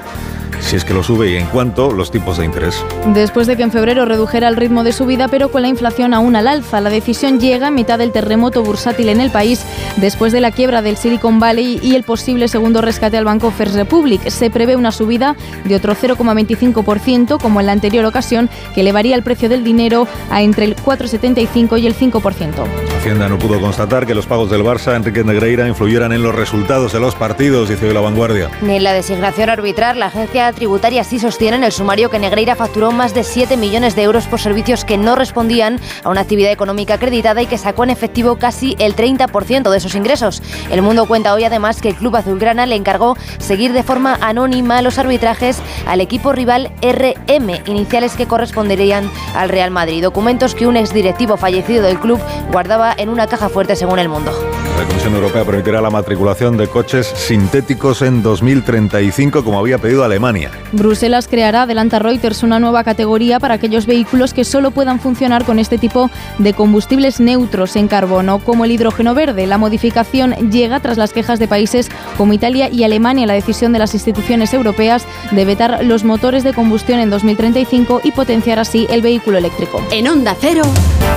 si 0.60 0.76
es 0.76 0.84
que 0.84 0.94
lo 0.94 1.02
sube 1.02 1.30
y 1.30 1.36
en 1.36 1.46
cuánto 1.46 1.92
los 1.92 2.10
tipos 2.10 2.38
de 2.38 2.44
interés. 2.44 2.84
Después 3.06 3.46
de 3.46 3.56
que 3.56 3.62
en 3.62 3.70
febrero 3.70 4.04
redujera 4.04 4.48
el 4.48 4.56
ritmo 4.56 4.84
de 4.84 4.92
subida, 4.92 5.28
pero 5.28 5.50
con 5.50 5.62
la 5.62 5.68
inflación 5.68 6.14
aún 6.14 6.36
al 6.36 6.48
alza, 6.48 6.80
la 6.80 6.90
decisión 6.90 7.40
llega 7.40 7.68
en 7.68 7.74
mitad 7.74 7.98
del 7.98 8.12
terremoto 8.12 8.62
bursátil 8.62 9.08
en 9.08 9.20
el 9.20 9.30
país, 9.30 9.64
después 9.96 10.32
de 10.32 10.40
la 10.40 10.50
quiebra 10.50 10.82
del 10.82 10.96
Silicon 10.96 11.40
Valley 11.40 11.80
y 11.82 11.94
el 11.94 12.02
posible 12.02 12.48
segundo 12.48 12.80
rescate 12.80 13.16
al 13.16 13.24
banco 13.24 13.50
First 13.50 13.74
Republic. 13.74 14.28
Se 14.28 14.50
prevé 14.50 14.76
una 14.76 14.92
subida 14.92 15.36
de 15.64 15.76
otro 15.76 15.94
0,25%, 15.94 17.40
como 17.40 17.60
en 17.60 17.66
la 17.66 17.72
anterior 17.72 18.04
ocasión, 18.04 18.48
que 18.74 18.80
elevaría 18.80 19.14
el 19.14 19.22
precio 19.22 19.48
del 19.48 19.64
dinero 19.64 20.06
a 20.30 20.42
entre 20.42 20.64
el 20.64 20.76
4,75 20.76 21.80
y 21.80 21.86
el 21.86 21.94
5%. 21.94 22.52
Hacienda 22.98 23.28
no 23.28 23.38
pudo 23.38 23.60
constatar 23.60 24.06
que 24.06 24.14
los 24.14 24.26
pagos 24.26 24.50
del 24.50 24.62
Barça, 24.62 24.96
Enrique 24.96 25.24
Negreira, 25.24 25.68
influyeran 25.68 26.12
en 26.12 26.22
los 26.22 26.34
resultados 26.34 26.92
de 26.92 27.00
los 27.00 27.14
partidos, 27.14 27.68
dice 27.68 27.88
hoy 27.88 27.94
la 27.94 28.00
vanguardia. 28.00 28.50
Ni 28.62 28.76
en 28.76 28.84
la 28.84 28.92
designación 28.92 29.50
arbitral, 29.50 29.98
la 29.98 30.06
agencia 30.06 30.37
tributaria 30.52 31.02
sí 31.02 31.18
sostiene 31.18 31.56
en 31.56 31.64
el 31.64 31.72
sumario 31.72 32.10
que 32.10 32.18
Negreira 32.18 32.54
facturó 32.54 32.92
más 32.92 33.12
de 33.12 33.24
7 33.24 33.56
millones 33.56 33.96
de 33.96 34.04
euros 34.04 34.26
por 34.26 34.40
servicios 34.40 34.84
que 34.84 34.96
no 34.96 35.16
respondían 35.16 35.80
a 36.04 36.10
una 36.10 36.20
actividad 36.20 36.52
económica 36.52 36.94
acreditada 36.94 37.42
y 37.42 37.46
que 37.46 37.58
sacó 37.58 37.84
en 37.84 37.90
efectivo 37.90 38.36
casi 38.36 38.76
el 38.78 38.94
30% 38.94 39.68
de 39.68 39.76
esos 39.76 39.94
ingresos. 39.96 40.42
El 40.70 40.82
Mundo 40.82 41.06
cuenta 41.06 41.34
hoy 41.34 41.44
además 41.44 41.82
que 41.82 41.88
el 41.88 41.96
Club 41.96 42.16
Azulgrana 42.16 42.66
le 42.66 42.76
encargó 42.76 43.16
seguir 43.38 43.72
de 43.72 43.82
forma 43.82 44.16
anónima 44.20 44.80
los 44.80 44.98
arbitrajes 44.98 45.60
al 45.86 46.00
equipo 46.00 46.32
rival 46.32 46.70
RM, 46.82 47.66
iniciales 47.66 48.14
que 48.14 48.26
corresponderían 48.26 49.10
al 49.34 49.48
Real 49.48 49.72
Madrid. 49.72 50.02
Documentos 50.02 50.54
que 50.54 50.66
un 50.66 50.76
exdirectivo 50.76 51.36
fallecido 51.36 51.82
del 51.82 51.98
club 51.98 52.20
guardaba 52.52 52.94
en 52.96 53.08
una 53.08 53.26
caja 53.26 53.48
fuerte 53.48 53.74
según 53.74 53.98
el 53.98 54.08
Mundo. 54.08 54.32
La 54.78 54.86
Comisión 54.86 55.12
Europea 55.16 55.44
permitirá 55.44 55.80
la 55.80 55.90
matriculación 55.90 56.56
de 56.56 56.68
coches 56.68 57.08
sintéticos 57.08 58.00
en 58.00 58.22
2035, 58.22 59.42
como 59.42 59.58
había 59.58 59.78
pedido 59.78 60.04
Alemania. 60.04 60.52
Bruselas 60.70 61.26
creará, 61.26 61.62
adelanta 61.62 61.98
Reuters, 61.98 62.44
una 62.44 62.60
nueva 62.60 62.84
categoría 62.84 63.40
para 63.40 63.54
aquellos 63.54 63.86
vehículos 63.86 64.32
que 64.32 64.44
solo 64.44 64.70
puedan 64.70 65.00
funcionar 65.00 65.44
con 65.44 65.58
este 65.58 65.78
tipo 65.78 66.12
de 66.38 66.54
combustibles 66.54 67.18
neutros 67.18 67.74
en 67.74 67.88
carbono, 67.88 68.38
como 68.38 68.64
el 68.64 68.70
hidrógeno 68.70 69.14
verde. 69.14 69.48
La 69.48 69.58
modificación 69.58 70.48
llega 70.48 70.78
tras 70.78 70.96
las 70.96 71.12
quejas 71.12 71.40
de 71.40 71.48
países 71.48 71.90
como 72.16 72.32
Italia 72.32 72.68
y 72.70 72.84
Alemania, 72.84 73.26
la 73.26 73.34
decisión 73.34 73.72
de 73.72 73.80
las 73.80 73.94
instituciones 73.94 74.54
europeas 74.54 75.08
de 75.32 75.44
vetar 75.44 75.84
los 75.84 76.04
motores 76.04 76.44
de 76.44 76.54
combustión 76.54 77.00
en 77.00 77.10
2035 77.10 78.02
y 78.04 78.12
potenciar 78.12 78.60
así 78.60 78.86
el 78.90 79.02
vehículo 79.02 79.38
eléctrico. 79.38 79.82
En 79.90 80.06
Onda 80.06 80.36
Cero, 80.40 80.62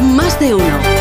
más 0.01 0.39
de 0.39 0.55
uno. 0.55 1.00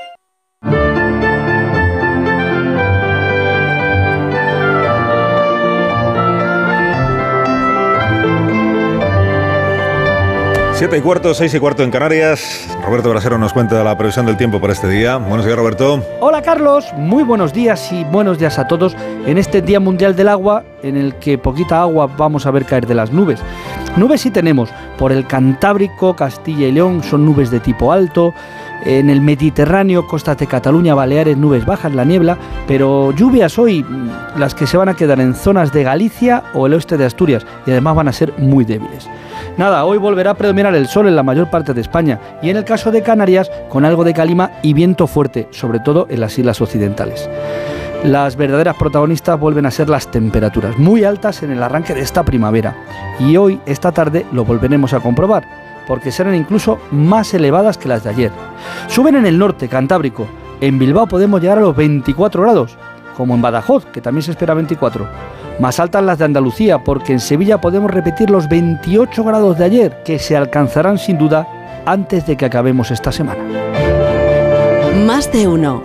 Siete 10.81 10.97
y 10.97 11.01
cuarto, 11.01 11.35
seis 11.35 11.53
y 11.53 11.59
cuarto 11.59 11.83
en 11.83 11.91
Canarias. 11.91 12.67
Roberto 12.83 13.11
Brasero 13.11 13.37
nos 13.37 13.53
cuenta 13.53 13.83
la 13.83 13.95
previsión 13.95 14.25
del 14.25 14.35
tiempo 14.35 14.59
para 14.59 14.73
este 14.73 14.87
día. 14.87 15.17
Buenos 15.17 15.45
días, 15.45 15.55
Roberto. 15.55 16.03
Hola, 16.21 16.41
Carlos. 16.41 16.91
Muy 16.97 17.21
buenos 17.21 17.53
días 17.53 17.91
y 17.91 18.03
buenos 18.05 18.39
días 18.39 18.57
a 18.57 18.67
todos 18.67 18.97
en 19.27 19.37
este 19.37 19.61
Día 19.61 19.79
Mundial 19.79 20.15
del 20.15 20.27
Agua, 20.27 20.63
en 20.81 20.97
el 20.97 21.13
que 21.17 21.37
poquita 21.37 21.81
agua 21.81 22.07
vamos 22.17 22.47
a 22.47 22.51
ver 22.51 22.65
caer 22.65 22.87
de 22.87 22.95
las 22.95 23.11
nubes. 23.11 23.39
Nubes 23.95 24.21
sí 24.21 24.31
tenemos. 24.31 24.71
Por 24.97 25.11
el 25.11 25.27
Cantábrico, 25.27 26.15
Castilla 26.15 26.65
y 26.65 26.71
León 26.71 27.03
son 27.03 27.27
nubes 27.27 27.51
de 27.51 27.59
tipo 27.59 27.91
alto. 27.91 28.33
En 28.83 29.11
el 29.11 29.21
Mediterráneo, 29.21 30.07
costas 30.07 30.39
de 30.39 30.47
Cataluña, 30.47 30.95
Baleares, 30.95 31.37
nubes 31.37 31.63
bajas, 31.63 31.93
la 31.93 32.05
niebla, 32.05 32.39
pero 32.67 33.11
lluvias 33.11 33.59
hoy, 33.59 33.85
las 34.35 34.55
que 34.55 34.65
se 34.65 34.77
van 34.77 34.89
a 34.89 34.95
quedar 34.95 35.19
en 35.19 35.35
zonas 35.35 35.71
de 35.71 35.83
Galicia 35.83 36.41
o 36.55 36.65
el 36.65 36.73
oeste 36.73 36.97
de 36.97 37.05
Asturias, 37.05 37.45
y 37.67 37.69
además 37.69 37.95
van 37.97 38.07
a 38.07 38.13
ser 38.13 38.33
muy 38.39 38.65
débiles. 38.65 39.07
Nada, 39.57 39.83
hoy 39.85 39.97
volverá 39.97 40.31
a 40.31 40.35
predominar 40.35 40.73
el 40.75 40.87
sol 40.87 41.07
en 41.07 41.15
la 41.15 41.23
mayor 41.23 41.49
parte 41.49 41.73
de 41.73 41.81
España 41.81 42.19
y 42.41 42.49
en 42.49 42.57
el 42.57 42.63
caso 42.63 42.89
de 42.89 43.03
Canarias 43.03 43.51
con 43.69 43.83
algo 43.83 44.03
de 44.03 44.13
calima 44.13 44.51
y 44.61 44.73
viento 44.73 45.07
fuerte, 45.07 45.47
sobre 45.51 45.79
todo 45.79 46.07
en 46.09 46.21
las 46.21 46.37
islas 46.39 46.61
occidentales. 46.61 47.29
Las 48.03 48.35
verdaderas 48.35 48.77
protagonistas 48.77 49.39
vuelven 49.39 49.65
a 49.65 49.71
ser 49.71 49.89
las 49.89 50.09
temperaturas, 50.09 50.77
muy 50.79 51.03
altas 51.03 51.43
en 51.43 51.51
el 51.51 51.61
arranque 51.61 51.93
de 51.93 52.01
esta 52.01 52.23
primavera. 52.23 52.75
Y 53.19 53.37
hoy, 53.37 53.59
esta 53.67 53.91
tarde, 53.91 54.25
lo 54.31 54.43
volveremos 54.43 54.93
a 54.93 55.01
comprobar, 55.01 55.43
porque 55.85 56.11
serán 56.11 56.33
incluso 56.33 56.79
más 56.89 57.33
elevadas 57.33 57.77
que 57.77 57.89
las 57.89 58.03
de 58.03 58.09
ayer. 58.09 58.31
Suben 58.87 59.15
en 59.15 59.27
el 59.27 59.37
norte, 59.37 59.67
Cantábrico. 59.67 60.27
En 60.61 60.79
Bilbao 60.79 61.05
podemos 61.05 61.41
llegar 61.41 61.59
a 61.59 61.61
los 61.61 61.75
24 61.75 62.41
grados, 62.41 62.77
como 63.15 63.35
en 63.35 63.41
Badajoz, 63.41 63.85
que 63.85 64.01
también 64.01 64.23
se 64.23 64.31
espera 64.31 64.55
24. 64.55 65.07
Más 65.59 65.79
altas 65.79 66.03
las 66.03 66.17
de 66.17 66.25
Andalucía, 66.25 66.83
porque 66.83 67.13
en 67.13 67.19
Sevilla 67.19 67.61
podemos 67.61 67.91
repetir 67.91 68.29
los 68.29 68.49
28 68.49 69.23
grados 69.23 69.57
de 69.57 69.65
ayer, 69.65 70.03
que 70.03 70.19
se 70.19 70.35
alcanzarán 70.35 70.97
sin 70.97 71.17
duda 71.17 71.47
antes 71.85 72.25
de 72.25 72.35
que 72.37 72.45
acabemos 72.45 72.91
esta 72.91 73.11
semana. 73.11 73.43
Más 75.05 75.31
de 75.31 75.47
uno. 75.47 75.83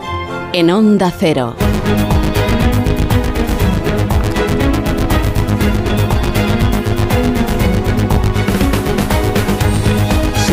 En 0.52 0.70
Onda 0.70 1.12
Cero. 1.16 1.54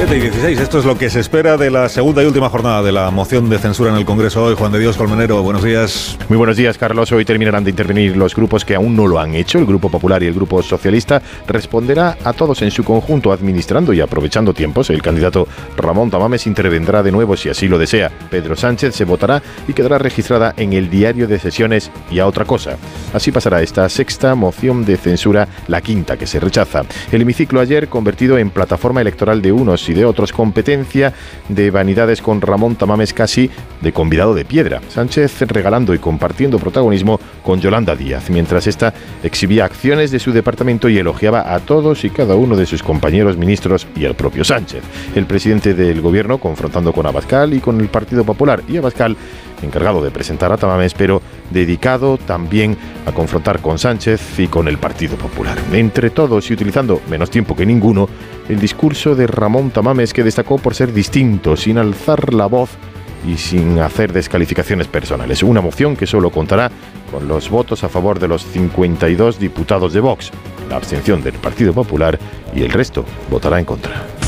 7 0.06 0.18
y 0.18 0.20
16, 0.20 0.60
esto 0.60 0.80
es 0.80 0.86
lo 0.86 0.98
que 0.98 1.10
se 1.10 1.22
espera 1.22 1.56
de 1.56 1.72
la 1.72 1.88
segunda 1.88 2.22
y 2.22 2.26
última 2.26 2.50
jornada 2.50 2.84
de 2.84 2.92
la 2.92 3.10
moción 3.10 3.50
de 3.50 3.58
censura 3.58 3.90
en 3.90 3.96
el 3.96 4.04
Congreso 4.04 4.44
hoy. 4.44 4.54
Juan 4.54 4.74
de 4.74 4.80
Dios 4.80 4.98
Colmenero, 4.98 5.42
buenos 5.44 5.64
días. 5.64 6.18
Muy 6.28 6.38
buenos 6.38 6.58
días, 6.58 6.78
Carlos. 6.78 7.14
Hoy 7.14 7.24
terminarán 7.24 7.64
de 7.64 7.70
intervenir 7.70 8.18
los 8.18 8.36
grupos 8.36 8.66
que 8.66 8.76
aún 8.76 8.98
no 8.98 9.08
lo 9.08 9.18
han 9.18 9.34
hecho. 9.34 9.60
El 9.60 9.66
Grupo 9.66 9.88
Popular 9.88 10.22
y 10.22 10.26
el 10.26 10.34
Grupo 10.34 10.62
Socialista 10.62 11.22
responderá 11.48 12.18
a 12.22 12.34
todos 12.34 12.62
en 12.64 12.72
su 12.72 12.84
conjunto, 12.84 13.32
administrando 13.32 13.94
y 13.94 14.02
aprovechando 14.02 14.54
tiempos. 14.54 14.90
El 14.90 15.02
candidato 15.02 15.48
Ramón 15.78 16.10
Tamames 16.10 16.48
intervendrá 16.48 17.02
de 17.02 17.14
nuevo 17.14 17.38
si 17.38 17.48
así 17.48 17.70
lo 17.70 17.78
desea. 17.78 18.12
Pedro 18.30 18.58
Sánchez 18.58 18.94
se 18.94 19.06
votará 19.06 19.42
y 19.70 19.74
quedará 19.74 20.00
registrada 20.00 20.54
en 20.58 20.74
el 20.74 20.90
diario 20.90 21.30
de 21.30 21.40
sesiones 21.40 21.92
y 22.12 22.20
a 22.20 22.28
otra 22.28 22.44
cosa. 22.44 22.76
Así 23.14 23.32
pasará 23.32 23.62
esta 23.62 23.88
sexta 23.88 24.36
moción 24.36 24.84
de 24.84 24.98
censura, 24.98 25.48
la 25.68 25.80
quinta 25.80 26.18
que 26.18 26.28
se 26.28 26.42
rechaza. 26.42 26.82
El 27.10 27.22
hemiciclo 27.22 27.62
ayer 27.62 27.88
convertido 27.88 28.38
en 28.38 28.50
plataforma 28.50 29.00
electoral 29.00 29.42
de 29.42 29.54
unos 29.54 29.93
de 29.94 30.06
otros, 30.06 30.32
competencia 30.32 31.14
de 31.49 31.72
vanidades 31.72 32.22
con 32.22 32.41
Ramón 32.41 32.76
Tamames 32.76 33.14
casi 33.14 33.49
de 33.82 33.94
convidado 33.94 34.34
de 34.34 34.45
piedra. 34.45 34.82
Sánchez 34.90 35.41
regalando 35.41 35.94
y 35.94 35.99
compartiendo 35.99 36.60
protagonismo 36.60 37.20
con 37.44 37.60
Yolanda 37.60 37.95
Díaz, 37.95 38.30
mientras 38.30 38.68
esta 38.68 38.94
exhibía 39.24 39.65
acciones 39.65 40.11
de 40.11 40.20
su 40.20 40.32
departamento 40.32 40.90
y 40.90 40.98
elogiaba 40.98 41.53
a 41.53 41.60
todos 41.60 42.03
y 42.06 42.10
cada 42.10 42.36
uno 42.36 42.56
de 42.56 42.65
sus 42.65 42.84
compañeros 42.84 43.38
ministros 43.38 43.88
y 43.95 44.06
al 44.06 44.15
propio 44.15 44.44
Sánchez. 44.44 44.84
El 45.15 45.26
presidente 45.26 45.74
del 45.74 46.02
gobierno 46.02 46.38
confrontando 46.38 46.94
con 46.94 47.06
Abascal 47.06 47.53
y 47.53 47.60
con 47.60 47.80
el 47.80 47.88
Partido 47.88 48.24
Popular 48.24 48.64
y 48.68 48.78
Abascal 48.78 49.18
encargado 49.64 50.03
de 50.03 50.11
presentar 50.11 50.52
a 50.52 50.57
Tamames, 50.57 50.94
pero 50.94 51.22
dedicado 51.49 52.18
también 52.18 52.78
a 53.06 53.11
confrontar 53.11 53.60
con 53.61 53.80
Sánchez 53.80 54.40
y 54.40 54.48
con 54.48 54.68
el 54.68 54.78
Partido 54.78 55.15
Popular. 55.18 55.57
Entre 55.72 56.10
todos 56.10 56.49
y 56.49 56.53
utilizando 56.53 57.02
menos 57.10 57.30
tiempo 57.30 57.56
que 57.56 57.65
ninguno, 57.65 58.10
el 58.49 58.60
discurso 58.60 59.15
de 59.15 59.28
Ramón 59.28 59.72
Tamames 59.72 60.14
que 60.14 60.24
destacó 60.24 60.57
por 60.57 60.76
ser 60.76 60.94
distinto, 60.94 61.56
sin 61.56 61.78
alzar 61.78 62.34
la 62.34 62.45
voz 62.45 62.72
y 63.28 63.38
sin 63.38 63.80
hacer 63.80 64.11
descalificaciones 64.11 64.88
personales. 64.88 65.44
Una 65.44 65.61
moción 65.61 65.95
que 65.95 66.07
solo 66.07 66.30
contará 66.30 66.72
con 67.11 67.28
los 67.28 67.49
votos 67.49 67.84
a 67.84 67.90
favor 67.90 68.20
de 68.20 68.28
los 68.28 68.44
52 68.44 69.40
diputados 69.40 69.94
de 69.94 70.02
Vox, 70.02 70.32
la 70.70 70.76
abstención 70.76 71.24
del 71.24 71.36
Partido 71.36 71.74
Popular 71.74 72.20
y 72.56 72.64
el 72.64 72.72
resto 72.72 73.06
votará 73.30 73.60
en 73.60 73.65
contra. 73.65 74.23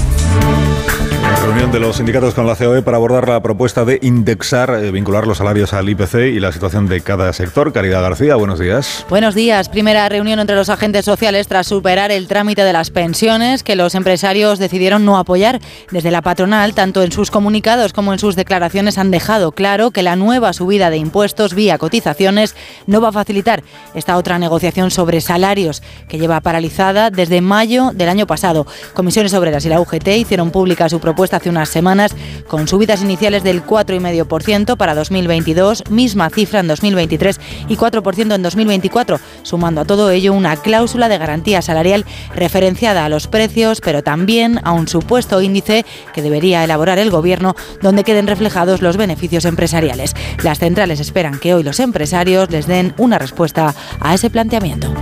Reunión 1.45 1.72
de 1.72 1.80
los 1.80 1.97
sindicatos 1.97 2.34
con 2.34 2.47
la 2.47 2.55
COE 2.55 2.81
para 2.81 2.97
abordar 2.97 3.30
la 3.30 3.39
propuesta 3.39 3.85
de 3.85 3.99
indexar, 4.01 4.72
eh, 4.84 4.89
vincular 4.89 5.27
los 5.27 5.38
salarios 5.38 5.73
al 5.73 5.88
IPC 5.88 6.15
y 6.34 6.39
la 6.39 6.51
situación 6.51 6.88
de 6.88 7.01
cada 7.01 7.31
sector. 7.34 7.72
Caridad 7.72 8.01
García, 8.01 8.35
buenos 8.35 8.57
días. 8.57 9.05
Buenos 9.09 9.35
días. 9.35 9.69
Primera 9.69 10.09
reunión 10.09 10.39
entre 10.39 10.55
los 10.55 10.69
agentes 10.69 11.05
sociales 11.05 11.47
tras 11.47 11.67
superar 11.67 12.11
el 12.11 12.27
trámite 12.27 12.63
de 12.63 12.73
las 12.73 12.89
pensiones 12.89 13.61
que 13.61 13.76
los 13.76 13.93
empresarios 13.93 14.57
decidieron 14.57 15.05
no 15.05 15.19
apoyar. 15.19 15.61
Desde 15.91 16.09
la 16.09 16.23
patronal, 16.23 16.73
tanto 16.73 17.03
en 17.03 17.11
sus 17.11 17.30
comunicados 17.30 17.93
como 17.93 18.11
en 18.11 18.17
sus 18.17 18.35
declaraciones, 18.35 18.97
han 18.97 19.11
dejado 19.11 19.51
claro 19.51 19.91
que 19.91 20.01
la 20.01 20.15
nueva 20.15 20.51
subida 20.51 20.89
de 20.89 20.97
impuestos 20.97 21.53
vía 21.53 21.77
cotizaciones 21.77 22.55
no 22.88 23.01
va 23.01 23.09
a 23.09 23.11
facilitar 23.11 23.61
esta 23.93 24.17
otra 24.17 24.39
negociación 24.39 24.89
sobre 24.89 25.22
salarios 25.22 25.84
que 26.09 26.17
lleva 26.17 26.41
paralizada 26.41 27.11
desde 27.11 27.41
mayo 27.41 27.91
del 27.93 28.09
año 28.09 28.26
pasado. 28.26 28.65
Comisiones 28.95 29.35
Obreras 29.35 29.63
y 29.67 29.69
la 29.69 29.80
UGT 29.80 30.07
hicieron 30.07 30.49
pública 30.49 30.89
su 30.89 30.99
propuesta 30.99 31.34
hace 31.35 31.49
unas 31.49 31.69
semanas 31.69 32.15
con 32.47 32.67
subidas 32.67 33.01
iniciales 33.01 33.43
del 33.43 33.63
4,5% 33.65 34.77
para 34.77 34.95
2022, 34.95 35.89
misma 35.89 36.29
cifra 36.29 36.59
en 36.59 36.67
2023 36.67 37.39
y 37.67 37.75
4% 37.75 38.35
en 38.35 38.41
2024, 38.41 39.19
sumando 39.43 39.81
a 39.81 39.85
todo 39.85 40.09
ello 40.09 40.33
una 40.33 40.55
cláusula 40.57 41.09
de 41.09 41.17
garantía 41.17 41.61
salarial 41.61 42.05
referenciada 42.35 43.05
a 43.05 43.09
los 43.09 43.27
precios, 43.27 43.81
pero 43.81 44.03
también 44.03 44.59
a 44.63 44.71
un 44.71 44.87
supuesto 44.87 45.41
índice 45.41 45.85
que 46.13 46.21
debería 46.21 46.63
elaborar 46.63 46.99
el 46.99 47.11
Gobierno 47.11 47.55
donde 47.81 48.03
queden 48.03 48.27
reflejados 48.27 48.81
los 48.81 48.97
beneficios 48.97 49.45
empresariales. 49.45 50.13
Las 50.43 50.59
centrales 50.59 50.99
esperan 50.99 51.39
que 51.39 51.53
hoy 51.53 51.63
los 51.63 51.79
empresarios 51.79 52.49
les 52.49 52.67
den 52.67 52.93
una 52.97 53.19
respuesta 53.19 53.73
a 53.99 54.13
ese 54.13 54.29
planteamiento. 54.29 54.93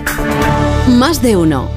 Más 0.88 1.22
de 1.22 1.36
uno. 1.36 1.70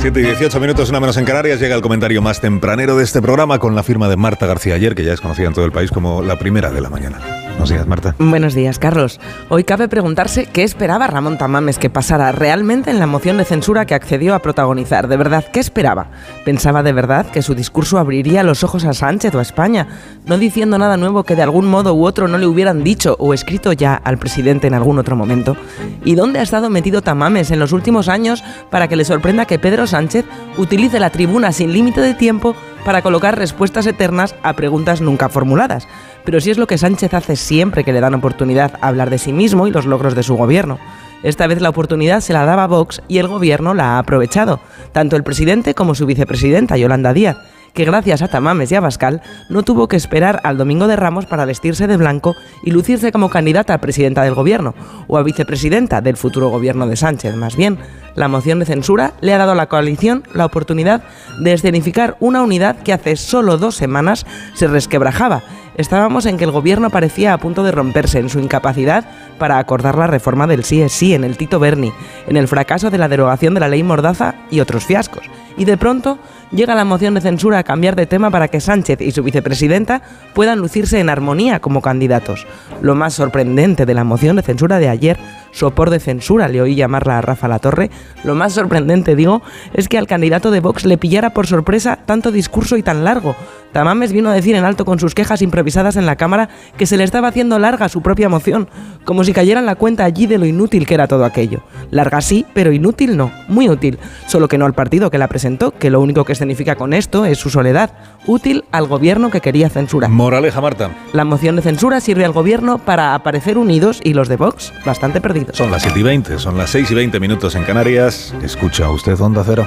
7 0.00 0.20
y 0.20 0.22
18 0.22 0.60
minutos, 0.60 0.90
una 0.90 1.00
menos 1.00 1.16
en 1.16 1.24
Canarias, 1.24 1.58
llega 1.58 1.74
el 1.74 1.82
comentario 1.82 2.22
más 2.22 2.40
tempranero 2.40 2.96
de 2.96 3.02
este 3.02 3.20
programa 3.20 3.58
con 3.58 3.74
la 3.74 3.82
firma 3.82 4.08
de 4.08 4.16
Marta 4.16 4.46
García 4.46 4.76
ayer, 4.76 4.94
que 4.94 5.02
ya 5.02 5.12
es 5.12 5.20
conocida 5.20 5.48
en 5.48 5.54
todo 5.54 5.64
el 5.64 5.72
país 5.72 5.90
como 5.90 6.22
la 6.22 6.38
primera 6.38 6.70
de 6.70 6.80
la 6.80 6.88
mañana. 6.88 7.47
Buenos 7.58 7.70
días, 7.70 7.86
Marta. 7.88 8.14
Buenos 8.20 8.54
días, 8.54 8.78
Carlos. 8.78 9.18
Hoy 9.48 9.64
cabe 9.64 9.88
preguntarse 9.88 10.46
qué 10.46 10.62
esperaba 10.62 11.08
Ramón 11.08 11.38
Tamames 11.38 11.80
que 11.80 11.90
pasara 11.90 12.30
realmente 12.30 12.92
en 12.92 13.00
la 13.00 13.08
moción 13.08 13.36
de 13.36 13.44
censura 13.44 13.84
que 13.84 13.96
accedió 13.96 14.36
a 14.36 14.38
protagonizar. 14.38 15.08
¿De 15.08 15.16
verdad 15.16 15.44
qué 15.52 15.58
esperaba? 15.58 16.06
¿Pensaba 16.44 16.84
de 16.84 16.92
verdad 16.92 17.26
que 17.26 17.42
su 17.42 17.56
discurso 17.56 17.98
abriría 17.98 18.44
los 18.44 18.62
ojos 18.62 18.84
a 18.84 18.92
Sánchez 18.92 19.34
o 19.34 19.40
a 19.40 19.42
España, 19.42 19.88
no 20.24 20.38
diciendo 20.38 20.78
nada 20.78 20.96
nuevo 20.96 21.24
que 21.24 21.34
de 21.34 21.42
algún 21.42 21.66
modo 21.66 21.94
u 21.94 22.06
otro 22.06 22.28
no 22.28 22.38
le 22.38 22.46
hubieran 22.46 22.84
dicho 22.84 23.16
o 23.18 23.34
escrito 23.34 23.72
ya 23.72 23.96
al 23.96 24.18
presidente 24.18 24.68
en 24.68 24.74
algún 24.74 25.00
otro 25.00 25.16
momento? 25.16 25.56
¿Y 26.04 26.14
dónde 26.14 26.38
ha 26.38 26.42
estado 26.42 26.70
metido 26.70 27.02
Tamames 27.02 27.50
en 27.50 27.58
los 27.58 27.72
últimos 27.72 28.08
años 28.08 28.44
para 28.70 28.86
que 28.86 28.94
le 28.94 29.04
sorprenda 29.04 29.46
que 29.46 29.58
Pedro 29.58 29.88
Sánchez 29.88 30.24
utilice 30.58 31.00
la 31.00 31.10
tribuna 31.10 31.50
sin 31.50 31.72
límite 31.72 32.02
de 32.02 32.14
tiempo 32.14 32.54
para 32.84 33.02
colocar 33.02 33.36
respuestas 33.36 33.84
eternas 33.86 34.36
a 34.44 34.52
preguntas 34.54 35.00
nunca 35.00 35.28
formuladas? 35.28 35.88
Pero 36.28 36.42
si 36.42 36.50
es 36.50 36.58
lo 36.58 36.66
que 36.66 36.76
Sánchez 36.76 37.14
hace 37.14 37.36
siempre 37.36 37.84
que 37.84 37.92
le 37.94 38.02
dan 38.02 38.12
oportunidad 38.12 38.74
a 38.82 38.88
hablar 38.88 39.08
de 39.08 39.16
sí 39.16 39.32
mismo 39.32 39.66
y 39.66 39.70
los 39.70 39.86
logros 39.86 40.14
de 40.14 40.22
su 40.22 40.36
gobierno. 40.36 40.78
Esta 41.22 41.46
vez 41.46 41.62
la 41.62 41.70
oportunidad 41.70 42.20
se 42.20 42.34
la 42.34 42.44
daba 42.44 42.66
Vox 42.66 43.00
y 43.08 43.16
el 43.16 43.28
gobierno 43.28 43.72
la 43.72 43.92
ha 43.92 43.98
aprovechado, 43.98 44.60
tanto 44.92 45.16
el 45.16 45.22
presidente 45.22 45.72
como 45.72 45.94
su 45.94 46.04
vicepresidenta, 46.04 46.76
Yolanda 46.76 47.14
Díaz 47.14 47.38
que 47.74 47.84
gracias 47.84 48.22
a 48.22 48.28
Tamames 48.28 48.72
y 48.72 48.74
a 48.74 48.80
Bascal 48.80 49.22
no 49.48 49.62
tuvo 49.62 49.86
que 49.86 49.96
esperar 49.96 50.40
al 50.42 50.56
domingo 50.56 50.88
de 50.88 50.96
Ramos 50.96 51.26
para 51.26 51.44
vestirse 51.44 51.86
de 51.86 51.96
blanco 51.96 52.34
y 52.64 52.72
lucirse 52.72 53.12
como 53.12 53.30
candidata 53.30 53.74
a 53.74 53.80
presidenta 53.80 54.22
del 54.22 54.34
gobierno 54.34 54.74
o 55.06 55.16
a 55.16 55.22
vicepresidenta 55.22 56.00
del 56.00 56.16
futuro 56.16 56.48
gobierno 56.48 56.88
de 56.88 56.96
Sánchez. 56.96 57.36
Más 57.36 57.56
bien, 57.56 57.78
la 58.16 58.26
moción 58.26 58.58
de 58.58 58.66
censura 58.66 59.12
le 59.20 59.32
ha 59.32 59.38
dado 59.38 59.52
a 59.52 59.54
la 59.54 59.68
coalición 59.68 60.24
la 60.34 60.46
oportunidad 60.46 61.02
de 61.40 61.52
escenificar 61.52 62.16
una 62.18 62.42
unidad 62.42 62.82
que 62.82 62.92
hace 62.92 63.14
solo 63.14 63.58
dos 63.58 63.76
semanas 63.76 64.26
se 64.54 64.66
resquebrajaba. 64.66 65.42
Estábamos 65.78 66.26
en 66.26 66.38
que 66.38 66.44
el 66.44 66.50
gobierno 66.50 66.90
parecía 66.90 67.32
a 67.32 67.38
punto 67.38 67.62
de 67.62 67.70
romperse 67.70 68.18
en 68.18 68.28
su 68.28 68.40
incapacidad 68.40 69.04
para 69.38 69.58
acordar 69.58 69.96
la 69.96 70.08
reforma 70.08 70.48
del 70.48 70.64
sí 70.64 70.82
es 70.82 70.92
sí 70.92 71.14
en 71.14 71.22
el 71.22 71.36
Tito 71.36 71.60
Berni, 71.60 71.92
en 72.26 72.36
el 72.36 72.48
fracaso 72.48 72.90
de 72.90 72.98
la 72.98 73.08
derogación 73.08 73.54
de 73.54 73.60
la 73.60 73.68
ley 73.68 73.84
Mordaza 73.84 74.34
y 74.50 74.58
otros 74.58 74.84
fiascos. 74.84 75.22
Y 75.56 75.66
de 75.66 75.76
pronto 75.76 76.18
llega 76.50 76.74
la 76.74 76.84
moción 76.84 77.14
de 77.14 77.20
censura 77.20 77.58
a 77.58 77.62
cambiar 77.62 77.94
de 77.94 78.06
tema 78.06 78.28
para 78.28 78.48
que 78.48 78.60
Sánchez 78.60 79.00
y 79.02 79.12
su 79.12 79.22
vicepresidenta 79.22 80.02
puedan 80.34 80.58
lucirse 80.58 80.98
en 80.98 81.10
armonía 81.10 81.60
como 81.60 81.80
candidatos. 81.80 82.44
Lo 82.82 82.96
más 82.96 83.14
sorprendente 83.14 83.86
de 83.86 83.94
la 83.94 84.02
moción 84.02 84.34
de 84.34 84.42
censura 84.42 84.80
de 84.80 84.88
ayer, 84.88 85.16
sopor 85.58 85.90
de 85.90 86.00
censura, 86.00 86.48
le 86.48 86.62
oí 86.62 86.74
llamarla 86.74 87.18
a 87.18 87.20
Rafa 87.20 87.48
La 87.48 87.58
Torre, 87.58 87.90
lo 88.24 88.34
más 88.34 88.52
sorprendente, 88.52 89.16
digo, 89.16 89.42
es 89.74 89.88
que 89.88 89.98
al 89.98 90.06
candidato 90.06 90.50
de 90.50 90.60
Vox 90.60 90.84
le 90.84 90.98
pillara 90.98 91.30
por 91.30 91.46
sorpresa 91.46 91.98
tanto 92.06 92.30
discurso 92.30 92.76
y 92.76 92.82
tan 92.82 93.04
largo. 93.04 93.34
Tamames 93.72 94.12
vino 94.12 94.30
a 94.30 94.34
decir 94.34 94.54
en 94.54 94.64
alto 94.64 94.84
con 94.84 94.98
sus 94.98 95.14
quejas 95.14 95.42
improvisadas 95.42 95.96
en 95.96 96.06
la 96.06 96.16
Cámara 96.16 96.48
que 96.76 96.86
se 96.86 96.96
le 96.96 97.04
estaba 97.04 97.28
haciendo 97.28 97.58
larga 97.58 97.88
su 97.88 98.00
propia 98.00 98.28
moción, 98.28 98.68
como 99.04 99.24
si 99.24 99.32
cayera 99.32 99.60
en 99.60 99.66
la 99.66 99.74
cuenta 99.74 100.04
allí 100.04 100.26
de 100.26 100.38
lo 100.38 100.46
inútil 100.46 100.86
que 100.86 100.94
era 100.94 101.06
todo 101.06 101.24
aquello. 101.24 101.60
Larga 101.90 102.20
sí, 102.20 102.46
pero 102.54 102.72
inútil 102.72 103.16
no, 103.16 103.30
muy 103.48 103.68
útil, 103.68 103.98
solo 104.26 104.48
que 104.48 104.58
no 104.58 104.64
al 104.64 104.74
partido 104.74 105.10
que 105.10 105.18
la 105.18 105.28
presentó, 105.28 105.72
que 105.72 105.90
lo 105.90 106.00
único 106.00 106.24
que 106.24 106.34
significa 106.34 106.76
con 106.76 106.92
esto 106.92 107.26
es 107.26 107.38
su 107.38 107.50
soledad, 107.50 107.92
útil 108.26 108.64
al 108.72 108.86
gobierno 108.86 109.30
que 109.30 109.40
quería 109.40 109.68
censurar. 109.68 110.10
Moraleja, 110.10 110.60
Marta. 110.60 110.90
La 111.12 111.24
moción 111.24 111.56
de 111.56 111.62
censura 111.62 112.00
sirve 112.00 112.24
al 112.24 112.32
gobierno 112.32 112.78
para 112.78 113.14
aparecer 113.14 113.58
unidos 113.58 114.00
y 114.02 114.14
los 114.14 114.28
de 114.28 114.36
Vox 114.36 114.72
bastante 114.86 115.20
perdidos. 115.20 115.47
Son 115.52 115.70
las 115.70 115.82
7 115.82 115.98
y 115.98 116.02
20, 116.02 116.38
son 116.38 116.56
las 116.56 116.70
6 116.70 116.90
y 116.90 116.94
20 116.94 117.20
minutos 117.20 117.54
en 117.54 117.64
Canarias. 117.64 118.34
Escucha 118.42 118.90
usted 118.90 119.18
Onda 119.20 119.42
Cero. 119.44 119.66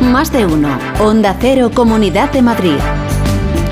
Más 0.00 0.32
de 0.32 0.44
uno. 0.44 0.78
Onda 0.98 1.36
Cero, 1.40 1.70
Comunidad 1.72 2.30
de 2.32 2.42
Madrid. 2.42 2.76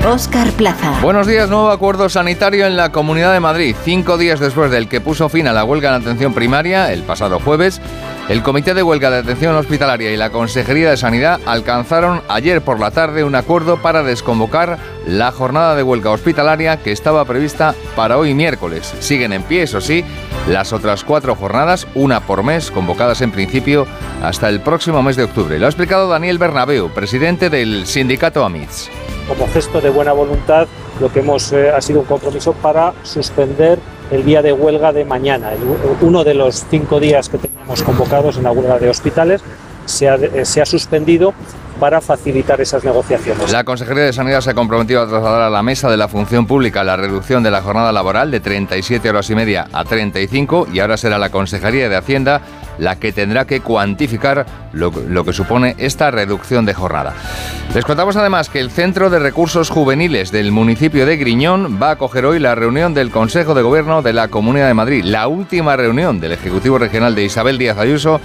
Oscar 0.07 0.49
Plaza. 0.53 0.99
Buenos 1.01 1.27
días, 1.27 1.49
nuevo 1.49 1.69
acuerdo 1.69 2.07
sanitario 2.07 2.65
en 2.65 2.77
la 2.77 2.91
Comunidad 2.91 3.33
de 3.33 3.41
Madrid. 3.41 3.75
Cinco 3.83 4.17
días 4.17 4.39
después 4.39 4.71
del 4.71 4.87
que 4.87 5.01
puso 5.01 5.27
fin 5.27 5.47
a 5.47 5.53
la 5.53 5.65
huelga 5.65 5.89
en 5.89 6.01
atención 6.01 6.33
primaria, 6.33 6.91
el 6.93 7.03
pasado 7.03 7.39
jueves, 7.39 7.81
el 8.29 8.43
Comité 8.43 8.75
de 8.75 8.83
Huelga 8.83 9.09
de 9.09 9.17
Atención 9.17 9.55
Hospitalaria 9.55 10.11
y 10.11 10.17
la 10.17 10.29
Consejería 10.29 10.91
de 10.91 10.97
Sanidad 10.97 11.39
alcanzaron 11.47 12.21
ayer 12.29 12.61
por 12.61 12.79
la 12.79 12.91
tarde 12.91 13.23
un 13.23 13.33
acuerdo 13.33 13.81
para 13.81 14.03
desconvocar 14.03 14.77
la 15.07 15.31
jornada 15.31 15.75
de 15.75 15.81
huelga 15.81 16.11
hospitalaria 16.11 16.77
que 16.77 16.91
estaba 16.91 17.25
prevista 17.25 17.73
para 17.95 18.19
hoy 18.19 18.35
miércoles. 18.35 18.93
Siguen 18.99 19.33
en 19.33 19.41
pie, 19.41 19.63
eso 19.63 19.81
sí, 19.81 20.05
las 20.47 20.73
otras 20.73 21.03
cuatro 21.03 21.33
jornadas, 21.33 21.87
una 21.95 22.19
por 22.19 22.43
mes, 22.43 22.69
convocadas 22.69 23.21
en 23.21 23.31
principio 23.31 23.87
hasta 24.21 24.47
el 24.47 24.61
próximo 24.61 25.01
mes 25.01 25.15
de 25.15 25.23
octubre. 25.23 25.57
Lo 25.57 25.65
ha 25.65 25.69
explicado 25.69 26.07
Daniel 26.07 26.37
Bernabeu, 26.37 26.89
presidente 26.89 27.49
del 27.49 27.87
sindicato 27.87 28.45
AMITS 28.45 28.91
como 29.29 29.47
gesto 29.47 29.79
de 29.79 29.91
buena 29.91 30.11
voluntad, 30.11 30.67
lo 30.99 31.13
que 31.13 31.19
hemos 31.19 31.53
eh, 31.53 31.69
ha 31.69 31.79
sido 31.81 31.99
un 31.99 32.07
compromiso 32.07 32.53
para 32.53 32.93
suspender 33.03 33.77
el 34.11 34.25
día 34.25 34.41
de 34.41 34.53
huelga 34.53 34.91
de 34.91 35.05
mañana. 35.05 35.51
uno 36.01 36.23
de 36.23 36.33
los 36.33 36.65
cinco 36.69 36.99
días 36.99 37.29
que 37.29 37.37
teníamos 37.37 37.83
convocados 37.83 38.37
en 38.37 38.43
la 38.43 38.51
huelga 38.51 38.79
de 38.79 38.89
hospitales 38.89 39.41
se 39.85 40.09
ha, 40.09 40.15
eh, 40.15 40.45
se 40.45 40.61
ha 40.61 40.65
suspendido 40.65 41.33
para 41.79 42.01
facilitar 42.01 42.59
esas 42.59 42.83
negociaciones. 42.83 43.51
La 43.51 43.63
Consejería 43.63 44.03
de 44.03 44.13
Sanidad 44.13 44.41
se 44.41 44.51
ha 44.51 44.53
comprometido 44.53 45.01
a 45.01 45.07
trasladar 45.07 45.41
a 45.41 45.49
la 45.49 45.63
mesa 45.63 45.89
de 45.89 45.97
la 45.97 46.07
función 46.07 46.45
pública 46.45 46.83
la 46.83 46.97
reducción 46.97 47.41
de 47.41 47.51
la 47.51 47.61
jornada 47.61 47.91
laboral 47.91 48.29
de 48.31 48.39
37 48.41 49.09
horas 49.09 49.29
y 49.29 49.35
media 49.35 49.67
a 49.71 49.85
35 49.85 50.67
y 50.71 50.79
ahora 50.79 50.97
será 50.97 51.17
la 51.17 51.29
Consejería 51.29 51.87
de 51.89 51.95
Hacienda 51.95 52.41
la 52.79 52.95
que 52.97 53.11
tendrá 53.11 53.45
que 53.45 53.61
cuantificar 53.61 54.45
lo, 54.73 54.91
que 55.23 55.33
supone 55.33 55.75
esta 55.77 56.11
reducción 56.11 56.65
de 56.65 56.73
jornada. 56.73 57.13
Les 57.73 57.85
contamos 57.85 58.15
además 58.15 58.49
que 58.49 58.59
el 58.59 58.71
Centro 58.71 59.09
de 59.09 59.19
Recursos 59.19 59.69
Juveniles 59.69 60.31
del 60.31 60.51
municipio 60.51 61.05
de 61.05 61.17
Griñón 61.17 61.79
va 61.81 61.89
a 61.89 61.93
acoger 61.93 62.25
hoy 62.25 62.39
la 62.39 62.55
reunión 62.55 62.93
del 62.93 63.11
Consejo 63.11 63.53
de 63.53 63.61
Gobierno 63.61 64.01
de 64.01 64.13
la 64.13 64.29
Comunidad 64.29 64.67
de 64.67 64.73
Madrid, 64.73 65.03
la 65.03 65.27
última 65.27 65.75
reunión 65.75 66.19
del 66.19 66.31
Ejecutivo 66.31 66.77
Regional 66.77 67.13
de 67.13 67.25
Isabel 67.25 67.57
Díaz 67.57 67.77
Ayuso 67.77 68.19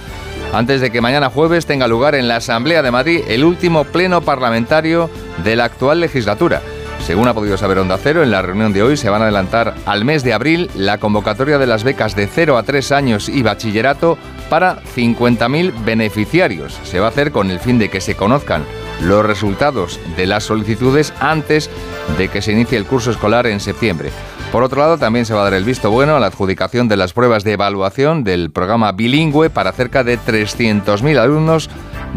antes 0.53 0.79
de 0.79 0.89
que 0.89 1.01
mañana 1.01 1.29
jueves 1.29 1.65
tenga 1.65 1.87
lugar 1.87 2.15
en 2.15 2.27
la 2.27 2.37
Asamblea 2.37 2.81
de 2.81 2.91
Madrid 2.91 3.21
el 3.27 3.43
último 3.43 3.83
pleno 3.83 4.21
parlamentario 4.21 5.09
de 5.43 5.55
la 5.55 5.65
actual 5.65 5.99
legislatura. 5.99 6.61
Según 7.05 7.27
ha 7.27 7.35
podido 7.35 7.55
saber 7.55 7.77
Onda 7.77 7.99
Cero, 8.01 8.23
en 8.23 8.31
la 8.31 8.41
reunión 8.41 8.73
de 8.73 8.81
hoy 8.81 8.97
se 8.97 9.09
van 9.09 9.21
a 9.21 9.25
adelantar 9.25 9.75
al 9.85 10.05
mes 10.05 10.23
de 10.23 10.33
abril 10.33 10.71
la 10.75 10.97
convocatoria 10.97 11.59
de 11.59 11.67
las 11.67 11.83
becas 11.83 12.15
de 12.15 12.25
0 12.25 12.57
a 12.57 12.63
3 12.63 12.91
años 12.93 13.29
y 13.29 13.43
bachillerato 13.43 14.17
para 14.49 14.81
50.000 14.95 15.83
beneficiarios. 15.83 16.79
Se 16.83 16.99
va 16.99 17.07
a 17.07 17.09
hacer 17.09 17.31
con 17.31 17.49
el 17.51 17.59
fin 17.59 17.79
de 17.79 17.89
que 17.89 18.01
se 18.01 18.15
conozcan 18.15 18.63
los 19.01 19.25
resultados 19.25 19.99
de 20.15 20.27
las 20.27 20.45
solicitudes 20.45 21.13
antes 21.19 21.69
de 22.17 22.29
que 22.29 22.41
se 22.41 22.53
inicie 22.53 22.77
el 22.77 22.85
curso 22.85 23.11
escolar 23.11 23.45
en 23.47 23.59
septiembre. 23.59 24.11
Por 24.51 24.63
otro 24.63 24.79
lado, 24.79 24.97
también 24.97 25.25
se 25.25 25.33
va 25.33 25.41
a 25.41 25.45
dar 25.45 25.53
el 25.53 25.65
visto 25.65 25.89
bueno 25.91 26.15
a 26.15 26.19
la 26.19 26.27
adjudicación 26.27 26.87
de 26.87 26.95
las 26.95 27.11
pruebas 27.13 27.43
de 27.43 27.51
evaluación 27.53 28.23
del 28.23 28.51
programa 28.51 28.91
bilingüe 28.93 29.49
para 29.49 29.73
cerca 29.73 30.03
de 30.03 30.17
300.000 30.17 31.17
alumnos 31.17 31.69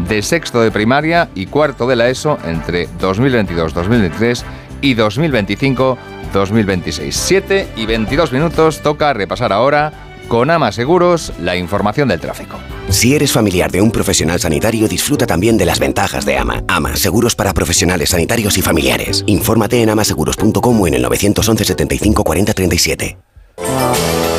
de 0.07 0.21
sexto 0.21 0.61
de 0.61 0.71
primaria 0.71 1.27
y 1.35 1.47
cuarto 1.47 1.85
de 1.87 1.97
la 1.97 2.07
ESO 2.07 2.37
entre 2.45 2.87
2022-2023 2.99 4.43
y 4.81 4.95
2025-2026. 4.95 7.11
7 7.11 7.67
y 7.75 7.85
22 7.85 8.31
minutos 8.31 8.79
toca 8.81 9.11
repasar 9.11 9.51
ahora 9.51 9.91
con 10.29 10.49
Ama 10.49 10.71
Seguros 10.71 11.33
la 11.41 11.57
información 11.57 12.07
del 12.07 12.21
tráfico. 12.21 12.57
Si 12.87 13.13
eres 13.13 13.33
familiar 13.33 13.69
de 13.71 13.81
un 13.81 13.91
profesional 13.91 14.39
sanitario, 14.39 14.87
disfruta 14.87 15.27
también 15.27 15.57
de 15.57 15.65
las 15.65 15.79
ventajas 15.79 16.25
de 16.25 16.37
AMA. 16.37 16.63
AMA, 16.67 16.95
seguros 16.95 17.35
para 17.35 17.53
profesionales 17.53 18.11
sanitarios 18.11 18.57
y 18.57 18.61
familiares. 18.61 19.23
Infórmate 19.27 19.81
en 19.81 19.89
amaseguros.com 19.89 20.81
o 20.81 20.87
en 20.87 20.93
el 20.93 21.01
911 21.01 21.65
75 21.65 22.23
40 22.23 22.53
37. 22.53 23.17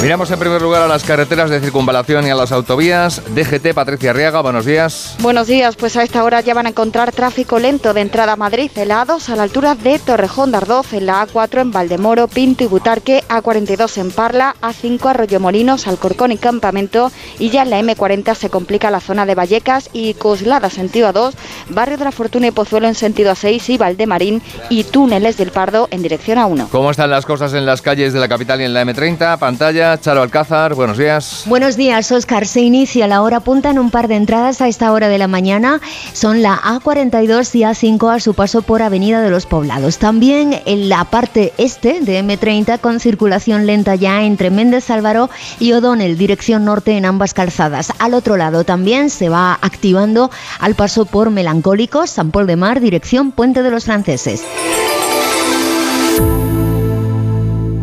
Miramos 0.02 0.30
en 0.30 0.38
primer 0.38 0.62
lugar 0.62 0.80
a 0.80 0.88
las 0.88 1.04
carreteras 1.04 1.50
de 1.50 1.60
circunvalación 1.60 2.26
y 2.26 2.30
a 2.30 2.34
las 2.34 2.52
autovías. 2.52 3.20
DGT, 3.34 3.74
Patricia 3.74 4.12
Arriaga, 4.12 4.40
buenos 4.40 4.64
días. 4.64 5.14
Buenos 5.20 5.46
días, 5.46 5.76
pues 5.76 5.94
a 5.98 6.02
esta 6.02 6.24
hora 6.24 6.40
ya 6.40 6.54
van 6.54 6.64
a 6.64 6.70
encontrar 6.70 7.12
tráfico 7.12 7.58
lento 7.58 7.92
de 7.92 8.00
entrada 8.00 8.32
a 8.32 8.36
Madrid, 8.36 8.70
en 8.76 8.88
la 8.88 9.04
A2 9.04 9.28
a 9.28 9.36
la 9.36 9.42
altura 9.42 9.74
de 9.74 9.98
Torrejón 9.98 10.52
de 10.52 10.56
Ardoz, 10.56 10.94
en 10.94 11.04
la 11.04 11.26
A4 11.26 11.60
en 11.60 11.70
Valdemoro, 11.70 12.28
Pinto 12.28 12.64
y 12.64 12.66
Butarque, 12.66 13.22
A42 13.28 13.98
en 13.98 14.10
Parla, 14.10 14.54
A5 14.62 15.04
Arroyo 15.04 15.38
Molinos, 15.38 15.86
Alcorcón 15.86 16.32
y 16.32 16.38
Campamento, 16.38 17.12
y 17.38 17.50
ya 17.50 17.62
en 17.62 17.70
la 17.70 17.80
M40 17.80 18.34
se 18.34 18.48
complica 18.48 18.90
la 18.90 19.00
zona 19.00 19.26
de 19.26 19.34
Vallecas 19.34 19.90
y 19.92 20.14
Coslada 20.14 20.70
sentido 20.70 21.12
A2, 21.12 21.34
Barrio 21.68 21.98
de 21.98 22.04
la 22.04 22.12
Fortuna 22.12 22.46
y 22.46 22.52
Pozuelo 22.52 22.88
en 22.88 22.94
sentido 22.94 23.32
A6 23.32 23.68
y 23.68 23.76
Valdemarín 23.76 24.40
y 24.70 24.84
Túneles 24.84 25.36
del 25.36 25.50
Pardo 25.50 25.88
en 25.90 26.00
dirección 26.00 26.38
A1. 26.38 26.70
¿Cómo 26.70 26.90
están 26.90 27.10
las 27.10 27.26
cosas 27.26 27.52
en 27.52 27.66
las 27.66 27.82
calles 27.82 28.14
de 28.14 28.20
la 28.20 28.28
capital 28.28 28.62
y 28.62 28.64
en 28.64 28.72
la 28.72 28.82
M30? 28.82 29.38
Pantalla 29.38 29.89
Sevilla. 29.90 30.00
Charo 30.00 30.22
Alcázar, 30.22 30.74
buenos 30.74 30.98
días. 30.98 31.44
Buenos 31.46 31.76
días, 31.76 32.10
Oscar. 32.12 32.46
Se 32.46 32.60
inicia 32.60 33.06
la 33.06 33.22
hora 33.22 33.40
punta 33.40 33.70
en 33.70 33.78
un 33.78 33.90
par 33.90 34.08
de 34.08 34.16
entradas 34.16 34.60
a 34.60 34.68
esta 34.68 34.92
hora 34.92 35.08
de 35.08 35.18
la 35.18 35.28
mañana. 35.28 35.80
Son 36.12 36.42
la 36.42 36.56
A42 36.56 37.54
y 37.54 37.60
A5 37.60 38.14
a 38.14 38.20
su 38.20 38.34
paso 38.34 38.62
por 38.62 38.82
Avenida 38.82 39.20
de 39.20 39.30
los 39.30 39.46
Poblados. 39.46 39.98
También 39.98 40.60
en 40.66 40.88
la 40.88 41.04
parte 41.04 41.52
este 41.58 42.00
de 42.00 42.22
M30 42.22 42.78
con 42.80 43.00
circulación 43.00 43.66
lenta 43.66 43.94
ya 43.94 44.22
entre 44.22 44.50
Méndez 44.50 44.90
Álvaro 44.90 45.30
y 45.58 45.72
O'Donnell, 45.72 46.18
dirección 46.18 46.64
norte 46.64 46.96
en 46.96 47.04
ambas 47.04 47.34
calzadas. 47.34 47.92
Al 47.98 48.14
otro 48.14 48.36
lado 48.36 48.64
también 48.64 49.10
se 49.10 49.28
va 49.28 49.58
activando 49.60 50.30
al 50.58 50.74
paso 50.74 51.04
por 51.04 51.30
Melancólicos, 51.30 52.10
San 52.10 52.30
Paul 52.30 52.46
de 52.46 52.56
Mar, 52.56 52.80
dirección 52.80 53.32
Puente 53.32 53.62
de 53.62 53.70
los 53.70 53.84
Franceses. 53.84 54.42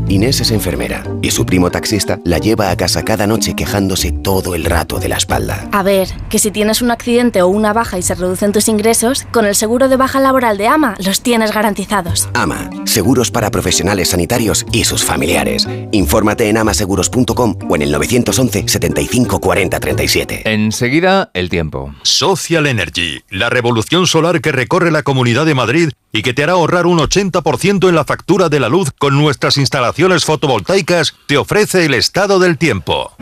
Inés 0.09 0.39
es 0.39 0.51
enfermera 0.51 1.03
y 1.21 1.31
su 1.31 1.45
primo 1.45 1.69
taxista 1.69 2.19
la 2.23 2.37
lleva 2.37 2.69
a 2.69 2.77
casa 2.77 3.03
cada 3.03 3.27
noche 3.27 3.55
quejándose 3.55 4.11
todo 4.11 4.55
el 4.55 4.63
rato 4.63 4.99
de 4.99 5.09
la 5.09 5.17
espalda. 5.17 5.67
A 5.73 5.83
ver, 5.83 6.07
que 6.29 6.39
si 6.39 6.51
tienes 6.51 6.81
un 6.81 6.91
accidente 6.91 7.41
o 7.41 7.47
una 7.47 7.73
baja 7.73 7.97
y 7.97 8.01
se 8.01 8.15
reducen 8.15 8.53
tus 8.53 8.69
ingresos, 8.69 9.27
con 9.31 9.45
el 9.45 9.55
seguro 9.55 9.89
de 9.89 9.97
baja 9.97 10.19
laboral 10.21 10.57
de 10.57 10.67
AMA 10.67 10.95
los 11.03 11.21
tienes 11.21 11.51
garantizados. 11.51 12.29
AMA, 12.33 12.69
seguros 12.85 13.31
para 13.31 13.51
profesionales 13.51 14.09
sanitarios 14.09 14.65
y 14.71 14.85
sus 14.85 15.03
familiares. 15.03 15.67
Infórmate 15.91 16.47
en 16.47 16.57
amaseguros.com 16.57 17.57
o 17.69 17.75
en 17.75 17.81
el 17.81 17.91
911 17.91 18.67
75 18.67 19.39
40 19.39 19.79
37. 19.79 20.41
Enseguida, 20.45 21.31
el 21.33 21.49
tiempo. 21.49 21.93
Social 22.03 22.67
Energy, 22.67 23.23
la 23.29 23.49
revolución 23.49 24.07
solar 24.07 24.39
que 24.39 24.53
recorre 24.53 24.91
la 24.91 25.03
Comunidad 25.03 25.45
de 25.45 25.55
Madrid 25.55 25.89
y 26.13 26.21
que 26.21 26.33
te 26.33 26.43
hará 26.43 26.53
ahorrar 26.53 26.85
un 26.85 26.99
80% 26.99 27.89
en 27.89 27.95
la 27.95 28.05
factura 28.05 28.47
de 28.47 28.61
la 28.61 28.69
luz 28.69 28.91
con 28.97 29.17
nuestras 29.17 29.57
instalaciones 29.57 29.96
fotovoltaicas, 30.25 31.15
te 31.25 31.37
ofrece 31.37 31.85
el 31.85 31.95
estado 31.95 32.37
del 32.37 32.57
tiempo. 32.57 33.13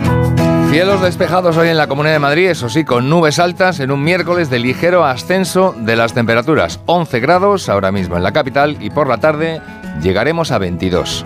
Cielos 0.70 1.02
despejados 1.02 1.56
hoy 1.56 1.70
en 1.70 1.78
la 1.78 1.88
Comunidad 1.88 2.16
de 2.16 2.20
Madrid, 2.20 2.50
eso 2.50 2.68
sí, 2.68 2.84
con 2.84 3.10
nubes 3.10 3.40
altas 3.40 3.80
en 3.80 3.92
un 3.92 4.04
miércoles 4.04 4.50
de 4.50 4.60
ligero 4.60 5.06
ascenso 5.06 5.74
de 5.78 5.96
las 5.96 6.14
temperaturas. 6.14 6.82
11 6.86 7.20
grados 7.22 7.70
ahora 7.70 7.94
mismo 7.94 8.18
en 8.18 8.24
la 8.24 8.34
capital 8.34 8.78
y 8.82 8.90
por 8.90 9.08
la 9.08 9.20
tarde 9.20 9.62
llegaremos 10.02 10.52
a 10.52 10.58
22. 10.58 11.26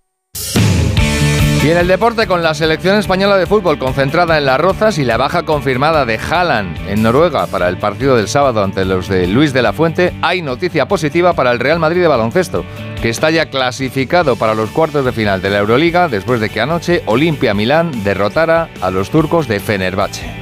Y 1.63 1.69
en 1.69 1.77
el 1.77 1.87
deporte 1.87 2.25
con 2.25 2.41
la 2.41 2.55
selección 2.55 2.97
española 2.97 3.37
de 3.37 3.45
fútbol 3.45 3.77
concentrada 3.77 4.39
en 4.39 4.45
las 4.45 4.59
Rozas 4.59 4.97
y 4.97 5.05
la 5.05 5.17
baja 5.17 5.43
confirmada 5.43 6.07
de 6.07 6.17
Haaland 6.17 6.75
en 6.89 7.03
Noruega 7.03 7.45
para 7.45 7.69
el 7.69 7.77
partido 7.77 8.15
del 8.15 8.27
sábado 8.27 8.63
ante 8.63 8.83
los 8.83 9.07
de 9.07 9.27
Luis 9.27 9.53
de 9.53 9.61
la 9.61 9.71
Fuente, 9.71 10.11
hay 10.23 10.41
noticia 10.41 10.87
positiva 10.87 11.33
para 11.33 11.51
el 11.51 11.59
Real 11.59 11.77
Madrid 11.77 12.01
de 12.01 12.07
baloncesto, 12.07 12.65
que 12.99 13.09
está 13.09 13.29
ya 13.29 13.51
clasificado 13.51 14.37
para 14.37 14.55
los 14.55 14.71
cuartos 14.71 15.05
de 15.05 15.11
final 15.11 15.43
de 15.43 15.51
la 15.51 15.59
Euroliga 15.59 16.07
después 16.07 16.39
de 16.41 16.49
que 16.49 16.61
anoche 16.61 17.03
Olimpia 17.05 17.53
Milán 17.53 18.03
derrotara 18.03 18.69
a 18.81 18.89
los 18.89 19.11
turcos 19.11 19.47
de 19.47 19.59
Fenerbahce. 19.59 20.33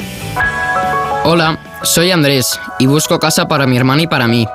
Hola, 1.26 1.60
soy 1.84 2.12
Andrés 2.12 2.58
y 2.80 2.86
busco 2.86 3.20
casa 3.20 3.46
para 3.46 3.68
mi 3.68 3.76
hermana 3.76 4.04
y 4.04 4.08
para 4.08 4.30
mí. 4.30 4.48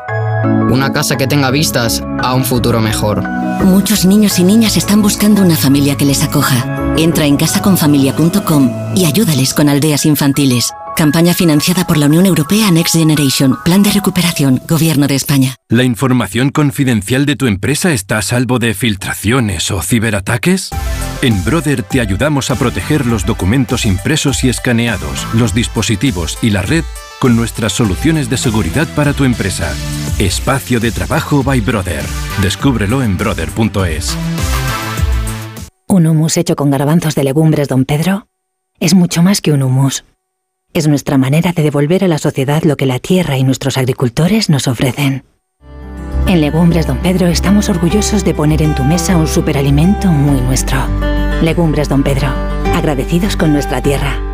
Una 0.45 0.93
casa 0.93 1.17
que 1.17 1.27
tenga 1.27 1.51
vistas 1.51 2.03
a 2.23 2.35
un 2.35 2.45
futuro 2.45 2.81
mejor. 2.81 3.23
Muchos 3.65 4.05
niños 4.05 4.39
y 4.39 4.45
niñas 4.45 4.77
están 4.77 5.03
buscando 5.03 5.43
una 5.43 5.57
familia 5.57 5.97
que 5.97 6.05
les 6.05 6.23
acoja. 6.23 6.95
Entra 6.97 7.27
en 7.27 7.37
casaconfamilia.com 7.37 8.95
y 8.95 9.07
ayúdales 9.07 9.55
con 9.55 9.69
aldeas 9.69 10.07
infantiles. 10.07 10.71
Campaña 10.97 11.35
financiada 11.35 11.87
por 11.87 11.97
la 11.97 12.07
Unión 12.07 12.25
Europea 12.25 12.71
Next 12.71 12.95
Generation, 12.95 13.59
Plan 13.65 13.83
de 13.83 13.91
Recuperación, 13.91 14.61
Gobierno 14.69 15.09
de 15.09 15.17
España. 15.17 15.57
¿La 15.69 15.83
información 15.83 16.51
confidencial 16.51 17.27
de 17.27 17.35
tu 17.35 17.47
empresa 17.47 17.93
está 17.93 18.19
a 18.19 18.23
salvo 18.23 18.61
de 18.61 18.75
filtraciones 18.75 19.73
o 19.73 19.83
ciberataques? 19.83 20.71
En 21.23 21.43
Brother 21.45 21.83
te 21.83 22.01
ayudamos 22.01 22.51
a 22.51 22.57
proteger 22.57 23.07
los 23.07 23.27
documentos 23.27 23.87
impresos 23.87 24.45
y 24.45 24.49
escaneados, 24.51 25.27
los 25.33 25.53
dispositivos 25.53 26.39
y 26.43 26.51
la 26.51 26.63
red 26.63 26.85
con 27.25 27.37
nuestras 27.37 27.73
soluciones 27.73 28.29
de 28.29 28.37
seguridad 28.37 28.87
para 28.95 29.15
tu 29.15 29.25
empresa. 29.25 29.73
Espacio 30.19 30.79
de 30.79 30.93
trabajo 30.93 31.43
by 31.43 31.59
Brother. 31.61 32.05
Descúbrelo 32.43 33.03
en 33.03 33.17
brother.es. 33.17 34.15
Un 35.89 36.07
humus 36.07 36.37
hecho 36.37 36.55
con 36.55 36.71
garbanzos 36.71 37.15
de 37.15 37.25
legumbres, 37.25 37.69
don 37.69 37.87
Pedro, 37.87 38.27
es 38.79 38.93
mucho 38.93 39.23
más 39.23 39.41
que 39.41 39.53
un 39.53 39.63
humus. 39.63 40.05
Es 40.75 40.87
nuestra 40.87 41.17
manera 41.17 41.53
de 41.53 41.63
devolver 41.63 42.05
a 42.05 42.09
la 42.09 42.19
sociedad 42.19 42.63
lo 42.63 42.77
que 42.77 42.85
la 42.85 42.99
tierra 42.99 43.39
y 43.39 43.43
nuestros 43.43 43.79
agricultores 43.79 44.51
nos 44.51 44.69
ofrecen. 44.69 45.25
En 46.27 46.43
Legumbres 46.43 46.87
Don 46.87 46.99
Pedro 46.99 47.29
estamos 47.29 47.71
orgullosos 47.71 48.23
de 48.23 48.35
poner 48.35 48.61
en 48.61 48.75
tu 48.75 48.85
mesa 48.85 49.17
un 49.17 49.29
superalimento 49.29 50.09
muy 50.09 50.43
nuestro. 50.43 50.77
Legumbres 51.41 51.89
Don 51.89 52.03
Pedro, 52.03 52.29
agradecidos 52.75 53.35
con 53.35 53.51
nuestra 53.51 53.81
tierra. 53.81 54.34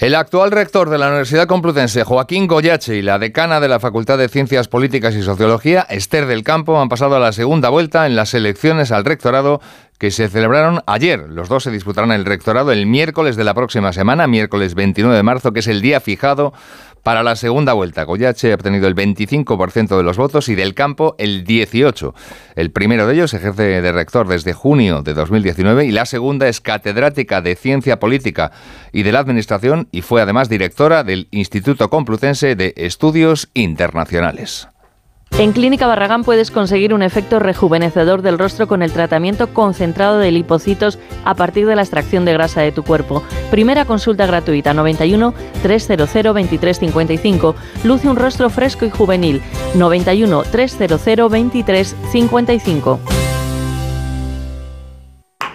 El 0.00 0.14
actual 0.14 0.50
rector 0.50 0.88
de 0.88 0.96
la 0.96 1.08
Universidad 1.08 1.46
Complutense, 1.46 2.04
Joaquín 2.04 2.46
Goyache, 2.46 2.96
y 2.96 3.02
la 3.02 3.18
decana 3.18 3.60
de 3.60 3.68
la 3.68 3.80
Facultad 3.80 4.16
de 4.16 4.30
Ciencias 4.30 4.66
Políticas 4.66 5.14
y 5.14 5.22
Sociología, 5.22 5.82
Esther 5.90 6.24
del 6.24 6.42
Campo, 6.42 6.80
han 6.80 6.88
pasado 6.88 7.16
a 7.16 7.20
la 7.20 7.32
segunda 7.32 7.68
vuelta 7.68 8.06
en 8.06 8.16
las 8.16 8.32
elecciones 8.32 8.92
al 8.92 9.04
rectorado 9.04 9.60
que 9.98 10.10
se 10.10 10.30
celebraron 10.30 10.80
ayer. 10.86 11.26
Los 11.28 11.50
dos 11.50 11.64
se 11.64 11.70
disputarán 11.70 12.12
el 12.12 12.24
rectorado 12.24 12.72
el 12.72 12.86
miércoles 12.86 13.36
de 13.36 13.44
la 13.44 13.52
próxima 13.52 13.92
semana, 13.92 14.26
miércoles 14.26 14.74
29 14.74 15.14
de 15.14 15.22
marzo, 15.22 15.52
que 15.52 15.60
es 15.60 15.66
el 15.66 15.82
día 15.82 16.00
fijado 16.00 16.54
para 17.02 17.22
la 17.22 17.36
segunda 17.36 17.72
vuelta. 17.72 18.04
Goyache 18.04 18.52
ha 18.52 18.54
obtenido 18.54 18.88
el 18.88 18.94
25% 18.94 19.96
de 19.96 20.02
los 20.02 20.16
votos 20.16 20.48
y 20.48 20.54
del 20.54 20.74
campo 20.74 21.14
el 21.18 21.44
18%. 21.44 22.14
El 22.56 22.70
primero 22.70 23.06
de 23.06 23.14
ellos 23.14 23.34
ejerce 23.34 23.80
de 23.80 23.92
rector 23.92 24.28
desde 24.28 24.52
junio 24.52 25.02
de 25.02 25.14
2019 25.14 25.86
y 25.86 25.92
la 25.92 26.06
segunda 26.06 26.48
es 26.48 26.60
catedrática 26.60 27.40
de 27.40 27.56
Ciencia 27.56 27.98
Política 28.00 28.52
y 28.92 29.02
de 29.02 29.12
la 29.12 29.20
Administración 29.20 29.88
y 29.92 30.02
fue 30.02 30.22
además 30.22 30.48
directora 30.48 31.04
del 31.04 31.28
Instituto 31.30 31.90
Complutense 31.90 32.56
de 32.56 32.74
Estudios 32.76 33.50
Internacionales. 33.54 34.69
En 35.40 35.52
Clínica 35.52 35.86
Barragán 35.86 36.22
puedes 36.22 36.50
conseguir 36.50 36.92
un 36.92 37.00
efecto 37.02 37.38
rejuvenecedor 37.38 38.20
del 38.20 38.38
rostro 38.38 38.68
con 38.68 38.82
el 38.82 38.92
tratamiento 38.92 39.54
concentrado 39.54 40.18
de 40.18 40.30
lipocitos 40.30 40.98
a 41.24 41.34
partir 41.34 41.66
de 41.66 41.74
la 41.74 41.80
extracción 41.80 42.26
de 42.26 42.34
grasa 42.34 42.60
de 42.60 42.72
tu 42.72 42.82
cuerpo. 42.82 43.22
Primera 43.50 43.86
consulta 43.86 44.26
gratuita 44.26 44.74
91 44.74 45.32
300 45.62 46.12
2355. 46.12 47.54
Luce 47.84 48.10
un 48.10 48.16
rostro 48.16 48.50
fresco 48.50 48.84
y 48.84 48.90
juvenil 48.90 49.40
91 49.76 50.42
300 50.42 51.04
2355. 51.16 53.00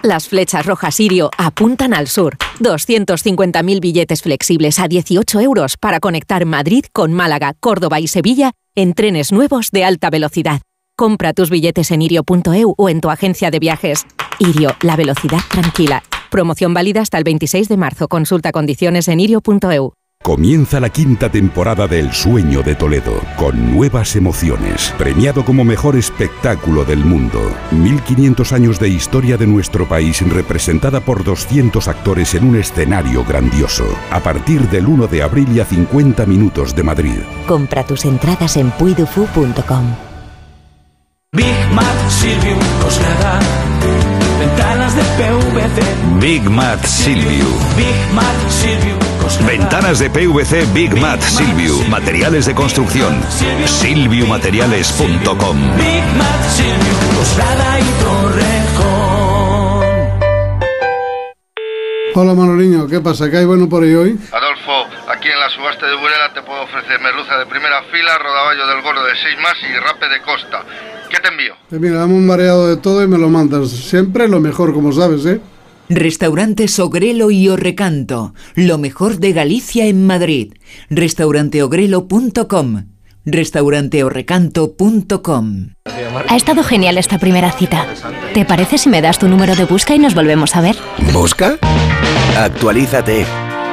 Las 0.02 0.26
flechas 0.26 0.66
rojas 0.66 0.96
Sirio 0.96 1.30
apuntan 1.38 1.94
al 1.94 2.08
sur. 2.08 2.36
250.000 2.58 3.80
billetes 3.80 4.22
flexibles 4.22 4.80
a 4.80 4.88
18 4.88 5.40
euros 5.40 5.76
para 5.76 6.00
conectar 6.00 6.44
Madrid 6.44 6.86
con 6.92 7.12
Málaga, 7.12 7.54
Córdoba 7.60 8.00
y 8.00 8.08
Sevilla 8.08 8.52
en 8.76 8.92
trenes 8.92 9.32
nuevos 9.32 9.70
de 9.72 9.84
alta 9.84 10.10
velocidad. 10.10 10.60
Compra 10.96 11.32
tus 11.32 11.50
billetes 11.50 11.90
en 11.90 12.02
irio.eu 12.02 12.74
o 12.76 12.88
en 12.88 13.00
tu 13.00 13.10
agencia 13.10 13.50
de 13.50 13.58
viajes. 13.58 14.06
Irio, 14.38 14.76
la 14.82 14.96
velocidad 14.96 15.40
tranquila. 15.50 16.02
Promoción 16.30 16.74
válida 16.74 17.00
hasta 17.00 17.18
el 17.18 17.24
26 17.24 17.68
de 17.68 17.76
marzo. 17.76 18.06
Consulta 18.08 18.52
condiciones 18.52 19.08
en 19.08 19.20
irio.eu. 19.20 19.95
Comienza 20.26 20.80
la 20.80 20.90
quinta 20.90 21.30
temporada 21.30 21.86
de 21.86 22.00
El 22.00 22.12
Sueño 22.12 22.62
de 22.62 22.74
Toledo, 22.74 23.20
con 23.36 23.72
nuevas 23.72 24.16
emociones, 24.16 24.92
premiado 24.98 25.44
como 25.44 25.64
mejor 25.64 25.94
espectáculo 25.94 26.84
del 26.84 27.04
mundo. 27.04 27.40
1500 27.70 28.52
años 28.52 28.80
de 28.80 28.88
historia 28.88 29.36
de 29.36 29.46
nuestro 29.46 29.86
país 29.86 30.20
representada 30.28 30.98
por 30.98 31.22
200 31.22 31.86
actores 31.86 32.34
en 32.34 32.44
un 32.48 32.56
escenario 32.56 33.24
grandioso. 33.24 33.86
A 34.10 34.18
partir 34.18 34.68
del 34.68 34.88
1 34.88 35.06
de 35.06 35.22
abril 35.22 35.46
y 35.54 35.60
a 35.60 35.64
50 35.64 36.26
minutos 36.26 36.74
de 36.74 36.82
Madrid. 36.82 37.18
Compra 37.46 37.86
tus 37.86 38.04
entradas 38.04 38.56
en 38.56 38.72
puidufu.com. 38.72 39.94
Big 41.30 41.70
Mac 41.72 42.08
Silvium 42.08 42.58
Ventanas 44.40 44.96
de 44.96 45.02
PVC 45.02 46.20
Big 46.20 46.50
Mat 46.50 46.84
Silvio. 46.84 47.46
Ventanas 49.44 49.98
de 49.98 50.08
PVC 50.08 50.72
Big 50.72 50.96
Mat 51.00 51.20
Silvio. 51.20 51.74
Materiales 51.88 52.46
de 52.46 52.54
construcción. 52.54 53.20
Silviumateriales.com. 53.66 55.56
Hola 62.14 62.34
Manoliño, 62.34 62.86
¿qué 62.86 63.00
pasa? 63.00 63.28
¿Qué 63.28 63.38
hay 63.38 63.44
bueno 63.44 63.68
por 63.68 63.82
ahí 63.82 63.94
hoy? 63.94 64.16
Adolfo, 64.32 64.86
aquí 65.08 65.28
en 65.28 65.40
la 65.40 65.50
subasta 65.50 65.86
de 65.88 65.96
Burela 65.96 66.32
te 66.32 66.42
puedo 66.42 66.62
ofrecer 66.62 67.00
merluza 67.00 67.36
de 67.36 67.46
primera 67.46 67.82
fila, 67.90 68.16
rodaballo 68.18 68.64
del 68.68 68.80
gordo 68.82 69.04
de 69.04 69.16
6 69.16 69.36
más 69.42 69.54
y 69.60 69.74
rape 69.76 70.08
de 70.08 70.22
costa. 70.22 70.62
¿Qué 71.10 71.18
te 71.18 71.28
envío? 71.28 71.54
Eh, 71.72 71.78
mira, 71.80 71.98
dame 71.98 72.14
un 72.14 72.26
mareado 72.26 72.68
de 72.68 72.76
todo 72.76 73.02
y 73.02 73.08
me 73.08 73.18
lo 73.18 73.28
mandas. 73.28 73.70
Siempre 73.70 74.28
lo 74.28 74.38
mejor, 74.38 74.72
como 74.72 74.92
sabes, 74.92 75.26
¿eh? 75.26 75.40
Restaurante 75.88 76.66
Ogrelo 76.78 77.30
y 77.30 77.48
Orrecanto, 77.48 78.34
lo 78.54 78.78
mejor 78.78 79.18
de 79.18 79.32
Galicia 79.32 79.86
en 79.86 80.06
Madrid. 80.06 80.54
Restauranteogrelo.com, 80.90 82.84
restauranteorrecanto.com. 83.24 85.68
Ha 86.28 86.36
estado 86.36 86.64
genial 86.64 86.98
esta 86.98 87.18
primera 87.18 87.52
cita. 87.52 87.86
¿Te 88.34 88.44
parece 88.44 88.78
si 88.78 88.88
me 88.88 89.00
das 89.00 89.18
tu 89.18 89.28
número 89.28 89.54
de 89.54 89.64
busca 89.64 89.94
y 89.94 89.98
nos 89.98 90.14
volvemos 90.14 90.56
a 90.56 90.60
ver? 90.60 90.76
¿Busca? 91.12 91.58
Actualízate. 92.36 93.24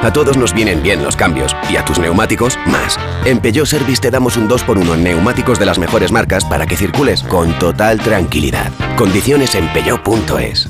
A 0.02 0.12
todos 0.12 0.36
nos 0.36 0.52
vienen 0.52 0.82
bien 0.82 1.02
los 1.02 1.16
cambios 1.16 1.56
y 1.70 1.76
a 1.76 1.84
tus 1.84 1.98
neumáticos 1.98 2.58
más. 2.66 2.98
En 3.24 3.40
Peugeot 3.40 3.66
Service 3.66 4.02
te 4.02 4.10
damos 4.10 4.36
un 4.36 4.48
2x1 4.48 4.94
en 4.94 5.02
neumáticos 5.02 5.58
de 5.58 5.64
las 5.64 5.78
mejores 5.78 6.12
marcas 6.12 6.44
para 6.44 6.66
que 6.66 6.76
circules 6.76 7.22
con 7.22 7.58
total 7.58 7.98
tranquilidad. 8.00 8.70
Condiciones 8.96 9.54
en 9.54 9.72
peugeot.es. 9.72 10.68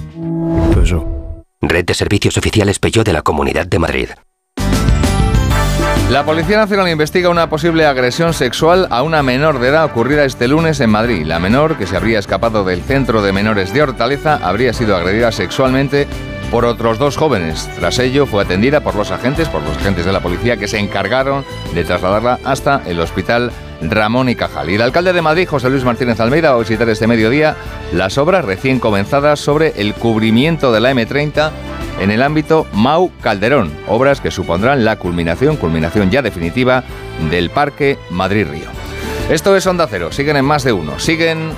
Red 1.69 1.85
de 1.85 1.95
servicios 1.95 2.36
oficiales 2.36 2.78
Peugeot 2.78 3.07
de 3.07 3.12
la 3.12 3.23
Comunidad 3.23 3.66
de 3.66 3.78
Madrid. 3.78 4.09
La 6.11 6.24
Policía 6.24 6.59
Nacional 6.59 6.89
investiga 6.91 7.31
una 7.31 7.49
posible 7.49 7.86
agresión 7.86 8.35
sexual 8.35 8.86
a 8.91 9.03
una 9.03 9.23
menor 9.23 9.59
de 9.59 9.69
edad 9.69 9.86
ocurrida 9.86 10.24
este 10.24 10.49
lunes 10.49 10.78
en 10.81 10.91
Madrid. 10.91 11.24
La 11.24 11.39
menor, 11.39 11.78
que 11.78 11.86
se 11.86 11.97
habría 11.97 12.19
escapado 12.19 12.62
del 12.62 12.82
centro 12.82 13.23
de 13.23 13.32
menores 13.32 13.73
de 13.73 13.82
Hortaleza, 13.82 14.39
habría 14.43 14.74
sido 14.74 14.97
agredida 14.97 15.32
sexualmente 15.32 16.07
por 16.51 16.66
otros 16.66 16.99
dos 16.99 17.16
jóvenes. 17.16 17.69
Tras 17.77 17.99
ello, 17.99 18.27
fue 18.27 18.45
atendida 18.45 18.81
por 18.81 18.95
los 18.95 19.11
agentes, 19.11 19.49
por 19.49 19.62
los 19.62 19.77
agentes 19.78 20.05
de 20.05 20.12
la 20.12 20.20
policía 20.20 20.57
que 20.57 20.69
se 20.69 20.78
encargaron 20.78 21.45
de 21.74 21.85
trasladarla 21.85 22.39
hasta 22.45 22.82
el 22.86 23.01
hospital 23.01 23.51
Ramón 23.81 24.29
y 24.29 24.35
Cajal. 24.35 24.71
Y 24.71 24.75
el 24.75 24.83
alcalde 24.83 25.13
de 25.13 25.23
Madrid, 25.23 25.49
José 25.49 25.71
Luis 25.71 25.85
Martínez 25.85 26.21
Almeida, 26.21 26.51
va 26.51 26.57
a 26.57 26.61
visitar 26.61 26.89
este 26.89 27.07
mediodía 27.07 27.57
las 27.93 28.19
obras 28.19 28.45
recién 28.45 28.81
comenzadas 28.81 29.41
sobre 29.41 29.81
el 29.81 29.95
cubrimiento 29.95 30.73
de 30.73 30.81
la 30.81 30.93
M30 30.93 31.51
en 32.01 32.11
el 32.11 32.23
ámbito 32.23 32.67
Mau 32.73 33.13
Calderón, 33.21 33.73
obras 33.87 34.21
que 34.21 34.31
supondrán 34.31 34.85
la 34.85 34.97
culminación, 34.97 35.57
culminación 35.57 36.11
ya 36.11 36.23
definitiva 36.23 36.85
del 37.31 37.51
Parque 37.51 37.99
Madrid 38.11 38.47
Río. 38.51 38.69
Esto 39.31 39.57
es 39.57 39.67
Onda 39.67 39.87
Cero, 39.89 40.13
siguen 40.13 40.37
en 40.37 40.45
más 40.45 40.65
de 40.65 40.73
uno, 40.73 40.99
siguen 40.99 41.51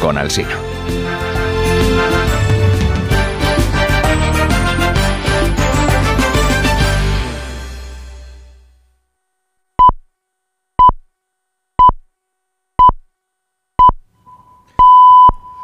con 0.00 0.18
Alsina. 0.18 0.56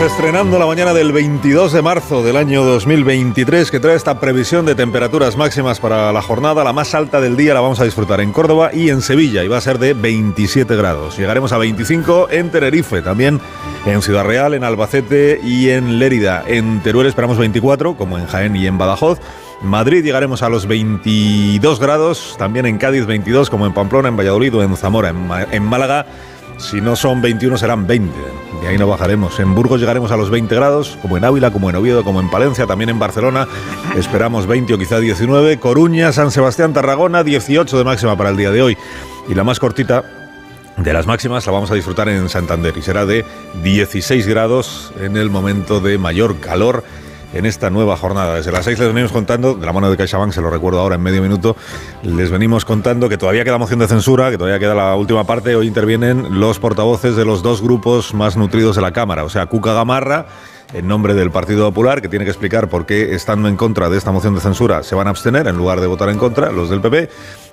Estrenando 0.00 0.60
la 0.60 0.66
mañana 0.66 0.94
del 0.94 1.10
22 1.10 1.72
de 1.72 1.82
marzo 1.82 2.22
del 2.22 2.36
año 2.36 2.64
2023 2.64 3.68
que 3.68 3.80
trae 3.80 3.96
esta 3.96 4.20
previsión 4.20 4.64
de 4.64 4.76
temperaturas 4.76 5.36
máximas 5.36 5.80
para 5.80 6.12
la 6.12 6.22
jornada. 6.22 6.62
La 6.62 6.72
más 6.72 6.94
alta 6.94 7.20
del 7.20 7.36
día 7.36 7.52
la 7.52 7.60
vamos 7.60 7.80
a 7.80 7.84
disfrutar 7.84 8.20
en 8.20 8.30
Córdoba 8.30 8.70
y 8.72 8.90
en 8.90 9.02
Sevilla 9.02 9.42
y 9.42 9.48
va 9.48 9.56
a 9.56 9.60
ser 9.60 9.80
de 9.80 9.94
27 9.94 10.76
grados. 10.76 11.18
Llegaremos 11.18 11.50
a 11.50 11.58
25 11.58 12.28
en 12.30 12.50
Tenerife, 12.50 13.02
también 13.02 13.40
en 13.86 14.00
Ciudad 14.00 14.24
Real, 14.24 14.54
en 14.54 14.62
Albacete 14.62 15.40
y 15.42 15.70
en 15.70 15.98
Lérida. 15.98 16.44
En 16.46 16.80
Teruel 16.80 17.08
esperamos 17.08 17.36
24, 17.36 17.96
como 17.96 18.18
en 18.18 18.26
Jaén 18.28 18.54
y 18.54 18.68
en 18.68 18.78
Badajoz. 18.78 19.18
Madrid 19.62 20.04
llegaremos 20.04 20.44
a 20.44 20.48
los 20.48 20.68
22 20.68 21.80
grados, 21.80 22.36
también 22.38 22.66
en 22.66 22.78
Cádiz 22.78 23.04
22, 23.04 23.50
como 23.50 23.66
en 23.66 23.74
Pamplona, 23.74 24.08
en 24.08 24.16
Valladolid 24.16 24.54
o 24.54 24.62
en 24.62 24.76
Zamora, 24.76 25.12
en 25.50 25.62
Málaga. 25.64 26.06
Si 26.58 26.80
no 26.80 26.96
son 26.96 27.22
21 27.22 27.56
serán 27.56 27.86
20. 27.86 28.12
Y 28.62 28.66
ahí 28.66 28.76
no 28.76 28.88
bajaremos. 28.88 29.38
En 29.38 29.54
Burgos 29.54 29.80
llegaremos 29.80 30.10
a 30.10 30.16
los 30.16 30.28
20 30.28 30.54
grados, 30.54 30.98
como 31.00 31.16
en 31.16 31.24
Ávila, 31.24 31.52
como 31.52 31.70
en 31.70 31.76
Oviedo, 31.76 32.02
como 32.04 32.20
en 32.20 32.28
Palencia, 32.28 32.66
también 32.66 32.90
en 32.90 32.98
Barcelona. 32.98 33.46
Esperamos 33.96 34.46
20 34.46 34.74
o 34.74 34.78
quizá 34.78 34.98
19. 34.98 35.58
Coruña, 35.58 36.12
San 36.12 36.30
Sebastián, 36.30 36.72
Tarragona, 36.72 37.22
18 37.22 37.78
de 37.78 37.84
máxima 37.84 38.16
para 38.16 38.30
el 38.30 38.36
día 38.36 38.50
de 38.50 38.62
hoy. 38.62 38.76
Y 39.28 39.34
la 39.34 39.44
más 39.44 39.60
cortita 39.60 40.04
de 40.76 40.92
las 40.92 41.06
máximas 41.06 41.46
la 41.46 41.52
vamos 41.52 41.70
a 41.70 41.74
disfrutar 41.74 42.08
en 42.08 42.28
Santander 42.28 42.76
y 42.76 42.82
será 42.82 43.06
de 43.06 43.24
16 43.62 44.26
grados 44.26 44.92
en 45.00 45.16
el 45.16 45.30
momento 45.30 45.80
de 45.80 45.98
mayor 45.98 46.38
calor 46.40 46.84
en 47.32 47.46
esta 47.46 47.70
nueva 47.70 47.96
jornada. 47.96 48.36
Desde 48.36 48.52
las 48.52 48.64
6 48.64 48.78
les 48.78 48.88
venimos 48.88 49.12
contando, 49.12 49.54
de 49.54 49.66
la 49.66 49.72
mano 49.72 49.90
de 49.90 49.96
CaixaBank, 49.96 50.32
se 50.32 50.40
lo 50.40 50.50
recuerdo 50.50 50.80
ahora 50.80 50.96
en 50.96 51.02
medio 51.02 51.22
minuto, 51.22 51.56
les 52.02 52.30
venimos 52.30 52.64
contando 52.64 53.08
que 53.08 53.18
todavía 53.18 53.44
queda 53.44 53.58
moción 53.58 53.80
de 53.80 53.88
censura, 53.88 54.30
que 54.30 54.38
todavía 54.38 54.58
queda 54.58 54.74
la 54.74 54.94
última 54.94 55.24
parte. 55.24 55.54
Hoy 55.54 55.66
intervienen 55.66 56.40
los 56.40 56.58
portavoces 56.58 57.16
de 57.16 57.24
los 57.24 57.42
dos 57.42 57.62
grupos 57.62 58.14
más 58.14 58.36
nutridos 58.36 58.76
de 58.76 58.82
la 58.82 58.92
Cámara, 58.92 59.24
o 59.24 59.28
sea, 59.28 59.46
Cuca 59.46 59.72
Gamarra 59.72 60.26
en 60.74 60.86
nombre 60.86 61.14
del 61.14 61.30
Partido 61.30 61.66
Popular, 61.68 62.02
que 62.02 62.08
tiene 62.08 62.24
que 62.24 62.30
explicar 62.30 62.68
por 62.68 62.84
qué, 62.84 63.14
estando 63.14 63.48
en 63.48 63.56
contra 63.56 63.88
de 63.88 63.96
esta 63.96 64.12
moción 64.12 64.34
de 64.34 64.40
censura, 64.40 64.82
se 64.82 64.94
van 64.94 65.06
a 65.06 65.10
abstener 65.10 65.46
en 65.46 65.56
lugar 65.56 65.80
de 65.80 65.86
votar 65.86 66.10
en 66.10 66.18
contra, 66.18 66.52
los 66.52 66.68
del 66.68 66.80
PP. 66.80 67.08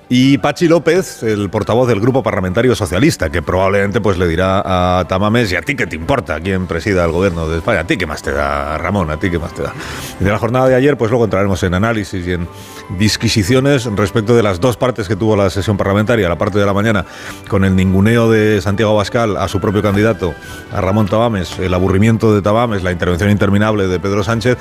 Y 0.07 0.37
Pachi 0.37 0.67
López, 0.67 1.23
el 1.23 1.49
portavoz 1.49 1.87
del 1.87 1.99
Grupo 1.99 2.21
Parlamentario 2.21 2.75
Socialista, 2.75 3.31
que 3.31 3.41
probablemente 3.41 4.01
pues 4.01 4.19
le 4.19 4.27
dirá 4.27 4.99
a 4.99 5.05
Tamames, 5.05 5.51
¿y 5.51 5.55
a 5.55 5.63
ti 5.63 5.75
qué 5.75 5.87
te 5.87 5.95
importa 5.95 6.39
quién 6.39 6.67
presida 6.67 7.03
el 7.05 7.11
gobierno 7.11 7.47
de 7.47 7.57
España? 7.57 7.79
¿A 7.79 7.87
ti 7.87 7.97
qué 7.97 8.05
más 8.05 8.21
te 8.21 8.31
da, 8.31 8.77
Ramón? 8.77 9.09
¿A 9.09 9.17
ti 9.17 9.31
qué 9.31 9.39
más 9.39 9.55
te 9.55 9.63
da? 9.63 9.73
Y 10.19 10.23
de 10.23 10.29
la 10.29 10.37
jornada 10.37 10.67
de 10.67 10.75
ayer, 10.75 10.95
pues 10.95 11.09
luego 11.09 11.25
entraremos 11.25 11.63
en 11.63 11.73
análisis 11.73 12.27
y 12.27 12.33
en 12.33 12.47
disquisiciones 12.99 13.85
respecto 13.85 14.35
de 14.35 14.43
las 14.43 14.59
dos 14.59 14.77
partes 14.77 15.07
que 15.07 15.15
tuvo 15.15 15.35
la 15.35 15.49
sesión 15.49 15.75
parlamentaria, 15.75 16.29
la 16.29 16.37
parte 16.37 16.59
de 16.59 16.67
la 16.67 16.73
mañana, 16.73 17.03
con 17.47 17.65
el 17.65 17.75
ninguneo 17.75 18.29
de 18.29 18.61
Santiago 18.61 18.91
Abascal 18.91 19.37
a 19.37 19.47
su 19.47 19.59
propio 19.59 19.81
candidato, 19.81 20.35
a 20.71 20.81
Ramón 20.81 21.07
Tamames, 21.07 21.57
el 21.57 21.73
aburrimiento 21.73 22.35
de 22.35 22.43
Tamames, 22.43 22.83
la 22.83 22.91
intervención 22.91 23.31
interminable 23.31 23.87
de 23.87 23.99
Pedro 23.99 24.23
Sánchez, 24.23 24.59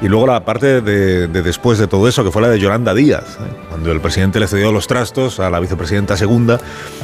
y 0.00 0.08
luego 0.08 0.26
la 0.26 0.44
parte 0.44 0.80
de, 0.80 1.28
de 1.28 1.42
después 1.42 1.78
de 1.78 1.86
todo 1.86 2.06
eso, 2.08 2.22
que 2.24 2.30
fue 2.30 2.42
la 2.42 2.48
de 2.48 2.58
Yolanda 2.58 2.94
Díaz, 2.94 3.38
¿eh? 3.40 3.52
cuando 3.68 3.92
el 3.92 4.00
presidente 4.00 4.40
le 4.40 4.46
cedió 4.46 4.72
los 4.72 4.86
trastos 4.86 5.40
a 5.40 5.48
la 5.50 5.60
vicepresidenta 5.60 6.16
segunda 6.16 6.60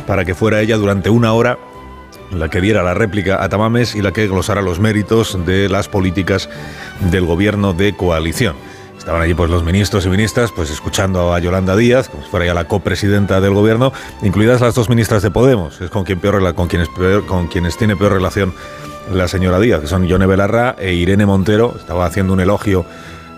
para 0.07 0.25
que 0.25 0.35
fuera 0.35 0.61
ella 0.61 0.77
durante 0.77 1.11
una 1.11 1.33
hora 1.33 1.59
la 2.33 2.49
que 2.49 2.61
diera 2.61 2.83
la 2.83 2.95
réplica 2.95 3.43
a 3.43 3.49
Tamames 3.49 3.95
y 3.95 4.03
la 4.03 4.13
que 4.13 4.27
glosara 4.27 4.63
los 4.63 4.81
méritos 4.81 5.39
de 5.47 5.69
las 5.69 5.89
políticas 5.89 6.49
del 7.11 7.27
gobierno 7.27 7.73
de 7.73 7.95
coalición. 7.95 8.57
Estaban 8.97 9.21
allí 9.21 9.35
pues 9.35 9.51
los 9.51 9.65
ministros 9.65 10.07
y 10.07 10.09
ministras 10.09 10.53
pues 10.53 10.71
escuchando 10.71 11.35
a 11.35 11.39
Yolanda 11.41 11.77
Díaz, 11.77 12.09
como 12.09 12.23
si 12.23 12.31
fuera 12.31 12.47
ya 12.47 12.55
la 12.55 12.69
copresidenta 12.69 13.41
del 13.41 13.53
gobierno, 13.53 13.93
incluidas 14.23 14.61
las 14.61 14.75
dos 14.75 14.89
ministras 14.89 15.23
de 15.23 15.31
Podemos, 15.31 15.81
es 15.81 15.91
con 15.91 16.05
quien 16.05 16.21
peor 16.21 16.55
con 16.55 16.69
quienes 16.69 16.89
con 17.27 17.49
quienes 17.49 17.77
tiene 17.77 17.97
peor 17.97 18.13
relación 18.13 18.55
la 19.11 19.29
señora 19.29 19.59
Díaz, 19.59 19.81
que 19.81 19.87
son 19.87 20.07
Yone 20.07 20.27
Belarra 20.27 20.77
e 20.79 20.93
Irene 20.93 21.27
Montero, 21.27 21.75
estaba 21.79 22.07
haciendo 22.07 22.33
un 22.33 22.41
elogio 22.41 22.85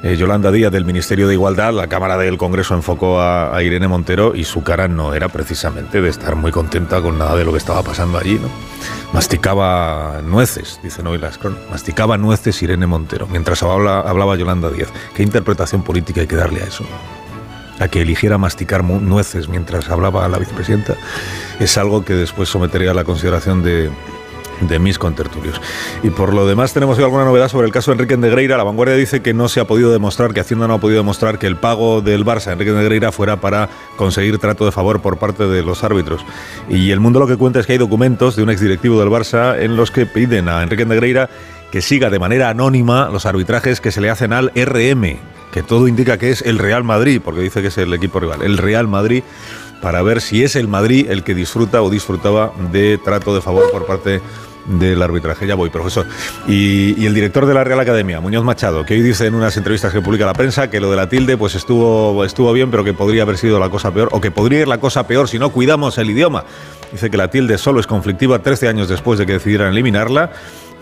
eh, 0.03 0.17
Yolanda 0.17 0.51
Díaz 0.51 0.71
del 0.71 0.85
Ministerio 0.85 1.27
de 1.27 1.35
Igualdad, 1.35 1.73
la 1.73 1.87
Cámara 1.87 2.19
del 2.19 2.37
Congreso 2.37 2.75
enfocó 2.75 3.23
a, 3.23 3.63
Irene 3.63 3.89
Montero 3.89 4.35
y 4.35 4.45
su 4.45 4.63
cara 4.63 4.87
no 4.87 5.15
era 5.15 5.29
precisamente 5.29 6.03
de 6.03 6.11
estar 6.11 6.37
muy 6.37 6.53
contenta 6.53 7.01
con 7.01 7.17
nada 7.17 7.35
de 7.35 7.45
lo 7.45 7.53
que 7.53 7.59
estaba 7.59 7.83
pasando 7.83 8.19
allí. 8.19 8.35
¿no? 8.35 8.49
Masticaba 9.15 10.21
nueces, 10.23 10.79
dice 10.83 11.03
Noel 11.03 11.25
Ascron, 11.25 11.57
masticaba 11.71 12.19
nueces 12.19 12.63
Irene 12.63 12.87
Montero, 12.87 13.27
mientras 13.29 13.63
habla, 13.63 14.01
hablaba 14.01 14.37
Yolanda 14.37 14.69
Díaz. 14.71 14.91
¿Qué 15.15 15.23
interpretación 15.23 15.83
política 15.83 16.21
hay 16.21 16.27
que 16.27 16.37
darle 16.37 16.61
a 16.61 16.65
eso? 16.65 16.85
a 17.81 17.89
que 17.89 18.03
eligiera 18.03 18.39
masticar 18.39 18.85
nueces 18.85 19.49
mientras 19.49 19.91
hablaba 19.91 20.29
la 20.29 20.39
vicepresidenta, 20.39 20.95
es 21.59 21.77
algo 21.77 22.05
que 22.05 22.15
después 22.15 22.49
sometería 22.49 22.93
a 22.93 22.95
la 22.95 23.03
consideración 23.03 23.65
de, 23.65 23.91
de 24.61 24.79
mis 24.79 24.99
contertulios. 24.99 25.61
Y 26.03 26.11
por 26.11 26.33
lo 26.33 26.47
demás 26.47 26.73
tenemos 26.73 26.99
alguna 26.99 27.25
novedad 27.25 27.49
sobre 27.49 27.67
el 27.67 27.73
caso 27.73 27.91
de 27.91 27.97
Enrique 27.97 28.17
Negreira. 28.17 28.57
La 28.57 28.65
vanguardia 28.65 28.97
dice 28.97 29.23
que 29.23 29.35
no 29.35 29.49
se 29.49 29.61
ha 29.61 29.67
podido 29.67 29.93
demostrar, 29.93 30.33
que 30.33 30.41
Hacienda 30.41 30.69
no 30.69 30.75
ha 30.75 30.79
podido 30.79 30.99
demostrar 30.99 31.39
que 31.39 31.47
el 31.47 31.57
pago 31.57 32.01
del 32.01 32.25
Barça 32.25 32.49
a 32.49 32.53
Enrique 32.53 32.73
Negreira 32.73 33.13
fuera 33.13 33.41
para 33.41 33.69
conseguir 33.97 34.39
trato 34.39 34.65
de 34.65 34.73
favor 34.73 35.01
por 35.01 35.19
parte 35.19 35.47
de 35.47 35.63
los 35.63 35.85
árbitros. 35.85 36.25
Y 36.69 36.91
el 36.91 37.01
mundo 37.01 37.21
lo 37.21 37.27
que 37.27 37.37
cuenta 37.37 37.61
es 37.61 37.67
que 37.67 37.73
hay 37.73 37.79
documentos 37.79 38.37
de 38.37 38.43
un 38.43 38.51
exdirectivo 38.51 38.99
del 39.01 39.09
Barça 39.09 39.59
en 39.59 39.77
los 39.77 39.91
que 39.91 40.07
piden 40.07 40.49
a 40.49 40.63
Enrique 40.63 40.85
Negreira 40.85 41.29
que 41.75 41.83
siga 41.83 42.09
de 42.09 42.21
manera 42.21 42.51
anónima 42.51 43.09
los 43.11 43.27
arbitrajes 43.27 43.81
que 43.81 43.91
se 43.91 44.01
le 44.01 44.09
hacen 44.09 44.33
al 44.33 44.53
RM, 44.55 45.19
que 45.53 45.65
todo 45.65 45.89
indica 45.89 46.19
que 46.19 46.31
es 46.31 46.41
el 46.43 46.61
Real 46.61 46.85
Madrid, 46.85 47.21
porque 47.25 47.41
dice 47.41 47.63
que 47.63 47.67
es 47.69 47.79
el 47.79 47.93
equipo 47.93 48.21
rival, 48.21 48.43
el 48.43 48.59
Real 48.59 48.87
Madrid, 48.87 49.25
para 49.81 50.03
ver 50.03 50.21
si 50.21 50.43
es 50.43 50.57
el 50.57 50.69
Madrid 50.69 51.11
el 51.11 51.25
que 51.25 51.35
disfruta 51.35 51.83
o 51.83 51.91
disfrutaba 51.91 52.53
de 52.73 52.99
trato 52.99 53.35
de 53.35 53.41
favor 53.41 53.71
por 53.71 53.87
parte 53.87 54.21
del 54.67 55.03
arbitraje. 55.03 55.47
Ya 55.47 55.55
voy, 55.55 55.71
profesor. 55.71 56.07
Y, 56.47 57.05
el 57.05 57.15
director 57.15 57.47
de 57.47 57.55
la 57.55 57.65
Real 57.65 57.81
Academia, 57.81 58.21
Muñoz 58.21 58.45
Machado, 58.45 58.85
que 58.85 58.95
hoy 58.95 59.03
dice 59.03 59.27
en 59.27 59.35
unas 59.35 59.57
entrevistas 59.57 59.93
que 59.93 60.01
publica 60.01 60.27
la 60.27 60.33
prensa 60.33 60.71
que 60.71 60.81
lo 60.81 60.91
de 60.91 60.97
la 60.97 61.09
tilde 61.09 61.37
pues 61.37 61.55
estuvo, 61.55 62.25
estuvo 62.25 62.53
bien, 62.53 62.71
pero 62.71 62.85
que 62.85 62.95
podría 62.95 63.23
haber 63.23 63.37
sido 63.37 63.59
la 63.59 63.69
cosa 63.69 63.93
peor, 63.93 64.09
o 64.13 64.21
que 64.21 64.31
podría 64.31 64.61
ir 64.61 64.69
la 64.69 64.79
cosa 64.79 65.07
peor 65.07 65.29
si 65.29 65.39
no 65.39 65.51
cuidamos 65.51 65.99
el 65.99 66.11
idioma. 66.11 66.45
Dice 66.93 67.11
que 67.11 67.17
la 67.17 67.29
tilde 67.29 67.59
solo 67.59 67.81
es 67.81 67.87
conflictiva 67.87 68.39
13 68.39 68.69
años 68.69 68.89
después 68.89 69.19
de 69.19 69.27
que 69.27 69.35
decidieran 69.35 69.73
eliminarla 69.73 70.33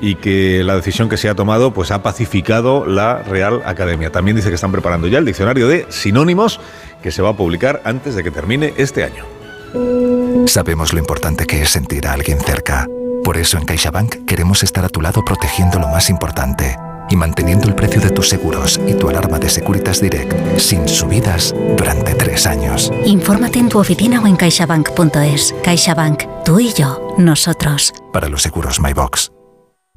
y 0.02 0.16
que 0.16 0.64
la 0.64 0.74
decisión 0.74 1.08
que 1.08 1.16
se 1.16 1.28
ha 1.28 1.34
tomado 1.34 1.72
pues 1.72 1.92
ha 1.92 2.02
pacificado 2.02 2.84
la 2.84 3.22
Real 3.22 3.62
Academia. 3.64 4.10
También 4.10 4.36
dice 4.36 4.48
que 4.48 4.56
están 4.56 4.72
preparando 4.72 5.06
ya 5.06 5.18
el 5.18 5.24
diccionario 5.24 5.68
de 5.68 5.86
sinónimos 5.88 6.60
que 7.02 7.12
se 7.12 7.22
va 7.22 7.30
a 7.30 7.36
publicar 7.36 7.80
antes 7.84 8.16
de 8.16 8.24
que 8.24 8.32
termine 8.32 8.74
este 8.76 9.04
año. 9.04 9.24
Sabemos 10.46 10.92
lo 10.92 10.98
importante 10.98 11.46
que 11.46 11.62
es 11.62 11.70
sentir 11.70 12.06
a 12.08 12.12
alguien 12.12 12.40
cerca. 12.40 12.86
Por 13.24 13.36
eso 13.36 13.56
en 13.56 13.64
CaixaBank 13.64 14.26
queremos 14.26 14.64
estar 14.64 14.84
a 14.84 14.88
tu 14.88 15.00
lado 15.00 15.24
protegiendo 15.24 15.78
lo 15.78 15.86
más 15.86 16.10
importante 16.10 16.76
y 17.08 17.16
manteniendo 17.16 17.68
el 17.68 17.76
precio 17.76 18.00
de 18.00 18.10
tus 18.10 18.28
seguros 18.28 18.80
y 18.88 18.94
tu 18.94 19.08
alarma 19.08 19.38
de 19.38 19.48
Securitas 19.48 20.00
Direct 20.00 20.58
sin 20.58 20.88
subidas 20.88 21.54
durante 21.78 22.14
tres 22.14 22.46
años. 22.46 22.90
Infórmate 23.04 23.60
en 23.60 23.68
tu 23.68 23.78
oficina 23.78 24.20
o 24.20 24.26
en 24.26 24.34
caixabank.es. 24.34 25.54
CaixaBank, 25.62 26.24
tú 26.44 26.58
y 26.58 26.72
yo, 26.72 27.14
nosotros. 27.18 27.92
Para 28.12 28.28
los 28.28 28.42
seguros 28.42 28.80
MyBox. 28.80 29.41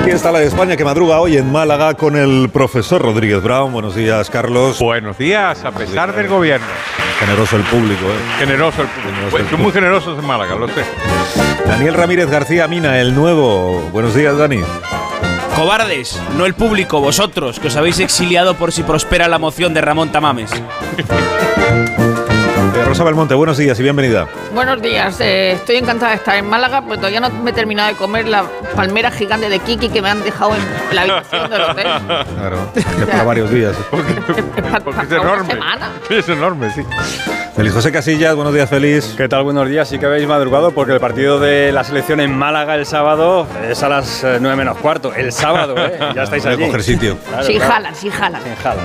Aquí 0.00 0.10
está 0.10 0.30
la 0.30 0.38
de 0.38 0.46
España 0.46 0.76
que 0.76 0.84
madruga 0.84 1.20
hoy 1.20 1.36
en 1.36 1.50
Málaga 1.50 1.94
con 1.94 2.16
el 2.16 2.48
profesor 2.50 3.02
Rodríguez 3.02 3.42
Brown. 3.42 3.72
Buenos 3.72 3.94
días, 3.94 4.30
Carlos. 4.30 4.78
Buenos 4.78 5.18
días, 5.18 5.64
a 5.64 5.72
pesar 5.72 6.14
del 6.14 6.28
gobierno. 6.28 6.66
Generoso 7.18 7.56
el 7.56 7.62
público, 7.64 8.04
¿eh? 8.06 8.38
Generoso 8.38 8.82
el 8.82 8.88
público. 8.88 9.26
Pues, 9.30 9.48
son 9.50 9.60
muy 9.60 9.72
generosos 9.72 10.18
en 10.18 10.24
Málaga, 10.24 10.54
lo 10.54 10.68
sé. 10.68 10.84
Daniel 11.66 11.94
Ramírez 11.94 12.30
García 12.30 12.68
Mina, 12.68 13.00
el 13.00 13.14
nuevo. 13.14 13.80
Buenos 13.92 14.14
días, 14.14 14.38
Dani. 14.38 14.60
Cobardes, 15.56 16.20
no 16.36 16.46
el 16.46 16.54
público, 16.54 17.00
vosotros, 17.00 17.58
que 17.58 17.66
os 17.66 17.76
habéis 17.76 17.98
exiliado 17.98 18.54
por 18.54 18.70
si 18.70 18.84
prospera 18.84 19.26
la 19.26 19.38
moción 19.38 19.74
de 19.74 19.80
Ramón 19.80 20.12
Tamames. 20.12 20.50
Eh, 22.58 22.84
Rosa 22.84 23.04
Belmonte, 23.04 23.34
buenos 23.34 23.56
días 23.56 23.78
y 23.78 23.84
bienvenida. 23.84 24.26
Buenos 24.52 24.82
días, 24.82 25.20
eh, 25.20 25.52
estoy 25.52 25.76
encantada 25.76 26.10
de 26.10 26.16
estar 26.16 26.34
en 26.34 26.48
Málaga, 26.48 26.82
pero 26.82 26.96
todavía 26.96 27.20
no 27.20 27.30
me 27.30 27.50
he 27.50 27.52
terminado 27.52 27.88
de 27.90 27.94
comer 27.94 28.26
la 28.26 28.44
palmera 28.74 29.12
gigante 29.12 29.48
de 29.48 29.60
Kiki 29.60 29.88
que 29.90 30.02
me 30.02 30.10
han 30.10 30.24
dejado 30.24 30.56
en 30.56 30.62
la 30.96 31.02
habitación 31.02 31.50
del 31.50 31.60
hotel. 31.62 31.86
Claro, 32.38 32.70
es 32.74 32.84
para 33.06 33.22
varios 33.24 33.50
días. 33.50 33.76
Porque 33.90 34.12
es 34.12 35.12
enorme. 35.12 35.54
Es 36.10 36.28
enorme, 36.28 36.70
sí. 36.70 36.82
Feliz 37.54 37.72
José 37.72 37.92
Casillas, 37.92 38.34
buenos 38.34 38.54
días, 38.54 38.68
feliz. 38.68 39.14
¿Qué 39.16 39.28
tal? 39.28 39.42
Buenos 39.44 39.68
días, 39.68 39.88
sí 39.88 39.98
que 39.98 40.06
habéis 40.06 40.26
madrugado 40.26 40.70
porque 40.72 40.92
el 40.92 41.00
partido 41.00 41.38
de 41.38 41.70
la 41.70 41.84
selección 41.84 42.20
en 42.20 42.36
Málaga 42.36 42.74
el 42.74 42.86
sábado 42.86 43.46
es 43.68 43.82
a 43.82 43.88
las 43.88 44.24
9 44.24 44.56
menos 44.56 44.78
cuarto. 44.78 45.12
El 45.14 45.32
sábado, 45.32 45.74
¿eh? 45.76 45.98
Ya 46.14 46.22
estáis 46.22 46.44
Voy 46.44 46.52
a 46.52 46.56
allí. 46.56 46.66
coger 46.66 46.82
sitio. 46.82 47.18
Claro, 47.28 47.44
sí, 47.44 47.54
claro. 47.56 47.72
jalan, 47.72 47.94
sí, 47.94 48.10
jalan. 48.10 48.42
Sí, 48.42 48.50
jalan. 48.62 48.84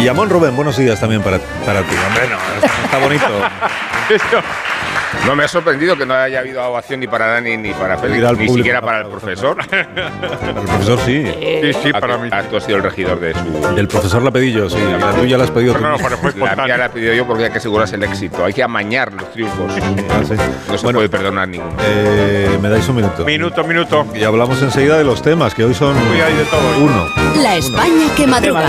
Y 0.00 0.08
Amón 0.08 0.30
Rubén, 0.30 0.54
buenos 0.56 0.76
días 0.76 0.98
también 1.00 1.22
para, 1.22 1.38
para 1.64 1.82
ti. 1.82 1.94
Hombre, 2.06 2.28
no, 2.28 2.66
está 2.84 2.98
bonito. 2.98 3.26
No 5.24 5.34
me 5.34 5.44
ha 5.44 5.48
sorprendido 5.48 5.96
que 5.96 6.04
no 6.04 6.14
haya 6.14 6.40
habido 6.40 6.62
ovación 6.62 7.00
ni 7.00 7.06
para 7.06 7.26
Dani 7.26 7.56
ni 7.56 7.72
para 7.72 7.96
Félix, 7.96 8.38
ni 8.38 8.48
siquiera 8.48 8.80
para 8.80 9.00
el 9.00 9.06
profesor. 9.06 9.56
Para 9.56 9.80
el 9.80 10.54
profesor 10.54 10.98
sí. 11.04 11.24
Sí, 11.62 11.72
sí, 11.82 11.92
para 11.92 12.18
mí. 12.18 12.28
Tú 12.50 12.56
has 12.56 12.64
sido 12.64 12.76
el 12.78 12.82
regidor 12.84 13.18
de 13.18 13.32
su. 13.32 13.74
Del 13.74 13.88
profesor 13.88 14.22
la 14.22 14.30
pedí 14.30 14.52
yo, 14.52 14.68
sí. 14.68 14.76
La 15.00 15.12
tuya 15.12 15.38
la 15.38 15.44
has 15.44 15.50
pedido 15.50 15.74
tú. 15.74 15.80
No, 15.80 15.96
la 16.46 16.56
mía 16.64 16.76
la 16.76 16.86
he 16.86 16.90
pedido 16.90 17.14
yo 17.14 17.26
porque 17.26 17.44
hay 17.44 17.50
que 17.50 17.58
asegurarse 17.58 17.96
el 17.96 18.02
éxito. 18.04 18.44
Hay 18.44 18.52
que 18.52 18.62
amañar 18.62 19.12
los 19.12 19.32
triunfos. 19.32 19.72
No 20.68 20.78
se 20.78 20.92
puede 20.92 21.08
perdonar 21.08 21.48
ninguno. 21.48 21.74
Eh, 21.82 22.58
¿Me 22.60 22.68
dais 22.68 22.86
un 22.88 22.96
minuto? 22.96 23.24
Minuto, 23.24 23.64
minuto. 23.64 24.06
Y 24.14 24.22
hablamos 24.22 24.60
enseguida 24.62 24.98
de 24.98 25.04
los 25.04 25.22
temas, 25.22 25.54
que 25.54 25.64
hoy 25.64 25.74
son 25.74 25.96
Hoy 25.96 26.20
hay 26.20 26.34
de 26.34 26.44
todo. 26.44 26.78
uno. 26.78 27.06
La 27.42 27.56
España 27.56 28.14
que 28.16 28.26
madruga. 28.26 28.68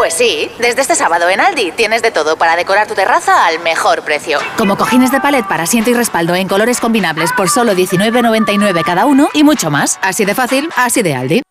Pues 0.00 0.14
sí, 0.14 0.48
desde 0.58 0.80
este 0.80 0.94
sábado 0.94 1.28
en 1.28 1.42
Aldi 1.42 1.72
tienes 1.72 2.00
de 2.00 2.10
todo 2.10 2.38
para 2.38 2.56
decorar 2.56 2.88
tu 2.88 2.94
terraza 2.94 3.44
al 3.44 3.60
mejor 3.60 4.00
precio. 4.00 4.38
Como 4.56 4.78
cojines 4.78 5.12
de 5.12 5.20
palet 5.20 5.46
para 5.46 5.64
asiento 5.64 5.90
y 5.90 5.92
respaldo 5.92 6.34
en 6.34 6.48
colores 6.48 6.80
combinables 6.80 7.34
por 7.34 7.50
solo 7.50 7.74
19,99 7.74 8.82
cada 8.82 9.04
uno 9.04 9.28
y 9.34 9.44
mucho 9.44 9.70
más. 9.70 9.98
Así 10.00 10.24
de 10.24 10.34
fácil, 10.34 10.70
así 10.74 11.02
de 11.02 11.14
Aldi. 11.14 11.42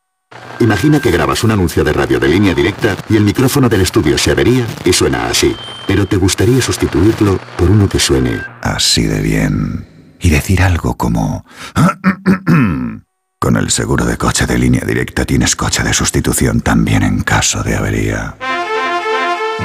Imagina 0.61 0.99
que 0.99 1.11
grabas 1.11 1.43
un 1.43 1.51
anuncio 1.51 1.83
de 1.83 1.93
radio 1.93 2.19
de 2.19 2.27
línea 2.27 2.55
directa 2.55 2.97
y 3.07 3.17
el 3.17 3.23
micrófono 3.23 3.69
del 3.69 3.81
estudio 3.81 4.17
se 4.17 4.31
avería 4.31 4.65
y 4.83 4.93
suena 4.93 5.27
así. 5.27 5.55
Pero 5.85 6.07
te 6.07 6.17
gustaría 6.17 6.59
sustituirlo 6.59 7.37
por 7.55 7.69
uno 7.69 7.87
que 7.87 7.99
suene 7.99 8.41
así 8.63 9.05
de 9.05 9.21
bien. 9.21 10.17
Y 10.19 10.31
decir 10.31 10.63
algo 10.63 10.97
como... 10.97 11.45
Con 13.41 13.55
el 13.55 13.69
seguro 13.69 14.03
de 14.05 14.17
coche 14.17 14.45
de 14.45 14.57
línea 14.57 14.83
directa 14.85 15.23
tienes 15.23 15.55
coche 15.55 15.81
de 15.81 15.93
sustitución 15.93 16.59
también 16.59 17.03
en 17.03 17.21
caso 17.21 17.63
de 17.63 17.73
avería. 17.73 18.35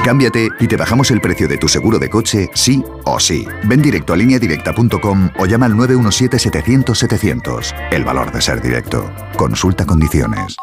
Cámbiate 0.03 0.47
y 0.61 0.67
te 0.67 0.77
bajamos 0.77 1.11
el 1.11 1.19
precio 1.19 1.49
de 1.49 1.57
tu 1.57 1.67
seguro 1.67 1.99
de 1.99 2.09
coche, 2.09 2.49
sí 2.53 2.81
o 3.03 3.19
sí. 3.19 3.45
Ven 3.63 3.81
directo 3.81 4.13
a 4.13 4.15
lineadirecta.com 4.15 5.29
o 5.37 5.45
llama 5.45 5.65
al 5.65 5.73
917-700-700. 5.73 7.75
El 7.91 8.05
valor 8.05 8.31
de 8.31 8.41
ser 8.41 8.61
directo. 8.61 9.11
Consulta 9.35 9.85
condiciones. 9.85 10.55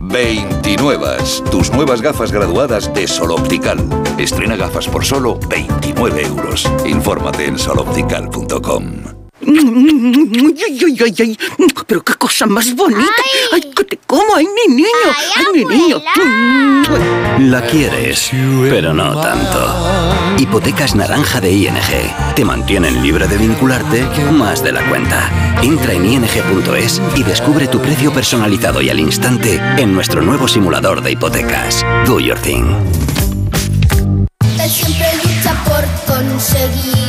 29. 0.00 1.18
Tus 1.52 1.70
nuevas 1.70 2.02
gafas 2.02 2.32
graduadas 2.32 2.92
de 2.92 3.06
Sol 3.06 3.30
Optical. 3.30 3.78
Estrena 4.18 4.56
gafas 4.56 4.88
por 4.88 5.04
solo 5.04 5.38
29 5.48 6.26
euros. 6.26 6.68
Infórmate 6.84 7.46
en 7.46 7.56
soloptical.com. 7.58 9.23
Pero 11.86 12.02
qué 12.02 12.14
cosa 12.14 12.46
más 12.46 12.74
bonita. 12.74 13.22
Ay, 13.52 13.60
que 13.76 13.84
te 13.84 13.98
como, 14.06 14.34
ay, 14.36 14.46
mi 14.46 14.74
niño. 14.74 14.88
Ay, 15.36 15.44
mi 15.54 15.64
niño. 15.64 16.02
La 17.38 17.62
quieres, 17.62 18.30
pero 18.70 18.92
no 18.94 19.20
tanto. 19.20 20.36
Hipotecas 20.38 20.94
naranja 20.94 21.40
de 21.40 21.52
ING. 21.52 22.34
Te 22.34 22.44
mantienen 22.44 23.02
libre 23.02 23.26
de 23.26 23.36
vincularte 23.36 24.04
más 24.32 24.62
de 24.62 24.72
la 24.72 24.88
cuenta. 24.88 25.30
Entra 25.62 25.92
en 25.92 26.04
ing.es 26.04 27.00
y 27.16 27.22
descubre 27.22 27.68
tu 27.68 27.80
precio 27.80 28.12
personalizado 28.12 28.80
y 28.82 28.90
al 28.90 29.00
instante 29.00 29.60
en 29.76 29.94
nuestro 29.94 30.22
nuevo 30.22 30.48
simulador 30.48 31.02
de 31.02 31.12
hipotecas. 31.12 31.84
Do 32.06 32.20
your 32.20 32.38
thing. 32.38 32.64
Él 34.62 34.70
siempre 34.70 35.06
lucha 35.22 35.54
por 35.64 35.84
conseguir 36.16 37.03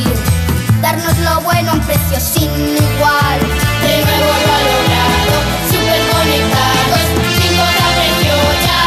darnos 0.86 1.18
lo 1.18 1.40
bueno 1.40 1.72
a 1.72 1.74
un 1.74 1.80
precio 1.80 2.20
sin 2.20 2.44
igual. 2.44 3.40
De 3.82 4.04
nuevo 4.04 4.32
lo 4.46 4.52
ha 4.54 4.60
logrado, 4.70 5.34
super 5.68 6.00
conectados, 6.14 7.00
sin 7.40 7.52
precio 7.58 8.44
ya 8.66 8.82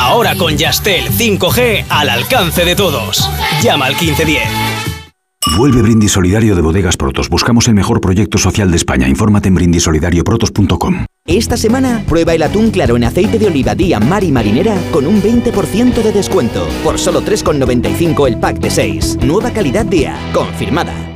Ahora 0.00 0.34
con 0.34 0.56
Yastel 0.58 1.10
5G 1.10 1.84
al 1.88 2.10
alcance 2.10 2.64
de 2.64 2.74
todos. 2.74 3.30
Llama 3.62 3.86
al 3.86 3.94
1510. 3.94 4.95
Vuelve 5.54 5.80
Brindis 5.80 6.12
Solidario 6.12 6.56
de 6.56 6.62
Bodegas 6.62 6.96
Protos. 6.96 7.28
Buscamos 7.28 7.68
el 7.68 7.74
mejor 7.74 8.00
proyecto 8.00 8.36
social 8.36 8.70
de 8.70 8.76
España. 8.76 9.08
Infórmate 9.08 9.48
en 9.48 9.54
brindisolidarioprotos.com. 9.54 11.04
Esta 11.24 11.56
semana 11.56 12.04
prueba 12.08 12.34
el 12.34 12.42
atún 12.42 12.70
claro 12.70 12.96
en 12.96 13.04
aceite 13.04 13.38
de 13.38 13.46
oliva 13.46 13.74
día 13.74 13.98
mar 14.00 14.22
y 14.24 14.32
marinera 14.32 14.76
con 14.92 15.06
un 15.06 15.22
20% 15.22 16.02
de 16.02 16.12
descuento. 16.12 16.68
Por 16.84 16.98
solo 16.98 17.22
3,95 17.22 18.26
el 18.26 18.38
pack 18.38 18.58
de 18.58 18.70
6. 18.70 19.18
Nueva 19.22 19.50
calidad 19.50 19.86
día. 19.86 20.16
Confirmada. 20.32 21.15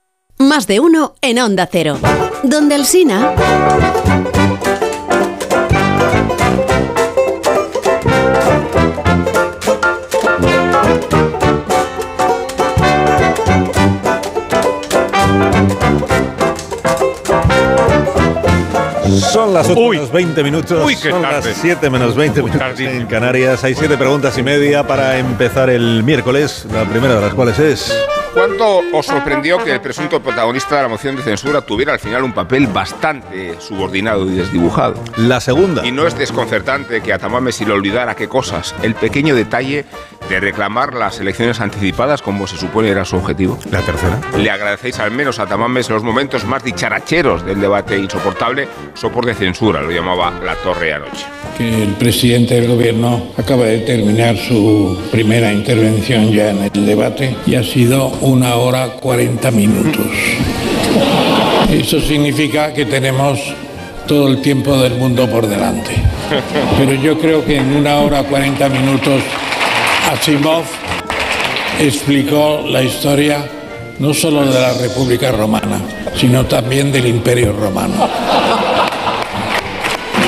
Más 0.41 0.65
de 0.65 0.79
uno 0.79 1.13
en 1.21 1.37
Onda 1.39 1.69
Cero. 1.71 1.99
Donde 2.41 2.73
el 2.73 2.85
Sina. 2.87 3.35
Son 19.31 19.53
las 19.53 19.69
8 19.69 19.79
menos 19.79 20.11
20 20.11 20.43
minutos. 20.43 20.83
Uy, 20.85 20.95
qué 20.95 21.11
Son 21.11 21.21
tarde. 21.21 21.49
las 21.49 21.57
7 21.57 21.89
menos 21.89 22.15
20 22.15 22.41
minutos 22.41 22.79
en 22.79 23.05
Canarias. 23.05 23.63
Hay 23.63 23.75
7 23.75 23.95
preguntas 23.95 24.35
y 24.37 24.43
media 24.43 24.85
para 24.87 25.17
empezar 25.19 25.69
el 25.69 26.03
miércoles. 26.03 26.65
La 26.73 26.85
primera 26.85 27.15
de 27.15 27.21
las 27.21 27.33
cuales 27.33 27.59
es. 27.59 27.93
¿Cuánto 28.33 28.79
os 28.93 29.05
sorprendió 29.05 29.57
que 29.61 29.73
el 29.73 29.81
presunto 29.81 30.21
protagonista 30.21 30.77
de 30.77 30.83
la 30.83 30.87
moción 30.87 31.17
de 31.17 31.21
censura 31.21 31.61
tuviera 31.61 31.91
al 31.91 31.99
final 31.99 32.23
un 32.23 32.31
papel 32.31 32.65
bastante 32.67 33.59
subordinado 33.59 34.25
y 34.25 34.35
desdibujado? 34.35 34.95
La 35.17 35.41
segunda. 35.41 35.85
Y 35.85 35.91
no 35.91 36.07
es 36.07 36.17
desconcertante 36.17 37.01
que 37.01 37.11
a 37.11 37.19
Tamame 37.19 37.51
se 37.51 37.65
le 37.65 37.73
olvidara 37.73 38.15
qué 38.15 38.29
cosas. 38.29 38.73
El 38.83 38.95
pequeño 38.95 39.35
detalle 39.35 39.85
de 40.31 40.39
reclamar 40.39 40.93
las 40.93 41.19
elecciones 41.19 41.59
anticipadas 41.59 42.21
como 42.21 42.47
se 42.47 42.55
supone 42.55 42.87
era 42.87 43.03
su 43.03 43.17
objetivo. 43.17 43.59
La 43.69 43.81
tercera. 43.81 44.17
Le 44.37 44.49
agradecéis 44.49 44.97
al 44.99 45.11
menos 45.11 45.39
a 45.39 45.45
Tamames 45.45 45.89
los 45.89 46.03
momentos 46.03 46.45
más 46.45 46.63
dicharacheros 46.63 47.45
del 47.45 47.59
debate 47.59 47.97
insoportable, 47.97 48.65
sopor 48.93 49.25
de 49.25 49.33
censura, 49.33 49.81
lo 49.81 49.91
llamaba 49.91 50.31
la 50.43 50.55
torre 50.55 50.93
anoche. 50.93 51.25
que 51.57 51.83
el 51.83 51.89
presidente 51.95 52.55
del 52.55 52.69
gobierno 52.69 53.33
acaba 53.37 53.65
de 53.65 53.79
terminar 53.79 54.37
su 54.37 54.97
primera 55.11 55.51
intervención 55.51 56.31
ya 56.31 56.51
en 56.51 56.63
el 56.63 56.85
debate 56.85 57.35
y 57.45 57.55
ha 57.55 57.63
sido 57.63 58.07
una 58.21 58.55
hora 58.55 58.87
40 59.01 59.51
minutos. 59.51 60.07
Eso 61.69 61.99
significa 61.99 62.73
que 62.73 62.85
tenemos 62.85 63.39
todo 64.07 64.29
el 64.29 64.41
tiempo 64.41 64.77
del 64.77 64.95
mundo 64.95 65.29
por 65.29 65.45
delante. 65.45 65.91
Pero 66.77 66.93
yo 66.93 67.19
creo 67.19 67.43
que 67.43 67.57
en 67.57 67.75
una 67.75 67.97
hora 67.97 68.23
40 68.23 68.69
minutos 68.69 69.21
Asimov 70.11 70.65
explicó 71.79 72.65
la 72.67 72.83
historia 72.83 73.47
no 73.99 74.13
solo 74.13 74.43
de 74.45 74.59
la 74.59 74.73
República 74.73 75.31
Romana, 75.31 75.79
sino 76.15 76.45
también 76.45 76.91
del 76.91 77.07
Imperio 77.07 77.53
Romano. 77.53 78.09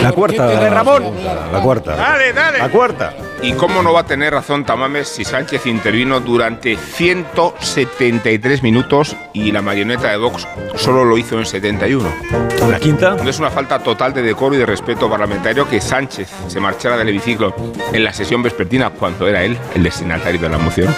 La 0.01 0.11
cuarta. 0.13 0.69
Ramón? 0.69 1.03
La 1.51 1.59
cuarta. 1.59 1.95
Dale, 1.97 2.31
dale. 2.31 2.59
La 2.59 2.69
cuarta. 2.69 3.13
¿Y 3.43 3.51
cómo 3.51 3.83
no 3.83 3.91
va 3.91 3.99
a 3.99 4.05
tener 4.05 4.31
razón 4.31 4.63
Tamames 4.63 5.09
si 5.09 5.25
Sánchez 5.25 5.65
intervino 5.65 6.21
durante 6.21 6.77
173 6.77 8.63
minutos 8.63 9.17
y 9.33 9.51
la 9.51 9.61
marioneta 9.61 10.09
de 10.09 10.15
Vox 10.15 10.47
solo 10.77 11.03
lo 11.03 11.17
hizo 11.17 11.37
en 11.37 11.45
71? 11.45 12.09
¿La 12.69 12.79
quinta? 12.79 13.15
No 13.21 13.29
es 13.29 13.39
una 13.39 13.51
falta 13.51 13.79
total 13.79 14.13
de 14.13 14.21
decoro 14.21 14.55
y 14.55 14.59
de 14.59 14.65
respeto 14.65 15.09
parlamentario 15.09 15.67
que 15.67 15.81
Sánchez 15.81 16.29
se 16.47 16.61
marchara 16.61 16.95
del 16.95 17.09
hemiciclo 17.09 17.53
en 17.91 18.05
la 18.05 18.13
sesión 18.13 18.41
vespertina 18.41 18.91
cuando 18.91 19.27
era 19.27 19.43
él 19.43 19.57
el 19.75 19.83
destinatario 19.83 20.39
de 20.39 20.47
la 20.47 20.57
moción. 20.57 20.95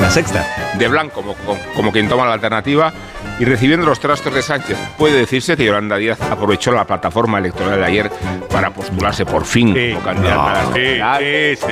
La 0.00 0.08
sexta. 0.08 0.46
De 0.78 0.86
blanco, 0.86 1.22
como, 1.22 1.34
como, 1.34 1.60
como 1.74 1.90
quien 1.90 2.08
toma 2.08 2.26
la 2.26 2.34
alternativa 2.34 2.92
y 3.38 3.44
recibiendo 3.44 3.86
los 3.86 4.00
trastos 4.00 4.34
de 4.34 4.42
Sánchez. 4.42 4.76
Puede 4.96 5.18
decirse 5.18 5.56
que 5.56 5.64
Yolanda 5.64 5.96
Díaz 5.96 6.20
aprovechó 6.20 6.72
la 6.72 6.84
plataforma 6.84 7.38
electoral 7.38 7.78
de 7.78 7.84
ayer 7.86 8.10
para 8.50 8.70
postularse 8.70 9.24
por 9.24 9.44
fin 9.44 9.68
como 9.92 10.04
candidata 10.04 10.50
a 10.50 10.64
la 10.64 10.72
General. 10.72 11.22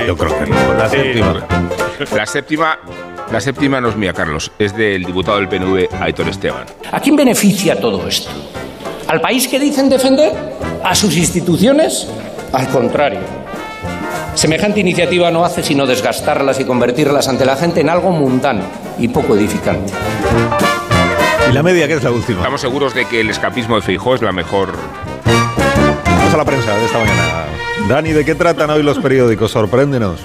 Yo 0.06 0.16
creo 0.16 0.38
que 0.38 0.46
no. 0.50 0.74
La 0.74 0.88
Sí. 0.88 0.96
séptima. 0.96 1.46
La 2.14 2.26
séptima, 2.26 2.78
la 3.32 3.40
séptima 3.40 3.80
no 3.80 3.88
es 3.88 3.96
mía, 3.96 4.12
Carlos, 4.12 4.52
es 4.58 4.76
del 4.76 5.04
diputado 5.04 5.38
del 5.38 5.48
PNV, 5.48 5.88
Aitor 6.00 6.28
Esteban. 6.28 6.64
¿A 6.92 7.00
quién 7.00 7.16
beneficia 7.16 7.80
todo 7.80 8.06
esto? 8.06 8.30
¿Al 9.08 9.20
país 9.20 9.48
que 9.48 9.58
dicen 9.58 9.88
defender? 9.88 10.32
¿A 10.84 10.94
sus 10.94 11.16
instituciones? 11.16 12.06
Al 12.52 12.68
contrario. 12.68 13.20
Semejante 14.34 14.80
iniciativa 14.80 15.30
no 15.30 15.44
hace 15.44 15.62
sino 15.62 15.86
desgastarlas 15.86 16.60
y 16.60 16.64
convertirlas 16.64 17.26
ante 17.28 17.46
la 17.46 17.56
gente 17.56 17.80
en 17.80 17.88
algo 17.88 18.10
mundano 18.10 18.62
y 18.98 19.08
poco 19.08 19.34
edificante. 19.34 19.92
¿Y 21.48 21.52
la 21.52 21.62
media, 21.62 21.86
que 21.86 21.94
es 21.94 22.02
la 22.02 22.10
última? 22.10 22.38
Estamos 22.38 22.60
seguros 22.60 22.94
de 22.94 23.04
que 23.06 23.20
el 23.20 23.30
escapismo 23.30 23.76
de 23.76 23.82
Feijó 23.82 24.14
es 24.14 24.22
la 24.22 24.32
mejor 24.32 24.72
Vamos 26.04 26.34
a 26.34 26.36
la 26.36 26.44
prensa 26.44 26.76
de 26.76 26.84
esta 26.84 26.98
mañana. 26.98 27.46
Dani, 27.88 28.12
¿de 28.12 28.24
qué 28.24 28.34
tratan 28.34 28.70
hoy 28.70 28.82
los 28.82 28.98
periódicos? 28.98 29.52
Sorpréndenos. 29.52 30.20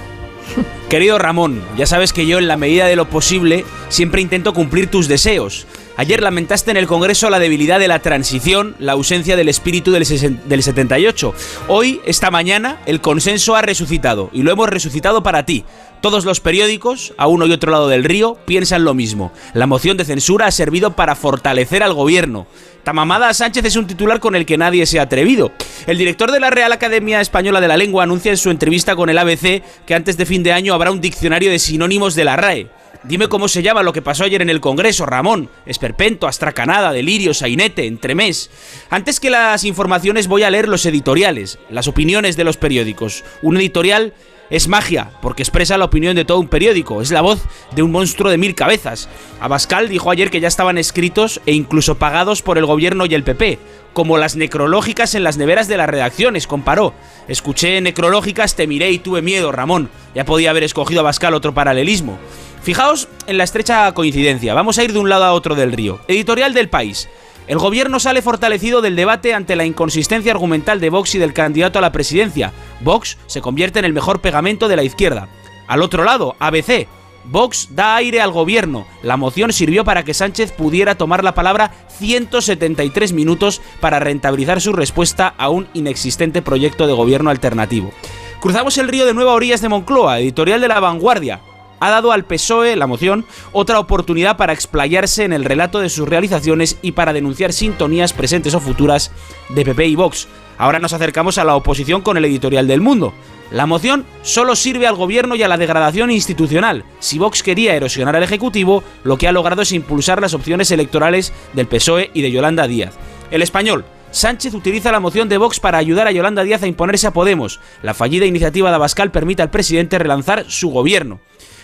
Querido 0.90 1.20
Ramón, 1.20 1.62
ya 1.78 1.86
sabes 1.86 2.12
que 2.12 2.26
yo 2.26 2.40
en 2.40 2.48
la 2.48 2.58
medida 2.58 2.88
de 2.88 2.96
lo 2.96 3.08
posible 3.08 3.66
siempre 3.90 4.22
intento 4.22 4.54
cumplir 4.54 4.88
tus 4.88 5.08
deseos. 5.08 5.68
Ayer 5.98 6.24
lamentaste 6.24 6.72
en 6.72 6.78
el 6.78 6.88
Congreso 6.88 7.30
la 7.30 7.40
debilidad 7.40 7.80
de 7.80 7.88
la 7.88 8.00
transición, 8.00 8.76
la 8.80 8.94
ausencia 8.94 9.36
del 9.36 9.50
espíritu 9.50 9.92
del, 9.92 10.06
del 10.46 10.64
78. 10.64 11.34
Hoy, 11.68 12.02
esta 12.06 12.32
mañana, 12.32 12.80
el 12.86 13.02
consenso 13.02 13.56
ha 13.56 13.62
resucitado 13.62 14.30
y 14.34 14.44
lo 14.44 14.52
hemos 14.52 14.70
resucitado 14.70 15.22
para 15.22 15.46
ti. 15.46 15.66
Todos 16.00 16.26
los 16.26 16.40
periódicos, 16.40 17.14
a 17.18 17.28
uno 17.28 17.46
y 17.46 17.52
otro 17.52 17.72
lado 17.72 17.88
del 17.88 18.04
río, 18.04 18.38
piensan 18.46 18.84
lo 18.84 18.96
mismo. 18.96 19.32
La 19.54 19.68
moción 19.68 19.98
de 19.98 20.06
censura 20.06 20.48
ha 20.48 20.52
servido 20.52 20.96
para 20.96 21.16
fortalecer 21.16 21.84
al 21.84 21.94
gobierno. 21.94 22.48
Tamamada 22.84 23.32
Sánchez 23.34 23.66
es 23.66 23.76
un 23.76 23.86
titular 23.86 24.20
con 24.20 24.36
el 24.36 24.48
que 24.48 24.58
nadie 24.58 24.88
se 24.88 25.00
ha 25.00 25.04
atrevido. 25.04 25.52
El 25.86 26.00
director 26.00 26.32
de 26.32 26.40
la 26.40 26.50
Real 26.50 26.72
Academia 26.72 27.22
Española 27.22 27.62
de 27.62 27.68
la 27.68 27.78
Lengua 27.78 28.04
anuncia 28.04 28.32
en 28.32 28.38
su 28.38 28.50
entrevista 28.50 28.96
con 28.96 29.10
el 29.10 29.18
ABC 29.20 29.62
que 29.86 29.94
antes 29.94 30.18
de 30.18 30.26
fin 30.26 30.42
de 30.42 30.54
año 30.54 30.74
habrá 30.74 30.90
un 30.90 31.02
diccionario 31.02 31.52
de 31.52 31.60
sinónimos 31.60 32.16
de 32.16 32.26
la 32.26 32.36
RAE. 32.36 32.81
Dime 33.04 33.30
cómo 33.30 33.48
se 33.48 33.64
llama 33.64 33.84
lo 33.84 33.94
que 33.94 34.02
pasó 34.02 34.26
ayer 34.26 34.42
en 34.42 34.50
el 34.50 34.62
Congreso, 34.62 35.06
Ramón. 35.06 35.50
Esperpento, 35.66 36.28
astracanada, 36.28 36.92
delirio, 36.92 37.34
sainete, 37.34 37.88
entremés. 37.88 38.52
Antes 38.90 39.20
que 39.20 39.32
las 39.32 39.64
informaciones 39.64 40.28
voy 40.28 40.44
a 40.44 40.52
leer 40.52 40.68
los 40.68 40.86
editoriales, 40.86 41.58
las 41.70 41.88
opiniones 41.88 42.38
de 42.38 42.44
los 42.44 42.58
periódicos. 42.58 43.24
Un 43.42 43.58
editorial 43.58 44.14
es 44.52 44.68
magia, 44.68 45.12
porque 45.22 45.42
expresa 45.42 45.78
la 45.78 45.86
opinión 45.86 46.16
de 46.16 46.26
todo 46.26 46.40
un 46.40 46.50
periódico, 46.50 47.02
es 47.02 47.10
la 47.10 47.22
voz 47.22 47.42
de 47.74 47.84
un 47.84 47.92
monstruo 47.92 48.30
de 48.30 48.38
mil 48.38 48.54
cabezas. 48.54 49.08
Abascal 49.40 49.88
dijo 49.88 50.12
ayer 50.12 50.30
que 50.30 50.42
ya 50.42 50.50
estaban 50.50 50.78
escritos 50.78 51.42
e 51.46 51.54
incluso 51.54 51.96
pagados 51.98 52.42
por 52.42 52.58
el 52.58 52.66
gobierno 52.66 53.06
y 53.06 53.16
el 53.16 53.24
PP, 53.24 53.58
como 53.94 54.18
las 54.18 54.36
necrológicas 54.36 55.16
en 55.16 55.24
las 55.24 55.38
neveras 55.38 55.68
de 55.68 55.78
las 55.78 55.90
redacciones, 55.90 56.48
comparó. 56.48 56.94
Escuché 57.28 57.82
necrológicas, 57.82 58.56
te 58.56 58.68
miré 58.68 58.92
y 58.92 59.00
tuve 59.00 59.22
miedo, 59.22 59.52
Ramón. 59.52 59.90
Ya 60.16 60.26
podía 60.26 60.50
haber 60.52 60.64
escogido 60.64 61.02
Abascal 61.02 61.34
otro 61.34 61.54
paralelismo. 61.54 62.18
Fijaos 62.64 63.08
en 63.28 63.38
la 63.38 63.44
estrecha 63.44 63.92
coincidencia, 63.94 64.54
vamos 64.54 64.78
a 64.78 64.84
ir 64.84 64.94
de 64.94 65.00
un 65.00 65.10
lado 65.10 65.26
a 65.26 65.34
otro 65.34 65.56
del 65.56 65.74
río. 65.74 66.00
Editorial 66.08 66.54
del 66.54 66.70
país. 66.70 67.10
El 67.48 67.58
gobierno 67.58 68.00
sale 68.00 68.22
fortalecido 68.22 68.82
del 68.82 68.96
debate 68.96 69.34
ante 69.34 69.56
la 69.56 69.66
inconsistencia 69.66 70.32
argumental 70.32 70.80
de 70.80 70.90
Vox 70.90 71.16
y 71.16 71.18
del 71.18 71.34
candidato 71.34 71.80
a 71.80 71.82
la 71.82 71.92
presidencia. 71.92 72.54
Vox 72.82 73.18
se 73.26 73.42
convierte 73.42 73.80
en 73.80 73.86
el 73.86 73.94
mejor 73.94 74.22
pegamento 74.22 74.68
de 74.68 74.76
la 74.76 74.84
izquierda. 74.84 75.28
Al 75.68 75.82
otro 75.82 76.04
lado, 76.04 76.36
ABC. 76.40 76.88
Vox 77.26 77.70
da 77.72 77.96
aire 77.96 78.22
al 78.22 78.32
gobierno. 78.32 78.86
La 79.04 79.18
moción 79.18 79.54
sirvió 79.54 79.84
para 79.84 80.04
que 80.04 80.14
Sánchez 80.14 80.52
pudiera 80.52 80.96
tomar 80.96 81.24
la 81.24 81.34
palabra 81.34 81.72
173 81.98 83.14
minutos 83.14 83.62
para 83.80 84.00
rentabilizar 84.00 84.62
su 84.62 84.74
respuesta 84.74 85.34
a 85.38 85.50
un 85.50 85.68
inexistente 85.74 86.42
proyecto 86.42 86.88
de 86.88 86.94
gobierno 86.94 87.30
alternativo. 87.30 87.92
Cruzamos 88.40 88.78
el 88.78 88.88
río 88.88 89.06
de 89.06 89.14
nuevo 89.14 89.30
a 89.30 89.36
orillas 89.36 89.62
de 89.62 89.70
Moncloa, 89.70 90.20
editorial 90.20 90.62
de 90.62 90.68
La 90.68 90.80
Vanguardia 90.80 91.42
ha 91.82 91.90
dado 91.90 92.12
al 92.12 92.24
PSOE, 92.24 92.76
la 92.76 92.88
moción, 92.88 93.26
otra 93.52 93.80
oportunidad 93.80 94.38
para 94.38 94.54
explayarse 94.54 95.24
en 95.24 95.34
el 95.34 95.44
relato 95.44 95.80
de 95.80 95.90
sus 95.90 96.08
realizaciones 96.08 96.78
y 96.84 96.92
para 96.92 97.12
denunciar 97.12 97.54
sintonías 97.54 98.14
presentes 98.14 98.54
o 98.54 98.60
futuras 98.60 99.12
de 99.50 99.66
PP 99.66 99.88
y 99.88 99.96
Vox. 99.96 100.28
Ahora 100.62 100.78
nos 100.78 100.94
acercamos 100.94 101.40
a 101.40 101.44
la 101.44 101.56
oposición 101.56 102.04
con 102.04 102.18
el 102.18 102.26
editorial 102.26 102.68
del 102.68 102.82
mundo. 102.82 103.16
La 103.50 103.66
moción 103.66 104.06
solo 104.22 104.56
sirve 104.56 104.86
al 104.86 104.94
gobierno 104.94 105.34
y 105.34 105.42
a 105.42 105.48
la 105.48 105.58
degradación 105.58 106.12
institucional. 106.12 106.86
Si 107.00 107.18
Vox 107.18 107.42
quería 107.42 107.74
erosionar 107.74 108.16
al 108.16 108.22
Ejecutivo, 108.22 108.84
lo 109.04 109.18
que 109.18 109.28
ha 109.28 109.32
logrado 109.32 109.64
es 109.64 109.72
impulsar 109.72 110.22
las 110.22 110.36
opciones 110.36 110.70
electorales 110.70 111.34
del 111.54 111.66
PSOE 111.66 112.12
y 112.14 112.22
de 112.22 112.30
Yolanda 112.30 112.68
Díaz. 112.68 112.94
El 113.32 113.42
español. 113.42 113.86
Sánchez 114.12 114.54
utiliza 114.54 114.92
la 114.92 115.00
moción 115.00 115.30
de 115.30 115.40
Vox 115.40 115.60
para 115.60 115.80
ayudar 115.80 116.06
a 116.06 116.12
Yolanda 116.12 116.44
Díaz 116.44 116.62
a 116.62 116.68
imponerse 116.68 117.08
a 117.08 117.12
Podemos. 117.12 117.60
La 117.82 117.96
fallida 117.96 118.28
iniciativa 118.28 118.70
de 118.70 118.76
Abascal 118.76 119.10
permite 119.10 119.42
al 119.42 119.50
presidente 119.50 119.98
relanzar 119.98 120.46
su 120.48 120.70
gobierno. 120.70 121.22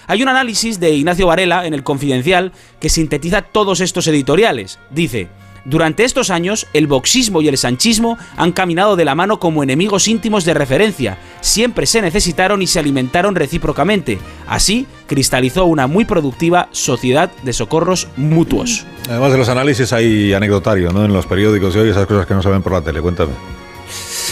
Hay 0.08 0.24
un 0.24 0.30
análisis 0.30 0.80
de 0.80 0.90
Ignacio 0.90 1.28
Varela 1.28 1.68
en 1.68 1.76
el 1.76 1.84
Confidencial 1.84 2.52
que 2.80 2.90
sintetiza 2.90 3.44
todos 3.44 3.80
estos 3.80 4.08
editoriales. 4.08 4.80
Dice, 4.90 5.28
durante 5.66 6.04
estos 6.04 6.30
años, 6.30 6.68
el 6.74 6.88
boxismo 6.88 7.42
y 7.42 7.48
el 7.48 7.58
sanchismo 7.58 8.18
han 8.36 8.52
caminado 8.52 8.96
de 8.96 9.06
la 9.06 9.16
mano 9.16 9.40
como 9.40 9.64
enemigos 9.64 10.08
íntimos 10.08 10.46
de 10.46 10.54
referencia. 10.54 11.18
Siempre 11.42 11.86
se 11.86 12.02
necesitaron 12.02 12.62
y 12.62 12.68
se 12.68 12.80
alimentaron 12.80 13.36
recíprocamente. 13.36 14.20
Así, 14.48 14.88
cristalizó 15.08 15.66
una 15.66 15.88
muy 15.88 16.06
productiva 16.06 16.70
sociedad 16.72 17.32
de 17.44 17.54
socorros 17.54 18.08
mutuos. 18.16 18.86
Además 19.10 19.32
de 19.32 19.38
los 19.38 19.50
análisis 19.50 19.94
hay 19.94 20.34
anecdotario, 20.34 20.92
¿no? 20.92 21.06
En 21.06 21.14
los 21.14 21.26
periódicos 21.26 21.76
y 21.76 21.80
hoy 21.80 21.90
esas 21.90 22.08
cosas 22.08 22.26
que 22.26 22.34
no 22.34 22.42
se 22.42 22.50
ven 22.50 22.62
por 22.62 22.74
la 22.74 22.82
tele. 22.82 23.02
Cuéntame. 23.02 23.34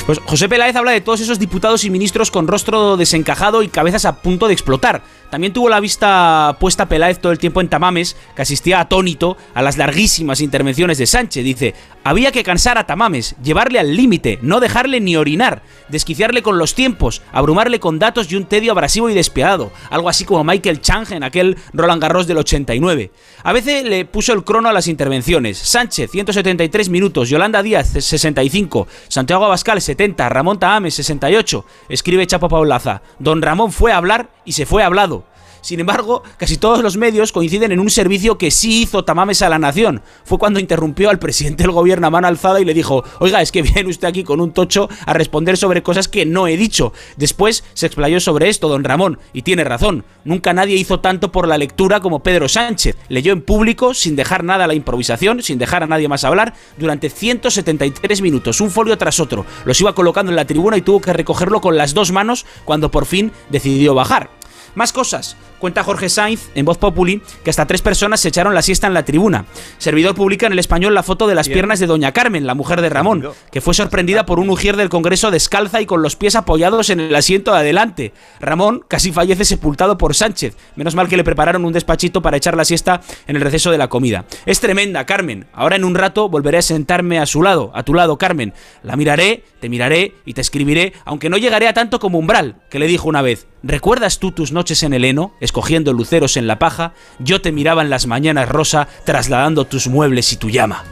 Pues 0.06 0.20
José 0.20 0.48
Peláez 0.49 0.76
habla 0.76 0.91
de 0.91 1.02
todos 1.02 1.22
esos 1.22 1.40
diputados 1.40 1.84
y 1.84 1.90
ministros 1.90 2.32
con 2.32 2.48
rostro 2.48 2.98
desencajado 2.98 3.64
y 3.64 3.70
cabezas 3.70 4.06
a 4.06 4.22
punto 4.22 4.48
de 4.48 4.53
explotar. 4.53 5.02
También 5.30 5.53
tuvo 5.53 5.70
la 5.70 5.80
vista 5.80 6.56
puesta 6.60 6.88
Peláez 6.88 7.20
todo 7.20 7.32
el 7.32 7.40
tiempo 7.40 7.60
en 7.60 7.68
Tamames, 7.68 8.16
que 8.36 8.41
asistía 8.41 8.80
atónito 8.80 9.36
a 9.53 9.62
las 9.62 9.78
larguísimas 9.78 10.40
intervenciones 10.40 10.98
de 10.98 11.07
Sánchez. 11.07 11.44
Dice, 11.44 11.74
había 12.03 12.32
que 12.32 12.44
cansar 12.44 12.78
a 12.78 12.86
Tamames, 12.86 13.36
llevarle 13.44 13.80
al 13.80 13.95
límite, 13.95 14.40
no 14.41 14.60
dejarle 14.60 15.02
ni 15.02 15.18
orinar, 15.18 15.64
desquiciarle 15.90 16.41
con 16.41 16.57
los 16.57 16.76
tiempos, 16.76 17.22
abrumarle 17.32 17.80
con 17.80 17.99
datos 17.99 18.32
y 18.32 18.36
un 18.36 18.45
tedio 18.45 18.72
abrasivo 18.72 19.10
y 19.10 19.14
despiadado. 19.14 19.72
Algo 19.90 20.10
así 20.10 20.24
como 20.24 20.44
Michael 20.44 20.82
Chang 20.82 21.12
en 21.12 21.24
aquel 21.24 21.57
Roland 21.74 22.02
Garros 22.02 22.28
del 22.28 22.38
89. 22.38 23.12
A 23.44 23.53
veces 23.53 23.84
le 23.84 24.06
puso 24.06 24.34
el 24.34 24.44
crono 24.44 24.70
a 24.70 24.74
las 24.74 24.88
intervenciones. 24.88 25.57
Sánchez, 25.57 26.12
173 26.12 26.90
minutos, 26.90 27.30
Yolanda 27.30 27.64
Díaz, 27.64 27.90
65, 27.90 28.88
Santiago 29.07 29.45
Abascal, 29.45 29.74
70, 29.84 30.30
Ramón 30.30 30.60
Tahames, 30.60 30.95
68. 30.95 31.65
Escribe 31.89 32.27
Chapo 32.27 32.49
Paulaza. 32.49 33.02
Don 33.19 33.41
Ramón 33.41 33.72
fue 33.72 33.91
a 33.91 33.97
hablar 33.97 34.30
y 34.45 34.53
se 34.53 34.65
fue 34.65 34.84
hablado. 34.84 35.26
Sin 35.66 35.80
embargo, 35.80 36.22
casi 36.38 36.58
todos 36.58 36.84
los 36.84 36.96
medios 36.96 37.32
coinciden 37.32 37.72
en 37.72 37.80
un 37.80 37.90
servicio 37.90 38.38
que 38.38 38.52
sí 38.52 38.84
hizo 38.84 39.04
Tamames 39.04 39.42
a 39.42 39.50
la 39.50 39.58
nación. 39.58 40.04
Fue 40.24 40.38
cuando 40.38 40.60
interrumpió 40.60 41.10
al 41.10 41.18
presidente 41.18 41.64
del 41.64 41.72
gobierno 41.72 42.06
a 42.06 42.12
mano 42.12 42.28
alzada 42.28 42.62
y 42.62 42.66
le 42.66 42.76
dijo, 42.76 43.04
oiga, 43.18 43.42
es 43.42 43.52
que 43.52 43.62
viene 43.64 43.90
usted 43.90 44.08
aquí 44.08 44.24
con 44.24 44.42
un 44.42 44.52
tocho 44.52 44.88
a 45.08 45.14
responder 45.14 45.58
sobre 45.58 45.82
cosas 45.82 46.08
que 46.08 46.24
no 46.24 46.46
he 46.46 46.56
dicho. 46.56 46.94
Después 47.18 47.64
se 47.74 47.88
explayó 47.88 48.20
sobre 48.20 48.50
esto 48.50 48.68
don 48.70 48.84
Ramón, 48.84 49.18
y 49.34 49.42
tiene 49.42 49.64
razón, 49.64 50.06
nunca 50.24 50.54
nadie 50.54 50.76
hizo 50.76 51.00
tanto 51.00 51.32
por 51.32 51.48
la 51.48 51.58
lectura 51.58 52.00
como 52.00 52.20
Pedro 52.20 52.48
Sánchez. 52.48 52.96
Leyó 53.10 53.34
en 53.34 53.42
público, 53.42 53.96
sin 53.96 54.16
dejar 54.16 54.44
nada 54.44 54.66
a 54.66 54.68
la 54.68 54.76
improvisación, 54.76 55.42
sin 55.42 55.58
dejar 55.58 55.82
a 55.82 55.88
nadie 55.88 56.08
más 56.08 56.26
hablar, 56.26 56.54
durante 56.78 57.10
173 57.10 58.22
minutos, 58.22 58.62
un 58.62 58.70
folio 58.70 59.00
tras 59.00 59.20
otro. 59.20 59.48
Los 59.66 59.82
iba 59.82 59.96
colocando 59.96 60.32
en 60.32 60.36
la 60.36 60.46
tribuna 60.46 60.78
y 60.78 60.84
tuvo 60.84 61.02
que 61.02 61.12
recogerlo 61.12 61.60
con 61.60 61.76
las 61.76 61.96
dos 61.96 62.12
manos 62.12 62.46
cuando 62.66 62.92
por 62.92 63.08
fin 63.08 63.32
decidió 63.50 63.96
bajar. 63.96 64.30
Más 64.76 64.93
cosas. 64.93 65.38
Cuenta 65.60 65.84
Jorge 65.84 66.10
Sainz 66.10 66.49
en 66.53 66.65
Voz 66.65 66.77
Populi 66.77 67.22
que 67.43 67.49
hasta 67.49 67.65
tres 67.65 67.81
personas 67.81 68.19
se 68.19 68.27
echaron 68.27 68.53
la 68.53 68.61
siesta 68.61 68.88
en 68.88 68.93
la 68.93 69.06
tribuna. 69.06 69.45
Servidor 69.77 70.14
publica 70.14 70.45
en 70.45 70.53
el 70.53 70.60
español 70.60 70.93
la 70.93 71.02
foto 71.02 71.27
de 71.27 71.35
las 71.35 71.47
Bien. 71.47 71.56
piernas 71.56 71.80
de 71.80 71.88
Doña 71.88 72.11
Carmen, 72.11 72.45
la 72.45 72.53
mujer 72.53 72.81
de 72.81 72.89
Ramón, 72.89 73.30
que 73.52 73.61
fue 73.61 73.73
sorprendida 73.73 74.26
por 74.26 74.39
un 74.39 74.49
ujier 74.49 74.76
del 74.76 74.89
Congreso 74.89 75.31
descalza 75.31 75.81
y 75.81 75.85
con 75.85 76.02
los 76.02 76.15
pies 76.15 76.35
apoyados 76.35 76.89
en 76.89 76.99
el 76.99 77.15
asiento 77.15 77.53
de 77.53 77.60
adelante. 77.60 78.14
Ramón 78.39 78.84
casi 78.88 79.11
fallece 79.11 79.45
sepultado 79.45 79.97
por 79.97 80.14
Sánchez. 80.14 80.56
Menos 80.76 80.93
mal 80.93 81.07
que 81.07 81.18
le 81.18 81.23
prepararon 81.23 81.65
un 81.65 81.73
despachito 81.73 82.22
para 82.22 82.38
echar 82.38 82.57
la 82.57 82.65
siesta 82.65 83.02
en 83.27 83.35
el 83.35 83.41
receso 83.41 83.72
de 83.72 83.77
la 83.77 83.88
comida. 83.88 84.26
Es 84.45 84.60
tremenda, 84.60 85.06
Carmen. 85.06 85.47
Ahora 85.53 85.77
en 85.77 85.85
un 85.85 85.95
rato 85.95 86.30
volveré 86.30 86.57
a 86.57 86.61
sentarme 86.61 87.19
a 87.19 87.26
su 87.26 87.41
lado, 87.41 87.72
a 87.73 87.84
tu 87.84 87.93
lado, 87.93 88.18
Carmen. 88.18 88.53
La 88.84 88.95
miraré, 88.95 89.43
te 89.60 89.69
miraré 89.69 90.15
y 90.26 90.34
te 90.34 90.41
escribiré, 90.41 90.93
aunque 91.06 91.30
no 91.30 91.38
llegaré 91.38 91.68
a 91.68 91.73
tanto 91.73 91.99
como 91.99 92.19
Umbral, 92.19 92.57
que 92.69 92.80
le 92.80 92.88
dijo 92.88 93.07
una 93.07 93.22
vez. 93.22 93.47
¿Recuerdas 93.68 94.20
tú 94.20 94.32
tus 94.32 94.52
noches 94.52 94.84
en 94.84 94.94
el 94.94 95.04
heno, 95.06 95.34
escogiendo 95.40 95.92
luceros 95.92 96.38
en 96.38 96.46
la 96.46 96.60
paja? 96.60 96.94
Yo 97.18 97.42
te 97.42 97.52
miraba 97.52 97.82
en 97.82 97.90
las 97.90 98.06
mañanas 98.06 98.48
rosa, 98.48 98.88
trasladando 99.06 99.66
tus 99.66 99.88
muebles 99.88 100.32
y 100.34 100.38
tu 100.38 100.52
llama. 100.52 100.84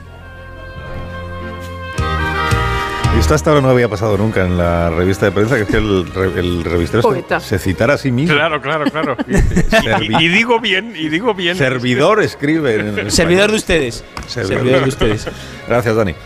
Y 3.16 3.20
esto 3.20 3.36
hasta 3.36 3.52
ahora 3.52 3.62
no 3.62 3.70
había 3.70 3.88
pasado 3.88 4.18
nunca 4.18 4.44
en 4.44 4.58
la 4.58 4.90
revista 4.90 5.28
de 5.28 5.32
prensa, 5.34 5.56
que 5.56 5.62
es 5.62 5.68
que 5.68 5.78
el, 5.78 6.06
el 6.36 6.64
revistero 6.64 7.04
se, 7.04 7.08
Poeta. 7.08 7.40
se 7.40 7.60
citara 7.60 7.94
a 7.94 7.98
sí 8.00 8.12
mismo. 8.12 8.36
Claro, 8.36 8.60
claro, 8.60 8.86
claro. 8.90 9.18
Y, 9.28 10.14
y- 10.14 10.26
y 10.26 10.28
digo 10.30 10.60
bien, 10.60 10.96
y 10.98 11.10
digo 11.10 11.36
bien. 11.36 11.56
Servidor 11.56 12.24
escribe. 12.24 12.74
en 12.80 12.98
el 12.98 13.12
Servidor 13.12 13.52
de 13.52 13.58
ustedes. 13.58 14.04
Servidor. 14.26 14.58
Servidor 14.58 14.82
de 14.82 14.90
ustedes. 14.90 15.28
Gracias, 15.68 15.96
Dani. 15.96 16.12
A 16.12 16.16
ti, 16.16 16.20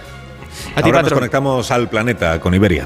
Ahora 0.76 0.86
nos 0.86 0.94
patrón. 1.04 1.20
conectamos 1.20 1.72
al 1.72 1.90
planeta 1.90 2.40
con 2.40 2.54
Iberia. 2.56 2.86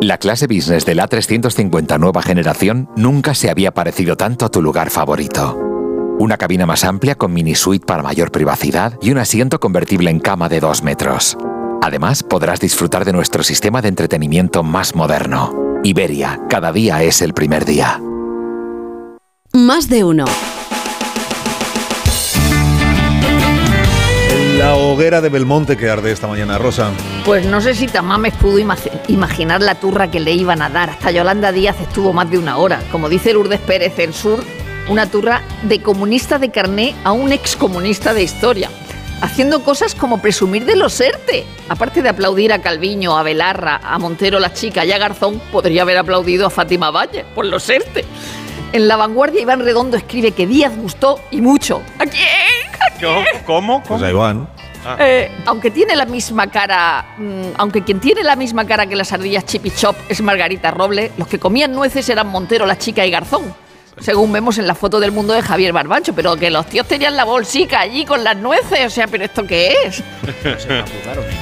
La 0.00 0.18
clase 0.18 0.46
business 0.46 0.84
de 0.84 0.94
la 0.94 1.06
350 1.06 1.98
nueva 1.98 2.20
generación 2.22 2.90
nunca 2.96 3.34
se 3.34 3.48
había 3.48 3.72
parecido 3.72 4.16
tanto 4.16 4.44
a 4.44 4.50
tu 4.50 4.60
lugar 4.60 4.90
favorito. 4.90 5.58
Una 6.18 6.36
cabina 6.36 6.66
más 6.66 6.84
amplia 6.84 7.14
con 7.14 7.32
mini 7.32 7.54
suite 7.54 7.86
para 7.86 8.02
mayor 8.02 8.30
privacidad 8.30 8.98
y 9.00 9.10
un 9.10 9.18
asiento 9.18 9.60
convertible 9.60 10.10
en 10.10 10.20
cama 10.20 10.48
de 10.48 10.60
2 10.60 10.82
metros. 10.82 11.38
Además, 11.82 12.22
podrás 12.22 12.60
disfrutar 12.60 13.04
de 13.04 13.12
nuestro 13.12 13.42
sistema 13.42 13.82
de 13.82 13.88
entretenimiento 13.88 14.62
más 14.62 14.94
moderno. 14.94 15.52
Iberia, 15.82 16.40
cada 16.48 16.72
día 16.72 17.02
es 17.02 17.22
el 17.22 17.34
primer 17.34 17.64
día. 17.64 18.00
Más 19.52 19.88
de 19.88 20.04
uno. 20.04 20.24
La 24.64 24.76
hoguera 24.76 25.20
de 25.20 25.28
Belmonte 25.28 25.76
que 25.76 25.90
arde 25.90 26.10
esta 26.10 26.26
mañana, 26.26 26.56
Rosa. 26.56 26.90
Pues 27.26 27.44
no 27.44 27.60
sé 27.60 27.74
si 27.74 27.86
Tamames 27.86 28.32
pudo 28.32 28.58
ima- 28.58 28.78
imaginar 29.08 29.60
la 29.60 29.74
turra 29.74 30.10
que 30.10 30.20
le 30.20 30.32
iban 30.32 30.62
a 30.62 30.70
dar. 30.70 30.88
Hasta 30.88 31.10
Yolanda 31.10 31.52
Díaz 31.52 31.76
estuvo 31.82 32.14
más 32.14 32.30
de 32.30 32.38
una 32.38 32.56
hora. 32.56 32.80
Como 32.90 33.10
dice 33.10 33.34
Lourdes 33.34 33.60
Pérez, 33.60 33.98
el 33.98 34.14
sur 34.14 34.42
una 34.88 35.04
turra 35.10 35.42
de 35.64 35.82
comunista 35.82 36.38
de 36.38 36.50
carné 36.50 36.94
a 37.04 37.12
un 37.12 37.30
excomunista 37.32 38.14
de 38.14 38.22
historia, 38.22 38.70
haciendo 39.20 39.62
cosas 39.62 39.94
como 39.94 40.22
presumir 40.22 40.64
de 40.64 40.76
los 40.76 40.98
ERTE. 40.98 41.44
Aparte 41.68 42.00
de 42.00 42.08
aplaudir 42.08 42.50
a 42.50 42.62
Calviño, 42.62 43.18
a 43.18 43.22
Belarra, 43.22 43.80
a 43.84 43.98
Montero 43.98 44.40
la 44.40 44.54
chica 44.54 44.82
y 44.86 44.92
a 44.92 44.98
Garzón, 44.98 45.40
podría 45.52 45.82
haber 45.82 45.98
aplaudido 45.98 46.46
a 46.46 46.50
Fátima 46.50 46.90
Valle 46.90 47.26
por 47.34 47.44
los 47.44 47.68
ERTE. 47.68 48.02
En 48.72 48.88
La 48.88 48.96
Vanguardia, 48.96 49.42
Iván 49.42 49.60
Redondo 49.60 49.96
escribe 49.98 50.32
que 50.32 50.46
Díaz 50.46 50.74
gustó 50.76 51.20
y 51.30 51.40
mucho. 51.42 51.80
¿A 51.98 52.06
quién? 52.06 52.24
¿A 52.80 52.98
quién? 52.98 53.24
¿Cómo? 53.46 53.82
Pues 53.84 54.02
a 54.02 54.10
Iván. 54.10 54.48
Eh, 54.98 55.30
aunque 55.46 55.70
tiene 55.70 55.96
la 55.96 56.04
misma 56.04 56.46
cara, 56.48 57.14
mm, 57.18 57.52
aunque 57.56 57.82
quien 57.82 58.00
tiene 58.00 58.22
la 58.22 58.36
misma 58.36 58.66
cara 58.66 58.86
que 58.86 58.96
las 58.96 59.12
ardillas 59.12 59.44
Chip 59.44 59.66
y 59.66 59.70
Chop 59.70 59.96
es 60.08 60.20
Margarita 60.20 60.70
Roble, 60.70 61.12
los 61.16 61.28
que 61.28 61.38
comían 61.38 61.72
nueces 61.72 62.08
eran 62.08 62.28
Montero, 62.28 62.66
la 62.66 62.78
chica 62.78 63.04
y 63.06 63.10
Garzón. 63.10 63.54
Según 64.00 64.32
vemos 64.32 64.58
en 64.58 64.66
la 64.66 64.74
foto 64.74 64.98
del 64.98 65.12
mundo 65.12 65.32
de 65.34 65.42
Javier 65.42 65.72
Barbancho, 65.72 66.14
pero 66.14 66.34
que 66.36 66.50
los 66.50 66.66
tíos 66.66 66.86
tenían 66.88 67.16
la 67.16 67.24
bolsica 67.24 67.78
allí 67.80 68.04
con 68.04 68.24
las 68.24 68.36
nueces, 68.36 68.86
o 68.86 68.90
sea, 68.90 69.06
¿pero 69.06 69.24
esto 69.24 69.46
qué 69.46 69.72
es? 69.84 70.02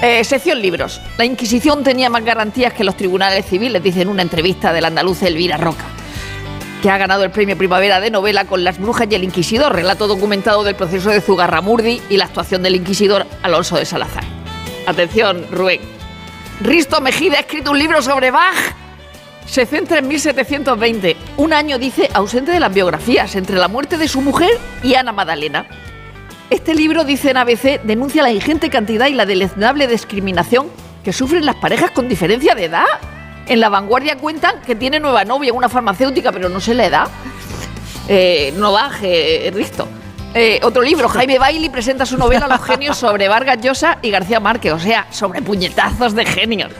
Eh, 0.03 0.25
sección 0.25 0.61
libros. 0.61 1.01
La 1.17 1.25
Inquisición 1.25 1.85
tenía 1.85 2.11
más 2.11 2.25
garantías 2.25 2.73
que 2.73 2.85
los 2.85 2.97
tribunales 2.97 3.47
civiles, 3.47 3.83
dice 3.83 4.03
en 4.03 4.09
una 4.09 4.23
entrevista 4.23 4.73
del 4.73 4.85
andaluz 4.85 5.23
Elvira 5.23 5.57
Roca 5.57 5.85
que 6.83 6.91
ha 6.91 6.99
ganado 6.99 7.23
el 7.23 7.31
premio 7.31 7.57
Primavera 7.57 8.01
de 8.01 8.11
novela 8.11 8.45
con 8.45 8.65
Las 8.65 8.79
Brujas 8.79 9.07
y 9.09 9.15
el 9.15 9.23
Inquisidor, 9.23 9.73
relato 9.73 10.09
documentado 10.09 10.65
del 10.65 10.75
proceso 10.75 11.11
de 11.11 11.21
Zugarramurdi 11.21 12.03
y 12.11 12.17
la 12.17 12.25
actuación 12.25 12.65
del 12.65 12.75
Inquisidor 12.75 13.25
Alonso 13.43 13.77
de 13.77 13.87
Salazar. 13.87 14.25
Atención, 14.87 15.47
Rubén. 15.53 15.81
Risto 16.61 17.01
Mejida 17.01 17.37
ha 17.37 17.41
escrito 17.41 17.71
un 17.71 17.79
libro 17.79 18.03
sobre 18.03 18.33
Bach. 18.33 18.57
Se 19.47 19.65
centra 19.65 19.99
en 19.99 20.09
1720, 20.09 21.17
un 21.37 21.53
año, 21.53 21.79
dice, 21.79 22.11
ausente 22.15 22.51
de 22.51 22.61
las 22.61 22.75
biografías, 22.75 23.37
entre 23.37 23.59
la 23.59 23.69
muerte 23.69 23.97
de 23.97 24.09
su 24.09 24.21
mujer 24.21 24.51
y 24.83 24.95
Ana 24.95 25.13
Magdalena. 25.13 25.67
Este 26.51 26.75
libro, 26.75 27.05
dice 27.05 27.31
en 27.31 27.37
ABC, 27.37 27.81
denuncia 27.83 28.25
la 28.25 28.33
ingente 28.33 28.71
cantidad 28.71 29.07
y 29.07 29.15
la 29.15 29.25
deleznable 29.25 29.87
discriminación 29.87 30.67
que 31.05 31.13
sufren 31.13 31.47
las 31.47 31.57
parejas 31.57 31.93
con 31.93 32.09
diferencia 32.09 32.57
de 32.57 32.65
edad. 32.65 32.87
En 33.47 33.61
la 33.61 33.69
vanguardia 33.69 34.17
cuentan 34.17 34.61
que 34.63 34.75
tiene 34.75 35.01
nueva 35.01 35.25
novia, 35.25 35.53
una 35.53 35.69
farmacéutica, 35.69 36.33
pero 36.33 36.49
no 36.49 36.61
se 36.61 36.75
le 36.75 36.91
da. 36.91 37.09
Eh, 38.09 38.53
no 38.57 38.73
baje, 38.73 39.51
Risto. 39.55 39.89
Eh, 40.35 40.61
otro 40.63 40.81
libro, 40.81 41.09
Jaime 41.09 41.39
Bailey 41.39 41.69
presenta 41.69 42.07
su 42.07 42.17
novela 42.17 42.47
Los 42.49 42.63
genios 42.63 42.97
sobre 42.97 43.29
Vargas 43.29 43.59
Llosa 43.61 43.99
y 44.01 44.11
García 44.11 44.41
Márquez, 44.41 44.73
o 44.73 44.79
sea, 44.79 45.07
sobre 45.11 45.43
puñetazos 45.43 46.15
de 46.15 46.25
genios. 46.25 46.73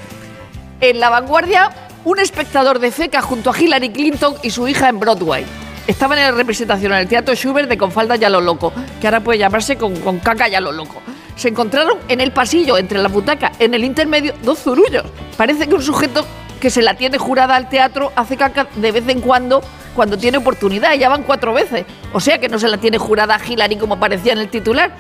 En 0.81 1.01
la 1.01 1.11
vanguardia, 1.11 1.71
un 2.05 2.19
espectador 2.19 2.79
de 2.79 2.91
FECA 2.91 3.21
junto 3.21 3.51
a 3.51 3.59
Hillary 3.59 3.91
Clinton 3.91 4.35
y 4.43 4.51
su 4.51 4.67
hija 4.69 4.89
en 4.89 4.99
Broadway. 4.99 5.45
Estaban 5.87 6.17
en 6.19 6.25
la 6.25 6.31
representación 6.33 6.93
en 6.93 6.99
el 6.99 7.09
Teatro 7.09 7.35
Schubert 7.35 7.69
de 7.69 7.77
Con 7.77 7.93
falda 7.93 8.17
lo 8.31 8.41
loco, 8.41 8.73
que 9.01 9.07
ahora 9.07 9.21
puede 9.21 9.39
llamarse 9.39 9.77
con, 9.77 9.97
con 9.97 10.19
caca 10.21 10.49
ya 10.49 10.61
lo 10.61 10.73
loco. 10.73 11.03
Se 11.37 11.49
encontraron 11.49 11.99
en 12.09 12.21
el 12.21 12.33
pasillo, 12.33 12.79
entre 12.79 13.01
la 13.01 13.09
butaca, 13.09 13.53
en 13.59 13.75
el 13.75 13.85
intermedio, 13.85 14.33
dos 14.43 14.61
zurullos. 14.61 15.05
Parece 15.37 15.69
que 15.69 15.75
un 15.75 15.83
sujeto 15.83 16.25
que 16.63 16.71
se 16.71 16.81
la 16.81 16.95
tiene 16.95 17.19
jurada 17.19 17.57
al 17.57 17.69
teatro 17.69 18.13
hace 18.15 18.37
caca 18.37 18.69
de 18.77 18.93
vez 18.93 19.09
en 19.09 19.21
cuando 19.21 19.61
cuando 19.97 20.17
tiene 20.17 20.39
oportunidad. 20.39 20.95
Ya 20.95 21.09
van 21.09 21.25
cuatro 21.25 21.53
veces. 21.53 21.85
O 22.13 22.21
sea 22.21 22.39
que 22.39 22.49
no 22.49 22.57
se 22.57 22.69
la 22.69 22.77
tiene 22.77 22.99
jurada 22.99 23.35
a 23.35 23.45
Hillary 23.45 23.75
como 23.75 23.99
parecía 23.99 24.33
en 24.33 24.39
el 24.39 24.49
titular. 24.49 24.93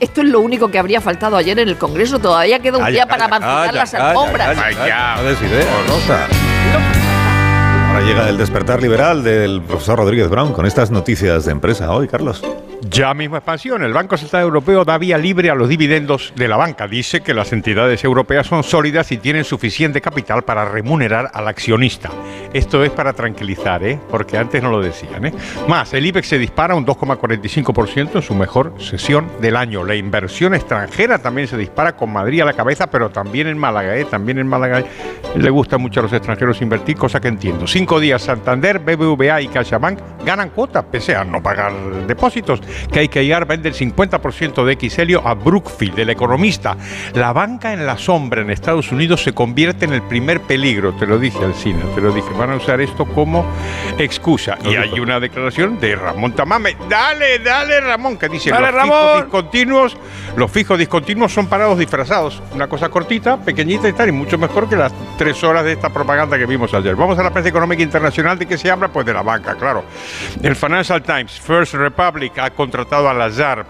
Esto 0.00 0.20
es 0.20 0.28
lo 0.28 0.40
único 0.40 0.70
que 0.70 0.78
habría 0.78 1.00
faltado 1.00 1.38
ayer 1.38 1.58
en 1.58 1.70
el 1.70 1.78
Congreso. 1.78 2.18
Todavía 2.18 2.58
queda 2.58 2.76
un 2.76 2.84
Calla, 2.84 2.92
día 2.92 3.06
para 3.06 3.26
calla, 3.26 3.72
las 3.72 3.94
alfombras. 3.94 4.54
No 4.54 5.94
Rosa. 5.94 6.26
Ahora 7.88 8.00
llega 8.02 8.28
el 8.28 8.36
despertar 8.36 8.82
liberal 8.82 9.24
del 9.24 9.62
profesor 9.62 9.98
Rodríguez 9.98 10.28
Brown 10.28 10.52
con 10.52 10.66
estas 10.66 10.90
noticias 10.90 11.46
de 11.46 11.52
empresa 11.52 11.90
hoy, 11.90 12.06
Carlos. 12.06 12.42
Ya 12.82 13.12
misma 13.12 13.38
expansión. 13.38 13.82
El 13.82 13.92
Banco 13.92 14.16
Central 14.16 14.42
Europeo 14.42 14.84
da 14.84 14.98
vía 14.98 15.18
libre 15.18 15.50
a 15.50 15.54
los 15.54 15.68
dividendos 15.68 16.32
de 16.36 16.46
la 16.46 16.56
banca. 16.56 16.86
Dice 16.86 17.22
que 17.22 17.34
las 17.34 17.52
entidades 17.52 18.04
europeas 18.04 18.46
son 18.46 18.62
sólidas 18.62 19.10
y 19.10 19.18
tienen 19.18 19.44
suficiente 19.44 20.00
capital 20.00 20.42
para 20.42 20.64
remunerar 20.64 21.30
al 21.34 21.48
accionista. 21.48 22.10
Esto 22.52 22.84
es 22.84 22.90
para 22.90 23.12
tranquilizar, 23.12 23.82
¿eh? 23.84 23.98
porque 24.10 24.38
antes 24.38 24.62
no 24.62 24.70
lo 24.70 24.80
decían. 24.80 25.26
¿eh? 25.26 25.32
Más, 25.66 25.92
el 25.92 26.06
IBEX 26.06 26.28
se 26.28 26.38
dispara 26.38 26.76
un 26.76 26.86
2,45% 26.86 28.10
en 28.14 28.22
su 28.22 28.34
mejor 28.34 28.72
sesión 28.78 29.28
del 29.40 29.56
año. 29.56 29.84
La 29.84 29.96
inversión 29.96 30.54
extranjera 30.54 31.18
también 31.18 31.48
se 31.48 31.56
dispara 31.56 31.96
con 31.96 32.12
Madrid 32.12 32.42
a 32.42 32.44
la 32.44 32.52
cabeza, 32.52 32.88
pero 32.88 33.10
también 33.10 33.48
en 33.48 33.58
Málaga. 33.58 33.96
¿eh? 33.96 34.04
También 34.04 34.38
en 34.38 34.46
Málaga 34.46 34.84
le 35.34 35.50
gusta 35.50 35.78
mucho 35.78 36.00
a 36.00 36.04
los 36.04 36.12
extranjeros 36.12 36.62
invertir, 36.62 36.96
cosa 36.96 37.20
que 37.20 37.28
entiendo. 37.28 37.66
Cinco 37.66 37.98
días 37.98 38.22
Santander, 38.22 38.78
BBVA 38.78 39.42
y 39.42 39.48
CaixaBank 39.48 39.98
ganan 40.24 40.50
cuota, 40.50 40.82
pese 40.82 41.16
a 41.16 41.24
no 41.24 41.42
pagar 41.42 41.72
depósitos. 42.06 42.60
KKR 42.90 43.44
vende 43.46 43.68
el 43.68 43.74
50% 43.74 44.64
de 44.64 44.88
XLio 44.88 45.26
a 45.26 45.34
Brookfield, 45.34 45.98
el 45.98 46.10
economista. 46.10 46.76
La 47.14 47.32
banca 47.32 47.72
en 47.72 47.86
la 47.86 47.98
sombra 47.98 48.42
en 48.42 48.50
Estados 48.50 48.92
Unidos 48.92 49.22
se 49.22 49.32
convierte 49.32 49.84
en 49.84 49.92
el 49.92 50.02
primer 50.02 50.40
peligro, 50.40 50.92
te 50.94 51.06
lo 51.06 51.18
dije 51.18 51.44
al 51.44 51.54
cine, 51.54 51.82
te 51.94 52.00
lo 52.00 52.12
dije. 52.12 52.28
Van 52.38 52.50
a 52.52 52.56
usar 52.56 52.80
esto 52.80 53.04
como 53.04 53.44
excusa. 53.98 54.58
Y 54.64 54.76
hay 54.76 54.98
una 55.00 55.20
declaración 55.20 55.78
de 55.80 55.96
Ramón 55.96 56.32
Tamame. 56.32 56.76
Dale, 56.88 57.38
dale, 57.38 57.80
Ramón, 57.80 58.16
que 58.16 58.28
dice 58.28 58.50
Dale, 58.50 58.66
los 58.66 58.74
Ramón. 58.74 58.98
fijos 58.98 59.22
discontinuos, 59.24 59.96
los 60.36 60.50
fijos 60.50 60.78
discontinuos 60.78 61.32
son 61.32 61.46
parados 61.46 61.78
disfrazados. 61.78 62.42
Una 62.54 62.68
cosa 62.68 62.88
cortita, 62.88 63.36
pequeñita 63.38 63.88
y 63.88 63.92
tal, 63.92 64.08
y 64.08 64.12
mucho 64.12 64.38
mejor 64.38 64.68
que 64.68 64.76
las 64.76 64.92
tres 65.16 65.42
horas 65.44 65.64
de 65.64 65.72
esta 65.72 65.90
propaganda 65.90 66.38
que 66.38 66.46
vimos 66.46 66.72
ayer. 66.74 66.96
Vamos 66.96 67.18
a 67.18 67.22
la 67.22 67.30
prensa 67.30 67.48
económica 67.48 67.82
internacional. 67.82 68.38
¿De 68.38 68.46
qué 68.46 68.58
se 68.58 68.70
habla? 68.70 68.88
Pues 68.88 69.06
de 69.06 69.12
la 69.12 69.22
banca, 69.22 69.54
claro. 69.54 69.84
El 70.42 70.56
Financial 70.56 71.02
Times, 71.02 71.40
First 71.40 71.74
Republic, 71.74 72.38
contratado 72.58 73.08
a 73.08 73.14
Lazar 73.14 73.64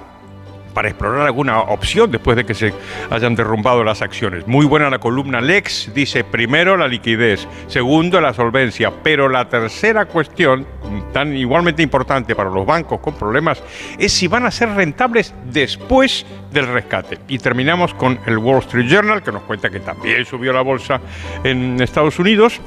para 0.72 0.88
explorar 0.88 1.26
alguna 1.26 1.60
opción 1.60 2.10
después 2.10 2.38
de 2.38 2.46
que 2.46 2.54
se 2.54 2.72
hayan 3.10 3.34
derrumbado 3.34 3.84
las 3.84 4.00
acciones. 4.00 4.46
Muy 4.46 4.64
buena 4.64 4.88
la 4.88 4.98
columna 4.98 5.42
Lex, 5.42 5.92
dice 5.94 6.24
primero 6.24 6.74
la 6.74 6.88
liquidez, 6.88 7.46
segundo 7.66 8.18
la 8.18 8.32
solvencia, 8.32 8.90
pero 9.02 9.28
la 9.28 9.46
tercera 9.46 10.06
cuestión, 10.06 10.66
tan 11.12 11.36
igualmente 11.36 11.82
importante 11.82 12.34
para 12.34 12.48
los 12.48 12.64
bancos 12.64 13.00
con 13.00 13.14
problemas, 13.14 13.62
es 13.98 14.10
si 14.10 14.26
van 14.26 14.46
a 14.46 14.50
ser 14.50 14.70
rentables 14.70 15.34
después 15.52 16.24
del 16.50 16.66
rescate. 16.68 17.18
Y 17.28 17.38
terminamos 17.38 17.92
con 17.92 18.18
el 18.24 18.38
Wall 18.38 18.60
Street 18.60 18.88
Journal, 18.88 19.22
que 19.22 19.32
nos 19.32 19.42
cuenta 19.42 19.68
que 19.68 19.80
también 19.80 20.24
subió 20.24 20.50
la 20.54 20.62
bolsa 20.62 20.98
en 21.44 21.78
Estados 21.82 22.18
Unidos. 22.18 22.58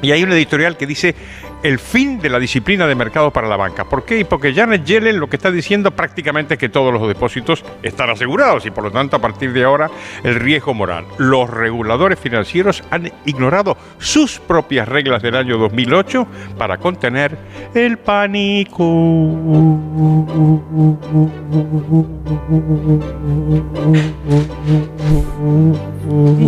Y 0.00 0.12
hay 0.12 0.22
un 0.22 0.32
editorial 0.32 0.78
que 0.78 0.86
dice 0.86 1.14
el 1.62 1.78
fin 1.78 2.20
de 2.20 2.28
la 2.28 2.38
disciplina 2.38 2.86
de 2.86 2.94
mercado 2.94 3.30
para 3.30 3.48
la 3.48 3.56
banca. 3.56 3.84
¿Por 3.84 4.04
qué? 4.04 4.24
Porque 4.24 4.54
Janet 4.54 4.84
Yellen 4.84 5.18
lo 5.18 5.28
que 5.28 5.36
está 5.36 5.50
diciendo 5.50 5.90
prácticamente 5.90 6.54
es 6.54 6.60
que 6.60 6.68
todos 6.68 6.92
los 6.92 7.06
depósitos 7.06 7.64
están 7.82 8.10
asegurados 8.10 8.66
y 8.66 8.70
por 8.70 8.84
lo 8.84 8.90
tanto 8.90 9.16
a 9.16 9.18
partir 9.20 9.52
de 9.52 9.64
ahora 9.64 9.90
el 10.24 10.36
riesgo 10.36 10.74
moral. 10.74 11.04
Los 11.18 11.50
reguladores 11.50 12.18
financieros 12.18 12.82
han 12.90 13.12
ignorado 13.26 13.76
sus 13.98 14.38
propias 14.38 14.88
reglas 14.88 15.22
del 15.22 15.36
año 15.36 15.58
2008 15.58 16.26
para 16.56 16.78
contener 16.78 17.36
el 17.74 17.98
pánico. 17.98 18.84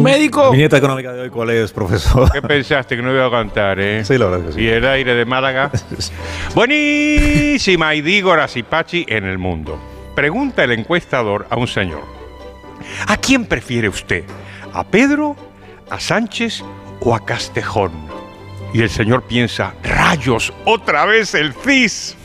médico? 0.02 0.50
Viñeta 0.50 0.76
económica 0.76 1.12
de 1.12 1.22
hoy, 1.22 1.30
¿cuál 1.30 1.50
es, 1.50 1.72
profesor? 1.72 2.30
¿Qué 2.32 2.42
pensaste 2.42 2.96
que 2.96 3.02
no 3.02 3.12
iba 3.12 3.26
a 3.26 3.30
cantar, 3.30 3.78
eh? 3.80 4.04
Sí, 4.04 4.18
la 4.18 4.26
verdad 4.26 4.46
que 4.46 4.52
sí. 4.52 4.60
Y 4.62 4.68
el 4.68 4.84
aire 5.02 5.14
de 5.16 5.24
Málaga. 5.24 5.70
Buenísima 6.54 7.94
y 7.94 8.02
digo 8.02 8.34
Pachi 8.68 9.04
en 9.08 9.24
el 9.24 9.36
mundo. 9.36 9.78
Pregunta 10.14 10.62
el 10.62 10.72
encuestador 10.72 11.46
a 11.50 11.56
un 11.56 11.66
señor. 11.66 12.04
¿A 13.08 13.16
quién 13.16 13.46
prefiere 13.46 13.88
usted? 13.88 14.24
¿A 14.72 14.84
Pedro, 14.84 15.36
a 15.90 15.98
Sánchez 15.98 16.62
o 17.00 17.14
a 17.14 17.24
Castejón? 17.24 17.92
Y 18.72 18.82
el 18.82 18.90
señor 18.90 19.24
piensa, 19.24 19.74
rayos, 19.82 20.52
otra 20.64 21.04
vez 21.04 21.34
el 21.34 21.52
CIS. 21.52 22.16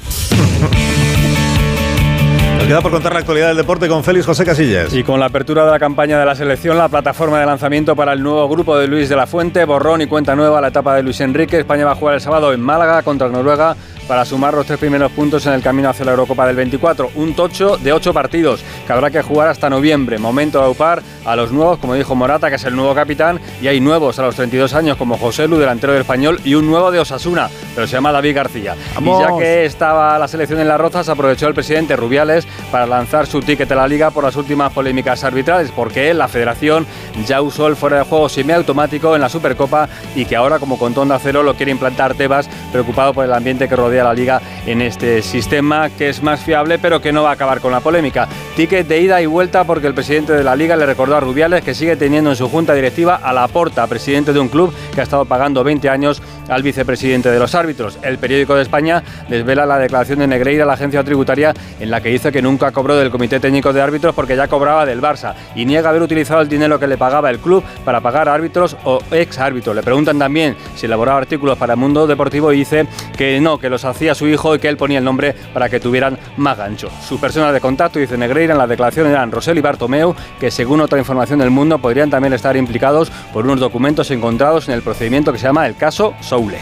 Queda 2.68 2.82
por 2.82 2.92
contar 2.92 3.14
la 3.14 3.20
actualidad 3.20 3.48
del 3.48 3.56
deporte 3.56 3.88
con 3.88 4.04
Félix 4.04 4.26
José 4.26 4.44
Casillas. 4.44 4.94
Y 4.94 5.02
con 5.02 5.22
la 5.22 5.28
apertura 5.28 5.64
de 5.64 5.72
la 5.72 5.80
campaña 5.80 6.20
de 6.20 6.26
la 6.26 6.36
selección, 6.36 6.78
la 6.78 6.90
plataforma 6.90 7.40
de 7.40 7.46
lanzamiento 7.46 7.96
para 7.96 8.12
el 8.12 8.22
nuevo 8.22 8.46
grupo 8.50 8.78
de 8.78 8.88
Luis 8.90 9.08
de 9.08 9.16
la 9.16 9.26
Fuente, 9.26 9.64
borrón 9.64 10.02
y 10.02 10.08
cuenta 10.08 10.36
nueva 10.36 10.60
la 10.60 10.68
etapa 10.68 10.94
de 10.94 11.02
Luis 11.02 11.22
Enrique. 11.22 11.60
España 11.60 11.86
va 11.86 11.94
a 11.94 11.96
jugar 11.96 12.16
el 12.16 12.20
sábado 12.20 12.52
en 12.52 12.60
Málaga 12.60 13.04
contra 13.04 13.30
Noruega 13.30 13.78
para 14.08 14.26
sumar 14.26 14.54
los 14.54 14.66
tres 14.66 14.80
primeros 14.80 15.12
puntos 15.12 15.46
en 15.46 15.54
el 15.54 15.62
camino 15.62 15.90
hacia 15.90 16.06
la 16.06 16.12
Eurocopa 16.12 16.48
del 16.48 16.56
24. 16.56 17.12
Un 17.16 17.34
tocho 17.34 17.78
de 17.78 17.92
ocho 17.92 18.14
partidos 18.14 18.64
que 18.86 18.94
habrá 18.94 19.12
que 19.12 19.22
jugar 19.22 19.50
hasta 19.50 19.70
noviembre. 19.70 20.18
Momento 20.18 20.60
de 20.60 20.66
aupar 20.66 21.02
a 21.26 21.36
los 21.36 21.52
nuevos, 21.52 21.78
como 21.80 21.94
dijo 21.94 22.16
Morata, 22.16 22.50
que 22.50 22.56
es 22.56 22.64
el 22.64 22.76
nuevo 22.76 22.96
capitán, 22.96 23.40
y 23.62 23.68
hay 23.68 23.80
nuevos 23.80 24.18
a 24.20 24.24
los 24.24 24.36
32 24.36 24.74
años 24.74 24.98
como 24.98 25.18
José 25.18 25.48
Lu, 25.48 25.58
delantero 25.58 25.94
del 25.94 26.02
español, 26.02 26.40
y 26.44 26.56
un 26.56 26.68
nuevo 26.68 26.92
de 26.92 27.00
Osasuna, 27.00 27.50
pero 27.76 27.86
se 27.86 27.94
llama 27.94 28.12
David 28.12 28.36
García. 28.36 28.76
¡Vamos! 28.96 29.22
Y 29.22 29.24
ya 29.24 29.38
que 29.38 29.66
estaba 29.66 30.18
la 30.18 30.28
selección 30.28 30.60
en 30.60 30.68
las 30.68 30.80
rozas, 30.80 31.10
aprovechó 31.10 31.48
el 31.48 31.54
presidente 31.54 31.96
Rubiales 31.96 32.48
para 32.72 32.86
lanzar 32.86 33.28
su 33.28 33.42
ticket 33.42 33.72
a 33.72 33.76
la 33.76 33.88
liga 33.88 34.12
por 34.12 34.24
las 34.24 34.36
últimas 34.36 34.72
polémicas 34.72 35.24
arbitrales, 35.24 35.72
porque 35.72 36.14
la 36.14 36.28
federación 36.28 36.86
ya 37.26 37.42
usó 37.42 37.68
el 37.68 37.76
fuera 37.76 37.98
de 37.98 38.04
juego 38.04 38.30
semiautomático 38.30 39.16
en 39.16 39.22
la 39.22 39.30
Supercopa 39.30 39.90
y 40.16 40.26
que 40.26 40.36
ahora, 40.36 40.60
como 40.60 40.78
con 40.78 40.94
Tonda 40.94 41.20
Cero, 41.20 41.44
lo 41.44 41.56
quiere 41.56 41.72
implantar 41.72 42.16
Tebas, 42.16 42.50
preocupado 42.72 43.14
por 43.14 43.26
el 43.26 43.34
ambiente 43.34 43.68
que 43.68 43.76
rodea 43.76 43.97
la 44.04 44.14
liga 44.14 44.42
en 44.66 44.82
este 44.82 45.22
sistema, 45.22 45.90
que 45.90 46.10
es 46.10 46.22
más 46.22 46.42
fiable, 46.42 46.80
pero 46.80 47.02
que 47.02 47.12
no 47.12 47.24
va 47.24 47.30
a 47.30 47.34
acabar 47.34 47.60
con 47.60 47.72
la 47.72 47.80
polémica. 47.80 48.28
Ticket 48.56 48.88
de 48.88 49.02
ida 49.02 49.22
y 49.22 49.26
vuelta 49.26 49.64
porque 49.64 49.88
el 49.88 49.94
presidente 49.94 50.34
de 50.34 50.44
la 50.44 50.56
liga 50.56 50.76
le 50.76 50.86
recordó 50.86 51.16
a 51.16 51.20
Rubiales 51.20 51.64
que 51.64 51.74
sigue 51.74 51.96
teniendo 51.96 52.30
en 52.32 52.36
su 52.36 52.50
junta 52.50 52.74
directiva 52.74 53.16
a 53.16 53.34
Laporta, 53.34 53.86
presidente 53.88 54.34
de 54.34 54.40
un 54.40 54.50
club 54.50 54.74
que 54.94 55.02
ha 55.02 55.04
estado 55.04 55.26
pagando 55.26 55.64
20 55.64 55.90
años 55.90 56.22
al 56.50 56.64
vicepresidente 56.64 57.30
de 57.30 57.40
los 57.40 57.56
árbitros. 57.56 57.98
El 58.02 58.18
periódico 58.18 58.56
de 58.56 58.64
España 58.64 59.04
desvela 59.30 59.66
la 59.66 59.78
declaración 59.78 60.20
de 60.20 60.28
Negreira 60.28 60.64
a 60.64 60.68
la 60.68 60.74
agencia 60.74 61.04
tributaria 61.04 61.54
en 61.80 61.92
la 61.92 62.02
que 62.02 62.10
dice 62.10 62.32
que 62.32 62.42
nunca 62.42 62.72
cobró 62.72 62.96
del 62.96 63.12
Comité 63.12 63.40
Técnico 63.40 63.74
de 63.74 63.82
Árbitros 63.82 64.16
porque 64.16 64.36
ya 64.36 64.48
cobraba 64.48 64.86
del 64.86 65.02
Barça 65.02 65.34
y 65.56 65.66
niega 65.66 65.90
haber 65.90 66.02
utilizado 66.02 66.42
el 66.42 66.50
dinero 66.50 66.80
que 66.80 66.88
le 66.88 66.98
pagaba 66.98 67.30
el 67.30 67.40
club 67.40 67.64
para 67.84 68.02
pagar 68.02 68.30
árbitros 68.30 68.76
o 68.84 69.00
ex 69.12 69.38
árbitros. 69.40 69.76
Le 69.76 69.84
preguntan 69.84 70.18
también 70.18 70.56
si 70.76 70.86
elaboraba 70.86 71.20
artículos 71.20 71.58
para 71.58 71.74
el 71.74 71.80
mundo 71.80 72.08
deportivo 72.08 72.52
y 72.52 72.58
dice 72.58 72.88
que 73.18 73.40
no, 73.40 73.58
que 73.58 73.70
los 73.70 73.86
hacía 73.90 74.16
su 74.16 74.28
hijo 74.28 74.56
y 74.56 74.60
que 74.60 74.68
él 74.68 74.78
ponía 74.78 75.00
el 75.00 75.04
nombre 75.04 75.34
para 75.54 75.70
que 75.70 75.80
tuvieran 75.80 76.18
más 76.38 76.58
gancho. 76.58 76.90
Sus 77.08 77.20
personas 77.20 77.54
de 77.54 77.62
contacto, 77.62 78.00
dice 78.00 78.18
Negreira, 78.18 78.54
en 78.54 78.60
la 78.60 78.68
declaración 78.68 79.08
eran 79.08 79.32
Rosel 79.32 79.58
y 79.58 79.62
Bartomeu, 79.62 80.16
que 80.40 80.52
según 80.52 80.82
otra 80.82 81.00
información 81.00 81.40
del 81.40 81.50
mundo 81.50 81.78
podrían 81.80 82.10
también 82.10 82.34
estar 82.34 82.56
implicados 82.56 83.12
por 83.34 83.46
unos 83.46 83.60
documentos 83.60 84.12
encontrados 84.12 84.68
en 84.68 84.76
el 84.76 84.82
procedimiento 84.82 85.32
que 85.32 85.40
se 85.40 85.48
llama 85.48 85.66
el 85.68 85.76
caso 85.76 86.14
Soule. 86.22 86.60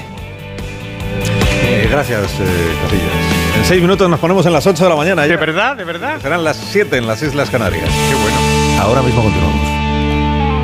Eh, 1.68 1.88
gracias, 1.90 2.22
eh, 2.40 2.78
Casillas. 2.82 3.36
En 3.58 3.66
seis 3.66 3.82
minutos 3.82 4.10
nos 4.10 4.20
ponemos 4.20 4.46
en 4.46 4.54
las 4.54 4.68
8 4.68 4.84
de 4.84 4.90
la 4.90 4.96
mañana. 4.96 5.24
¿De 5.24 5.36
verdad? 5.38 5.76
¿De 5.76 5.84
verdad? 5.84 6.22
Serán 6.22 6.44
las 6.44 6.58
7 6.58 6.98
en 6.98 7.08
las 7.08 7.22
Islas 7.24 7.50
Canarias. 7.50 7.90
Qué 8.10 8.16
bueno. 8.16 8.38
Ahora 8.82 9.02
mismo 9.02 9.24
continuamos. 9.24 9.75